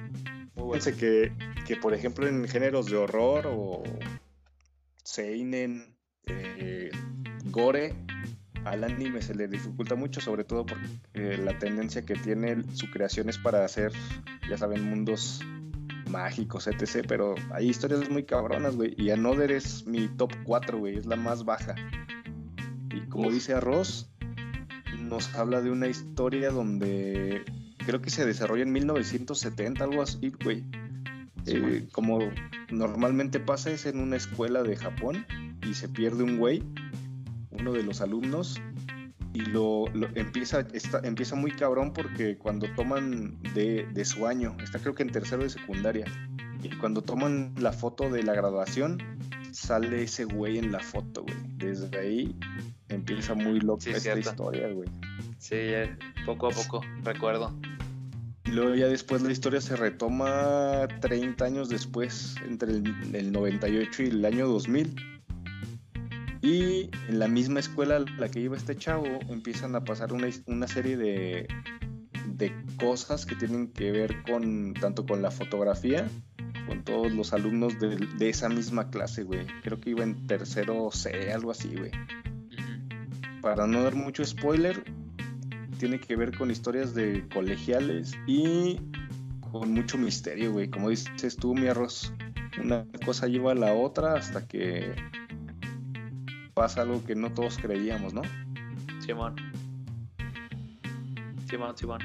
Muy 0.55 0.65
buena. 0.65 0.83
Fíjense 0.83 0.95
que, 0.99 1.33
que, 1.65 1.75
por 1.75 1.93
ejemplo, 1.93 2.27
en 2.27 2.47
géneros 2.47 2.85
de 2.87 2.97
horror 2.97 3.45
o 3.47 3.83
seinen, 5.03 5.97
eh, 6.25 6.89
gore, 7.45 7.93
al 8.65 8.83
anime 8.83 9.21
se 9.21 9.35
le 9.35 9.47
dificulta 9.47 9.95
mucho, 9.95 10.21
sobre 10.21 10.43
todo 10.43 10.65
por 10.65 10.77
eh, 11.13 11.37
la 11.37 11.57
tendencia 11.57 12.03
que 12.03 12.15
tiene 12.15 12.63
su 12.73 12.89
creación 12.89 13.29
es 13.29 13.37
para 13.37 13.63
hacer, 13.65 13.91
ya 14.49 14.57
saben, 14.57 14.83
mundos 14.83 15.41
mágicos, 16.09 16.67
etc. 16.67 17.05
Pero 17.07 17.35
hay 17.51 17.69
historias 17.69 18.09
muy 18.09 18.23
cabronas, 18.23 18.75
güey. 18.75 18.93
Y 18.97 19.09
Another 19.09 19.51
es 19.51 19.85
mi 19.85 20.07
top 20.07 20.31
4, 20.43 20.77
güey. 20.77 20.97
Es 20.97 21.05
la 21.05 21.15
más 21.15 21.43
baja. 21.43 21.75
Y 22.89 23.01
como 23.09 23.27
Uf. 23.27 23.33
dice 23.33 23.53
Arroz, 23.53 24.09
nos 24.99 25.33
habla 25.35 25.61
de 25.61 25.71
una 25.71 25.87
historia 25.87 26.51
donde 26.51 27.43
creo 27.85 28.01
que 28.01 28.09
se 28.09 28.25
desarrolla 28.25 28.63
en 28.63 28.71
1970, 28.71 29.83
algo 29.83 30.01
así, 30.01 30.31
güey. 30.43 30.63
Eh, 31.45 31.87
como 31.91 32.19
normalmente 32.71 33.39
pasa 33.39 33.69
es 33.69 33.85
en 33.85 33.99
una 33.99 34.15
escuela 34.15 34.63
de 34.63 34.77
Japón 34.77 35.25
y 35.67 35.73
se 35.73 35.89
pierde 35.89 36.23
un 36.23 36.37
güey, 36.37 36.63
uno 37.63 37.73
de 37.73 37.83
los 37.83 38.01
alumnos, 38.01 38.59
y 39.33 39.39
lo, 39.41 39.85
lo- 39.93 40.09
empieza, 40.15 40.59
está, 40.73 40.99
empieza 41.03 41.35
muy 41.35 41.51
cabrón 41.51 41.91
porque 41.93 42.37
cuando 42.37 42.67
toman 42.75 43.41
de, 43.55 43.87
de 43.91 44.05
su 44.05 44.27
año, 44.27 44.55
está 44.63 44.79
creo 44.79 44.93
que 44.93 45.03
en 45.03 45.11
tercero 45.11 45.41
de 45.43 45.49
secundaria, 45.49 46.05
y 46.61 46.69
cuando 46.77 47.01
toman 47.01 47.53
la 47.59 47.71
foto 47.71 48.09
de 48.09 48.21
la 48.23 48.33
graduación, 48.33 48.97
sale 49.51 50.03
ese 50.03 50.25
güey 50.25 50.57
en 50.57 50.71
la 50.71 50.79
foto, 50.79 51.23
güey. 51.23 51.35
Desde 51.57 51.97
ahí 51.99 52.35
empieza 52.89 53.33
muy 53.33 53.59
loca 53.59 53.83
Sí, 53.83 53.89
es 53.91 53.97
esta 53.97 54.13
cierto. 54.13 54.29
historia, 54.29 54.67
güey. 54.69 54.87
Sí, 55.39 55.57
poco 56.25 56.47
a 56.47 56.49
poco, 56.51 56.81
recuerdo. 57.03 57.53
Y 58.45 58.51
luego 58.51 58.75
ya 58.75 58.87
después 58.87 59.21
la 59.23 59.31
historia 59.31 59.61
se 59.61 59.75
retoma 59.75 60.87
30 61.01 61.43
años 61.45 61.69
después, 61.69 62.35
entre 62.47 62.71
el, 62.71 63.15
el 63.15 63.31
98 63.31 64.03
y 64.03 64.07
el 64.07 64.25
año 64.25 64.47
2000. 64.47 64.95
Y 66.43 66.91
en 67.07 67.17
la 67.17 67.27
misma 67.27 67.59
escuela 67.59 67.95
a 67.95 67.99
la 67.99 68.29
que 68.29 68.41
iba 68.41 68.55
este 68.55 68.75
chavo 68.75 69.07
empiezan 69.29 69.75
a 69.75 69.83
pasar 69.83 70.13
una, 70.13 70.27
una 70.45 70.67
serie 70.67 70.95
de, 70.95 71.47
de 72.27 72.53
cosas 72.79 73.25
que 73.25 73.35
tienen 73.35 73.69
que 73.69 73.91
ver 73.91 74.21
con 74.23 74.75
tanto 74.75 75.07
con 75.07 75.23
la 75.23 75.31
fotografía, 75.31 76.07
con 76.67 76.83
todos 76.83 77.11
los 77.11 77.33
alumnos 77.33 77.79
de, 77.79 77.95
de 77.95 78.29
esa 78.29 78.49
misma 78.49 78.91
clase, 78.91 79.23
güey. 79.23 79.47
Creo 79.63 79.79
que 79.79 79.89
iba 79.89 80.03
en 80.03 80.27
tercero 80.27 80.91
C, 80.91 81.31
algo 81.31 81.49
así, 81.49 81.75
güey 81.75 81.91
para 83.43 83.67
no 83.67 83.83
dar 83.83 83.93
mucho 83.93 84.23
spoiler, 84.23 84.85
tiene 85.77 85.99
que 85.99 86.15
ver 86.15 86.35
con 86.35 86.49
historias 86.49 86.95
de 86.95 87.27
colegiales 87.27 88.13
y 88.25 88.79
con 89.51 89.73
mucho 89.73 89.97
misterio, 89.97 90.53
güey. 90.53 90.69
Como 90.69 90.89
dices 90.89 91.35
tú, 91.35 91.53
mi 91.53 91.67
arroz, 91.67 92.13
una 92.63 92.87
cosa 93.05 93.27
lleva 93.27 93.51
a 93.51 93.55
la 93.55 93.73
otra 93.73 94.13
hasta 94.13 94.47
que 94.47 94.95
pasa 96.53 96.81
algo 96.81 97.03
que 97.03 97.15
no 97.15 97.31
todos 97.33 97.57
creíamos, 97.57 98.13
¿no? 98.13 98.21
Simón. 98.99 99.35
Simón, 101.49 101.77
Simón. 101.77 102.01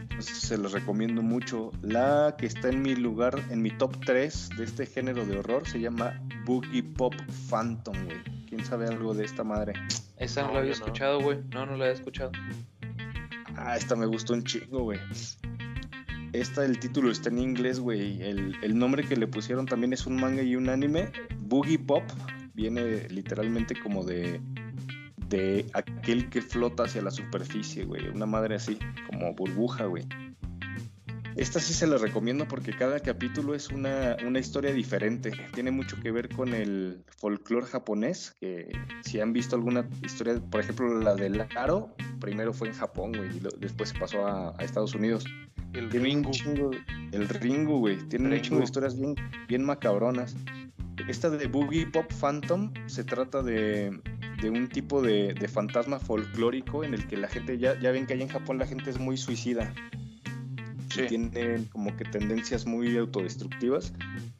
Entonces 0.00 0.38
se 0.38 0.58
los 0.58 0.72
recomiendo 0.72 1.22
mucho. 1.22 1.72
La 1.82 2.36
que 2.38 2.46
está 2.46 2.68
en 2.68 2.82
mi 2.82 2.94
lugar, 2.94 3.34
en 3.50 3.62
mi 3.62 3.70
top 3.70 3.96
3 4.04 4.50
de 4.56 4.64
este 4.64 4.86
género 4.86 5.26
de 5.26 5.38
horror, 5.38 5.66
se 5.66 5.80
llama 5.80 6.20
Boogie 6.44 6.82
Pop 6.82 7.14
Phantom, 7.50 7.96
güey. 8.04 8.22
¿Quién 8.48 8.64
sabe 8.64 8.86
algo 8.86 9.14
de 9.14 9.24
esta 9.24 9.42
madre? 9.42 9.72
Esa 10.16 10.42
no, 10.42 10.48
No, 10.48 10.54
la 10.54 10.60
había 10.60 10.72
escuchado, 10.72 11.20
güey. 11.20 11.40
No, 11.52 11.66
no 11.66 11.76
la 11.76 11.86
había 11.86 11.94
escuchado. 11.94 12.30
Ah, 13.56 13.76
esta 13.76 13.96
me 13.96 14.06
gustó 14.06 14.34
un 14.34 14.44
chingo, 14.44 14.82
güey. 14.82 15.00
Esta, 16.32 16.64
el 16.64 16.78
título 16.78 17.10
está 17.10 17.28
en 17.28 17.38
inglés, 17.38 17.80
güey. 17.80 18.22
El, 18.22 18.56
el 18.62 18.78
nombre 18.78 19.04
que 19.04 19.16
le 19.16 19.26
pusieron 19.26 19.66
también 19.66 19.92
es 19.92 20.06
un 20.06 20.16
manga 20.16 20.42
y 20.42 20.56
un 20.56 20.68
anime. 20.68 21.10
Boogie 21.40 21.78
Pop 21.78 22.04
viene 22.54 23.08
literalmente 23.08 23.74
como 23.78 24.04
de, 24.04 24.40
de 25.28 25.66
aquel 25.74 26.28
que 26.30 26.40
flota 26.42 26.84
hacia 26.84 27.02
la 27.02 27.10
superficie, 27.10 27.84
güey. 27.84 28.08
Una 28.08 28.26
madre 28.26 28.54
así, 28.56 28.78
como 29.10 29.34
burbuja, 29.34 29.84
güey. 29.86 30.04
Esta 31.36 31.58
sí 31.58 31.74
se 31.74 31.88
la 31.88 31.98
recomiendo 31.98 32.46
porque 32.46 32.70
cada 32.76 33.00
capítulo 33.00 33.56
es 33.56 33.68
una, 33.70 34.16
una 34.24 34.38
historia 34.38 34.72
diferente. 34.72 35.32
Tiene 35.52 35.72
mucho 35.72 35.98
que 36.00 36.12
ver 36.12 36.28
con 36.28 36.54
el 36.54 37.02
folclore 37.18 37.66
japonés, 37.66 38.36
que 38.40 38.70
si 39.02 39.18
han 39.20 39.32
visto 39.32 39.56
alguna 39.56 39.84
historia, 40.04 40.40
por 40.48 40.60
ejemplo 40.60 41.00
la 41.00 41.16
del 41.16 41.44
Aro, 41.56 41.92
primero 42.20 42.52
fue 42.52 42.68
en 42.68 42.74
Japón, 42.74 43.12
güey, 43.16 43.36
y 43.36 43.40
lo- 43.40 43.50
después 43.58 43.88
se 43.88 43.98
pasó 43.98 44.24
a, 44.28 44.54
a 44.56 44.62
Estados 44.64 44.94
Unidos. 44.94 45.24
El 45.72 45.88
Tiene 45.88 46.04
Ringu. 46.06 46.30
chingo, 46.30 46.70
el 47.10 47.28
Ringu, 47.28 47.80
güey, 47.80 47.98
tiene 48.08 48.32
un 48.32 48.40
chingo 48.40 48.58
de 48.60 48.64
historias 48.66 48.96
bien, 48.96 49.16
bien 49.48 49.64
macabronas. 49.64 50.36
Esta 51.08 51.30
de 51.30 51.46
Boogie 51.46 51.86
Pop 51.86 52.10
Phantom 52.12 52.72
se 52.86 53.04
trata 53.04 53.42
de, 53.42 54.00
de 54.40 54.50
un 54.50 54.68
tipo 54.68 55.02
de, 55.02 55.34
de 55.34 55.48
fantasma 55.48 55.98
folclórico 55.98 56.84
en 56.84 56.94
el 56.94 57.06
que 57.06 57.16
la 57.16 57.28
gente, 57.28 57.58
ya, 57.58 57.78
ya 57.80 57.90
ven 57.90 58.06
que 58.06 58.14
allá 58.14 58.22
en 58.22 58.28
Japón 58.28 58.58
la 58.58 58.66
gente 58.66 58.90
es 58.90 58.98
muy 58.98 59.16
suicida. 59.16 59.72
Sí. 60.90 61.02
Tienen 61.08 61.64
como 61.66 61.96
que 61.96 62.04
tendencias 62.04 62.66
muy 62.66 62.96
autodestructivas. 62.96 63.92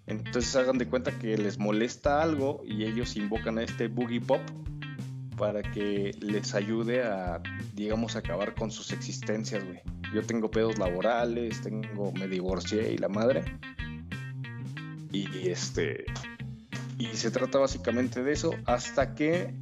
Entonces 0.06 0.54
hagan 0.54 0.78
de 0.78 0.86
cuenta 0.86 1.10
que 1.18 1.36
les 1.36 1.58
molesta 1.58 2.22
algo 2.22 2.62
y 2.64 2.84
ellos 2.84 3.16
invocan 3.16 3.58
a 3.58 3.62
este 3.62 3.88
Boogie 3.88 4.20
Pop 4.20 4.40
para 5.36 5.62
que 5.62 6.14
les 6.20 6.54
ayude 6.54 7.02
a, 7.02 7.42
digamos, 7.74 8.16
acabar 8.16 8.54
con 8.54 8.70
sus 8.70 8.92
existencias, 8.92 9.64
güey. 9.64 9.80
Yo 10.14 10.22
tengo 10.22 10.50
pedos 10.50 10.78
laborales, 10.78 11.60
tengo, 11.60 12.12
me 12.12 12.28
divorcié 12.28 12.92
y 12.92 12.98
la 12.98 13.08
madre. 13.08 13.42
Y 15.10 15.48
este. 15.48 16.04
Y 16.98 17.06
se 17.06 17.30
trata 17.30 17.58
básicamente 17.58 18.22
de 18.22 18.32
eso, 18.32 18.54
hasta 18.66 19.14
que 19.14 19.54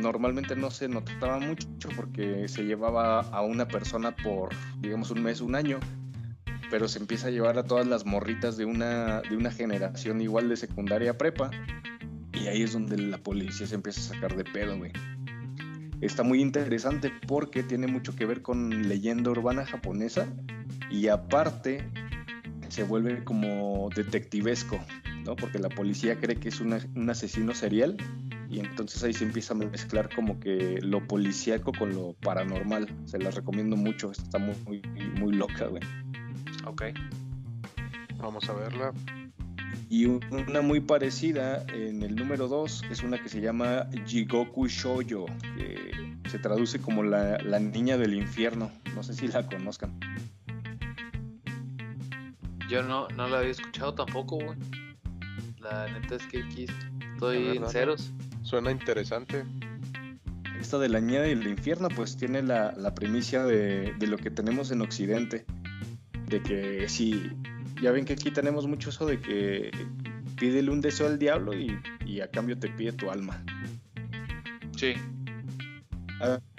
normalmente 0.00 0.56
no 0.56 0.70
se 0.70 0.88
notaba 0.88 1.38
mucho 1.38 1.88
porque 1.96 2.48
se 2.48 2.64
llevaba 2.64 3.20
a 3.20 3.42
una 3.42 3.68
persona 3.68 4.14
por, 4.14 4.50
digamos, 4.80 5.10
un 5.10 5.22
mes, 5.22 5.40
un 5.40 5.54
año, 5.54 5.78
pero 6.70 6.88
se 6.88 6.98
empieza 6.98 7.28
a 7.28 7.30
llevar 7.30 7.58
a 7.58 7.64
todas 7.64 7.86
las 7.86 8.06
morritas 8.06 8.56
de 8.56 8.64
una, 8.64 9.20
de 9.22 9.36
una 9.36 9.50
generación 9.50 10.20
igual 10.20 10.48
de 10.48 10.56
secundaria 10.56 11.16
prepa, 11.16 11.50
y 12.32 12.46
ahí 12.46 12.62
es 12.62 12.72
donde 12.72 12.96
la 12.96 13.18
policía 13.18 13.66
se 13.66 13.74
empieza 13.74 14.00
a 14.00 14.14
sacar 14.14 14.36
de 14.36 14.44
pedo, 14.44 14.78
güey. 14.78 14.92
Está 16.00 16.22
muy 16.22 16.40
interesante 16.40 17.12
porque 17.26 17.62
tiene 17.62 17.86
mucho 17.86 18.16
que 18.16 18.24
ver 18.24 18.40
con 18.40 18.88
leyenda 18.88 19.30
urbana 19.30 19.66
japonesa 19.66 20.26
y 20.90 21.08
aparte 21.08 21.84
se 22.68 22.84
vuelve 22.84 23.22
como 23.24 23.90
detectivesco, 23.94 24.80
¿no? 25.24 25.36
Porque 25.36 25.58
la 25.58 25.68
policía 25.68 26.18
cree 26.18 26.36
que 26.36 26.48
es 26.48 26.60
una- 26.60 26.80
un 26.94 27.08
asesino 27.10 27.54
serial 27.54 27.96
y 28.48 28.58
entonces 28.60 29.02
ahí 29.04 29.12
se 29.12 29.24
empieza 29.24 29.54
a 29.54 29.56
mezclar 29.56 30.08
como 30.14 30.40
que 30.40 30.80
lo 30.82 31.06
policíaco 31.06 31.72
con 31.72 31.94
lo 31.94 32.14
paranormal. 32.14 32.88
Se 33.04 33.18
las 33.18 33.34
recomiendo 33.34 33.76
mucho, 33.76 34.10
está 34.10 34.38
muy, 34.38 34.54
muy, 34.66 34.82
muy 35.18 35.32
loca, 35.32 35.66
güey. 35.66 35.82
Ok. 36.66 36.82
Vamos 38.18 38.48
a 38.48 38.52
verla. 38.54 38.92
Y 39.88 40.04
un- 40.06 40.20
una 40.48 40.60
muy 40.62 40.80
parecida 40.80 41.64
en 41.72 42.02
el 42.02 42.14
número 42.16 42.48
2 42.48 42.82
es 42.90 43.02
una 43.02 43.20
que 43.22 43.28
se 43.28 43.40
llama 43.40 43.86
Jigoku 44.06 44.66
Shoujo, 44.68 45.26
que 45.56 46.16
se 46.28 46.38
traduce 46.38 46.80
como 46.80 47.02
la, 47.02 47.38
la 47.38 47.58
niña 47.58 47.96
del 47.96 48.14
infierno. 48.14 48.70
No 48.94 49.02
sé 49.02 49.14
si 49.14 49.26
la 49.28 49.46
conozcan. 49.46 49.98
Yo 52.68 52.82
no, 52.84 53.08
no 53.08 53.28
la 53.28 53.38
había 53.38 53.50
escuchado 53.50 53.94
tampoco, 53.94 54.36
güey. 54.36 54.56
La 55.60 55.88
neta 55.88 56.16
es 56.16 56.26
que 56.26 56.42
aquí 56.42 56.66
estoy 57.14 57.56
en 57.56 57.68
ceros. 57.68 58.12
Suena 58.42 58.70
interesante. 58.70 59.44
esta 60.60 60.78
de 60.78 60.88
la 60.88 61.00
niña 61.00 61.22
del 61.22 61.46
infierno, 61.46 61.88
pues 61.88 62.16
tiene 62.16 62.42
la, 62.42 62.72
la 62.72 62.94
primicia 62.94 63.44
de, 63.44 63.94
de 63.98 64.06
lo 64.06 64.16
que 64.16 64.30
tenemos 64.30 64.70
en 64.70 64.82
Occidente. 64.82 65.44
De 66.26 66.42
que 66.42 66.88
si, 66.88 67.32
ya 67.82 67.90
ven 67.90 68.04
que 68.04 68.12
aquí 68.12 68.30
tenemos 68.30 68.66
mucho 68.66 68.90
eso 68.90 69.06
de 69.06 69.20
que 69.20 69.70
pídele 70.38 70.70
un 70.70 70.80
deseo 70.80 71.06
al 71.06 71.18
diablo 71.18 71.54
y, 71.54 71.78
y 72.06 72.20
a 72.20 72.30
cambio 72.30 72.58
te 72.58 72.68
pide 72.68 72.92
tu 72.92 73.10
alma. 73.10 73.42
Sí. 74.76 74.94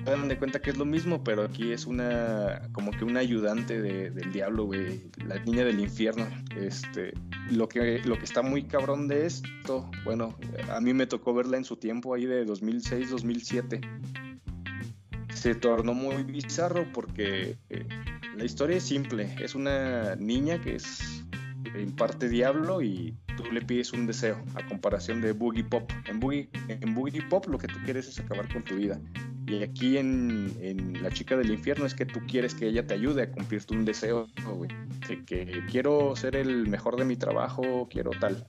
Hagan 0.06 0.28
de 0.28 0.38
cuenta 0.38 0.62
que 0.62 0.72
es 0.72 0.78
lo 0.78 0.86
mismo, 0.86 1.24
pero 1.24 1.44
aquí 1.44 1.72
es 1.72 1.86
una 1.86 2.62
como 2.72 2.92
que 2.92 3.06
una 3.06 3.20
ayudante 3.20 3.82
de- 3.82 4.10
del 4.10 4.32
diablo, 4.32 4.66
güey, 4.66 5.10
la 5.26 5.38
niña 5.44 5.64
del 5.64 5.80
infierno. 5.80 6.28
Este, 6.56 7.14
lo 7.52 7.68
que 7.70 8.00
lo 8.06 8.18
que 8.18 8.26
está 8.26 8.42
muy 8.42 8.64
cabrón 8.64 9.08
de 9.08 9.28
esto, 9.28 9.90
bueno, 10.04 10.36
a 10.70 10.82
mí 10.82 10.94
me 10.94 11.06
tocó 11.06 11.34
verla 11.34 11.58
en 11.58 11.66
su 11.66 11.76
tiempo 11.78 12.14
ahí 12.16 12.26
de 12.26 12.46
2006, 12.46 13.12
2007. 13.12 13.82
Se 15.34 15.56
tornó 15.56 15.94
muy 15.94 16.24
bizarro 16.24 16.86
porque 16.94 17.58
eh, 17.70 17.86
la 18.36 18.44
historia 18.44 18.78
es 18.78 18.84
simple, 18.84 19.34
es 19.40 19.56
una 19.56 20.16
niña 20.16 20.60
que 20.62 20.76
es 20.76 21.24
en 21.74 21.96
parte 21.96 22.28
diablo 22.28 22.82
y 22.82 23.16
tú 23.38 23.44
le 23.52 23.62
pides 23.62 23.94
un 23.94 24.08
deseo 24.08 24.44
a 24.56 24.66
comparación 24.68 25.22
de 25.22 25.32
Boogie 25.32 25.64
Pop. 25.64 25.90
En 26.10 26.20
Boogie, 26.20 26.50
en 26.68 26.94
Boogie 26.96 27.22
Pop 27.30 27.46
lo 27.48 27.58
que 27.58 27.68
tú 27.68 27.76
quieres 27.86 28.08
es 28.08 28.20
acabar 28.20 28.52
con 28.52 28.64
tu 28.64 28.76
vida. 28.76 29.00
Y 29.48 29.64
aquí 29.64 29.98
en, 29.98 31.02
La 31.02 31.10
Chica 31.12 31.36
del 31.36 31.52
Infierno 31.52 31.86
es 31.86 31.94
que 31.94 32.06
tú 32.06 32.20
quieres 32.28 32.54
que 32.54 32.68
ella 32.68 32.86
te 32.86 32.94
ayude 32.94 33.24
a 33.24 33.32
cumplirte 33.32 33.74
un 33.74 33.86
deseo, 33.86 34.28
güey. 34.56 34.70
De 35.08 35.24
que 35.26 35.64
quiero 35.70 36.16
ser 36.16 36.36
el 36.36 36.68
mejor 36.68 36.98
de 36.98 37.06
mi 37.06 37.16
trabajo, 37.16 37.88
quiero 37.90 38.12
tal. 38.12 38.48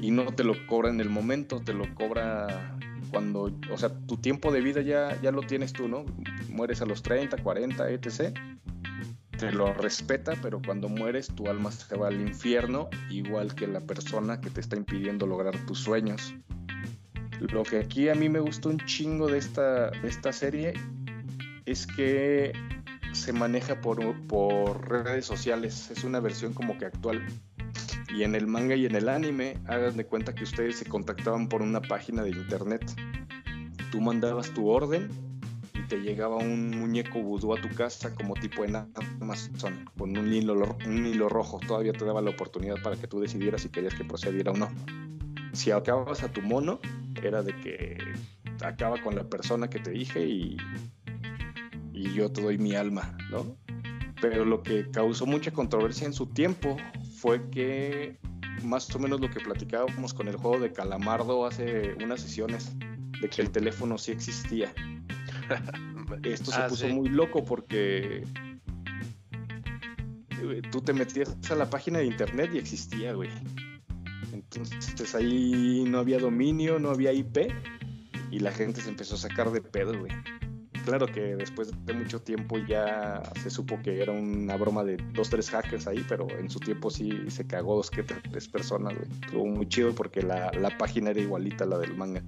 Y 0.00 0.10
no 0.10 0.32
te 0.32 0.44
lo 0.44 0.54
cobra 0.66 0.90
en 0.90 1.00
el 1.00 1.08
momento, 1.08 1.60
te 1.60 1.74
lo 1.74 1.94
cobra 1.94 2.78
cuando, 3.10 3.52
o 3.70 3.78
sea, 3.78 3.90
tu 4.06 4.16
tiempo 4.16 4.52
de 4.52 4.60
vida 4.60 4.80
ya, 4.82 5.20
ya 5.20 5.30
lo 5.30 5.42
tienes 5.42 5.72
tú, 5.72 5.88
¿no? 5.88 6.04
Mueres 6.48 6.80
a 6.80 6.86
los 6.86 7.02
30, 7.02 7.42
40, 7.42 7.90
etc. 7.90 8.38
Te 9.36 9.52
lo 9.52 9.72
respeta, 9.72 10.34
pero 10.42 10.60
cuando 10.64 10.88
mueres 10.88 11.28
tu 11.28 11.48
alma 11.48 11.70
se 11.72 11.96
va 11.96 12.08
al 12.08 12.20
infierno, 12.20 12.88
igual 13.10 13.54
que 13.54 13.66
la 13.66 13.80
persona 13.80 14.40
que 14.40 14.50
te 14.50 14.60
está 14.60 14.76
impidiendo 14.76 15.26
lograr 15.26 15.56
tus 15.66 15.78
sueños. 15.78 16.34
Lo 17.40 17.62
que 17.62 17.78
aquí 17.78 18.08
a 18.08 18.14
mí 18.14 18.28
me 18.28 18.38
gustó 18.40 18.68
un 18.68 18.78
chingo 18.80 19.28
de 19.28 19.38
esta, 19.38 19.90
de 19.90 20.08
esta 20.08 20.32
serie 20.32 20.74
es 21.64 21.86
que 21.86 22.52
se 23.12 23.32
maneja 23.32 23.80
por, 23.80 23.98
por 24.26 24.88
redes 24.88 25.24
sociales. 25.26 25.90
Es 25.90 26.04
una 26.04 26.20
versión 26.20 26.52
como 26.52 26.76
que 26.78 26.84
actual. 26.84 27.24
Y 28.14 28.24
en 28.24 28.34
el 28.34 28.46
manga 28.46 28.74
y 28.74 28.86
en 28.86 28.94
el 28.94 29.08
anime, 29.08 29.56
hagan 29.66 29.96
de 29.96 30.04
cuenta 30.04 30.34
que 30.34 30.44
ustedes 30.44 30.76
se 30.78 30.84
contactaban 30.84 31.48
por 31.48 31.62
una 31.62 31.80
página 31.80 32.22
de 32.22 32.30
internet. 32.30 32.84
Tú 33.90 34.00
mandabas 34.00 34.50
tu 34.50 34.68
orden 34.68 35.08
y 35.74 35.82
te 35.88 35.98
llegaba 36.00 36.36
un 36.36 36.70
muñeco 36.78 37.20
vudú 37.20 37.54
a 37.54 37.60
tu 37.60 37.68
casa 37.74 38.14
como 38.14 38.34
tipo 38.34 38.64
en 38.64 38.76
Amazon, 39.20 39.88
con 39.96 40.16
un 40.16 40.32
hilo, 40.32 40.54
lo- 40.54 40.76
un 40.86 41.06
hilo 41.06 41.28
rojo. 41.28 41.58
Todavía 41.66 41.92
te 41.92 42.04
daba 42.04 42.20
la 42.20 42.30
oportunidad 42.30 42.76
para 42.82 42.96
que 42.96 43.06
tú 43.06 43.20
decidieras 43.20 43.62
si 43.62 43.68
querías 43.70 43.94
que 43.94 44.04
procediera 44.04 44.52
o 44.52 44.56
no. 44.56 44.68
Si 45.52 45.70
acabas 45.70 46.22
a 46.22 46.28
tu 46.32 46.42
mono, 46.42 46.80
era 47.22 47.42
de 47.42 47.54
que 47.56 47.98
acaba 48.64 49.00
con 49.02 49.14
la 49.16 49.24
persona 49.24 49.68
que 49.68 49.78
te 49.78 49.90
dije 49.90 50.26
y, 50.26 50.56
y 51.92 52.12
yo 52.14 52.30
te 52.30 52.42
doy 52.42 52.58
mi 52.58 52.74
alma, 52.74 53.16
¿no? 53.30 53.56
Pero 54.20 54.44
lo 54.44 54.62
que 54.62 54.90
causó 54.90 55.24
mucha 55.26 55.50
controversia 55.50 56.06
en 56.06 56.12
su 56.12 56.26
tiempo 56.26 56.76
fue 57.18 57.48
que 57.50 58.18
más 58.62 58.94
o 58.94 58.98
menos 58.98 59.20
lo 59.20 59.30
que 59.30 59.40
platicábamos 59.40 60.12
con 60.12 60.28
el 60.28 60.36
juego 60.36 60.58
de 60.60 60.72
Calamardo 60.72 61.46
hace 61.46 61.94
unas 62.02 62.20
sesiones, 62.20 62.72
de 63.20 63.28
que 63.30 63.40
el 63.42 63.50
teléfono 63.50 63.96
sí 63.96 64.12
existía. 64.12 64.72
Esto 66.22 66.50
se 66.50 66.60
Ah, 66.60 66.66
puso 66.68 66.86
sí. 66.86 66.92
muy 66.92 67.08
loco 67.08 67.44
porque 67.44 68.24
eh, 70.42 70.62
tú 70.70 70.80
te 70.80 70.92
metías 70.92 71.36
a 71.50 71.54
la 71.54 71.68
página 71.70 71.98
de 72.00 72.06
internet 72.06 72.50
y 72.54 72.58
existía, 72.58 73.12
güey. 73.14 73.30
Entonces 74.32 75.14
ahí 75.14 75.84
no 75.86 75.98
había 75.98 76.18
dominio, 76.18 76.78
no 76.78 76.90
había 76.90 77.12
IP 77.12 77.52
y 78.30 78.38
la 78.38 78.52
gente 78.52 78.80
se 78.80 78.88
empezó 78.88 79.16
a 79.16 79.18
sacar 79.18 79.50
de 79.50 79.60
pedo, 79.60 79.98
güey. 79.98 80.12
Claro 80.84 81.06
que 81.06 81.36
después 81.36 81.70
de 81.84 81.92
mucho 81.92 82.22
tiempo 82.22 82.58
ya 82.58 83.22
se 83.42 83.50
supo 83.50 83.80
que 83.82 84.02
era 84.02 84.12
una 84.12 84.56
broma 84.56 84.82
de 84.82 84.96
dos, 85.12 85.28
tres 85.28 85.50
hackers 85.50 85.86
ahí, 85.86 86.04
pero 86.08 86.26
en 86.30 86.48
su 86.48 86.58
tiempo 86.58 86.90
sí 86.90 87.12
se 87.28 87.46
cagó 87.46 87.76
dos 87.76 87.90
que 87.90 88.02
tres 88.02 88.48
personas, 88.48 88.94
güey. 88.94 89.08
Estuvo 89.20 89.46
muy 89.46 89.68
chido 89.68 89.94
porque 89.94 90.22
la, 90.22 90.50
la 90.52 90.76
página 90.78 91.10
era 91.10 91.20
igualita 91.20 91.64
a 91.64 91.66
la 91.66 91.78
del 91.78 91.94
manga. 91.94 92.22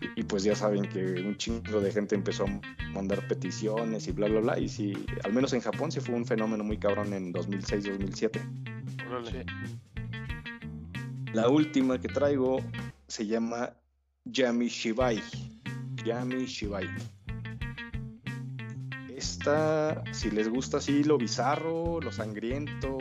Y, 0.00 0.20
y 0.20 0.22
pues 0.24 0.44
ya 0.44 0.56
saben 0.56 0.88
que 0.88 1.22
un 1.22 1.36
chingo 1.36 1.80
de 1.80 1.92
gente 1.92 2.14
empezó 2.14 2.46
a 2.46 2.60
mandar 2.92 3.26
peticiones 3.28 4.08
y 4.08 4.12
bla, 4.12 4.28
bla, 4.28 4.40
bla. 4.40 4.58
Y 4.58 4.68
sí, 4.68 4.94
al 5.22 5.32
menos 5.32 5.52
en 5.52 5.60
Japón 5.60 5.92
sí 5.92 6.00
fue 6.00 6.14
un 6.14 6.24
fenómeno 6.24 6.64
muy 6.64 6.78
cabrón 6.78 7.12
en 7.12 7.32
2006, 7.32 7.84
2007. 7.84 8.40
Órale. 9.08 9.44
La 11.32 11.48
última 11.48 12.00
que 12.00 12.08
traigo 12.08 12.60
se 13.08 13.26
llama 13.26 13.72
Yami 14.24 14.68
Shibai. 14.68 15.22
Yami 16.04 16.44
Shibai. 16.46 16.88
Esta, 19.16 20.02
si 20.12 20.30
les 20.30 20.48
gusta 20.48 20.78
así 20.78 21.04
lo 21.04 21.16
bizarro, 21.16 22.00
lo 22.00 22.10
sangriento, 22.10 22.98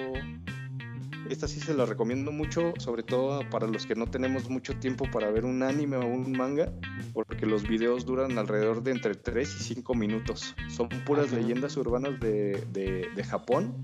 esta 1.29 1.47
sí 1.47 1.59
se 1.59 1.73
la 1.73 1.85
recomiendo 1.85 2.31
mucho, 2.31 2.73
sobre 2.77 3.01
todo 3.03 3.41
para 3.49 3.65
los 3.67 3.85
que 3.85 3.95
no 3.95 4.05
tenemos 4.07 4.49
mucho 4.49 4.75
tiempo 4.77 5.05
para 5.11 5.31
ver 5.31 5.45
un 5.45 5.63
anime 5.63 5.97
o 5.97 6.05
un 6.05 6.31
manga, 6.33 6.71
porque 7.13 7.45
los 7.45 7.67
videos 7.67 8.05
duran 8.05 8.37
alrededor 8.37 8.83
de 8.83 8.91
entre 8.91 9.15
3 9.15 9.55
y 9.59 9.63
5 9.63 9.95
minutos. 9.95 10.55
Son 10.69 10.89
puras 11.05 11.27
Ajá. 11.27 11.37
leyendas 11.37 11.75
urbanas 11.77 12.19
de, 12.19 12.65
de- 12.71 13.09
de 13.15 13.23
Japón 13.23 13.81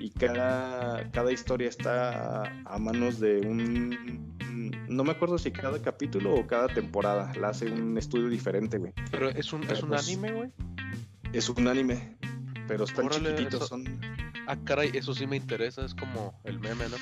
y 0.00 0.10
cada, 0.10 1.10
cada 1.10 1.32
historia 1.32 1.68
está 1.68 2.42
a, 2.44 2.62
a 2.66 2.78
manos 2.78 3.18
de 3.20 3.40
un... 3.40 4.28
No 4.88 5.04
me 5.04 5.12
acuerdo 5.12 5.38
si 5.38 5.50
cada 5.52 5.80
capítulo 5.82 6.34
o 6.34 6.46
cada 6.46 6.68
temporada 6.68 7.32
la 7.38 7.48
hace 7.50 7.70
un 7.70 7.96
estudio 7.98 8.28
diferente, 8.28 8.78
güey. 8.78 8.92
Pero 9.10 9.28
es 9.28 9.52
un, 9.52 9.62
es 9.64 9.82
un 9.82 9.90
pues- 9.90 10.08
anime, 10.08 10.32
güey. 10.32 10.50
Es 11.32 11.48
un 11.50 11.68
anime, 11.68 12.16
pero 12.66 12.84
están 12.84 13.04
Órale, 13.06 13.30
chiquititos, 13.30 13.60
eso- 13.62 13.66
son... 13.68 13.84
Ah, 14.46 14.56
caray, 14.64 14.90
eso 14.94 15.12
sí 15.14 15.26
me 15.26 15.36
interesa, 15.36 15.84
es 15.84 15.94
como 15.94 16.40
el 16.44 16.58
meme, 16.58 16.86
¿no? 16.88 16.96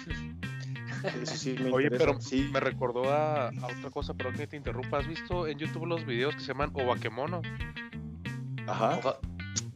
Eso 1.22 1.36
sí 1.36 1.54
me 1.62 1.70
Oye, 1.72 1.84
interesa, 1.86 2.06
pero 2.06 2.20
sí. 2.20 2.48
me 2.52 2.58
recordó 2.58 3.12
a, 3.12 3.48
a 3.50 3.66
otra 3.66 3.90
cosa, 3.92 4.14
pero 4.14 4.32
que 4.32 4.48
te 4.48 4.56
interrumpa. 4.56 4.98
¿Has 4.98 5.06
visto 5.06 5.46
en 5.46 5.56
YouTube 5.58 5.86
los 5.86 6.04
videos 6.04 6.34
que 6.34 6.40
se 6.40 6.48
llaman 6.48 6.70
Obakemono? 6.74 7.40
Ajá. 8.66 8.98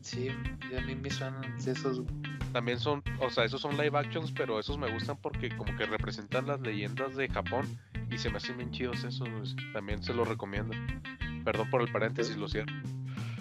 Sí, 0.01 0.29
a 0.77 0.81
mí 0.81 0.97
me 0.97 1.11
suenan 1.11 1.45
esos. 1.65 2.03
También 2.53 2.81
son, 2.81 3.03
o 3.21 3.31
sea, 3.31 3.45
esos 3.45 3.61
son 3.61 3.77
live 3.77 3.97
actions, 3.97 4.33
pero 4.33 4.59
esos 4.59 4.77
me 4.79 4.91
gustan 4.93 5.17
porque 5.17 5.55
como 5.57 5.77
que 5.77 5.87
representan 5.87 6.47
las 6.47 6.61
leyendas 6.61 7.17
de 7.17 7.29
Japón 7.29 7.67
y 8.11 8.19
se 8.19 8.31
me 8.31 8.39
hacen 8.39 8.57
bien 8.57 8.71
chidos 8.71 9.05
esos. 9.05 9.29
pues, 9.29 9.57
También 9.73 10.03
se 10.03 10.13
los 10.15 10.27
recomiendo. 10.27 10.75
Perdón 11.45 11.71
por 11.71 11.83
el 11.83 11.93
paréntesis, 11.93 12.37
lo 12.37 12.49
cierro. 12.49 12.73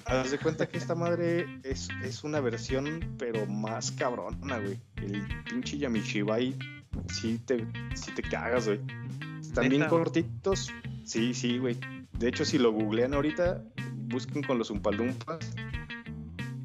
Haz 0.06 0.32
de 0.32 0.40
cuenta 0.40 0.68
que 0.68 0.78
esta 0.78 0.96
madre 0.96 1.46
es, 1.64 1.90
es 2.04 2.24
una 2.24 2.40
versión, 2.40 3.16
pero 3.18 3.46
más 3.46 3.92
cabrona, 3.92 4.58
güey. 4.60 4.80
El 4.96 5.28
pinche 5.44 5.78
Yamishibai, 5.78 6.56
sí 7.14 7.40
te, 7.46 7.66
sí 7.94 8.12
te 8.16 8.22
cagas, 8.24 8.68
güey. 8.68 8.80
Están 9.40 9.70
bien 9.70 9.88
cortitos. 9.88 10.72
Sí, 11.04 11.34
sí, 11.34 11.58
güey. 11.58 11.78
De 12.14 12.28
hecho, 12.30 12.44
si 12.46 12.58
lo 12.58 12.72
googlean 12.72 13.14
ahorita, 13.14 13.64
busquen 14.08 14.44
con 14.44 14.58
los 14.58 14.70
Umpalumpas. 14.72 15.52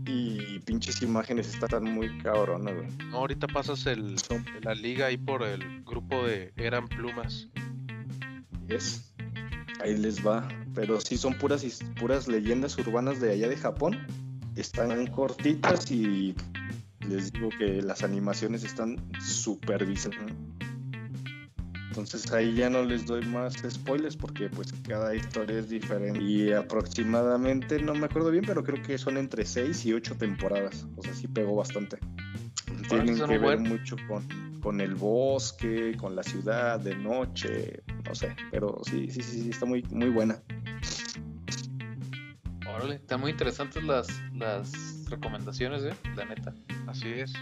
Y 0.06 0.58
pinches 0.60 1.00
imágenes 1.02 1.54
están 1.54 1.84
muy 1.84 2.18
cabronas, 2.18 2.74
güey. 2.74 2.88
No, 3.10 3.18
ahorita 3.18 3.46
pasas 3.46 3.86
el, 3.86 4.16
la 4.62 4.74
liga 4.74 5.06
ahí 5.06 5.16
por 5.16 5.42
el 5.42 5.82
grupo 5.84 6.26
de 6.26 6.52
Eran 6.56 6.88
Plumas. 6.88 7.48
Yes. 8.68 9.14
Ahí 9.82 9.96
les 9.96 10.24
va. 10.26 10.46
Pero 10.74 11.00
sí 11.00 11.16
son 11.16 11.34
puras, 11.38 11.64
puras 11.98 12.28
leyendas 12.28 12.76
urbanas 12.78 13.20
de 13.20 13.32
allá 13.32 13.48
de 13.48 13.56
Japón. 13.56 13.98
Están 14.56 15.06
cortitas 15.08 15.90
y 15.90 16.34
les 17.08 17.32
digo 17.32 17.48
que 17.58 17.82
las 17.82 18.02
animaciones 18.02 18.64
están 18.64 18.96
súper 19.20 19.84
bizarras. 19.86 20.32
Entonces 21.96 22.32
ahí 22.32 22.54
ya 22.54 22.68
no 22.68 22.82
les 22.82 23.06
doy 23.06 23.24
más 23.26 23.54
spoilers 23.70 24.16
porque 24.16 24.48
pues 24.48 24.72
cada 24.88 25.14
historia 25.14 25.60
es 25.60 25.68
diferente. 25.68 26.20
Y 26.20 26.50
aproximadamente, 26.52 27.80
no 27.80 27.94
me 27.94 28.06
acuerdo 28.06 28.32
bien, 28.32 28.44
pero 28.44 28.64
creo 28.64 28.82
que 28.82 28.98
son 28.98 29.16
entre 29.16 29.44
6 29.44 29.86
y 29.86 29.92
8 29.92 30.16
temporadas. 30.16 30.86
O 30.96 31.02
sea, 31.04 31.14
sí 31.14 31.28
pegó 31.28 31.54
bastante. 31.54 31.98
Tienen 32.88 33.14
que 33.16 33.38
ver 33.38 33.40
buen- 33.40 33.62
mucho 33.62 33.94
con, 34.08 34.26
con 34.60 34.80
el 34.80 34.96
bosque, 34.96 35.96
con 35.96 36.16
la 36.16 36.24
ciudad 36.24 36.80
de 36.80 36.96
noche, 36.96 37.82
no 38.04 38.14
sé, 38.14 38.34
pero 38.50 38.80
sí, 38.84 39.08
sí, 39.10 39.22
sí, 39.22 39.42
sí, 39.42 39.50
está 39.50 39.64
muy, 39.64 39.82
muy 39.84 40.08
buena. 40.08 40.42
Órale, 42.66 42.96
están 42.96 43.20
muy 43.20 43.30
interesantes 43.30 43.82
las, 43.84 44.08
las 44.34 44.72
recomendaciones, 45.08 45.82
eh, 45.84 45.94
la 46.16 46.24
neta. 46.24 46.52
Así 46.88 47.08
es. 47.08 47.32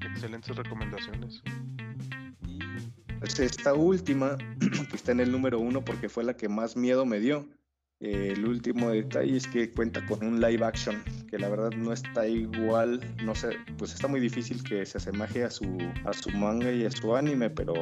Excelentes 0.00 0.56
recomendaciones. 0.56 1.42
Pues 3.20 3.38
esta 3.38 3.74
última, 3.74 4.36
que 4.90 4.96
está 4.96 5.12
en 5.12 5.20
el 5.20 5.30
número 5.30 5.58
uno 5.60 5.84
porque 5.84 6.08
fue 6.08 6.24
la 6.24 6.34
que 6.36 6.48
más 6.48 6.76
miedo 6.76 7.04
me 7.06 7.20
dio, 7.20 7.46
Eh, 8.02 8.32
el 8.34 8.46
último 8.46 8.88
detalle 8.88 9.36
es 9.36 9.46
que 9.46 9.70
cuenta 9.72 10.00
con 10.06 10.24
un 10.24 10.40
live 10.40 10.64
action, 10.64 10.96
que 11.28 11.38
la 11.38 11.50
verdad 11.50 11.68
no 11.76 11.92
está 11.92 12.26
igual, 12.26 12.98
no 13.22 13.34
sé, 13.34 13.58
pues 13.76 13.92
está 13.92 14.08
muy 14.08 14.20
difícil 14.20 14.62
que 14.64 14.86
se 14.86 14.96
asemeje 14.96 15.44
a 15.44 15.50
su, 15.50 15.66
a 16.06 16.14
su 16.14 16.30
manga 16.30 16.72
y 16.72 16.86
a 16.86 16.90
su 16.90 17.14
anime, 17.14 17.50
pero 17.50 17.74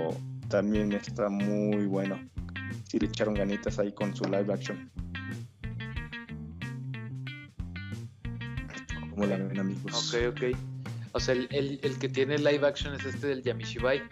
también 0.48 0.90
está 0.92 1.28
muy 1.28 1.86
bueno. 1.86 2.18
Sí 2.90 2.98
le 2.98 3.06
echaron 3.06 3.34
ganitas 3.34 3.78
ahí 3.78 3.92
con 3.92 4.12
su 4.16 4.24
live 4.24 4.52
action. 4.52 4.90
¿Cómo 9.10 9.24
la 9.26 9.36
ven 9.36 9.58
amigos? 9.60 10.12
Ok, 10.14 10.34
ok. 10.34 10.56
O 11.12 11.20
sea, 11.20 11.34
el, 11.34 11.46
el- 11.52 11.78
el 11.82 11.96
que 12.00 12.08
tiene 12.08 12.38
live 12.38 12.66
action 12.66 12.92
es 12.94 13.04
este 13.04 13.28
del 13.28 13.42
Yamishibai. 13.44 14.02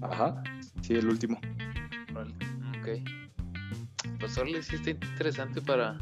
Ajá, 0.00 0.42
sí, 0.86 0.94
el 0.94 1.08
último. 1.08 1.40
Órale, 2.14 2.34
Ok. 2.78 3.10
Pues 4.20 4.36
órale, 4.38 4.62
sí 4.62 4.76
está 4.76 4.90
interesante 4.90 5.60
para, 5.60 5.98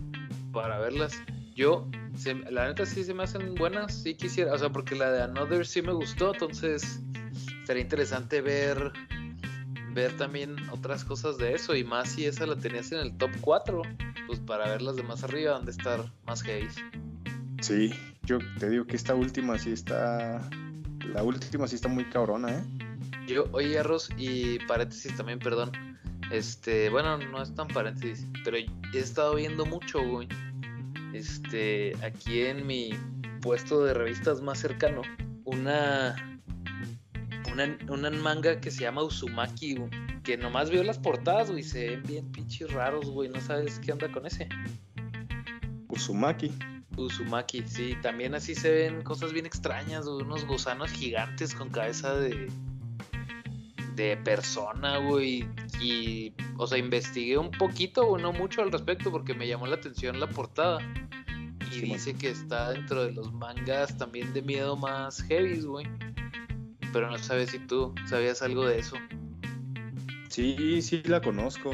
para 0.52 0.78
verlas. 0.78 1.20
Yo, 1.54 1.88
se- 2.16 2.34
la 2.34 2.66
neta 2.68 2.84
sí 2.86 3.04
se 3.04 3.14
me 3.14 3.22
hacen 3.24 3.54
buenas, 3.54 4.02
sí 4.02 4.14
quisiera, 4.14 4.52
o 4.52 4.59
sea, 4.59 4.70
porque 4.70 4.94
la 4.94 5.10
de 5.10 5.22
Another 5.22 5.66
sí 5.66 5.82
me 5.82 5.92
gustó, 5.92 6.32
entonces 6.32 7.00
estaría 7.60 7.82
interesante 7.82 8.40
ver 8.40 8.92
ver 9.94 10.16
también 10.16 10.56
otras 10.70 11.04
cosas 11.04 11.36
de 11.36 11.52
eso 11.52 11.76
y 11.76 11.84
más 11.84 12.09
si 12.12 12.24
esa 12.24 12.46
la 12.46 12.56
tenías 12.56 12.90
en 12.92 13.00
el 13.00 13.16
top 13.18 13.30
4, 13.42 13.82
pues 14.26 14.40
para 14.40 14.66
ver 14.68 14.80
las 14.80 14.96
de 14.96 15.02
más 15.02 15.22
arriba, 15.22 15.52
donde 15.52 15.70
estar 15.70 16.10
más 16.26 16.42
heavy. 16.42 16.66
Sí, 17.60 17.92
yo 18.22 18.38
te 18.59 18.70
digo 18.70 18.86
que 18.86 18.96
esta 18.96 19.14
última 19.14 19.59
sí 19.59 19.70
está. 19.70 20.48
La 21.12 21.22
última 21.22 21.68
sí 21.68 21.74
está 21.76 21.88
muy 21.88 22.04
cabrona, 22.06 22.50
¿eh? 22.52 22.64
Yo, 23.27 23.47
oye, 23.53 23.78
Arroz, 23.78 24.09
y 24.16 24.59
paréntesis 24.66 25.16
también, 25.16 25.39
perdón. 25.39 25.73
Este, 26.31 26.89
bueno, 26.89 27.19
no 27.19 27.43
es 27.43 27.55
tan 27.55 27.69
paréntesis, 27.69 28.27
pero 28.44 28.57
he 28.57 28.99
estado 28.99 29.35
viendo 29.35 29.66
mucho, 29.66 30.03
güey. 30.03 30.28
Este, 31.12 31.93
aquí 32.03 32.43
en 32.43 32.66
mi 32.66 32.90
puesto 33.43 33.85
de 33.85 33.94
revistas 33.94 34.40
más 34.40 34.59
cercano, 34.59 35.03
una. 35.44 36.40
Una, 37.53 37.77
una 37.90 38.11
manga 38.11 38.59
que 38.62 38.70
se 38.70 38.81
llama 38.81 39.03
Uzumaki, 39.03 39.74
güey, 39.74 39.90
que 40.23 40.39
nomás 40.39 40.70
veo 40.70 40.82
las 40.82 40.99
portadas, 40.99 41.51
güey, 41.51 41.62
se 41.62 41.90
ven 41.90 42.03
bien 42.03 42.32
pinches 42.32 42.73
raros, 42.73 43.11
güey, 43.11 43.28
no 43.28 43.43
sabes 43.43 43.78
qué 43.78 43.93
onda 43.93 44.11
con 44.11 44.24
ese. 44.24 44.49
Uzumaki. 45.89 46.51
Uzumaki, 46.97 47.62
sí, 47.66 47.94
también 48.01 48.35
así 48.35 48.55
se 48.55 48.70
ven 48.70 49.03
cosas 49.03 49.35
bien 49.35 49.44
extrañas, 49.44 50.07
güey, 50.07 50.24
unos 50.24 50.47
gusanos 50.47 50.93
gigantes 50.93 51.55
con 51.55 51.69
cabeza 51.69 52.15
de 52.15 52.51
de 53.94 54.16
persona, 54.19 54.98
güey, 54.98 55.47
y 55.81 56.32
o 56.56 56.66
sea, 56.66 56.78
investigué 56.78 57.39
un 57.39 57.51
poquito, 57.51 58.06
güey, 58.06 58.23
no 58.23 58.32
mucho 58.32 58.62
al 58.62 58.73
respecto 58.73 59.10
porque 59.10 59.35
me 59.35 59.48
llamó 59.48 59.66
la 59.66 59.77
atención 59.77 60.20
la 60.20 60.28
portada. 60.28 60.78
Y 61.70 61.81
dice 61.81 62.14
que 62.14 62.28
está 62.28 62.70
dentro 62.70 63.05
de 63.05 63.12
los 63.12 63.32
mangas 63.32 63.97
también 63.97 64.32
de 64.35 64.43
miedo 64.43 64.77
más 64.77 65.23
heavy, 65.23 65.60
güey. 65.62 65.86
Pero 66.93 67.10
no 67.10 67.19
sabes 67.19 67.51
si 67.51 67.59
tú 67.59 67.94
sabías 68.06 68.43
algo 68.43 68.66
de 68.66 68.78
eso. 68.78 68.97
Sí, 70.28 70.82
sí 70.82 71.02
la 71.05 71.23
conozco. 71.23 71.73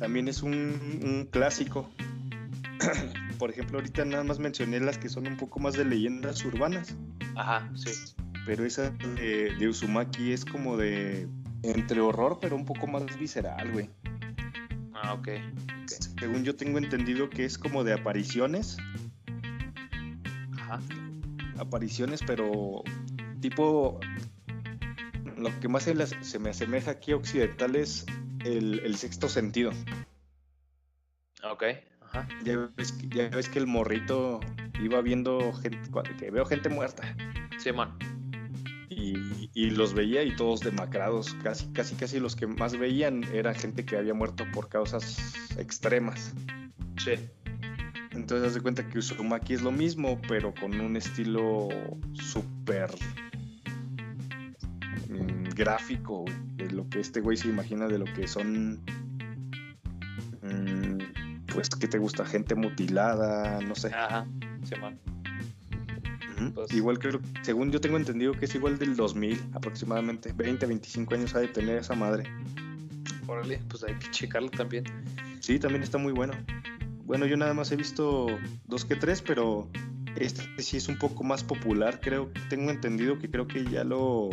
También 0.00 0.26
es 0.26 0.42
un, 0.42 1.00
un 1.04 1.28
clásico. 1.30 1.88
Por 3.38 3.50
ejemplo, 3.50 3.78
ahorita 3.78 4.04
nada 4.04 4.24
más 4.24 4.40
mencioné 4.40 4.80
las 4.80 4.98
que 4.98 5.08
son 5.08 5.26
un 5.26 5.36
poco 5.36 5.60
más 5.60 5.74
de 5.74 5.84
leyendas 5.84 6.44
urbanas. 6.44 6.96
Ajá, 7.36 7.70
sí. 7.76 7.90
Pero 8.46 8.64
esa 8.64 8.90
de, 8.90 9.54
de 9.58 9.68
Uzumaki 9.68 10.32
es 10.32 10.44
como 10.44 10.76
de. 10.76 11.28
Entre 11.62 12.00
horror, 12.00 12.38
pero 12.40 12.54
un 12.54 12.64
poco 12.64 12.86
más 12.86 13.02
visceral, 13.18 13.72
güey. 13.72 13.90
Ah, 14.94 15.14
ok. 15.14 15.28
Según 16.20 16.44
yo 16.44 16.54
tengo 16.54 16.78
entendido 16.78 17.28
que 17.28 17.44
es 17.44 17.58
como 17.58 17.82
de 17.84 17.92
apariciones. 17.92 18.76
Ajá. 20.58 20.80
apariciones, 21.58 22.20
pero 22.26 22.82
tipo 23.40 23.98
lo 25.36 25.60
que 25.60 25.68
más 25.68 25.84
se, 25.84 25.94
las- 25.94 26.14
se 26.20 26.38
me 26.38 26.50
asemeja 26.50 26.90
aquí 26.92 27.12
a 27.12 27.16
occidental 27.16 27.74
es 27.76 28.04
el, 28.44 28.80
el 28.80 28.96
sexto 28.96 29.28
sentido. 29.28 29.70
Ok. 31.50 31.64
Ajá. 32.02 32.28
Ya 32.44 32.70
ves, 32.76 32.92
que- 32.92 33.08
ya 33.08 33.28
ves 33.28 33.48
que 33.48 33.58
el 33.58 33.66
morrito 33.66 34.40
iba 34.82 35.00
viendo 35.00 35.52
gente, 35.54 35.78
que 36.18 36.30
veo 36.30 36.44
gente 36.46 36.68
muerta 36.68 37.16
Simón. 37.58 37.96
Y, 38.96 39.50
y 39.52 39.70
los 39.70 39.92
veía 39.92 40.22
y 40.22 40.34
todos 40.34 40.60
demacrados, 40.60 41.36
casi, 41.42 41.66
casi, 41.72 41.94
casi 41.96 42.18
los 42.18 42.34
que 42.34 42.46
más 42.46 42.78
veían 42.78 43.22
era 43.24 43.52
gente 43.52 43.84
que 43.84 43.98
había 43.98 44.14
muerto 44.14 44.44
por 44.54 44.70
causas 44.70 45.34
extremas. 45.58 46.32
Sí. 46.96 47.12
Entonces 48.12 48.48
haz 48.48 48.54
de 48.54 48.62
cuenta 48.62 48.88
que 48.88 48.98
Uzumaki 48.98 49.52
es 49.52 49.60
lo 49.60 49.70
mismo, 49.70 50.18
pero 50.26 50.54
con 50.54 50.80
un 50.80 50.96
estilo 50.96 51.68
súper 52.14 52.90
mm, 55.10 55.50
gráfico, 55.54 56.24
de 56.54 56.70
lo 56.70 56.88
que 56.88 57.00
este 57.00 57.20
güey 57.20 57.36
se 57.36 57.48
imagina 57.48 57.86
de 57.88 57.98
lo 57.98 58.06
que 58.06 58.26
son, 58.26 58.80
mm, 60.40 60.98
pues, 61.52 61.68
¿qué 61.68 61.86
te 61.86 61.98
gusta? 61.98 62.24
Gente 62.24 62.54
mutilada, 62.54 63.60
no 63.60 63.74
sé. 63.74 63.92
Ajá. 63.92 64.26
Ujú. 64.62 65.15
Pues- 66.54 66.72
Igual 66.72 66.98
creo, 66.98 67.20
según 67.42 67.70
yo 67.70 67.80
tengo 67.80 67.96
entendido 67.96 68.32
que 68.32 68.44
es 68.44 68.54
igual 68.54 68.78
del 68.78 68.96
2000 68.96 69.40
aproximadamente, 69.54 70.32
20, 70.32 70.66
25 70.66 71.14
años 71.14 71.34
ha 71.34 71.40
de 71.40 71.48
tener 71.48 71.78
esa 71.78 71.94
madre. 71.94 72.24
Órale, 73.26 73.60
pues 73.68 73.82
hay 73.84 73.94
que 73.94 74.10
checarlo 74.10 74.50
también. 74.50 74.84
Sí, 75.40 75.58
también 75.58 75.82
está 75.82 75.98
muy 75.98 76.12
bueno. 76.12 76.34
Bueno, 77.04 77.26
yo 77.26 77.36
nada 77.36 77.54
más 77.54 77.70
he 77.72 77.76
visto 77.76 78.26
dos 78.66 78.84
que 78.84 78.96
tres, 78.96 79.22
pero 79.22 79.68
este 80.16 80.42
sí 80.62 80.76
es 80.76 80.88
un 80.88 80.98
poco 80.98 81.24
más 81.24 81.44
popular, 81.44 82.00
creo. 82.00 82.30
Tengo 82.48 82.70
entendido 82.70 83.18
que 83.18 83.30
creo 83.30 83.46
que 83.46 83.64
ya 83.64 83.84
lo 83.84 84.30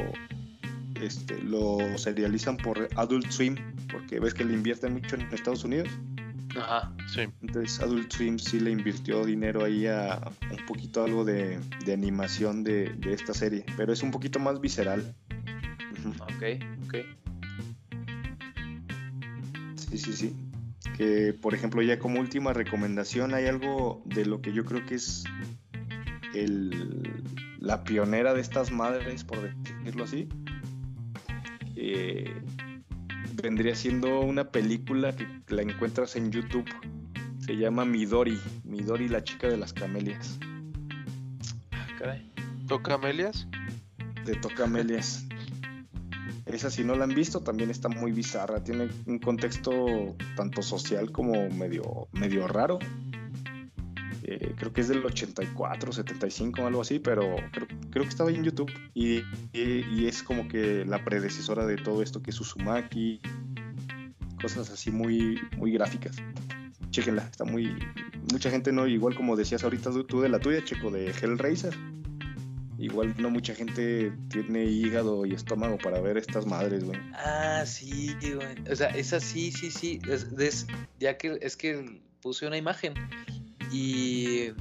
este, 1.02 1.42
lo 1.42 1.78
serializan 1.98 2.58
por 2.58 2.88
Adult 2.96 3.30
Swim, 3.30 3.56
porque 3.92 4.20
ves 4.20 4.34
que 4.34 4.46
le 4.46 4.54
invierten 4.54 4.94
mucho 4.94 5.16
en 5.16 5.22
Estados 5.34 5.64
Unidos. 5.64 5.90
Ajá. 6.56 6.94
Sí. 7.08 7.22
Entonces 7.42 7.80
Adult 7.80 8.12
Swim 8.12 8.38
sí 8.38 8.60
le 8.60 8.72
invirtió 8.72 9.26
dinero 9.26 9.64
ahí 9.64 9.88
a 9.88 10.20
un 10.52 10.66
poquito 10.68 11.04
algo 11.04 11.26
de, 11.26 11.60
de 11.86 11.94
animación 11.94 12.64
de, 12.64 12.90
de 12.94 13.14
esta 13.14 13.34
serie, 13.34 13.66
pero 13.76 13.92
es 13.94 14.04
un 14.04 14.12
poquito 14.12 14.40
más 14.40 14.62
visceral. 14.62 15.16
Ok, 16.20 16.44
ok. 16.86 16.96
Sí, 19.76 19.98
sí, 19.98 20.14
sí. 20.14 20.36
Que, 20.98 21.34
por 21.34 21.54
ejemplo, 21.54 21.82
ya 21.82 21.98
como 21.98 22.20
última 22.20 22.54
recomendación, 22.54 23.34
hay 23.34 23.48
algo 23.48 24.04
de 24.06 24.26
lo 24.26 24.42
que 24.42 24.54
yo 24.54 24.66
creo 24.66 24.86
que 24.86 24.96
es 24.96 25.24
el, 26.34 27.24
la 27.60 27.84
pionera 27.84 28.34
de 28.34 28.42
estas 28.42 28.72
madres, 28.72 29.24
por 29.24 29.40
decirlo 29.42 30.04
así. 30.04 30.28
Eh, 31.76 32.34
vendría 33.42 33.76
siendo 33.76 34.22
una 34.22 34.52
película 34.52 35.16
que 35.16 35.28
la 35.48 35.62
encuentras 35.62 36.16
en 36.16 36.32
YouTube. 36.32 36.70
Se 37.40 37.58
llama 37.58 37.86
Midori. 37.86 38.40
Midori, 38.64 39.10
la 39.10 39.24
chica 39.24 39.48
de 39.48 39.58
las 39.58 39.74
camelias. 39.74 40.40
Ah, 41.72 41.88
Caray. 41.98 42.32
¿Toca 42.68 42.94
Amelias? 42.94 43.48
de 44.26 44.36
Tocamelias. 44.36 45.26
Esa 46.46 46.70
si 46.70 46.84
no 46.84 46.96
la 46.96 47.06
han 47.06 47.16
visto 47.16 47.42
también 47.42 47.70
está 47.70 47.90
muy 47.90 48.12
bizarra, 48.12 48.64
tiene 48.64 48.90
un 49.06 49.20
contexto 49.20 50.16
tanto 50.36 50.62
social 50.62 51.12
como 51.12 51.50
medio, 51.50 52.08
medio 52.12 52.48
raro. 52.48 52.80
Eh, 54.26 54.54
creo 54.58 54.72
que 54.72 54.82
es 54.82 54.88
del 54.88 55.06
84, 55.06 55.92
75, 55.92 56.66
algo 56.66 56.82
así, 56.82 57.00
pero 57.00 57.36
creo, 57.52 57.68
creo 57.90 58.04
que 58.04 58.10
estaba 58.10 58.30
ahí 58.30 58.36
en 58.38 58.44
YouTube. 58.46 58.72
Y, 58.94 59.22
y- 59.52 60.06
es 60.08 60.24
como 60.24 60.48
que 60.48 60.86
la 60.86 61.04
predecesora 61.04 61.66
de 61.66 61.76
todo 61.76 62.02
esto 62.02 62.22
que 62.22 62.32
es 62.32 62.40
Uzumaki, 62.40 63.20
cosas 64.42 64.70
así 64.70 64.92
muy, 64.92 65.40
muy 65.58 65.72
gráficas. 65.72 66.16
Chéquenla, 66.92 67.24
está 67.24 67.44
muy... 67.44 67.76
Mucha 68.32 68.50
gente 68.50 68.72
no, 68.72 68.88
igual 68.88 69.16
como 69.16 69.36
decías 69.36 69.64
ahorita 69.64 69.92
tú- 70.08 70.22
de 70.22 70.30
la 70.30 70.40
tuya, 70.40 70.64
Checo, 70.64 70.90
de 70.92 71.10
Hellraiser. 71.12 71.76
Igual 72.78 73.16
no 73.18 73.30
mucha 73.30 73.54
gente 73.56 74.12
tiene 74.30 74.66
hígado 74.66 75.26
y 75.26 75.34
estómago 75.34 75.78
para 75.78 76.02
ver 76.02 76.18
estas 76.18 76.46
madres, 76.46 76.84
güey. 76.84 77.00
Ah, 77.14 77.64
sí, 77.66 78.16
güey. 78.22 78.56
O 78.72 78.76
sea, 78.76 78.88
esa 78.90 79.20
sí, 79.20 79.52
sí, 79.52 79.72
sí. 79.72 80.00
Ya 81.00 81.18
que 81.18 81.38
es 81.42 81.56
que 81.56 82.02
puse 82.22 82.46
una 82.48 82.58
imagen 82.58 82.94
y 83.74 84.52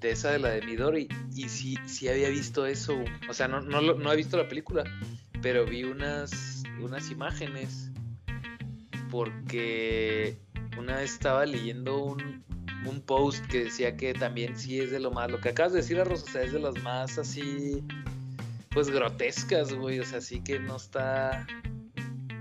de 0.00 0.10
esa 0.12 0.30
de 0.30 0.38
la 0.38 0.50
de 0.50 0.62
Midori 0.62 1.08
y 1.34 1.48
sí, 1.48 1.76
sí 1.84 2.08
había 2.08 2.28
visto 2.28 2.64
eso. 2.64 2.96
O 3.28 3.34
sea, 3.34 3.48
no, 3.48 3.60
no, 3.60 3.80
no 3.80 4.12
he 4.12 4.16
visto 4.16 4.36
la 4.36 4.48
película, 4.48 4.84
pero 5.42 5.66
vi 5.66 5.82
unas, 5.82 6.62
unas 6.80 7.10
imágenes 7.10 7.90
porque 9.10 10.38
una 10.78 10.96
vez 10.96 11.12
estaba 11.12 11.44
leyendo 11.44 11.98
un, 11.98 12.44
un 12.86 13.00
post 13.02 13.44
que 13.46 13.64
decía 13.64 13.96
que 13.96 14.14
también 14.14 14.56
sí 14.56 14.80
es 14.80 14.92
de 14.92 15.00
lo 15.00 15.10
más, 15.10 15.30
lo 15.30 15.40
que 15.40 15.50
acabas 15.50 15.72
de 15.72 15.80
decir, 15.80 16.00
Arroz, 16.00 16.22
o 16.22 16.28
sea, 16.28 16.42
es 16.42 16.52
de 16.52 16.60
las 16.60 16.80
más 16.82 17.18
así, 17.18 17.84
pues 18.70 18.90
grotescas, 18.90 19.74
güey, 19.74 20.00
o 20.00 20.04
sea, 20.04 20.20
sí 20.20 20.42
que 20.42 20.58
no 20.58 20.76
está, 20.76 21.46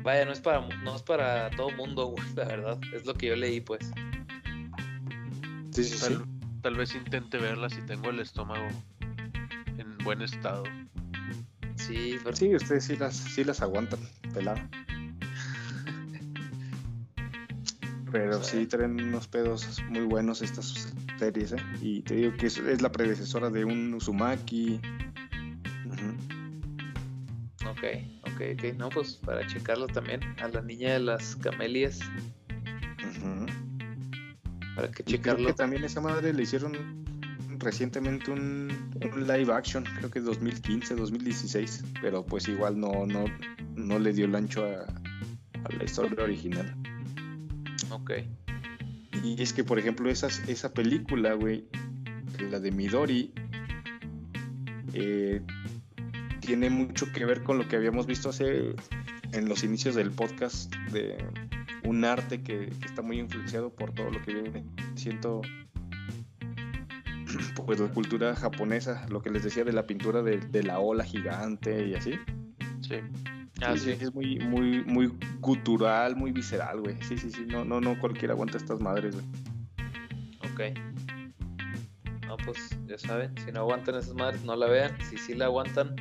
vaya, 0.04 0.24
no 0.24 0.32
es 0.32 0.40
para, 0.40 0.62
no 0.78 0.96
es 0.96 1.02
para 1.02 1.50
todo 1.52 1.72
mundo, 1.72 2.06
güey, 2.06 2.24
la 2.36 2.46
verdad, 2.46 2.80
es 2.94 3.06
lo 3.06 3.16
que 3.16 3.28
yo 3.28 3.36
leí, 3.36 3.60
pues. 3.60 3.92
Sí, 5.72 5.84
sí, 5.86 5.98
sí. 5.98 6.18
Tal, 6.62 6.76
vez 6.76 6.94
intente 6.96 7.38
verla 7.38 7.70
si 7.70 7.82
tengo 7.82 8.10
el 8.10 8.20
estómago 8.20 8.68
en 9.78 9.98
buen 10.04 10.22
estado. 10.22 10.64
Sí, 11.76 12.18
pero 12.24 12.36
Sí, 12.36 12.56
ustedes 12.56 12.84
sí 12.84 12.98
las, 12.98 13.16
sí 13.16 13.44
las 13.44 13.62
aguantan, 13.62 14.00
pelada. 14.34 14.70
Pero 18.12 18.38
a 18.38 18.44
sí 18.44 18.68
traen 18.68 19.02
unos 19.02 19.28
pedos 19.28 19.82
muy 19.88 20.02
buenos 20.06 20.42
estas 20.42 20.94
series, 21.18 21.54
¿eh? 21.54 21.64
Y 21.82 22.02
te 22.02 22.16
digo 22.16 22.34
que 22.34 22.48
es, 22.48 22.58
es 22.58 22.82
la 22.82 22.92
predecesora 22.92 23.50
de 23.50 23.64
un 23.64 23.94
Uzumaki. 23.94 24.82
Ujú. 25.86 27.70
Ok, 27.70 27.84
ok, 28.24 28.42
ok. 28.54 28.78
No, 28.78 28.90
pues 28.90 29.14
para 29.16 29.48
checarlo 29.48 29.88
también. 29.88 30.20
A 30.42 30.50
la 30.50 30.62
niña 30.62 30.94
de 30.94 31.00
las 31.00 31.38
camelias. 31.38 32.00
Ujú. 33.00 33.61
Para 34.76 34.92
que 34.92 35.04
creo 35.04 35.38
que 35.38 35.54
también 35.54 35.84
esa 35.84 36.02
madre 36.02 36.34
le 36.34 36.44
hicieron 36.44 37.06
recientemente 37.60 38.32
un, 38.32 38.92
un 39.14 39.28
live 39.28 39.54
action, 39.54 39.84
creo 39.98 40.10
que 40.10 40.20
2015, 40.20 40.96
2016, 40.96 41.84
pero 42.02 42.26
pues 42.26 42.48
igual 42.48 42.80
no, 42.80 43.06
no, 43.06 43.26
no 43.76 44.00
le 44.00 44.14
dio 44.14 44.26
el 44.26 44.36
ancho 44.36 44.66
a, 44.66 44.84
a 45.64 45.76
la 45.78 45.84
historia 45.84 46.24
original. 46.24 46.76
Ok. 47.92 48.12
Y 49.24 49.42
es 49.42 49.54
que, 49.54 49.64
por 49.64 49.78
ejemplo, 49.78 50.10
esas, 50.10 50.40
esa 50.48 50.74
película, 50.74 51.34
güey, 51.34 51.66
la 52.50 52.60
de 52.60 52.72
Midori, 52.72 53.34
eh, 54.94 55.42
tiene 56.40 56.70
mucho 56.70 57.12
que 57.12 57.26
ver 57.26 57.44
con 57.44 57.58
lo 57.58 57.68
que 57.68 57.76
habíamos 57.76 58.08
visto 58.08 58.30
hace 58.30 58.74
en 59.32 59.48
los 59.48 59.64
inicios 59.64 59.96
del 59.96 60.12
podcast 60.12 60.74
de 60.92 61.18
un 61.84 62.06
arte 62.06 62.42
que, 62.44 62.68
que 62.68 62.86
está 62.86 63.02
muy 63.02 63.20
influenciado 63.20 63.74
por 63.74 63.94
todo 63.94 64.12
lo 64.12 64.22
que 64.22 64.34
viene 64.34 64.64
siendo 64.96 65.42
pues 67.66 67.80
la 67.80 67.88
cultura 67.88 68.36
japonesa, 68.36 69.06
lo 69.10 69.22
que 69.22 69.30
les 69.30 69.44
decía 69.44 69.64
de 69.64 69.74
la 69.74 69.86
pintura 69.86 70.22
de, 70.22 70.38
de 70.38 70.64
la 70.64 70.80
ola 70.80 71.04
gigante 71.04 71.88
y 71.88 71.96
así. 71.96 72.20
Sí. 72.82 72.96
Ah, 73.64 73.74
Sí, 73.78 73.80
sí. 73.80 73.96
sí, 73.98 74.06
Es 74.06 74.14
muy, 74.14 74.40
muy, 74.40 74.84
muy 74.86 75.12
gutural, 75.40 76.16
muy 76.16 76.32
visceral, 76.32 76.82
güey. 76.82 76.98
Sí, 77.04 77.18
sí, 77.18 77.30
sí. 77.32 77.46
No, 77.48 77.64
no, 77.64 77.80
no 77.80 78.00
cualquiera 78.00 78.34
aguanta 78.34 78.58
estas 78.58 78.80
madres, 78.80 79.16
güey. 79.16 79.26
Ok. 80.52 80.78
No, 82.28 82.38
pues 82.38 82.78
ya 82.88 82.98
saben, 82.98 83.34
si 83.46 83.52
no 83.52 83.60
aguantan 83.60 83.96
esas 83.96 84.14
madres, 84.16 84.44
no 84.44 84.56
la 84.56 84.68
vean. 84.68 84.98
Si 85.10 85.18
sí 85.18 85.36
la 85.36 85.46
aguantan, 85.46 85.96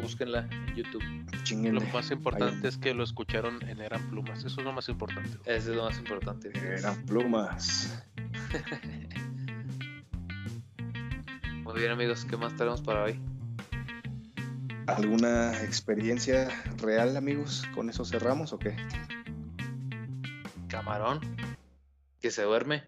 búsquenla 0.00 0.48
en 0.50 0.74
YouTube. 0.76 1.02
Lo 1.50 1.80
más 1.92 2.10
importante 2.10 2.68
es 2.68 2.76
que 2.76 2.92
lo 2.92 3.02
escucharon 3.02 3.66
en 3.66 3.80
Eran 3.80 4.10
Plumas. 4.10 4.40
Eso 4.40 4.60
es 4.60 4.64
lo 4.64 4.72
más 4.72 4.88
importante. 4.88 5.38
Eso 5.46 5.70
es 5.70 5.76
lo 5.76 5.84
más 5.84 5.98
importante. 5.98 6.50
Eran 6.54 7.06
plumas. 7.06 8.04
Muy 11.64 11.80
bien, 11.80 11.90
amigos, 11.90 12.26
¿qué 12.26 12.36
más 12.36 12.54
tenemos 12.56 12.82
para 12.82 13.04
hoy? 13.04 13.18
¿Alguna 14.86 15.62
experiencia 15.62 16.48
real, 16.78 17.16
amigos? 17.16 17.66
¿Con 17.74 17.88
eso 17.88 18.04
cerramos 18.04 18.52
o 18.52 18.58
qué? 18.58 18.76
Camarón, 20.68 21.20
que 22.20 22.30
se 22.30 22.42
duerme. 22.42 22.84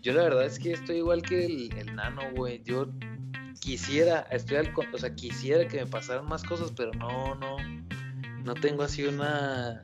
Yo 0.00 0.12
la 0.12 0.22
verdad 0.22 0.44
es 0.44 0.60
que 0.60 0.72
estoy 0.72 0.98
igual 0.98 1.22
que 1.22 1.46
el, 1.46 1.76
el 1.76 1.96
nano, 1.96 2.22
güey. 2.34 2.62
Yo 2.62 2.86
quisiera, 3.60 4.20
estoy 4.30 4.58
al, 4.58 4.72
con- 4.72 4.92
o 4.94 4.98
sea, 4.98 5.14
quisiera 5.14 5.66
que 5.68 5.78
me 5.78 5.86
pasaran 5.86 6.26
más 6.26 6.42
cosas, 6.44 6.72
pero 6.76 6.92
no, 6.94 7.34
no, 7.34 7.56
no 8.44 8.54
tengo 8.54 8.82
así 8.82 9.04
una, 9.04 9.82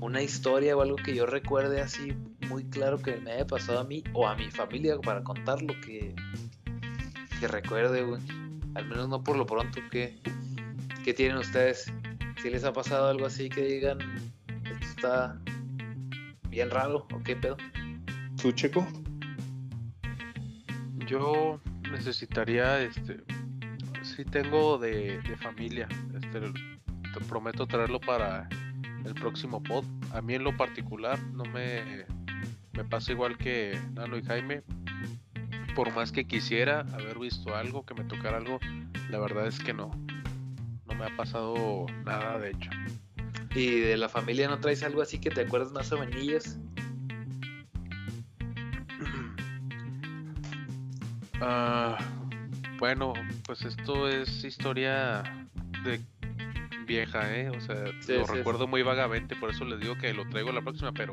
una 0.00 0.22
historia 0.22 0.76
o 0.76 0.82
algo 0.82 0.96
que 0.96 1.14
yo 1.14 1.26
recuerde 1.26 1.80
así 1.80 2.12
muy 2.48 2.64
claro 2.64 2.98
que 2.98 3.16
me 3.16 3.32
haya 3.32 3.46
pasado 3.46 3.80
a 3.80 3.84
mí 3.84 4.04
o 4.12 4.26
a 4.28 4.36
mi 4.36 4.50
familia 4.50 4.98
para 5.00 5.22
contar 5.24 5.60
lo 5.62 5.74
que, 5.80 6.14
que 7.40 7.48
recuerde, 7.48 8.02
güey. 8.02 8.20
Al 8.74 8.86
menos 8.86 9.08
no 9.08 9.22
por 9.24 9.36
lo 9.36 9.46
pronto. 9.46 9.80
¿Qué, 9.90 10.18
qué 11.04 11.12
tienen 11.14 11.38
ustedes? 11.38 11.92
Si 12.42 12.50
les 12.50 12.62
ha 12.64 12.72
pasado 12.72 13.08
algo 13.08 13.26
así 13.26 13.48
que 13.48 13.62
digan, 13.62 13.98
esto 14.64 14.86
está 14.86 15.40
bien 16.50 16.70
raro 16.70 17.06
o 17.12 17.22
qué 17.24 17.34
pedo. 17.36 17.56
¿Tú, 18.40 18.52
Checo? 18.52 18.86
Yo 21.06 21.60
necesitaría, 21.90 22.82
este, 22.82 23.22
si 24.02 24.24
tengo 24.24 24.78
de, 24.78 25.20
de 25.22 25.36
familia, 25.36 25.88
este, 26.14 26.40
te 26.40 27.24
prometo 27.28 27.66
traerlo 27.66 28.00
para 28.00 28.48
el 29.04 29.14
próximo 29.14 29.62
pod. 29.62 29.84
A 30.12 30.20
mí 30.20 30.34
en 30.34 30.44
lo 30.44 30.56
particular 30.56 31.18
no 31.32 31.44
me, 31.44 32.04
me 32.72 32.84
pasa 32.84 33.12
igual 33.12 33.38
que 33.38 33.78
Nano 33.94 34.16
y 34.18 34.22
Jaime. 34.22 34.62
Por 35.74 35.94
más 35.94 36.10
que 36.10 36.26
quisiera 36.26 36.80
haber 36.80 37.18
visto 37.18 37.54
algo, 37.54 37.84
que 37.84 37.94
me 37.94 38.04
tocara 38.04 38.38
algo, 38.38 38.58
la 39.10 39.18
verdad 39.18 39.46
es 39.46 39.58
que 39.58 39.74
no. 39.74 39.90
No 40.86 40.94
me 40.94 41.04
ha 41.04 41.16
pasado 41.16 41.86
nada, 42.04 42.38
de 42.38 42.50
hecho. 42.50 42.70
¿Y 43.54 43.80
de 43.80 43.96
la 43.96 44.08
familia 44.08 44.48
no 44.48 44.58
traes 44.58 44.82
algo 44.82 45.02
así 45.02 45.18
que 45.18 45.30
te 45.30 45.42
acuerdas 45.42 45.72
más 45.72 45.90
o? 45.92 46.58
Ah, 51.40 51.98
bueno, 52.78 53.12
pues 53.46 53.62
esto 53.62 54.08
es 54.08 54.44
historia 54.44 55.22
de 55.84 56.00
vieja, 56.86 57.36
¿eh? 57.36 57.50
O 57.50 57.60
sea, 57.60 57.86
Sí, 58.00 58.12
lo 58.14 58.26
sí, 58.26 58.32
recuerdo 58.32 58.66
muy 58.66 58.82
vagamente, 58.82 59.36
por 59.36 59.50
eso 59.50 59.64
les 59.64 59.80
digo 59.80 59.96
que 59.96 60.12
lo 60.14 60.28
traigo 60.28 60.52
la 60.52 60.62
próxima, 60.62 60.92
pero 60.92 61.12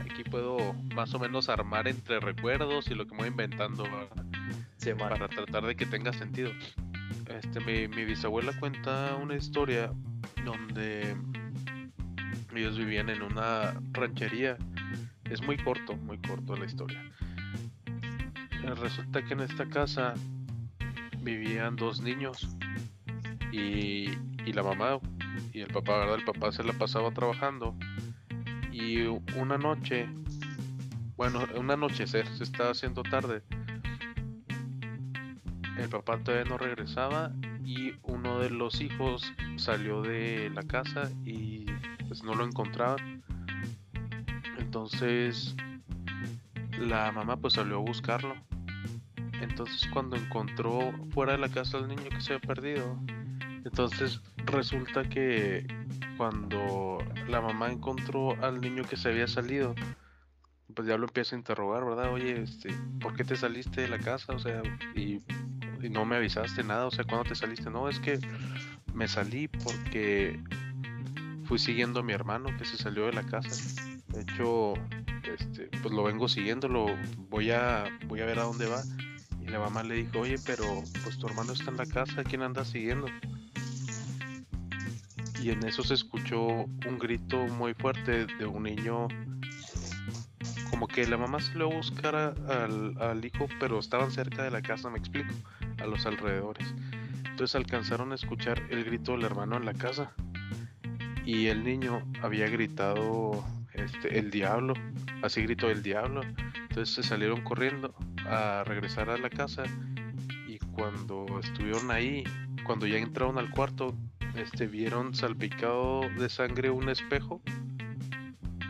aquí 0.00 0.24
puedo 0.24 0.74
más 0.94 1.12
o 1.14 1.18
menos 1.18 1.48
armar 1.48 1.88
entre 1.88 2.20
recuerdos 2.20 2.88
y 2.90 2.94
lo 2.94 3.06
que 3.06 3.12
me 3.12 3.18
voy 3.18 3.28
inventando 3.28 3.84
para 4.98 5.28
tratar 5.28 5.64
de 5.66 5.76
que 5.76 5.86
tenga 5.86 6.12
sentido. 6.12 6.50
Este, 7.28 7.60
mi, 7.60 7.88
mi 7.88 8.04
bisabuela 8.04 8.52
cuenta 8.58 9.16
una 9.16 9.36
historia 9.36 9.92
donde 10.44 11.16
ellos 12.54 12.76
vivían 12.76 13.08
en 13.10 13.22
una 13.22 13.74
ranchería. 13.92 14.56
Es 15.30 15.40
muy 15.42 15.56
corto, 15.56 15.96
muy 15.96 16.18
corto 16.18 16.56
la 16.56 16.66
historia. 16.66 17.02
Eh, 18.62 18.74
Resulta 18.74 19.24
que 19.24 19.34
en 19.34 19.40
esta 19.40 19.66
casa 19.68 20.14
vivían 21.20 21.76
dos 21.76 22.00
niños 22.00 22.48
y, 23.52 24.10
y 24.44 24.52
la 24.52 24.62
mamá 24.62 24.98
y 25.52 25.60
el 25.60 25.68
papá, 25.68 25.98
¿verdad? 25.98 26.16
El 26.16 26.24
papá 26.24 26.52
se 26.52 26.64
la 26.64 26.72
pasaba 26.72 27.12
trabajando 27.12 27.76
y 28.72 29.02
una 29.36 29.58
noche, 29.58 30.08
bueno, 31.16 31.44
un 31.56 31.70
anochecer, 31.70 32.26
se 32.36 32.44
estaba 32.44 32.70
haciendo 32.70 33.02
tarde. 33.02 33.42
El 35.78 35.88
papá 35.88 36.18
todavía 36.18 36.48
no 36.48 36.58
regresaba 36.58 37.32
y 37.64 37.92
uno 38.02 38.38
de 38.38 38.50
los 38.50 38.80
hijos 38.80 39.32
salió 39.56 40.02
de 40.02 40.50
la 40.50 40.62
casa 40.62 41.10
y 41.24 41.66
pues 42.08 42.22
no 42.22 42.34
lo 42.34 42.44
encontraban. 42.44 43.22
Entonces 44.58 45.54
la 46.78 47.12
mamá 47.12 47.36
pues 47.36 47.54
salió 47.54 47.76
a 47.76 47.80
buscarlo. 47.80 48.34
Entonces 49.42 49.88
cuando 49.92 50.16
encontró 50.16 50.92
fuera 51.10 51.32
de 51.32 51.38
la 51.38 51.48
casa 51.48 51.78
al 51.78 51.88
niño 51.88 52.08
que 52.08 52.20
se 52.20 52.34
había 52.34 52.46
perdido, 52.46 52.98
entonces 53.64 54.20
resulta 54.46 55.02
que 55.08 55.66
cuando 56.16 56.98
la 57.28 57.40
mamá 57.40 57.70
encontró 57.70 58.40
al 58.42 58.60
niño 58.60 58.84
que 58.84 58.96
se 58.96 59.08
había 59.08 59.26
salido, 59.26 59.74
pues 60.74 60.86
ya 60.86 60.96
lo 60.96 61.06
empieza 61.06 61.34
a 61.34 61.38
interrogar, 61.38 61.84
¿verdad? 61.84 62.12
Oye, 62.12 62.42
este, 62.42 62.70
¿por 63.00 63.14
qué 63.14 63.24
te 63.24 63.36
saliste 63.36 63.82
de 63.82 63.88
la 63.88 63.98
casa? 63.98 64.32
O 64.32 64.38
sea, 64.38 64.62
y, 64.94 65.20
y 65.82 65.88
no 65.90 66.04
me 66.04 66.16
avisaste 66.16 66.62
nada, 66.62 66.86
o 66.86 66.90
sea, 66.90 67.04
¿cuándo 67.04 67.28
te 67.28 67.34
saliste? 67.34 67.68
No, 67.68 67.88
es 67.88 67.98
que 67.98 68.18
me 68.94 69.08
salí 69.08 69.48
porque 69.48 70.40
fui 71.44 71.58
siguiendo 71.58 72.00
a 72.00 72.02
mi 72.02 72.12
hermano 72.12 72.56
que 72.56 72.64
se 72.64 72.76
salió 72.76 73.06
de 73.06 73.12
la 73.12 73.24
casa. 73.24 73.50
De 74.08 74.20
hecho, 74.20 74.74
este, 75.24 75.68
pues 75.82 75.92
lo 75.92 76.04
vengo 76.04 76.28
siguiendo, 76.28 76.68
lo 76.68 76.86
voy 77.28 77.50
a, 77.50 77.84
voy 78.06 78.20
a 78.20 78.26
ver 78.26 78.38
a 78.38 78.44
dónde 78.44 78.68
va. 78.68 78.82
La 79.52 79.58
mamá 79.58 79.82
le 79.82 79.96
dijo, 79.96 80.20
oye, 80.20 80.38
pero 80.38 80.82
pues 81.04 81.18
tu 81.18 81.26
hermano 81.26 81.52
está 81.52 81.70
en 81.70 81.76
la 81.76 81.84
casa, 81.84 82.24
¿quién 82.24 82.40
anda 82.40 82.64
siguiendo? 82.64 83.06
Y 85.42 85.50
en 85.50 85.62
eso 85.66 85.82
se 85.82 85.92
escuchó 85.92 86.40
un 86.46 86.98
grito 86.98 87.36
muy 87.36 87.74
fuerte 87.74 88.24
de 88.24 88.46
un 88.46 88.62
niño. 88.62 89.08
Como 90.70 90.88
que 90.88 91.06
la 91.06 91.18
mamá 91.18 91.38
salió 91.40 91.70
a 91.70 91.74
buscar 91.76 92.16
a- 92.16 92.64
al, 92.64 92.96
al 92.98 93.22
hijo, 93.24 93.46
pero 93.60 93.78
estaban 93.78 94.10
cerca 94.10 94.42
de 94.42 94.50
la 94.50 94.62
casa, 94.62 94.88
me 94.88 94.98
explico, 94.98 95.34
a 95.82 95.86
los 95.86 96.06
alrededores. 96.06 96.74
Entonces 97.28 97.54
alcanzaron 97.54 98.12
a 98.12 98.14
escuchar 98.14 98.58
el 98.70 98.84
grito 98.84 99.12
del 99.12 99.24
hermano 99.24 99.56
en 99.58 99.66
la 99.66 99.74
casa. 99.74 100.12
Y 101.26 101.48
el 101.48 101.62
niño 101.62 102.02
había 102.22 102.48
gritado 102.48 103.44
este, 103.74 104.18
el 104.18 104.30
diablo, 104.30 104.72
así 105.22 105.42
gritó 105.42 105.68
el 105.70 105.82
diablo. 105.82 106.22
Entonces 106.72 106.94
se 106.94 107.02
salieron 107.02 107.42
corriendo 107.42 107.94
a 108.26 108.64
regresar 108.64 109.10
a 109.10 109.18
la 109.18 109.28
casa 109.28 109.64
y 110.48 110.56
cuando 110.56 111.26
estuvieron 111.38 111.90
ahí, 111.90 112.24
cuando 112.64 112.86
ya 112.86 112.96
entraron 112.96 113.36
al 113.36 113.50
cuarto, 113.50 113.94
este, 114.36 114.68
vieron 114.68 115.14
salpicado 115.14 116.00
de 116.18 116.30
sangre 116.30 116.70
un 116.70 116.88
espejo 116.88 117.42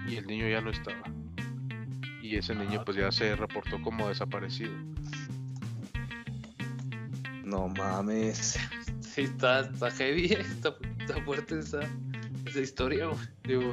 y 0.08 0.16
el 0.16 0.26
niño 0.26 0.48
ya 0.48 0.60
no 0.60 0.70
estaba. 0.70 1.04
y 2.20 2.34
ese 2.34 2.56
niño 2.56 2.84
pues 2.84 2.96
ya 2.96 3.12
se 3.12 3.36
reportó 3.36 3.80
como 3.80 4.08
desaparecido. 4.08 4.72
No 7.44 7.68
mames. 7.68 8.58
Sí, 8.98 9.20
está, 9.20 9.60
está 9.60 9.92
heavy, 9.92 10.24
está, 10.32 10.74
está 10.98 11.22
fuerte 11.22 11.60
esa, 11.60 11.88
esa 12.46 12.60
historia, 12.60 13.06
güey. 13.06 13.28
Digo, 13.44 13.72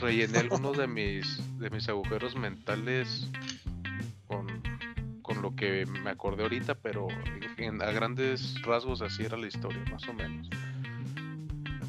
rellené 0.00 0.38
algunos 0.38 0.78
de 0.78 0.86
mis 0.86 1.58
de 1.58 1.70
mis 1.70 1.88
agujeros 1.88 2.34
mentales 2.36 3.28
con 5.28 5.42
lo 5.42 5.54
que 5.54 5.84
me 5.84 6.08
acordé 6.08 6.42
ahorita, 6.44 6.74
pero 6.74 7.06
en- 7.58 7.82
a 7.82 7.90
grandes 7.90 8.54
rasgos 8.62 9.02
así 9.02 9.24
era 9.24 9.36
la 9.36 9.46
historia, 9.46 9.78
más 9.92 10.08
o 10.08 10.14
menos. 10.14 10.48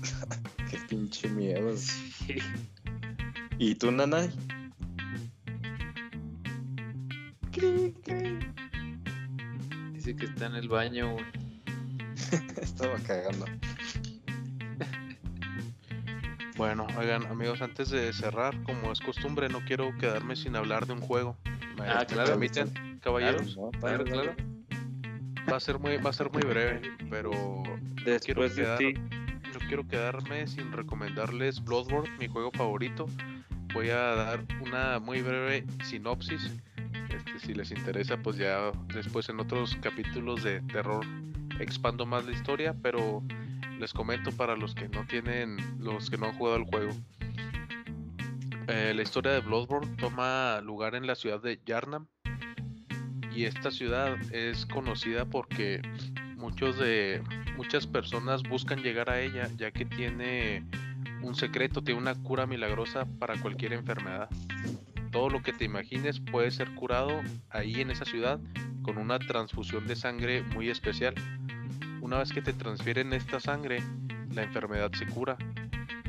Qué 0.69 0.77
pinche 0.89 1.29
miedo. 1.29 1.75
Sí. 1.77 2.35
¿Y 3.57 3.75
tú, 3.75 3.91
Nanay? 3.93 4.29
Dice 9.93 10.15
que 10.15 10.25
está 10.25 10.45
en 10.47 10.55
el 10.55 10.67
baño, 10.69 11.13
güey. 11.13 11.25
Estaba 12.61 12.97
cagando. 12.99 13.45
Bueno, 16.57 16.85
oigan, 16.97 17.25
amigos, 17.27 17.61
antes 17.61 17.89
de 17.89 18.11
cerrar, 18.11 18.61
como 18.63 18.91
es 18.91 18.99
costumbre, 18.99 19.47
no 19.47 19.63
quiero 19.63 19.97
quedarme 19.97 20.35
sin 20.35 20.57
hablar 20.57 20.85
de 20.87 20.91
un 20.91 20.99
juego. 20.99 21.37
¿Me, 21.77 21.87
Ah, 21.87 21.99
me 22.01 22.05
claro. 22.05 22.31
permiten, 22.31 22.69
caballeros? 22.99 23.57
No, 23.57 23.71
Claro, 23.71 24.03
dale, 24.03 24.11
claro. 24.11 24.35
Va 25.51 25.57
a 25.57 25.59
ser 25.59 25.79
muy, 25.79 25.97
va 25.97 26.09
a 26.09 26.13
ser 26.13 26.31
muy 26.31 26.41
breve, 26.43 26.81
pero 27.09 27.31
Después 28.05 28.55
de 28.55 28.63
quedar- 28.63 28.77
ti. 28.77 28.93
no 28.93 29.59
quiero 29.67 29.87
quedarme 29.87 30.45
sin 30.47 30.71
recomendarles 30.71 31.63
Bloodborne, 31.63 32.09
mi 32.19 32.27
juego 32.27 32.51
favorito. 32.51 33.07
Voy 33.73 33.89
a 33.89 33.97
dar 34.15 34.45
una 34.61 34.99
muy 34.99 35.21
breve 35.21 35.65
sinopsis. 35.83 36.51
Este, 37.09 37.39
si 37.39 37.53
les 37.53 37.71
interesa, 37.71 38.17
pues 38.17 38.37
ya 38.37 38.71
después 38.93 39.27
en 39.29 39.39
otros 39.39 39.75
capítulos 39.81 40.43
de 40.43 40.61
terror 40.61 41.05
expando 41.59 42.05
más 42.05 42.25
la 42.25 42.31
historia, 42.31 42.75
pero 42.81 43.23
les 43.79 43.93
comento 43.93 44.31
para 44.31 44.55
los 44.55 44.75
que 44.75 44.87
no 44.89 45.05
tienen, 45.07 45.57
los 45.79 46.09
que 46.09 46.17
no 46.17 46.27
han 46.27 46.33
jugado 46.37 46.57
el 46.57 46.63
juego. 46.65 46.91
Eh, 48.67 48.93
la 48.95 49.01
historia 49.01 49.31
de 49.31 49.39
Bloodborne 49.39 49.95
toma 49.97 50.61
lugar 50.61 50.93
en 50.95 51.07
la 51.07 51.15
ciudad 51.15 51.41
de 51.41 51.59
Yarnam 51.65 52.05
y 53.35 53.45
esta 53.45 53.71
ciudad 53.71 54.17
es 54.33 54.65
conocida 54.65 55.25
porque 55.25 55.81
muchos 56.35 56.77
de 56.77 57.21
muchas 57.57 57.85
personas 57.87 58.43
buscan 58.43 58.81
llegar 58.81 59.09
a 59.09 59.21
ella 59.21 59.49
ya 59.57 59.71
que 59.71 59.85
tiene 59.85 60.63
un 61.21 61.35
secreto, 61.35 61.83
tiene 61.83 61.99
una 61.99 62.15
cura 62.15 62.45
milagrosa 62.45 63.05
para 63.19 63.39
cualquier 63.41 63.73
enfermedad. 63.73 64.29
Todo 65.11 65.29
lo 65.29 65.41
que 65.41 65.53
te 65.53 65.65
imagines 65.65 66.19
puede 66.19 66.51
ser 66.51 66.73
curado 66.75 67.21
ahí 67.49 67.81
en 67.81 67.91
esa 67.91 68.05
ciudad 68.05 68.39
con 68.83 68.97
una 68.97 69.19
transfusión 69.19 69.87
de 69.87 69.95
sangre 69.95 70.43
muy 70.43 70.69
especial. 70.69 71.13
Una 72.01 72.19
vez 72.19 72.31
que 72.31 72.41
te 72.41 72.53
transfieren 72.53 73.13
esta 73.13 73.39
sangre, 73.39 73.83
la 74.33 74.43
enfermedad 74.43 74.91
se 74.93 75.05
cura. 75.05 75.37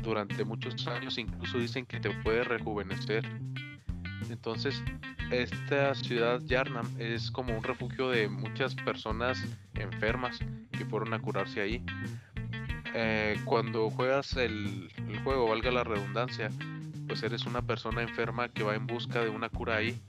Durante 0.01 0.45
muchos 0.45 0.87
años 0.87 1.17
incluso 1.17 1.57
dicen 1.57 1.85
que 1.85 1.99
te 1.99 2.09
puede 2.21 2.43
rejuvenecer. 2.43 3.40
Entonces, 4.31 4.81
esta 5.29 5.93
ciudad 5.93 6.41
Yarnam 6.45 6.87
es 6.97 7.31
como 7.31 7.55
un 7.55 7.63
refugio 7.63 8.09
de 8.09 8.29
muchas 8.29 8.73
personas 8.75 9.43
enfermas 9.75 10.39
que 10.71 10.85
fueron 10.85 11.13
a 11.13 11.19
curarse 11.19 11.61
ahí. 11.61 11.83
Eh, 12.93 13.37
cuando 13.43 13.89
juegas 13.89 14.35
el, 14.37 14.89
juego, 15.23 15.49
valga 15.49 15.71
la 15.71 15.83
redundancia, 15.83 16.49
pues 17.07 17.23
eres 17.23 17.45
una 17.45 17.61
persona 17.61 18.01
enferma 18.01 18.47
que 18.49 18.63
va 18.63 18.73
en 18.75 18.87
busca 18.87 19.21
de 19.21 19.29
una 19.29 19.49
cura 19.49 19.77
ahí. 19.77 20.01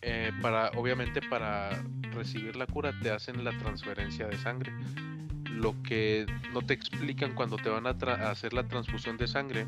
Eh, 0.00 0.32
para, 0.40 0.70
obviamente 0.70 1.20
para 1.22 1.70
recibir 2.14 2.56
la 2.56 2.66
cura 2.66 2.92
te 3.02 3.10
hacen 3.10 3.44
la 3.44 3.52
transferencia 3.58 4.26
de 4.28 4.38
sangre. 4.38 4.72
Lo 5.50 5.74
que 5.82 6.26
no 6.52 6.62
te 6.62 6.72
explican 6.72 7.34
cuando 7.34 7.56
te 7.56 7.68
van 7.68 7.86
a, 7.86 7.90
a 7.90 8.30
hacer 8.30 8.54
la 8.54 8.66
transfusión 8.66 9.18
de 9.18 9.28
sangre 9.28 9.66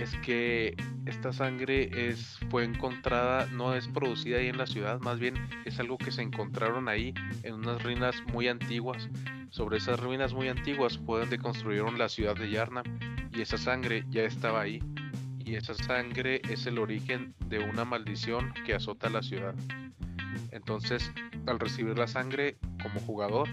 es 0.00 0.14
que 0.24 0.76
esta 1.06 1.32
sangre 1.32 1.90
es, 1.92 2.38
fue 2.50 2.64
encontrada, 2.64 3.46
no 3.46 3.74
es 3.74 3.88
producida 3.88 4.38
ahí 4.38 4.48
en 4.48 4.58
la 4.58 4.66
ciudad, 4.66 5.00
más 5.00 5.18
bien 5.18 5.34
es 5.64 5.78
algo 5.80 5.98
que 5.98 6.10
se 6.10 6.22
encontraron 6.22 6.88
ahí 6.88 7.14
en 7.42 7.54
unas 7.54 7.82
ruinas 7.82 8.16
muy 8.32 8.48
antiguas. 8.48 9.08
Sobre 9.50 9.78
esas 9.78 9.98
ruinas 9.98 10.34
muy 10.34 10.48
antiguas 10.48 10.98
fue 10.98 11.20
donde 11.20 11.38
construyeron 11.38 11.98
la 11.98 12.08
ciudad 12.08 12.36
de 12.36 12.50
Yarnam 12.50 12.84
y 13.32 13.40
esa 13.40 13.58
sangre 13.58 14.04
ya 14.10 14.22
estaba 14.22 14.60
ahí. 14.60 14.82
Y 15.44 15.54
esa 15.54 15.74
sangre 15.74 16.42
es 16.50 16.66
el 16.66 16.78
origen 16.78 17.34
de 17.46 17.58
una 17.58 17.84
maldición 17.84 18.52
que 18.66 18.74
azota 18.74 19.08
la 19.08 19.22
ciudad. 19.22 19.54
Entonces, 20.52 21.10
al 21.46 21.58
recibir 21.58 21.96
la 21.98 22.06
sangre 22.06 22.58
como 22.82 23.00
jugador, 23.00 23.48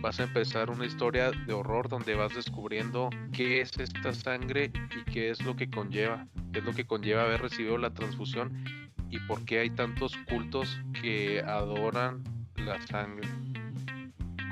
vas 0.00 0.18
a 0.18 0.24
empezar 0.24 0.70
una 0.70 0.86
historia 0.86 1.30
de 1.30 1.52
horror 1.52 1.88
donde 1.88 2.14
vas 2.14 2.34
descubriendo 2.34 3.10
qué 3.32 3.60
es 3.60 3.70
esta 3.78 4.12
sangre 4.14 4.72
y 4.96 5.10
qué 5.10 5.30
es 5.30 5.42
lo 5.44 5.56
que 5.56 5.68
conlleva, 5.68 6.26
qué 6.52 6.60
es 6.60 6.64
lo 6.64 6.72
que 6.72 6.86
conlleva 6.86 7.22
haber 7.22 7.42
recibido 7.42 7.76
la 7.76 7.92
transfusión 7.92 8.64
y 9.10 9.18
por 9.20 9.44
qué 9.44 9.60
hay 9.60 9.70
tantos 9.70 10.16
cultos 10.28 10.80
que 11.00 11.40
adoran 11.40 12.22
la 12.56 12.80
sangre. 12.86 13.28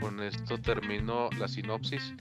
Con 0.00 0.22
esto 0.22 0.58
termino 0.58 1.30
la 1.38 1.48
sinopsis. 1.48 2.14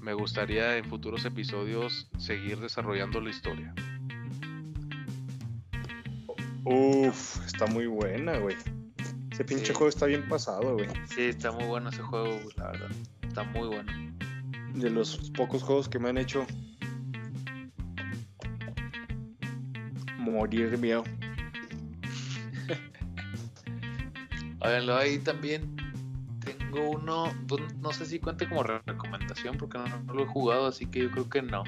Me 0.00 0.14
gustaría 0.14 0.76
en 0.76 0.84
futuros 0.84 1.24
episodios 1.24 2.08
seguir 2.18 2.58
desarrollando 2.58 3.20
la 3.20 3.30
historia. 3.30 3.74
Uf, 6.64 7.44
está 7.44 7.66
muy 7.66 7.86
buena, 7.86 8.38
güey. 8.38 8.56
Ese 9.32 9.44
pinche 9.44 9.66
Sí. 9.66 9.72
juego 9.72 9.88
está 9.88 10.06
bien 10.06 10.28
pasado, 10.28 10.74
güey. 10.74 10.88
Sí, 11.06 11.22
está 11.22 11.50
muy 11.52 11.64
bueno 11.64 11.88
ese 11.90 12.02
juego, 12.02 12.38
la 12.56 12.70
verdad. 12.70 12.90
Está 13.22 13.42
muy 13.44 13.66
bueno. 13.68 13.90
De 14.74 14.90
los 14.90 15.30
pocos 15.30 15.62
juegos 15.62 15.88
que 15.88 15.98
me 15.98 16.10
han 16.10 16.18
hecho 16.18 16.46
morir 20.18 20.70
de 20.70 20.76
miedo. 20.76 21.04
Háganlo 24.60 24.96
ahí 24.96 25.18
también. 25.18 25.76
Tengo 26.44 26.90
uno, 26.90 27.32
pues, 27.48 27.62
no 27.76 27.92
sé 27.92 28.06
si 28.06 28.18
cuente 28.18 28.48
como 28.48 28.62
re- 28.62 28.80
recomendación 28.86 29.56
porque 29.58 29.78
no, 29.78 29.86
no 30.04 30.14
lo 30.14 30.22
he 30.24 30.26
jugado, 30.26 30.66
así 30.66 30.86
que 30.86 31.00
yo 31.00 31.10
creo 31.10 31.28
que 31.28 31.42
no. 31.42 31.64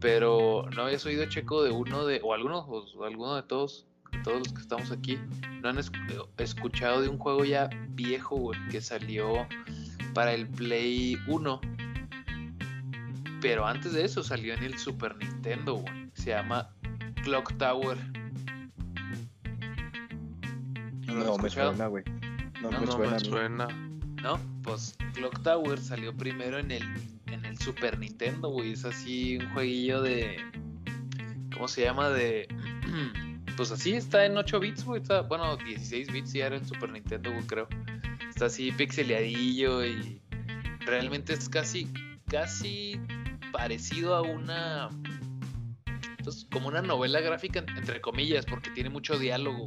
Pero 0.00 0.66
no 0.74 0.82
habías 0.82 1.04
oído, 1.06 1.24
Checo, 1.26 1.62
de 1.62 1.70
uno 1.70 2.04
de, 2.06 2.20
o 2.24 2.34
alguno, 2.34 2.58
o 2.60 3.04
alguno 3.04 3.36
de 3.36 3.42
todos, 3.44 3.86
todos 4.22 4.38
los 4.38 4.52
que 4.52 4.60
estamos 4.62 4.90
aquí, 4.90 5.18
no 5.62 5.68
han 5.68 5.76
esc- 5.76 6.28
escuchado 6.38 7.00
de 7.02 7.08
un 7.08 7.18
juego 7.18 7.44
ya 7.44 7.68
viejo, 7.90 8.36
güey, 8.36 8.58
que 8.70 8.80
salió 8.80 9.46
para 10.14 10.32
el 10.32 10.46
Play 10.48 11.16
1. 11.26 11.60
Pero 13.40 13.66
antes 13.66 13.92
de 13.92 14.04
eso 14.04 14.22
salió 14.22 14.54
en 14.54 14.62
el 14.62 14.78
Super 14.78 15.16
Nintendo, 15.16 15.74
güey. 15.74 16.10
Se 16.14 16.30
llama 16.30 16.70
Clock 17.24 17.56
Tower. 17.58 17.98
¿No 21.06 21.36
me 21.38 21.50
suena, 21.50 21.86
güey. 21.86 22.04
No, 22.62 22.70
No, 22.70 22.80
me 22.80 22.86
No 22.86 22.92
suena. 22.92 23.10
me 23.10 23.16
a 23.16 23.18
mí. 23.18 23.24
suena. 23.24 23.68
¿no? 24.22 24.38
Pues 24.62 24.96
Clock 25.14 25.42
Tower 25.42 25.78
salió 25.80 26.16
primero 26.16 26.58
en 26.58 26.70
el, 26.70 26.84
en 27.26 27.44
el 27.44 27.58
Super 27.58 27.98
Nintendo, 27.98 28.48
güey. 28.50 28.72
Es 28.72 28.84
así 28.84 29.38
un 29.38 29.52
jueguillo 29.52 30.00
de. 30.02 30.36
¿Cómo 31.52 31.66
se 31.68 31.82
llama? 31.82 32.08
De. 32.10 32.46
Pues 33.56 33.70
así 33.70 33.92
está 33.94 34.24
en 34.24 34.36
8 34.36 34.58
bits, 34.60 34.84
güey. 34.84 35.02
Bueno, 35.28 35.56
16 35.56 36.12
bits 36.12 36.32
ya 36.32 36.46
era 36.46 36.56
el 36.56 36.66
Super 36.66 36.90
Nintendo, 36.90 37.30
güey, 37.32 37.46
creo. 37.46 37.68
Está 38.28 38.46
así 38.46 38.72
pixeleadillo 38.72 39.84
y. 39.84 40.20
Realmente 40.80 41.32
es 41.34 41.48
casi. 41.48 41.88
Casi 42.28 42.98
parecido 43.52 44.14
a 44.14 44.22
una. 44.22 44.88
Pues 46.24 46.46
como 46.52 46.68
una 46.68 46.82
novela 46.82 47.20
gráfica, 47.20 47.64
entre 47.76 48.00
comillas, 48.00 48.46
porque 48.46 48.70
tiene 48.70 48.90
mucho 48.90 49.18
diálogo. 49.18 49.66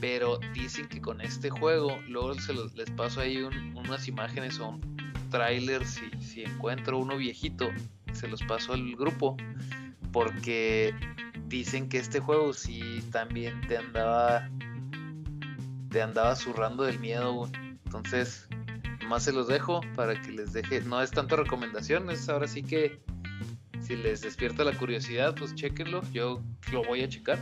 Pero 0.00 0.38
dicen 0.54 0.88
que 0.88 1.00
con 1.00 1.20
este 1.20 1.50
juego, 1.50 1.98
luego 2.08 2.34
se 2.34 2.52
los, 2.54 2.74
les 2.74 2.90
paso 2.90 3.20
ahí 3.20 3.38
un- 3.38 3.76
unas 3.76 4.06
imágenes 4.08 4.58
o 4.58 4.68
un 4.70 4.96
tráiler, 5.30 5.84
si, 5.86 6.02
si 6.20 6.42
encuentro 6.42 6.98
uno 6.98 7.16
viejito, 7.16 7.70
se 8.12 8.26
los 8.28 8.42
paso 8.42 8.72
al 8.74 8.96
grupo, 8.96 9.36
porque 10.12 10.94
dicen 11.52 11.90
que 11.90 11.98
este 11.98 12.18
juego 12.18 12.54
sí 12.54 13.04
también 13.12 13.60
te 13.68 13.76
andaba, 13.76 14.48
te 15.90 16.00
andaba 16.00 16.34
zurrando 16.34 16.84
del 16.84 16.98
miedo. 16.98 17.46
Entonces, 17.84 18.48
más 19.06 19.24
se 19.24 19.32
los 19.32 19.48
dejo 19.48 19.82
para 19.94 20.18
que 20.18 20.32
les 20.32 20.54
deje, 20.54 20.80
no 20.80 21.02
es 21.02 21.10
tanto 21.10 21.36
recomendación, 21.36 22.10
es 22.10 22.26
ahora 22.30 22.48
sí 22.48 22.62
que 22.62 23.02
si 23.80 23.96
les 23.96 24.22
despierta 24.22 24.64
la 24.64 24.72
curiosidad, 24.72 25.34
pues 25.34 25.54
chequenlo, 25.54 26.00
yo 26.10 26.42
lo 26.72 26.84
voy 26.84 27.02
a 27.02 27.08
checar. 27.08 27.38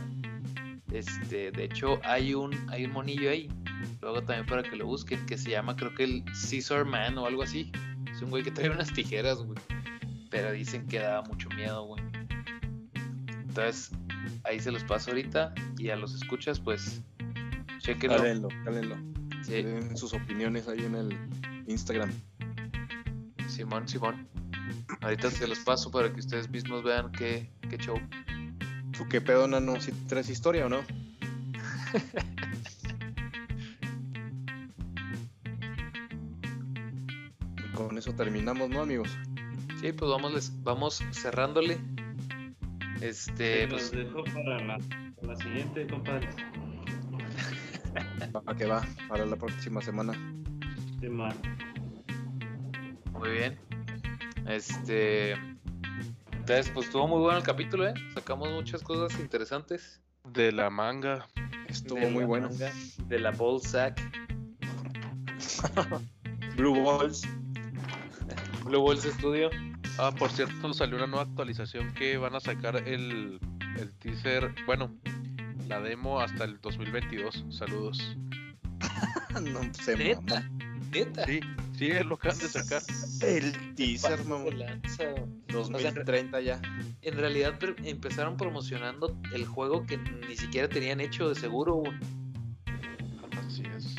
Este, 0.91 1.51
de 1.51 1.63
hecho, 1.63 2.01
hay 2.03 2.33
un, 2.33 2.51
hay 2.69 2.85
un 2.85 2.91
monillo 2.91 3.29
ahí. 3.29 3.47
Luego 4.01 4.21
también 4.23 4.45
para 4.45 4.61
que 4.61 4.75
lo 4.75 4.87
busquen, 4.87 5.25
que 5.25 5.37
se 5.37 5.51
llama, 5.51 5.77
creo 5.77 5.95
que 5.95 6.03
el 6.03 6.25
Caesar 6.25 6.83
Man 6.83 7.17
o 7.17 7.25
algo 7.25 7.43
así. 7.43 7.71
Es 8.11 8.21
un 8.21 8.29
güey 8.29 8.43
que 8.43 8.51
trae 8.51 8.69
unas 8.69 8.91
tijeras, 8.91 9.37
güey. 9.37 9.57
Pero 10.29 10.51
dicen 10.51 10.85
que 10.87 10.99
da 10.99 11.21
mucho 11.21 11.47
miedo, 11.51 11.85
güey. 11.85 12.10
Entonces, 13.51 13.91
ahí 14.45 14.61
se 14.61 14.71
los 14.71 14.81
paso 14.85 15.11
ahorita. 15.11 15.53
Y 15.77 15.89
a 15.89 15.97
los 15.97 16.15
escuchas, 16.15 16.57
pues, 16.61 17.01
chequenlo. 17.79 18.15
Cálenlo, 18.17 18.47
cálenlo. 18.63 18.95
Sí, 19.43 19.61
Den 19.63 19.97
sus 19.97 20.13
opiniones 20.13 20.69
ahí 20.69 20.85
en 20.85 20.95
el 20.95 21.17
Instagram. 21.67 22.09
Simón, 23.49 23.89
Simón. 23.89 24.25
Ahorita 25.01 25.29
se 25.31 25.47
los 25.49 25.59
paso 25.59 25.91
para 25.91 26.13
que 26.13 26.21
ustedes 26.21 26.49
mismos 26.49 26.81
vean 26.83 27.11
qué, 27.11 27.49
qué 27.69 27.77
show. 27.77 27.99
¿Tú 28.97 29.05
qué 29.09 29.19
pedo, 29.19 29.45
Nano? 29.49 29.81
¿Si 29.81 29.91
traes 30.07 30.29
historia 30.29 30.67
o 30.67 30.69
no? 30.69 30.81
Con 37.73 37.97
eso 37.97 38.13
terminamos, 38.13 38.69
¿no, 38.69 38.81
amigos? 38.81 39.09
Sí, 39.79 39.91
pues 39.93 40.11
vamos, 40.11 40.33
les- 40.33 40.63
vamos 40.63 41.01
cerrándole. 41.11 41.79
Este, 43.01 43.67
Los 43.67 43.89
pues, 43.89 43.91
dejo 43.91 44.23
para 44.25 44.63
la, 44.63 44.77
para 45.15 45.27
la 45.27 45.35
siguiente, 45.35 45.87
compadre. 45.87 46.29
¿A 48.45 48.55
qué 48.55 48.65
va? 48.65 48.85
Para 49.09 49.25
la 49.25 49.35
próxima 49.35 49.81
semana. 49.81 50.13
De 50.99 51.09
mar. 51.09 51.35
muy 53.11 53.29
bien. 53.31 53.59
Este, 54.47 55.33
entonces, 56.31 56.71
pues 56.73 56.87
estuvo 56.87 57.07
muy 57.07 57.19
bueno 57.19 57.37
el 57.37 57.43
capítulo, 57.43 57.87
¿eh? 57.87 57.93
Sacamos 58.13 58.49
muchas 58.49 58.81
cosas 58.83 59.19
interesantes. 59.19 60.01
De 60.33 60.51
la 60.51 60.69
manga. 60.69 61.27
Estuvo 61.67 61.99
de 61.99 62.09
muy 62.09 62.21
la 62.21 62.27
bueno. 62.27 62.49
manga, 62.49 62.71
De 63.07 63.19
la 63.19 63.31
ball 63.31 63.61
sack. 63.61 63.99
Blue 66.55 66.83
Balls. 66.83 67.27
Blue 68.63 68.83
Balls 68.83 69.03
Studio. 69.03 69.49
Ah, 69.97 70.11
por 70.17 70.31
cierto, 70.31 70.73
salió 70.73 70.97
una 70.97 71.07
nueva 71.07 71.23
actualización 71.23 71.93
que 71.93 72.17
van 72.17 72.35
a 72.35 72.39
sacar 72.39 72.75
el, 72.87 73.39
el 73.77 73.93
teaser, 73.99 74.53
bueno, 74.65 74.95
la 75.67 75.79
demo 75.79 76.19
hasta 76.19 76.45
el 76.45 76.59
2022. 76.61 77.45
Saludos. 77.49 78.17
no 79.41 79.61
se 79.73 79.95
¿Neta? 79.95 80.49
Neta. 80.91 81.25
Sí, 81.25 81.39
sí, 81.77 81.87
es 81.87 82.05
lo 82.05 82.17
que 82.17 82.29
han 82.29 82.37
de 82.37 82.47
sacar. 82.47 82.81
El 83.21 83.75
teaser, 83.75 84.25
lanza. 84.25 85.03
2030 85.47 86.41
ya. 86.41 86.61
En 87.01 87.17
realidad 87.17 87.57
empezaron 87.83 88.37
promocionando 88.37 89.17
el 89.33 89.45
juego 89.45 89.85
que 89.85 89.97
ni 89.97 90.35
siquiera 90.35 90.67
tenían 90.67 90.99
hecho 90.99 91.29
de 91.29 91.35
seguro. 91.35 91.83
Así 93.45 93.63
es. 93.75 93.95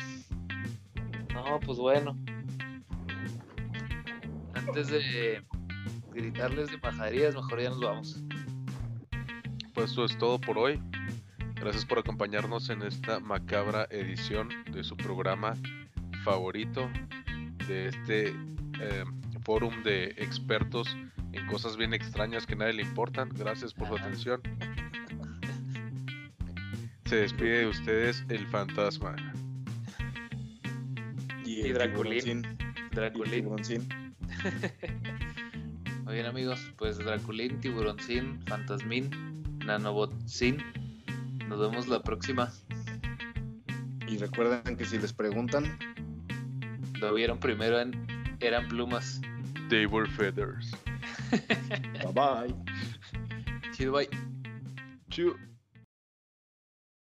No, 1.33 1.59
pues 1.59 1.77
bueno. 1.77 2.17
Antes 4.53 4.87
de 4.87 5.43
gritarles 6.13 6.71
de 6.71 6.77
majaderías, 6.77 7.35
mejor 7.35 7.61
ya 7.61 7.69
nos 7.69 7.81
vamos. 7.81 8.23
Pues 9.73 9.91
eso 9.91 10.05
es 10.05 10.17
todo 10.17 10.39
por 10.39 10.57
hoy. 10.57 10.81
Gracias 11.55 11.85
por 11.85 11.99
acompañarnos 11.99 12.69
en 12.69 12.81
esta 12.81 13.19
macabra 13.19 13.87
edición 13.89 14.49
de 14.71 14.83
su 14.83 14.95
programa 14.97 15.53
favorito, 16.23 16.89
de 17.67 17.87
este 17.87 18.29
eh, 18.79 19.03
fórum 19.43 19.81
de 19.83 20.07
expertos 20.17 20.95
en 21.31 21.47
cosas 21.47 21.77
bien 21.77 21.93
extrañas 21.93 22.45
que 22.45 22.53
a 22.53 22.57
nadie 22.57 22.73
le 22.73 22.81
importan. 22.83 23.29
Gracias 23.29 23.73
por 23.73 23.87
su 23.87 23.95
atención. 23.95 24.41
Se 27.05 27.15
despide 27.17 27.59
de 27.59 27.67
ustedes 27.67 28.23
el 28.29 28.45
fantasma. 28.47 29.15
Y, 31.45 31.61
Y 31.61 31.61
el 31.67 31.73
Draculín. 31.73 32.41
tiburoncín. 32.41 32.45
Y 32.45 32.81
el 32.81 32.89
Draculín. 32.91 33.47
Muy 36.13 36.19
bien, 36.19 36.29
amigos. 36.29 36.71
Pues 36.77 36.99
Draculín, 36.99 37.59
Tiburoncín, 37.59 38.39
Fantasmín, 38.45 39.09
Nanobotzín. 39.65 40.57
Nos 41.47 41.59
vemos 41.59 41.87
la 41.87 42.03
próxima. 42.03 42.53
Y 44.07 44.19
recuerden 44.19 44.77
que 44.77 44.85
si 44.85 44.99
les 44.99 45.11
preguntan, 45.11 45.75
Lo 46.99 47.15
vieron 47.15 47.39
primero 47.39 47.79
en 47.79 48.05
Eran 48.41 48.67
Plumas. 48.67 49.21
They 49.69 49.87
were 49.87 50.07
feathers. 50.07 50.69
bye 52.03 52.13
bye. 52.13 52.55
Chido, 53.71 53.93
bye. 53.93 54.07
Chu. 55.09 55.35